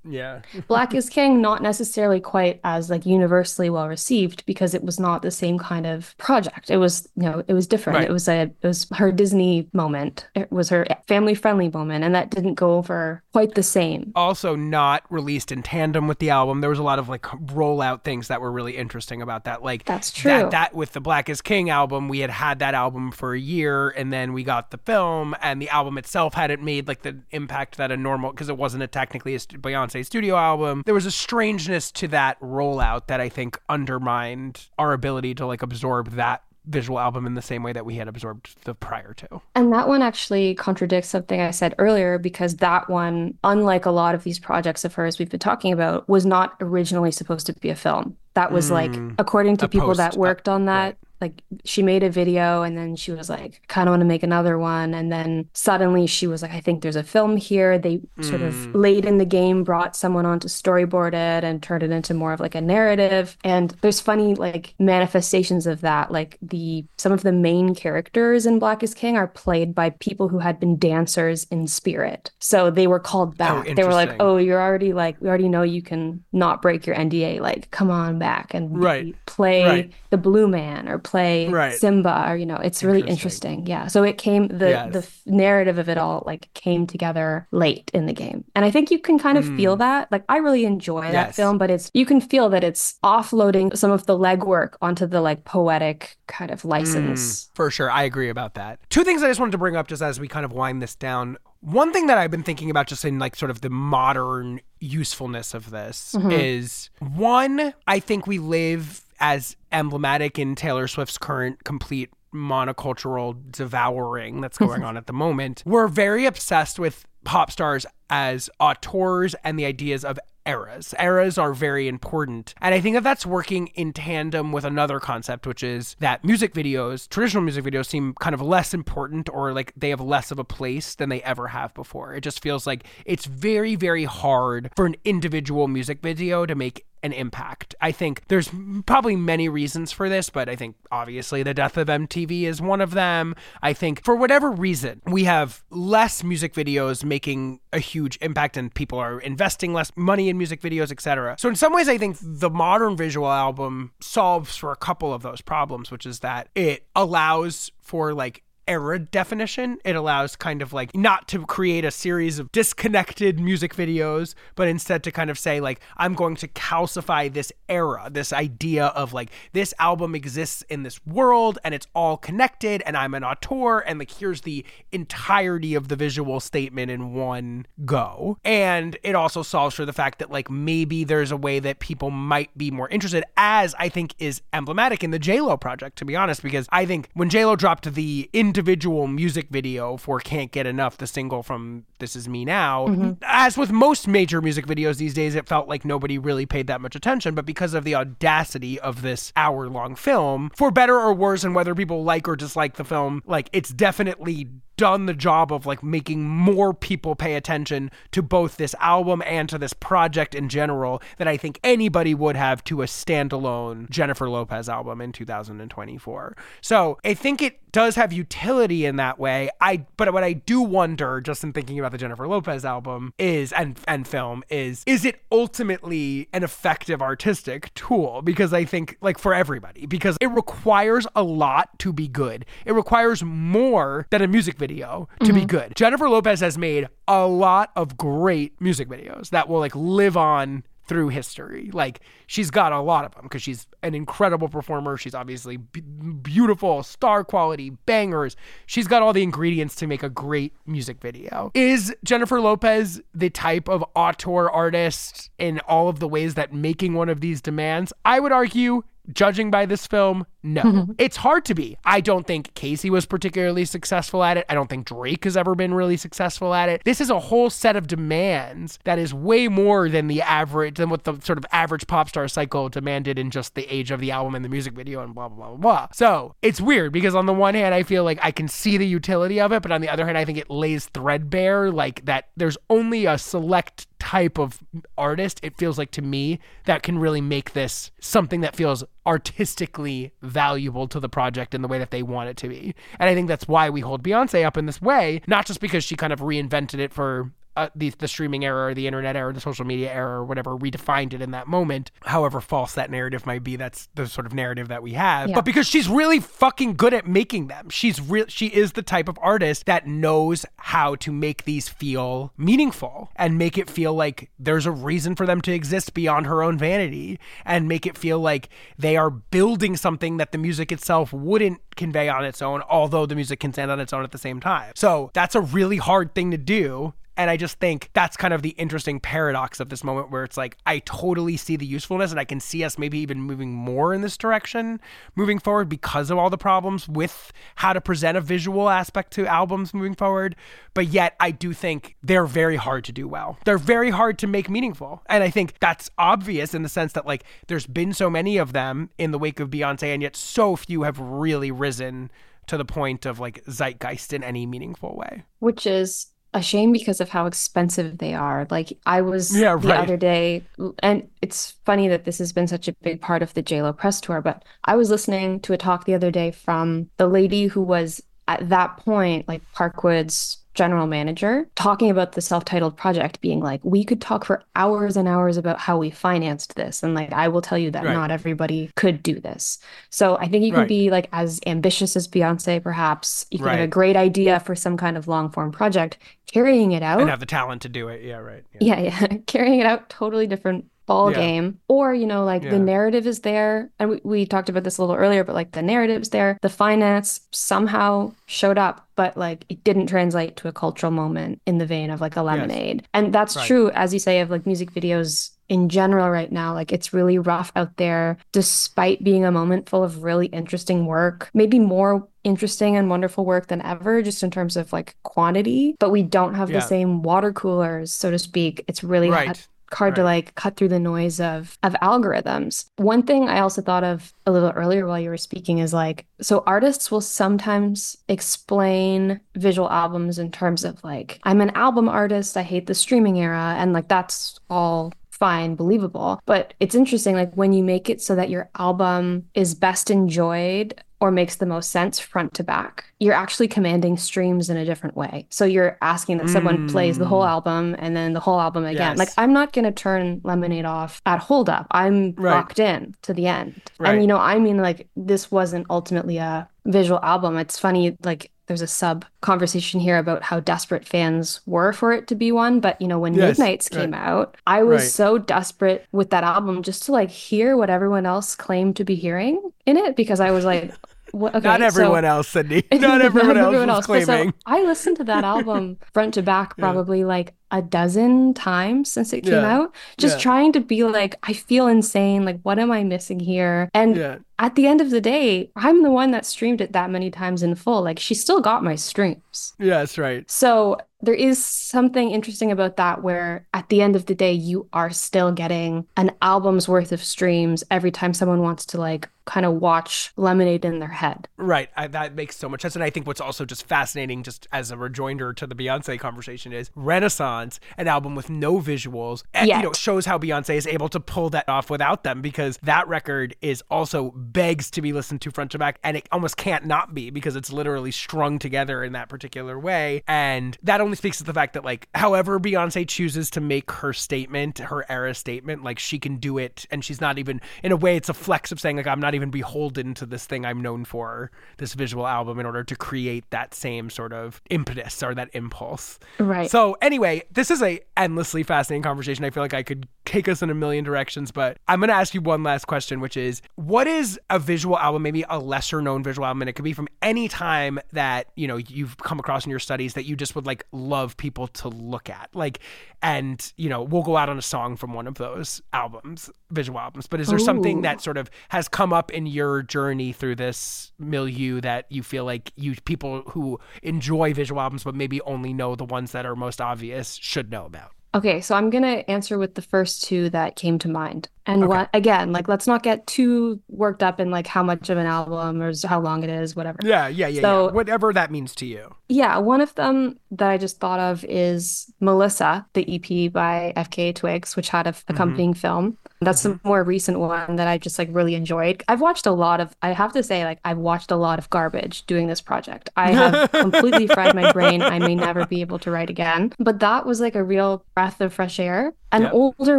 Yeah. 0.04 0.40
Black 0.68 0.94
is 0.94 1.08
King, 1.08 1.40
not 1.40 1.62
necessarily 1.62 2.20
quite 2.20 2.60
as 2.64 2.90
like 2.90 3.06
universally 3.06 3.70
well 3.70 3.88
received 3.88 4.44
because 4.46 4.74
it 4.74 4.82
was 4.82 4.98
not 4.98 5.22
the 5.22 5.30
same 5.30 5.58
kind 5.58 5.86
of 5.86 6.16
project. 6.18 6.70
It 6.70 6.78
was, 6.78 7.08
you 7.16 7.24
know, 7.24 7.42
it 7.46 7.54
was 7.54 7.66
different. 7.66 7.98
Right. 7.98 8.08
It 8.08 8.12
was 8.12 8.28
a, 8.28 8.42
it 8.42 8.66
was 8.66 8.86
her 8.94 9.12
Disney 9.12 9.68
moment. 9.72 10.28
It 10.34 10.50
was 10.50 10.68
her 10.68 10.86
family 11.06 11.34
friendly 11.34 11.68
moment, 11.68 12.04
and 12.04 12.14
that 12.14 12.30
didn't 12.30 12.54
go 12.54 12.76
over 12.76 13.22
quite 13.32 13.54
the 13.54 13.62
same. 13.62 14.12
also 14.14 14.54
not 14.54 15.04
released 15.10 15.52
in 15.52 15.62
tandem 15.62 16.08
with 16.08 16.18
the 16.18 16.30
album. 16.30 16.60
There 16.60 16.70
was 16.70 16.78
a 16.78 16.82
lot 16.82 16.98
of 16.98 17.08
like 17.08 17.22
rollout 17.22 18.04
things 18.04 18.28
that 18.28 18.40
were 18.40 18.50
really 18.50 18.76
interesting 18.76 19.22
about 19.22 19.44
that. 19.44 19.62
Like 19.62 19.84
That's 19.84 20.10
true. 20.10 20.30
That, 20.30 20.50
that 20.50 20.74
with 20.74 20.92
the 20.92 21.00
Black 21.00 21.28
is 21.28 21.40
King 21.40 21.70
album, 21.70 22.08
we 22.08 22.20
had 22.20 22.30
had 22.30 22.58
that 22.60 22.74
album 22.74 23.12
for 23.12 23.34
a 23.34 23.40
year, 23.40 23.90
and 23.90 24.12
then 24.12 24.32
we 24.32 24.44
got 24.44 24.70
the 24.70 24.78
film, 24.78 25.34
and 25.40 25.60
the 25.60 25.68
album 25.68 25.98
itself 25.98 26.34
hadn't 26.34 26.62
made 26.62 26.88
like 26.88 27.02
the 27.02 27.18
impact 27.30 27.76
that 27.76 27.90
a 27.90 27.96
normal 27.96 28.30
because 28.30 28.48
it 28.48 28.56
wasn't 28.56 28.82
a 28.82 28.86
technically 28.86 29.34
a 29.34 29.38
st- 29.38 29.62
Beyonce 29.92 30.06
studio 30.06 30.36
album. 30.36 30.82
There 30.84 30.94
was 30.94 31.06
a 31.06 31.10
strangeness 31.10 31.90
to 31.92 32.08
that 32.08 32.40
rollout 32.40 33.06
that 33.08 33.20
I 33.20 33.28
think 33.28 33.60
undermined 33.68 34.68
our 34.78 34.92
ability 34.92 35.34
to 35.36 35.46
like 35.46 35.62
absorb 35.62 36.12
that 36.12 36.42
visual 36.66 36.98
album 37.00 37.26
in 37.26 37.34
the 37.34 37.42
same 37.42 37.64
way 37.64 37.72
that 37.72 37.84
we 37.84 37.96
had 37.96 38.06
absorbed 38.06 38.64
the 38.64 38.74
prior 38.74 39.14
to. 39.14 39.40
And 39.56 39.72
that 39.72 39.88
one 39.88 40.00
actually 40.00 40.54
contradicts 40.54 41.08
something 41.08 41.40
I 41.40 41.50
said 41.50 41.74
earlier 41.78 42.18
because 42.18 42.56
that 42.56 42.88
one, 42.88 43.36
unlike 43.42 43.84
a 43.84 43.90
lot 43.90 44.14
of 44.14 44.22
these 44.22 44.38
projects 44.38 44.84
of 44.84 44.94
hers 44.94 45.18
we've 45.18 45.30
been 45.30 45.40
talking 45.40 45.72
about, 45.72 46.08
was 46.08 46.24
not 46.24 46.54
originally 46.60 47.10
supposed 47.10 47.46
to 47.46 47.52
be 47.54 47.68
a 47.70 47.74
film. 47.74 48.16
That 48.34 48.52
was 48.52 48.70
like, 48.70 48.94
according 49.18 49.56
to 49.58 49.68
people 49.68 49.94
that 49.94 50.12
post- 50.12 50.16
uh, 50.16 50.20
worked 50.20 50.48
on 50.48 50.66
that, 50.66 50.84
right. 50.84 50.96
Like 51.22 51.42
she 51.64 51.82
made 51.82 52.02
a 52.02 52.10
video 52.10 52.62
and 52.62 52.76
then 52.76 52.96
she 52.96 53.12
was 53.12 53.30
like, 53.30 53.62
kind 53.68 53.88
of 53.88 53.92
want 53.92 54.00
to 54.00 54.06
make 54.06 54.22
another 54.22 54.58
one. 54.58 54.92
And 54.92 55.10
then 55.10 55.48
suddenly 55.54 56.06
she 56.06 56.26
was 56.26 56.42
like, 56.42 56.50
I 56.50 56.60
think 56.60 56.82
there's 56.82 56.96
a 56.96 57.02
film 57.02 57.36
here. 57.38 57.78
They 57.78 58.00
sort 58.20 58.42
of 58.42 58.52
mm. 58.52 58.74
late 58.74 59.06
in 59.06 59.18
the 59.18 59.24
game 59.24 59.64
brought 59.64 59.96
someone 59.96 60.26
on 60.26 60.40
to 60.40 60.48
storyboard 60.48 61.14
it 61.14 61.44
and 61.44 61.62
turned 61.62 61.82
it 61.82 61.90
into 61.90 62.12
more 62.12 62.32
of 62.32 62.40
like 62.40 62.54
a 62.54 62.60
narrative. 62.60 63.38
And 63.44 63.70
there's 63.80 64.00
funny 64.00 64.34
like 64.34 64.74
manifestations 64.78 65.66
of 65.66 65.80
that. 65.80 66.10
Like 66.10 66.36
the 66.42 66.84
some 66.98 67.12
of 67.12 67.22
the 67.22 67.32
main 67.32 67.74
characters 67.74 68.44
in 68.44 68.58
Black 68.58 68.82
is 68.82 68.92
King 68.92 69.16
are 69.16 69.28
played 69.28 69.74
by 69.74 69.90
people 69.90 70.28
who 70.28 70.40
had 70.40 70.58
been 70.60 70.76
dancers 70.76 71.44
in 71.44 71.68
spirit. 71.68 72.32
So 72.40 72.70
they 72.70 72.88
were 72.88 73.00
called 73.00 73.34
oh, 73.34 73.36
back. 73.36 73.76
they 73.76 73.84
were 73.84 73.92
like, 73.92 74.16
oh, 74.18 74.36
you're 74.36 74.60
already 74.60 74.92
like, 74.92 75.20
we 75.20 75.28
already 75.28 75.48
know 75.48 75.62
you 75.62 75.82
can 75.82 76.24
not 76.32 76.60
break 76.60 76.86
your 76.86 76.96
NDA. 76.96 77.40
Like, 77.40 77.70
come 77.70 77.90
on 77.90 78.18
back 78.18 78.54
and 78.54 78.82
Right. 78.82 79.14
play 79.26 79.64
Right. 79.64 79.92
the 80.10 80.18
Blue 80.18 80.48
Man 80.48 80.88
or 80.88 80.98
play 81.12 81.48
Right. 81.48 81.74
Simba 81.74 82.16
or 82.30 82.36
you 82.36 82.46
know, 82.46 82.56
it's 82.56 82.82
really 82.82 83.00
Interesting. 83.00 83.60
interesting. 83.60 83.66
Yeah. 83.66 83.86
So 83.94 84.02
it 84.02 84.16
came 84.18 84.48
the 84.48 84.70
Yes. 84.70 84.92
the 84.96 85.02
narrative 85.42 85.76
of 85.78 85.88
it 85.88 85.98
all 85.98 86.22
like 86.26 86.48
came 86.54 86.86
together 86.86 87.46
late 87.52 87.90
in 87.94 88.06
the 88.06 88.12
game. 88.24 88.44
And 88.56 88.64
I 88.64 88.70
think 88.70 88.90
you 88.90 88.98
can 88.98 89.18
kind 89.18 89.36
of 89.38 89.44
feel 89.58 89.76
that. 89.76 90.10
Like 90.10 90.24
I 90.28 90.38
really 90.38 90.64
enjoy 90.64 91.04
that 91.12 91.28
Hmm. 91.28 91.32
Film, 91.40 91.58
but 91.58 91.68
it's 91.70 91.90
you 91.94 92.06
can 92.06 92.20
feel 92.20 92.48
that 92.54 92.64
it's 92.64 92.94
offloading 93.04 93.76
some 93.76 93.90
of 93.92 94.06
the 94.06 94.16
legwork 94.18 94.70
onto 94.80 95.06
the 95.06 95.20
like 95.20 95.44
poetic 95.44 96.16
kind 96.26 96.50
of 96.50 96.64
license. 96.64 97.50
For 97.54 97.70
sure. 97.70 97.90
I 97.90 98.02
agree 98.04 98.30
about 98.30 98.54
that. 98.54 98.78
Two 98.88 99.04
things 99.04 99.22
I 99.22 99.28
just 99.28 99.40
wanted 99.40 99.52
to 99.52 99.58
bring 99.64 99.76
up 99.76 99.86
just 99.88 100.02
as 100.02 100.18
we 100.18 100.28
kind 100.28 100.44
of 100.46 100.52
wind 100.52 100.80
this 100.82 100.94
down. 100.96 101.36
One 101.60 101.92
thing 101.92 102.06
that 102.08 102.18
I've 102.18 102.30
been 102.30 102.42
thinking 102.42 102.70
about 102.70 102.86
just 102.88 103.04
in 103.04 103.18
like 103.20 103.36
sort 103.36 103.50
of 103.50 103.60
the 103.60 103.70
modern 103.70 104.60
usefulness 104.80 105.54
of 105.54 105.70
this 105.70 106.14
is 106.30 106.90
one, 106.98 107.72
I 107.86 108.00
think 108.00 108.26
we 108.26 108.38
live 108.38 109.02
as 109.22 109.56
emblematic 109.70 110.38
in 110.38 110.54
Taylor 110.54 110.88
Swift's 110.88 111.16
current 111.16 111.64
complete 111.64 112.10
monocultural 112.34 113.36
devouring 113.50 114.40
that's 114.40 114.58
going 114.66 114.82
on 114.82 114.96
at 114.98 115.06
the 115.06 115.12
moment. 115.12 115.62
We're 115.64 115.88
very 115.88 116.26
obsessed 116.26 116.78
with 116.78 117.06
pop 117.24 117.50
stars 117.50 117.86
as 118.10 118.50
auteurs 118.58 119.34
and 119.44 119.58
the 119.58 119.64
ideas 119.64 120.04
of 120.04 120.18
eras. 120.44 120.92
Eras 120.98 121.38
are 121.38 121.54
very 121.54 121.86
important. 121.86 122.52
And 122.60 122.74
I 122.74 122.80
think 122.80 122.94
that 122.94 123.04
that's 123.04 123.24
working 123.24 123.68
in 123.68 123.92
tandem 123.92 124.50
with 124.50 124.64
another 124.64 124.98
concept, 124.98 125.46
which 125.46 125.62
is 125.62 125.94
that 126.00 126.24
music 126.24 126.52
videos, 126.52 127.08
traditional 127.08 127.44
music 127.44 127.64
videos, 127.64 127.86
seem 127.86 128.14
kind 128.14 128.34
of 128.34 128.42
less 128.42 128.74
important 128.74 129.28
or 129.32 129.52
like 129.52 129.72
they 129.76 129.90
have 129.90 130.00
less 130.00 130.32
of 130.32 130.40
a 130.40 130.44
place 130.44 130.96
than 130.96 131.10
they 131.10 131.22
ever 131.22 131.48
have 131.48 131.72
before. 131.74 132.12
It 132.14 132.22
just 132.22 132.42
feels 132.42 132.66
like 132.66 132.84
it's 133.06 133.26
very, 133.26 133.76
very 133.76 134.04
hard 134.04 134.70
for 134.74 134.84
an 134.84 134.96
individual 135.04 135.68
music 135.68 136.02
video 136.02 136.44
to 136.44 136.56
make 136.56 136.84
an 137.02 137.12
impact. 137.12 137.74
I 137.80 137.92
think 137.92 138.22
there's 138.28 138.50
probably 138.86 139.16
many 139.16 139.48
reasons 139.48 139.92
for 139.92 140.08
this, 140.08 140.30
but 140.30 140.48
I 140.48 140.56
think 140.56 140.76
obviously 140.90 141.42
the 141.42 141.54
death 141.54 141.76
of 141.76 141.88
MTV 141.88 142.42
is 142.42 142.62
one 142.62 142.80
of 142.80 142.92
them. 142.92 143.34
I 143.62 143.72
think 143.72 144.04
for 144.04 144.14
whatever 144.14 144.50
reason, 144.50 145.02
we 145.06 145.24
have 145.24 145.62
less 145.70 146.22
music 146.22 146.54
videos 146.54 147.04
making 147.04 147.60
a 147.72 147.78
huge 147.78 148.18
impact 148.20 148.56
and 148.56 148.72
people 148.72 148.98
are 148.98 149.20
investing 149.20 149.72
less 149.72 149.90
money 149.96 150.28
in 150.28 150.38
music 150.38 150.60
videos, 150.60 150.92
etc. 150.92 151.36
So 151.38 151.48
in 151.48 151.56
some 151.56 151.72
ways 151.72 151.88
I 151.88 151.98
think 151.98 152.18
the 152.20 152.50
modern 152.50 152.96
visual 152.96 153.30
album 153.30 153.92
solves 154.00 154.56
for 154.56 154.72
a 154.72 154.76
couple 154.76 155.12
of 155.12 155.22
those 155.22 155.40
problems, 155.40 155.90
which 155.90 156.06
is 156.06 156.20
that 156.20 156.48
it 156.54 156.86
allows 156.94 157.70
for 157.80 158.14
like 158.14 158.42
era 158.66 158.98
definition. 158.98 159.78
It 159.84 159.96
allows 159.96 160.36
kind 160.36 160.62
of 160.62 160.72
like 160.72 160.94
not 160.94 161.28
to 161.28 161.44
create 161.46 161.84
a 161.84 161.90
series 161.90 162.38
of 162.38 162.50
disconnected 162.52 163.40
music 163.40 163.74
videos, 163.74 164.34
but 164.54 164.68
instead 164.68 165.02
to 165.04 165.12
kind 165.12 165.30
of 165.30 165.38
say, 165.38 165.60
like, 165.60 165.80
I'm 165.96 166.14
going 166.14 166.36
to 166.36 166.48
calcify 166.48 167.32
this 167.32 167.52
era, 167.68 168.08
this 168.10 168.32
idea 168.32 168.86
of 168.86 169.12
like, 169.12 169.30
this 169.52 169.74
album 169.78 170.14
exists 170.14 170.62
in 170.68 170.82
this 170.82 171.04
world 171.06 171.58
and 171.64 171.74
it's 171.74 171.86
all 171.94 172.16
connected 172.16 172.82
and 172.86 172.96
I'm 172.96 173.14
an 173.14 173.24
auteur 173.24 173.80
and 173.80 173.98
like, 173.98 174.10
here's 174.10 174.42
the 174.42 174.64
entirety 174.90 175.74
of 175.74 175.88
the 175.88 175.96
visual 175.96 176.40
statement 176.40 176.90
in 176.90 177.14
one 177.14 177.66
go. 177.84 178.38
And 178.44 178.96
it 179.02 179.14
also 179.14 179.42
solves 179.42 179.74
for 179.74 179.84
the 179.84 179.92
fact 179.92 180.18
that 180.18 180.30
like 180.30 180.50
maybe 180.50 181.04
there's 181.04 181.30
a 181.30 181.36
way 181.36 181.58
that 181.58 181.78
people 181.78 182.10
might 182.10 182.56
be 182.56 182.70
more 182.70 182.88
interested, 182.88 183.24
as 183.36 183.74
I 183.78 183.88
think 183.88 184.14
is 184.18 184.42
emblematic 184.52 185.02
in 185.02 185.10
the 185.10 185.18
JLo 185.18 185.60
project, 185.60 185.96
to 185.98 186.04
be 186.04 186.16
honest, 186.16 186.42
because 186.42 186.68
I 186.70 186.86
think 186.86 187.08
when 187.14 187.30
JLo 187.30 187.56
dropped 187.56 187.92
the 187.92 188.28
individual 188.52 189.06
music 189.06 189.48
video 189.48 189.96
for 189.96 190.20
Can't 190.20 190.52
Get 190.52 190.66
Enough, 190.66 190.98
the 190.98 191.06
single 191.06 191.42
from 191.42 191.86
This 192.00 192.14
Is 192.14 192.28
Me 192.28 192.44
Now, 192.44 192.86
mm-hmm. 192.86 193.12
as 193.22 193.56
with 193.56 193.72
most 193.72 194.06
major 194.06 194.42
music 194.42 194.66
videos 194.66 194.98
these 194.98 195.14
days, 195.14 195.34
it 195.34 195.48
felt 195.48 195.68
like 195.68 195.86
nobody 195.86 196.18
really 196.18 196.44
paid 196.44 196.66
that 196.66 196.82
much 196.82 196.94
attention. 196.94 197.34
But 197.34 197.46
because 197.46 197.72
of 197.72 197.84
the 197.84 197.94
audacity 197.94 198.78
of 198.78 199.00
this 199.00 199.32
hour 199.36 199.70
long 199.70 199.94
film, 199.94 200.50
for 200.54 200.70
better 200.70 201.00
or 201.00 201.14
worse, 201.14 201.44
and 201.44 201.54
whether 201.54 201.74
people 201.74 202.04
like 202.04 202.28
or 202.28 202.36
dislike 202.36 202.74
the 202.74 202.84
film, 202.84 203.22
like 203.24 203.48
it's 203.54 203.70
definitely 203.70 204.50
done 204.76 205.06
the 205.06 205.14
job 205.14 205.52
of 205.52 205.66
like 205.66 205.82
making 205.82 206.24
more 206.24 206.74
people 206.74 207.14
pay 207.14 207.34
attention 207.34 207.90
to 208.12 208.22
both 208.22 208.56
this 208.56 208.74
album 208.80 209.22
and 209.26 209.48
to 209.48 209.58
this 209.58 209.72
project 209.72 210.34
in 210.34 210.48
general 210.48 211.02
that 211.18 211.28
I 211.28 211.36
think 211.36 211.60
anybody 211.62 212.14
would 212.14 212.36
have 212.36 212.64
to 212.64 212.82
a 212.82 212.86
standalone 212.86 213.88
Jennifer 213.90 214.28
Lopez 214.28 214.68
album 214.68 215.00
in 215.00 215.12
2024. 215.12 216.36
So 216.60 216.98
I 217.04 217.14
think 217.14 217.42
it 217.42 217.58
does 217.72 217.96
have 217.96 218.12
utility 218.12 218.84
in 218.84 218.96
that 218.96 219.18
way. 219.18 219.48
I 219.60 219.86
but 219.96 220.12
what 220.12 220.22
I 220.22 220.34
do 220.34 220.60
wonder, 220.60 221.20
just 221.20 221.42
in 221.42 221.52
thinking 221.52 221.78
about 221.78 221.92
the 221.92 221.98
Jennifer 221.98 222.28
Lopez 222.28 222.64
album, 222.64 223.14
is 223.18 223.52
and 223.52 223.78
and 223.88 224.06
film 224.06 224.44
is 224.50 224.84
is 224.86 225.04
it 225.04 225.22
ultimately 225.32 226.28
an 226.32 226.44
effective 226.44 227.00
artistic 227.00 227.72
tool? 227.74 228.20
Because 228.22 228.52
I 228.52 228.64
think 228.64 228.98
like 229.00 229.18
for 229.18 229.32
everybody, 229.32 229.86
because 229.86 230.18
it 230.20 230.26
requires 230.28 231.06
a 231.16 231.22
lot 231.22 231.78
to 231.80 231.92
be 231.92 232.08
good. 232.08 232.44
It 232.66 232.72
requires 232.72 233.24
more 233.24 234.06
than 234.10 234.20
a 234.22 234.28
music 234.28 234.58
video 234.58 234.71
to 234.80 235.26
mm-hmm. 235.26 235.34
be 235.34 235.44
good. 235.44 235.74
Jennifer 235.74 236.08
Lopez 236.08 236.40
has 236.40 236.58
made 236.58 236.88
a 237.08 237.26
lot 237.26 237.70
of 237.76 237.96
great 237.96 238.60
music 238.60 238.88
videos 238.88 239.30
that 239.30 239.48
will 239.48 239.60
like 239.60 239.74
live 239.74 240.16
on 240.16 240.64
through 240.84 241.08
history. 241.08 241.70
Like 241.72 242.00
she's 242.26 242.50
got 242.50 242.72
a 242.72 242.80
lot 242.80 243.04
of 243.04 243.14
them 243.14 243.22
because 243.24 243.42
she's 243.42 243.66
an 243.82 243.94
incredible 243.94 244.48
performer. 244.48 244.96
She's 244.96 245.14
obviously 245.14 245.56
b- 245.56 245.80
beautiful, 245.80 246.82
star 246.82 247.24
quality, 247.24 247.70
bangers. 247.70 248.36
She's 248.66 248.86
got 248.86 249.02
all 249.02 249.12
the 249.12 249.22
ingredients 249.22 249.74
to 249.76 249.86
make 249.86 250.02
a 250.02 250.08
great 250.08 250.54
music 250.66 251.00
video. 251.00 251.50
Is 251.54 251.94
Jennifer 252.04 252.40
Lopez 252.40 253.00
the 253.14 253.30
type 253.30 253.68
of 253.68 253.84
auteur 253.94 254.50
artist 254.50 255.30
in 255.38 255.60
all 255.60 255.88
of 255.88 255.98
the 256.00 256.08
ways 256.08 256.34
that 256.34 256.52
making 256.52 256.94
one 256.94 257.08
of 257.08 257.20
these 257.20 257.40
demands? 257.40 257.92
I 258.04 258.20
would 258.20 258.32
argue 258.32 258.82
judging 259.12 259.50
by 259.50 259.66
this 259.66 259.86
film, 259.86 260.26
no. 260.42 260.88
It's 260.98 261.16
hard 261.16 261.44
to 261.46 261.54
be. 261.54 261.76
I 261.84 262.00
don't 262.00 262.26
think 262.26 262.54
Kacey 262.54 262.90
was 262.90 263.06
particularly 263.06 263.64
successful 263.64 264.22
at 264.22 264.36
it. 264.36 264.46
I 264.48 264.54
don't 264.54 264.68
think 264.68 264.86
Drake 264.86 265.24
has 265.24 265.36
ever 265.36 265.54
been 265.54 265.74
really 265.74 265.96
successful 265.96 266.54
at 266.54 266.68
it. 266.68 266.82
This 266.84 267.00
is 267.00 267.10
a 267.10 267.18
whole 267.18 267.50
set 267.50 267.76
of 267.76 267.86
demands 267.86 268.78
that 268.84 268.98
is 268.98 269.12
way 269.12 269.48
more 269.48 269.88
than 269.88 270.06
the 270.06 270.22
average, 270.22 270.76
than 270.76 270.90
what 270.90 271.04
the 271.04 271.18
sort 271.20 271.38
of 271.38 271.46
average 271.52 271.86
pop 271.86 272.08
star 272.08 272.28
cycle 272.28 272.68
demanded 272.68 273.18
in 273.18 273.30
just 273.30 273.54
the 273.54 273.66
age 273.72 273.90
of 273.90 274.00
the 274.00 274.10
album 274.10 274.34
and 274.34 274.44
the 274.44 274.48
music 274.48 274.74
video 274.74 275.02
and 275.02 275.14
blah, 275.14 275.28
blah, 275.28 275.48
blah, 275.48 275.56
blah. 275.56 275.88
So 275.92 276.34
it's 276.42 276.60
weird 276.60 276.92
because 276.92 277.14
on 277.14 277.26
the 277.26 277.32
one 277.32 277.54
hand, 277.54 277.74
I 277.74 277.82
feel 277.82 278.04
like 278.04 278.18
I 278.22 278.30
can 278.30 278.48
see 278.48 278.76
the 278.76 278.86
utility 278.86 279.40
of 279.40 279.52
it, 279.52 279.62
but 279.62 279.72
on 279.72 279.80
the 279.80 279.88
other 279.88 280.06
hand, 280.06 280.18
I 280.18 280.24
think 280.24 280.38
it 280.38 280.50
lays 280.50 280.86
threadbare 280.86 281.70
like 281.70 282.04
that 282.04 282.28
there's 282.36 282.58
only 282.70 283.06
a 283.06 283.18
select 283.18 283.86
type 284.02 284.36
of 284.36 284.58
artist, 284.98 285.38
it 285.44 285.56
feels 285.56 285.78
like 285.78 285.92
to 285.92 286.02
me, 286.02 286.40
that 286.64 286.82
can 286.82 286.98
really 286.98 287.20
make 287.20 287.52
this 287.52 287.92
something 288.00 288.40
that 288.40 288.56
feels 288.56 288.82
artistically 289.06 290.12
valuable 290.22 290.88
to 290.88 290.98
the 290.98 291.08
project 291.08 291.54
in 291.54 291.62
the 291.62 291.68
way 291.68 291.78
that 291.78 291.92
they 291.92 292.02
want 292.02 292.28
it 292.28 292.36
to 292.36 292.48
be. 292.48 292.74
And 292.98 293.08
I 293.08 293.14
think 293.14 293.28
that's 293.28 293.46
why 293.46 293.70
we 293.70 293.80
hold 293.80 294.02
Beyonce 294.02 294.44
up 294.44 294.56
in 294.56 294.66
this 294.66 294.82
way, 294.82 295.22
not 295.28 295.46
just 295.46 295.60
because 295.60 295.84
she 295.84 295.94
kind 295.94 296.12
of 296.12 296.18
reinvented 296.18 296.80
it 296.80 296.92
for 296.92 297.30
uh, 297.56 297.68
the 297.74 297.90
the 297.90 298.08
streaming 298.08 298.44
era 298.44 298.68
or 298.68 298.74
the 298.74 298.86
internet 298.86 299.16
era, 299.16 299.32
the 299.32 299.40
social 299.40 299.64
media 299.64 299.92
era 299.92 300.20
or 300.20 300.24
whatever 300.24 300.56
redefined 300.56 301.12
it 301.12 301.20
in 301.20 301.30
that 301.32 301.46
moment. 301.46 301.90
However 302.04 302.40
false 302.40 302.74
that 302.74 302.90
narrative 302.90 303.26
might 303.26 303.44
be, 303.44 303.56
that's 303.56 303.88
the 303.94 304.06
sort 304.06 304.26
of 304.26 304.34
narrative 304.34 304.68
that 304.68 304.82
we 304.82 304.92
have. 304.92 305.28
Yeah. 305.28 305.34
But 305.34 305.44
because 305.44 305.66
she's 305.66 305.88
really 305.88 306.20
fucking 306.20 306.74
good 306.74 306.94
at 306.94 307.06
making 307.06 307.48
them, 307.48 307.68
she's 307.68 308.00
real. 308.00 308.26
She 308.28 308.46
is 308.46 308.72
the 308.72 308.82
type 308.82 309.08
of 309.08 309.18
artist 309.20 309.66
that 309.66 309.86
knows 309.86 310.46
how 310.56 310.94
to 310.96 311.12
make 311.12 311.44
these 311.44 311.68
feel 311.68 312.32
meaningful 312.36 313.10
and 313.16 313.36
make 313.38 313.58
it 313.58 313.68
feel 313.68 313.94
like 313.94 314.30
there's 314.38 314.66
a 314.66 314.70
reason 314.70 315.14
for 315.14 315.26
them 315.26 315.40
to 315.42 315.52
exist 315.52 315.94
beyond 315.94 316.26
her 316.26 316.42
own 316.42 316.58
vanity, 316.58 317.18
and 317.44 317.68
make 317.68 317.86
it 317.86 317.98
feel 317.98 318.18
like 318.18 318.48
they 318.78 318.96
are 318.96 319.10
building 319.10 319.76
something 319.76 320.16
that 320.16 320.32
the 320.32 320.38
music 320.38 320.72
itself 320.72 321.12
wouldn't 321.12 321.60
convey 321.76 322.08
on 322.08 322.24
its 322.24 322.40
own, 322.40 322.62
although 322.68 323.06
the 323.06 323.14
music 323.14 323.40
can 323.40 323.52
stand 323.52 323.70
on 323.70 323.80
its 323.80 323.92
own 323.92 324.04
at 324.04 324.10
the 324.12 324.18
same 324.18 324.40
time. 324.40 324.72
So 324.74 325.10
that's 325.14 325.34
a 325.34 325.40
really 325.40 325.76
hard 325.76 326.14
thing 326.14 326.30
to 326.30 326.38
do 326.38 326.94
and 327.16 327.30
I 327.30 327.36
just 327.36 327.58
think 327.58 327.90
that's 327.92 328.16
kind 328.16 328.32
of 328.32 328.42
the 328.42 328.50
interesting 328.50 328.98
paradox 328.98 329.60
of 329.60 329.68
this 329.68 329.84
moment 329.84 330.10
where 330.10 330.24
it's 330.24 330.36
like, 330.36 330.56
I 330.64 330.78
totally 330.80 331.36
see 331.36 331.56
the 331.56 331.66
usefulness 331.66 332.10
and 332.10 332.18
I 332.18 332.24
can 332.24 332.40
see 332.40 332.64
us 332.64 332.78
maybe 332.78 332.98
even 332.98 333.20
moving 333.20 333.52
more 333.52 333.92
in 333.92 334.00
this 334.00 334.16
direction 334.16 334.80
moving 335.14 335.38
forward 335.38 335.68
because 335.68 336.10
of 336.10 336.18
all 336.18 336.30
the 336.30 336.38
problems 336.38 336.88
with 336.88 337.32
how 337.56 337.72
to 337.72 337.80
present 337.80 338.16
a 338.16 338.20
visual 338.20 338.68
aspect 338.68 339.12
to 339.14 339.26
albums 339.26 339.74
moving 339.74 339.94
forward. 339.94 340.36
But 340.74 340.86
yet, 340.86 341.14
I 341.20 341.32
do 341.32 341.52
think 341.52 341.96
they're 342.02 342.24
very 342.24 342.56
hard 342.56 342.84
to 342.84 342.92
do 342.92 343.06
well. 343.06 343.36
They're 343.44 343.58
very 343.58 343.90
hard 343.90 344.18
to 344.20 344.26
make 344.26 344.48
meaningful. 344.48 345.02
And 345.06 345.22
I 345.22 345.28
think 345.28 345.58
that's 345.60 345.90
obvious 345.98 346.54
in 346.54 346.62
the 346.62 346.68
sense 346.68 346.94
that, 346.94 347.06
like, 347.06 347.24
there's 347.48 347.66
been 347.66 347.92
so 347.92 348.08
many 348.08 348.38
of 348.38 348.52
them 348.52 348.88
in 348.96 349.10
the 349.10 349.18
wake 349.18 349.38
of 349.38 349.50
Beyonce, 349.50 349.92
and 349.92 350.02
yet 350.02 350.16
so 350.16 350.56
few 350.56 350.82
have 350.82 350.98
really 350.98 351.50
risen 351.50 352.10
to 352.46 352.56
the 352.56 352.64
point 352.64 353.06
of 353.06 353.20
like 353.20 353.44
zeitgeist 353.44 354.12
in 354.12 354.24
any 354.24 354.46
meaningful 354.46 354.96
way. 354.96 355.24
Which 355.38 355.66
is 355.66 356.11
a 356.34 356.42
shame 356.42 356.72
because 356.72 357.00
of 357.00 357.10
how 357.10 357.26
expensive 357.26 357.98
they 357.98 358.14
are. 358.14 358.46
Like 358.50 358.78
I 358.86 359.02
was 359.02 359.36
yeah, 359.36 359.56
the 359.56 359.68
right. 359.68 359.80
other 359.80 359.96
day, 359.96 360.44
and 360.82 361.08
it's 361.20 361.52
funny 361.64 361.88
that 361.88 362.04
this 362.04 362.18
has 362.18 362.32
been 362.32 362.46
such 362.48 362.68
a 362.68 362.72
big 362.82 363.00
part 363.00 363.22
of 363.22 363.34
the 363.34 363.42
JLo 363.42 363.76
press 363.76 364.00
tour, 364.00 364.20
but 364.20 364.44
I 364.64 364.76
was 364.76 364.90
listening 364.90 365.40
to 365.40 365.52
a 365.52 365.58
talk 365.58 365.84
the 365.84 365.94
other 365.94 366.10
day 366.10 366.30
from 366.30 366.88
the 366.96 367.06
lady 367.06 367.46
who 367.46 367.60
was 367.60 368.02
at 368.28 368.48
that 368.48 368.76
point 368.78 369.26
like 369.28 369.42
Parkwood's 369.52 370.38
general 370.54 370.86
manager 370.86 371.48
talking 371.54 371.90
about 371.90 372.12
the 372.12 372.20
self-titled 372.20 372.76
project 372.76 373.20
being 373.20 373.40
like 373.40 373.60
we 373.64 373.84
could 373.84 374.00
talk 374.00 374.24
for 374.24 374.42
hours 374.54 374.96
and 374.96 375.08
hours 375.08 375.36
about 375.36 375.58
how 375.58 375.78
we 375.78 375.90
financed 375.90 376.54
this 376.56 376.82
and 376.82 376.94
like 376.94 377.12
i 377.12 377.26
will 377.26 377.40
tell 377.40 377.58
you 377.58 377.70
that 377.70 377.84
right. 377.84 377.94
not 377.94 378.10
everybody 378.10 378.70
could 378.76 379.02
do 379.02 379.18
this 379.18 379.58
so 379.90 380.16
i 380.18 380.28
think 380.28 380.44
you 380.44 380.50
can 380.50 380.60
right. 380.60 380.68
be 380.68 380.90
like 380.90 381.08
as 381.12 381.40
ambitious 381.46 381.96
as 381.96 382.06
beyonce 382.06 382.62
perhaps 382.62 383.26
you 383.30 383.38
can 383.38 383.46
right. 383.46 383.58
have 383.58 383.64
a 383.64 383.68
great 383.68 383.96
idea 383.96 384.40
for 384.40 384.54
some 384.54 384.76
kind 384.76 384.96
of 384.96 385.08
long 385.08 385.30
form 385.30 385.50
project 385.50 385.98
carrying 386.26 386.72
it 386.72 386.82
out 386.82 387.00
and 387.00 387.10
have 387.10 387.20
the 387.20 387.26
talent 387.26 387.62
to 387.62 387.68
do 387.68 387.88
it 387.88 388.02
yeah 388.02 388.16
right 388.16 388.44
yeah 388.60 388.78
yeah, 388.78 388.98
yeah. 389.00 389.16
carrying 389.26 389.60
it 389.60 389.66
out 389.66 389.88
totally 389.88 390.26
different 390.26 390.64
ball 390.86 391.10
yeah. 391.10 391.16
game 391.16 391.60
or 391.68 391.94
you 391.94 392.06
know 392.06 392.24
like 392.24 392.42
yeah. 392.42 392.50
the 392.50 392.58
narrative 392.58 393.06
is 393.06 393.20
there 393.20 393.70
and 393.78 393.90
we, 393.90 394.00
we 394.04 394.26
talked 394.26 394.48
about 394.48 394.64
this 394.64 394.78
a 394.78 394.82
little 394.82 394.96
earlier 394.96 395.24
but 395.24 395.34
like 395.34 395.52
the 395.52 395.62
narrative's 395.62 396.10
there 396.10 396.38
the 396.42 396.48
finance 396.48 397.20
somehow 397.30 398.12
showed 398.26 398.58
up 398.58 398.88
but 398.96 399.16
like 399.16 399.44
it 399.48 399.62
didn't 399.64 399.86
translate 399.86 400.36
to 400.36 400.48
a 400.48 400.52
cultural 400.52 400.92
moment 400.92 401.40
in 401.46 401.58
the 401.58 401.66
vein 401.66 401.90
of 401.90 402.00
like 402.00 402.16
a 402.16 402.22
lemonade 402.22 402.80
yes. 402.82 402.88
and 402.94 403.12
that's 403.12 403.36
right. 403.36 403.46
true 403.46 403.70
as 403.70 403.92
you 403.92 404.00
say 404.00 404.20
of 404.20 404.30
like 404.30 404.46
music 404.46 404.72
videos 404.72 405.30
in 405.48 405.68
general 405.68 406.08
right 406.08 406.32
now 406.32 406.54
like 406.54 406.72
it's 406.72 406.92
really 406.92 407.18
rough 407.18 407.52
out 407.56 407.76
there 407.76 408.16
despite 408.32 409.04
being 409.04 409.24
a 409.24 409.30
moment 409.30 409.68
full 409.68 409.84
of 409.84 410.02
really 410.02 410.26
interesting 410.28 410.86
work 410.86 411.30
maybe 411.34 411.58
more 411.58 412.08
interesting 412.24 412.76
and 412.76 412.88
wonderful 412.88 413.24
work 413.24 413.48
than 413.48 413.60
ever 413.62 414.00
just 414.02 414.22
in 414.22 414.30
terms 414.30 414.56
of 414.56 414.72
like 414.72 414.96
quantity 415.02 415.76
but 415.78 415.90
we 415.90 416.02
don't 416.02 416.34
have 416.34 416.50
yeah. 416.50 416.58
the 416.58 416.66
same 416.66 417.02
water 417.02 417.32
coolers 417.32 417.92
so 417.92 418.10
to 418.10 418.18
speak 418.18 418.64
it's 418.66 418.82
really 418.82 419.10
right 419.10 419.46
hard 419.74 419.92
right. 419.92 420.02
to 420.02 420.04
like 420.04 420.34
cut 420.34 420.56
through 420.56 420.68
the 420.68 420.78
noise 420.78 421.20
of 421.20 421.58
of 421.62 421.74
algorithms. 421.82 422.66
One 422.76 423.02
thing 423.02 423.28
I 423.28 423.40
also 423.40 423.62
thought 423.62 423.84
of 423.84 424.12
a 424.26 424.32
little 424.32 424.50
earlier 424.50 424.86
while 424.86 425.00
you 425.00 425.10
were 425.10 425.16
speaking 425.16 425.58
is 425.58 425.72
like 425.72 426.06
so 426.20 426.42
artists 426.46 426.90
will 426.90 427.00
sometimes 427.00 427.96
explain 428.08 429.20
visual 429.34 429.70
albums 429.70 430.18
in 430.18 430.30
terms 430.30 430.64
of 430.64 430.82
like 430.84 431.18
I'm 431.24 431.40
an 431.40 431.50
album 431.50 431.88
artist, 431.88 432.36
I 432.36 432.42
hate 432.42 432.66
the 432.66 432.74
streaming 432.74 433.18
era 433.18 433.54
and 433.58 433.72
like 433.72 433.88
that's 433.88 434.38
all 434.50 434.92
fine, 435.22 435.54
believable. 435.54 436.20
But 436.26 436.54
it's 436.58 436.74
interesting, 436.74 437.14
like 437.14 437.32
when 437.34 437.52
you 437.52 437.62
make 437.62 437.88
it 437.88 438.02
so 438.02 438.16
that 438.16 438.28
your 438.28 438.50
album 438.58 439.28
is 439.34 439.54
best 439.54 439.88
enjoyed 439.88 440.74
or 441.02 441.10
makes 441.10 441.34
the 441.34 441.46
most 441.46 441.70
sense 441.72 441.98
front 441.98 442.32
to 442.32 442.44
back, 442.44 442.84
you're 443.00 443.12
actually 443.12 443.48
commanding 443.48 443.96
streams 443.96 444.48
in 444.48 444.56
a 444.56 444.64
different 444.64 444.96
way. 444.96 445.26
So 445.30 445.44
you're 445.44 445.76
asking 445.82 446.18
that 446.18 446.28
someone 446.28 446.68
plays 446.68 446.96
the 446.96 447.06
whole 447.06 447.24
mm. 447.24 447.28
album 447.28 447.74
and 447.80 447.96
then 447.96 448.12
the 448.12 448.20
whole 448.20 448.40
album 448.40 448.64
again. 448.64 448.96
Yes. 448.96 448.98
Like 448.98 449.08
I'm 449.18 449.32
not 449.32 449.52
going 449.52 449.64
to 449.64 449.72
turn 449.72 450.20
Lemonade 450.22 450.64
off 450.64 451.02
at 451.04 451.18
Hold 451.18 451.48
Up. 451.48 451.66
I'm 451.72 452.12
Right. 452.12 452.34
locked 452.36 452.60
in 452.60 452.94
to 453.02 453.12
the 453.12 453.26
end. 453.26 453.60
Right. 453.80 453.94
And 453.94 454.00
you 454.00 454.06
know, 454.06 454.18
I 454.18 454.38
mean 454.38 454.58
like 454.58 454.86
this 454.94 455.28
wasn't 455.28 455.66
ultimately 455.68 456.18
a 456.18 456.48
visual 456.66 457.00
album. 457.02 457.36
It's 457.36 457.58
funny 457.58 457.96
like 458.04 458.30
there's 458.46 458.60
a 458.62 458.66
sub 458.66 459.04
conversation 459.22 459.80
here 459.80 459.98
about 459.98 460.22
how 460.22 460.38
desperate 460.38 460.86
fans 460.86 461.40
were 461.46 461.72
for 461.72 461.92
it 461.92 462.06
to 462.08 462.14
be 462.14 462.30
one, 462.30 462.60
but 462.60 462.80
you 462.80 462.86
know 462.86 462.98
when 462.98 463.14
Yes, 463.14 463.38
Midnights 463.38 463.68
came 463.68 463.92
right. 463.92 463.98
out, 463.98 464.36
I 464.46 464.62
was 464.62 464.82
Right. 464.82 464.90
so 464.90 465.18
desperate 465.18 465.86
with 465.90 466.10
that 466.10 466.22
album 466.22 466.62
just 466.62 466.84
to 466.84 466.92
like 466.92 467.10
hear 467.10 467.56
what 467.56 467.70
everyone 467.70 468.04
else 468.06 468.34
claimed 468.36 468.76
to 468.76 468.84
be 468.84 468.94
hearing 468.94 469.52
in 469.64 469.76
it 469.76 469.96
because 469.96 470.20
I 470.20 470.30
was 470.32 470.44
like 470.44 470.72
okay, 471.14 471.40
Not 471.40 471.60
so- 471.60 471.66
everyone 471.66 472.04
else, 472.04 472.28
Sydney. 472.28 472.62
Not 472.72 473.02
everyone 473.02 473.36
else 473.38 473.86
was 473.86 473.86
But 473.86 474.00
so 474.00 474.04
claiming. 474.06 474.34
I 474.46 474.62
listened 474.62 474.96
to 474.98 475.04
that 475.04 475.24
album 475.24 475.78
front 475.92 476.14
to 476.14 476.22
back 476.22 476.54
Yeah. 476.56 476.62
probably 476.64 477.04
like 477.04 477.34
a 477.50 477.60
dozen 477.60 478.32
times 478.32 478.90
since 478.90 479.12
it 479.12 479.20
came 479.22 479.34
Yeah. 479.34 479.56
out, 479.58 479.74
just 479.98 480.16
Yeah. 480.16 480.22
trying 480.22 480.52
to 480.52 480.60
be 480.60 480.84
like, 480.84 481.16
I 481.22 481.34
feel 481.34 481.66
insane. 481.66 482.24
Like, 482.24 482.40
what 482.44 482.58
am 482.58 482.70
I 482.72 482.82
missing 482.82 483.20
here? 483.20 483.68
And 483.74 483.94
Yeah. 483.94 484.16
at 484.38 484.54
the 484.54 484.66
end 484.66 484.80
of 484.80 484.88
the 484.88 485.02
day, 485.02 485.50
I'm 485.54 485.82
the 485.82 485.90
one 485.90 486.12
that 486.12 486.24
streamed 486.24 486.62
it 486.62 486.72
that 486.72 486.88
many 486.90 487.10
times 487.10 487.42
in 487.42 487.54
full. 487.54 487.82
Like, 487.82 487.98
she 487.98 488.14
still 488.14 488.40
got 488.40 488.64
my 488.64 488.74
streams. 488.74 489.52
Yeah, 489.58 489.80
that's 489.80 489.98
right. 489.98 490.28
So 490.30 490.78
there 491.02 491.12
is 491.14 491.44
something 491.44 492.10
interesting 492.10 492.50
about 492.50 492.76
that 492.78 493.02
where 493.02 493.46
at 493.52 493.68
the 493.68 493.82
end 493.82 493.96
of 493.96 494.06
the 494.06 494.14
day, 494.14 494.32
you 494.32 494.66
are 494.72 494.88
still 494.90 495.30
getting 495.30 495.84
an 495.98 496.12
album's 496.22 496.68
worth 496.68 496.90
of 496.90 497.04
streams 497.04 497.62
every 497.70 497.90
time 497.90 498.14
someone 498.14 498.40
wants 498.40 498.64
to 498.66 498.78
like 498.80 499.10
kind 499.24 499.46
of 499.46 499.54
watch 499.54 500.12
Lemonade 500.16 500.64
in 500.64 500.78
their 500.78 500.88
head. 500.88 501.28
Right. 501.36 501.70
I, 501.76 501.86
that 501.88 502.14
makes 502.14 502.36
so 502.36 502.48
much 502.48 502.62
sense. 502.62 502.74
And 502.74 502.84
I 502.84 502.90
think 502.90 503.06
what's 503.06 503.20
also 503.20 503.44
just 503.44 503.66
fascinating, 503.66 504.22
just 504.22 504.46
as 504.52 504.70
a 504.70 504.76
rejoinder 504.76 505.32
to 505.34 505.46
the 505.46 505.54
Beyonce 505.54 505.98
conversation, 505.98 506.52
is 506.52 506.70
Renaissance, 506.74 507.60
an 507.76 507.88
album 507.88 508.14
with 508.14 508.30
no 508.30 508.58
visuals, 508.58 509.22
and, 509.34 509.48
you 509.48 509.62
know, 509.62 509.72
shows 509.72 510.06
how 510.06 510.18
Beyonce 510.18 510.54
is 510.54 510.66
able 510.66 510.88
to 510.88 511.00
pull 511.00 511.30
that 511.30 511.48
off 511.48 511.70
without 511.70 512.04
them 512.04 512.22
because 512.22 512.58
that 512.62 512.86
record 512.88 513.36
is 513.40 513.62
also 513.70 514.10
begs 514.12 514.70
to 514.72 514.82
be 514.82 514.92
listened 514.92 515.20
to 515.22 515.30
front 515.30 515.52
to 515.52 515.58
back, 515.58 515.78
and 515.84 515.96
it 515.96 516.08
almost 516.12 516.36
can't 516.36 516.66
not 516.66 516.94
be 516.94 517.10
because 517.10 517.36
it's 517.36 517.52
literally 517.52 517.90
strung 517.90 518.38
together 518.38 518.82
in 518.82 518.92
that 518.92 519.08
particular 519.08 519.58
way. 519.58 520.02
And 520.06 520.56
that 520.62 520.80
only 520.80 520.96
speaks 520.96 521.18
to 521.18 521.24
the 521.24 521.34
fact 521.34 521.54
that, 521.54 521.64
like, 521.64 521.88
however 521.94 522.40
Beyonce 522.40 522.88
chooses 522.88 523.30
to 523.30 523.40
make 523.40 523.70
her 523.70 523.92
statement, 523.92 524.58
her 524.58 524.84
era 524.90 525.14
statement, 525.14 525.62
like, 525.62 525.78
she 525.78 525.98
can 525.98 526.16
do 526.16 526.38
it, 526.38 526.66
and 526.70 526.84
she's 526.84 527.00
not 527.00 527.18
even, 527.18 527.40
in 527.62 527.72
a 527.72 527.76
way, 527.76 527.96
it's 527.96 528.08
a 528.08 528.14
flex 528.14 528.52
of 528.52 528.60
saying, 528.60 528.76
like, 528.76 528.86
I'm 528.86 529.00
not 529.00 529.11
even 529.14 529.30
beholden 529.30 529.94
to 529.94 530.06
this 530.06 530.26
thing 530.26 530.44
I'm 530.44 530.60
known 530.60 530.84
for, 530.84 531.30
this 531.58 531.74
visual 531.74 532.06
album, 532.06 532.38
in 532.38 532.46
order 532.46 532.64
to 532.64 532.76
create 532.76 533.28
that 533.30 533.54
same 533.54 533.90
sort 533.90 534.12
of 534.12 534.40
impetus 534.50 535.02
or 535.02 535.14
that 535.14 535.30
impulse. 535.32 535.98
Right. 536.18 536.50
So 536.50 536.76
anyway, 536.82 537.22
this 537.32 537.50
is 537.50 537.62
a 537.62 537.80
endlessly 537.96 538.42
fascinating 538.42 538.82
conversation. 538.82 539.24
I 539.24 539.30
feel 539.30 539.42
like 539.42 539.54
I 539.54 539.62
could 539.62 539.88
take 540.04 540.28
us 540.28 540.42
in 540.42 540.50
a 540.50 540.54
million 540.54 540.84
directions, 540.84 541.30
but 541.30 541.58
I'm 541.68 541.78
going 541.80 541.88
to 541.88 541.94
ask 541.94 542.12
you 542.14 542.20
one 542.20 542.42
last 542.42 542.66
question, 542.66 543.00
which 543.00 543.16
is 543.16 543.40
what 543.54 543.86
is 543.86 544.18
a 544.30 544.38
visual 544.38 544.78
album, 544.78 545.02
maybe 545.02 545.24
a 545.28 545.38
lesser 545.38 545.80
known 545.80 546.02
visual 546.02 546.26
album, 546.26 546.42
and 546.42 546.48
it 546.48 546.54
could 546.54 546.64
be 546.64 546.72
from 546.72 546.88
any 547.00 547.28
time 547.28 547.78
that, 547.92 548.28
you 548.36 548.48
know, 548.48 548.56
you've 548.56 548.96
come 548.98 549.18
across 549.18 549.44
in 549.44 549.50
your 549.50 549.58
studies 549.58 549.94
that 549.94 550.04
you 550.04 550.16
just 550.16 550.34
would 550.34 550.46
like 550.46 550.66
love 550.72 551.16
people 551.16 551.46
to 551.48 551.68
look 551.68 552.10
at. 552.10 552.30
Like 552.34 552.60
and, 553.02 553.52
you 553.56 553.68
know, 553.68 553.82
we'll 553.82 554.04
go 554.04 554.16
out 554.16 554.28
on 554.28 554.38
a 554.38 554.42
song 554.42 554.76
from 554.76 554.94
one 554.94 555.08
of 555.08 555.14
those 555.14 555.60
albums, 555.72 556.30
visual 556.50 556.78
albums. 556.78 557.08
But 557.08 557.20
is 557.20 557.26
there 557.26 557.38
something 557.38 557.82
that 557.82 558.00
sort 558.00 558.16
of 558.16 558.30
has 558.50 558.68
come 558.68 558.92
up 558.92 559.01
in 559.10 559.26
your 559.26 559.62
journey 559.62 560.12
through 560.12 560.36
this 560.36 560.92
milieu 560.98 561.60
that 561.60 561.86
you 561.90 562.02
feel 562.02 562.24
like 562.24 562.52
you 562.56 562.74
people 562.84 563.22
who 563.28 563.58
enjoy 563.82 564.32
visual 564.32 564.60
albums 564.60 564.84
but 564.84 564.94
maybe 564.94 565.20
only 565.22 565.52
know 565.52 565.74
the 565.74 565.84
ones 565.84 566.12
that 566.12 566.26
are 566.26 566.36
most 566.36 566.60
obvious 566.60 567.14
should 567.16 567.50
know 567.50 567.64
about? 567.64 567.92
Okay, 568.14 568.42
so 568.42 568.54
I'm 568.54 568.68
gonna 568.68 569.04
answer 569.08 569.38
with 569.38 569.54
the 569.54 569.62
first 569.62 570.04
two 570.04 570.28
that 570.30 570.54
came 570.54 570.78
to 570.80 570.88
mind. 570.88 571.30
And 571.46 571.66
what 571.66 571.88
again, 571.94 572.30
like 572.30 572.46
let's 572.46 572.66
not 572.66 572.82
get 572.82 573.06
too 573.06 573.60
worked 573.68 574.02
up 574.02 574.20
in 574.20 574.30
like 574.30 574.46
how 574.46 574.62
much 574.62 574.90
of 574.90 574.98
an 574.98 575.06
album 575.06 575.60
or 575.62 575.72
how 575.86 575.98
long 575.98 576.22
it 576.22 576.30
is, 576.30 576.54
whatever. 576.54 576.78
Yeah, 576.82 577.08
yeah, 577.08 577.26
yeah, 577.26 577.40
So- 577.40 577.66
yeah. 577.66 577.72
Whatever 577.72 578.12
that 578.12 578.30
means 578.30 578.54
to 578.56 578.66
you. 578.66 578.94
Yeah, 579.08 579.38
one 579.38 579.60
of 579.60 579.74
them 579.74 580.18
that 580.30 580.48
I 580.48 580.58
just 580.58 580.78
thought 580.78 581.00
of 581.00 581.24
is 581.24 581.90
Melissa, 582.00 582.66
the 582.74 582.96
EP 582.96 583.32
by 583.32 583.72
FKA 583.76 584.14
Twigs, 584.14 584.56
which 584.56 584.68
had 584.68 584.86
a 584.86 584.90
f- 584.90 585.00
mm-hmm. 585.00 585.14
accompanying 585.14 585.54
film. 585.54 585.96
That's 586.24 586.42
the 586.42 586.50
mm-hmm. 586.50 586.68
more 586.68 586.82
recent 586.84 587.18
one 587.18 587.56
that 587.56 587.68
I 587.68 587.78
just 587.78 587.98
like 587.98 588.08
really 588.12 588.34
enjoyed. 588.34 588.82
I've 588.88 589.00
watched 589.00 589.26
a 589.26 589.32
lot 589.32 589.60
of, 589.60 589.76
I 589.82 589.92
have 589.92 590.12
to 590.12 590.22
say, 590.22 590.44
like, 590.44 590.58
I've 590.64 590.78
watched 590.78 591.10
a 591.10 591.16
lot 591.16 591.38
of 591.38 591.50
garbage 591.50 592.04
doing 592.06 592.26
this 592.26 592.40
project. 592.40 592.90
I 592.96 593.12
have 593.12 593.50
completely 593.52 594.06
fried 594.14 594.34
my 594.34 594.52
brain. 594.52 594.82
I 594.82 594.98
may 594.98 595.14
never 595.14 595.46
be 595.46 595.60
able 595.60 595.78
to 595.80 595.90
write 595.90 596.10
again. 596.10 596.52
But 596.58 596.80
that 596.80 597.06
was 597.06 597.20
like 597.20 597.34
a 597.34 597.44
real 597.44 597.84
breath 597.94 598.20
of 598.20 598.32
fresh 598.32 598.58
air. 598.58 598.94
An 599.12 599.22
Yep. 599.22 599.32
older 599.34 599.78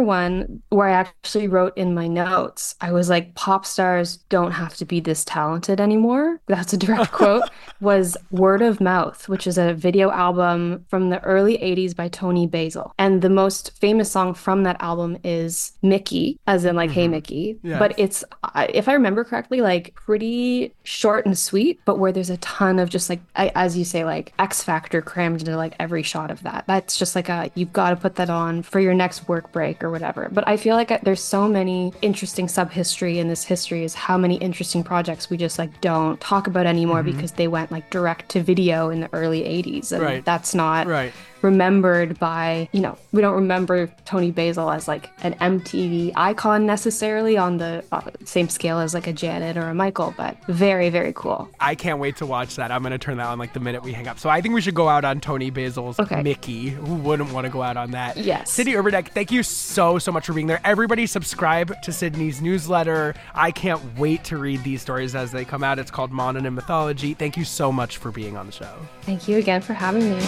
one 0.00 0.62
where 0.68 0.88
I 0.88 0.92
actually 0.92 1.48
wrote 1.48 1.76
in 1.76 1.92
my 1.92 2.06
notes, 2.06 2.76
I 2.80 2.92
was 2.92 3.10
like, 3.10 3.34
pop 3.34 3.66
stars 3.66 4.18
don't 4.28 4.52
have 4.52 4.76
to 4.76 4.84
be 4.84 5.00
this 5.00 5.24
talented 5.24 5.80
anymore. 5.80 6.40
That's 6.46 6.72
a 6.72 6.76
direct 6.76 7.10
quote. 7.18 7.42
Was 7.80 8.16
Word 8.30 8.62
of 8.62 8.80
Mouth, 8.80 9.28
which 9.28 9.48
is 9.48 9.58
a 9.58 9.74
video 9.74 10.12
album 10.12 10.84
from 10.88 11.10
the 11.10 11.22
early 11.24 11.58
80s 11.58 11.96
by 11.96 12.08
Toni 12.08 12.46
Basil. 12.46 12.94
And 12.96 13.22
the 13.22 13.28
most 13.28 13.72
famous 13.80 14.10
song 14.10 14.34
from 14.34 14.62
that 14.62 14.80
album 14.80 15.18
is 15.24 15.72
Mickey, 15.82 16.33
as 16.46 16.64
in 16.64 16.76
like, 16.76 16.90
Hey 16.90 17.04
mm-hmm. 17.04 17.12
Mickey. 17.12 17.58
Yes. 17.62 17.78
But 17.78 17.98
it's, 17.98 18.24
if 18.70 18.88
I 18.88 18.92
remember 18.92 19.24
correctly, 19.24 19.60
like 19.60 19.94
pretty 19.94 20.72
short 20.82 21.26
and 21.26 21.36
sweet, 21.38 21.80
but 21.84 21.98
where 21.98 22.12
there's 22.12 22.30
a 22.30 22.36
ton 22.38 22.78
of 22.78 22.88
just 22.90 23.08
like, 23.08 23.20
I- 23.36 23.52
as 23.54 23.76
you 23.76 23.84
say, 23.84 24.04
like 24.04 24.32
X 24.38 24.62
Factor 24.62 25.00
crammed 25.02 25.40
into 25.40 25.56
like 25.56 25.74
every 25.78 26.02
shot 26.02 26.30
of 26.30 26.42
that. 26.42 26.64
That's 26.66 26.98
just 26.98 27.14
like 27.14 27.28
a, 27.28 27.50
you've 27.54 27.72
got 27.72 27.90
to 27.90 27.96
put 27.96 28.16
that 28.16 28.30
on 28.30 28.62
for 28.62 28.80
your 28.80 28.94
next 28.94 29.28
work 29.28 29.52
break 29.52 29.82
or 29.82 29.90
whatever. 29.90 30.28
But 30.30 30.46
I 30.46 30.56
feel 30.56 30.76
like 30.76 30.90
uh, 30.90 30.98
there's 31.02 31.22
so 31.22 31.48
many 31.48 31.92
interesting 32.02 32.48
sub 32.48 32.70
history 32.70 33.18
in 33.18 33.28
this 33.28 33.44
history 33.44 33.84
is 33.84 33.94
how 33.94 34.16
many 34.16 34.36
interesting 34.36 34.84
projects 34.84 35.30
we 35.30 35.36
just 35.36 35.58
like 35.58 35.80
don't 35.80 36.20
talk 36.20 36.46
about 36.46 36.66
anymore 36.66 37.02
mm-hmm. 37.02 37.12
because 37.12 37.32
they 37.32 37.48
went 37.48 37.70
like 37.72 37.88
direct 37.90 38.28
to 38.30 38.42
video 38.42 38.90
in 38.90 39.00
the 39.00 39.10
early 39.12 39.42
80s. 39.42 39.92
And 39.92 40.02
Right. 40.02 40.24
that's 40.24 40.54
not 40.54 40.86
Right. 40.86 41.12
Remembered 41.44 42.18
by, 42.18 42.70
you 42.72 42.80
know, 42.80 42.96
we 43.12 43.20
don't 43.20 43.34
remember 43.34 43.86
Toni 44.06 44.30
Basil 44.30 44.70
as 44.70 44.88
like 44.88 45.10
an 45.22 45.34
MTV 45.34 46.12
icon 46.16 46.64
necessarily 46.64 47.36
on 47.36 47.58
the 47.58 47.84
uh, 47.92 48.00
same 48.24 48.48
scale 48.48 48.78
as 48.78 48.94
like 48.94 49.06
a 49.06 49.12
Janet 49.12 49.58
or 49.58 49.68
a 49.68 49.74
Michael, 49.74 50.14
but 50.16 50.38
very, 50.46 50.88
very 50.88 51.12
cool. 51.14 51.50
I 51.60 51.74
can't 51.74 51.98
wait 51.98 52.16
to 52.16 52.24
watch 52.26 52.56
that. 52.56 52.72
I'm 52.72 52.80
going 52.80 52.92
to 52.92 52.98
turn 52.98 53.18
that 53.18 53.26
on 53.26 53.38
like 53.38 53.52
the 53.52 53.60
minute 53.60 53.82
we 53.82 53.92
hang 53.92 54.08
up. 54.08 54.18
So 54.18 54.30
I 54.30 54.40
think 54.40 54.54
we 54.54 54.62
should 54.62 54.74
go 54.74 54.88
out 54.88 55.04
on 55.04 55.20
Toni 55.20 55.50
Basil's 55.50 56.00
Okay. 56.00 56.22
Mickey. 56.22 56.70
Who 56.70 56.94
wouldn't 56.94 57.30
want 57.30 57.44
to 57.44 57.50
go 57.50 57.60
out 57.60 57.76
on 57.76 57.90
that? 57.90 58.16
Yes. 58.16 58.50
Sydney 58.50 58.72
Urbanek, 58.72 59.08
thank 59.08 59.30
you 59.30 59.42
so, 59.42 59.98
so 59.98 60.10
much 60.10 60.24
for 60.24 60.32
being 60.32 60.46
there. 60.46 60.62
Everybody 60.64 61.06
subscribe 61.06 61.78
to 61.82 61.92
Sydney's 61.92 62.40
newsletter. 62.40 63.14
I 63.34 63.50
can't 63.50 63.82
wait 63.98 64.24
to 64.24 64.38
read 64.38 64.64
these 64.64 64.80
stories 64.80 65.14
as 65.14 65.30
they 65.30 65.44
come 65.44 65.62
out. 65.62 65.78
It's 65.78 65.90
called 65.90 66.10
Mononym 66.10 66.54
Mythology. 66.54 67.12
Thank 67.12 67.36
you 67.36 67.44
so 67.44 67.70
much 67.70 67.98
for 67.98 68.10
being 68.10 68.38
on 68.38 68.46
the 68.46 68.52
show. 68.52 68.74
Thank 69.02 69.28
you 69.28 69.36
again 69.36 69.60
for 69.60 69.74
having 69.74 70.08
me. 70.10 70.26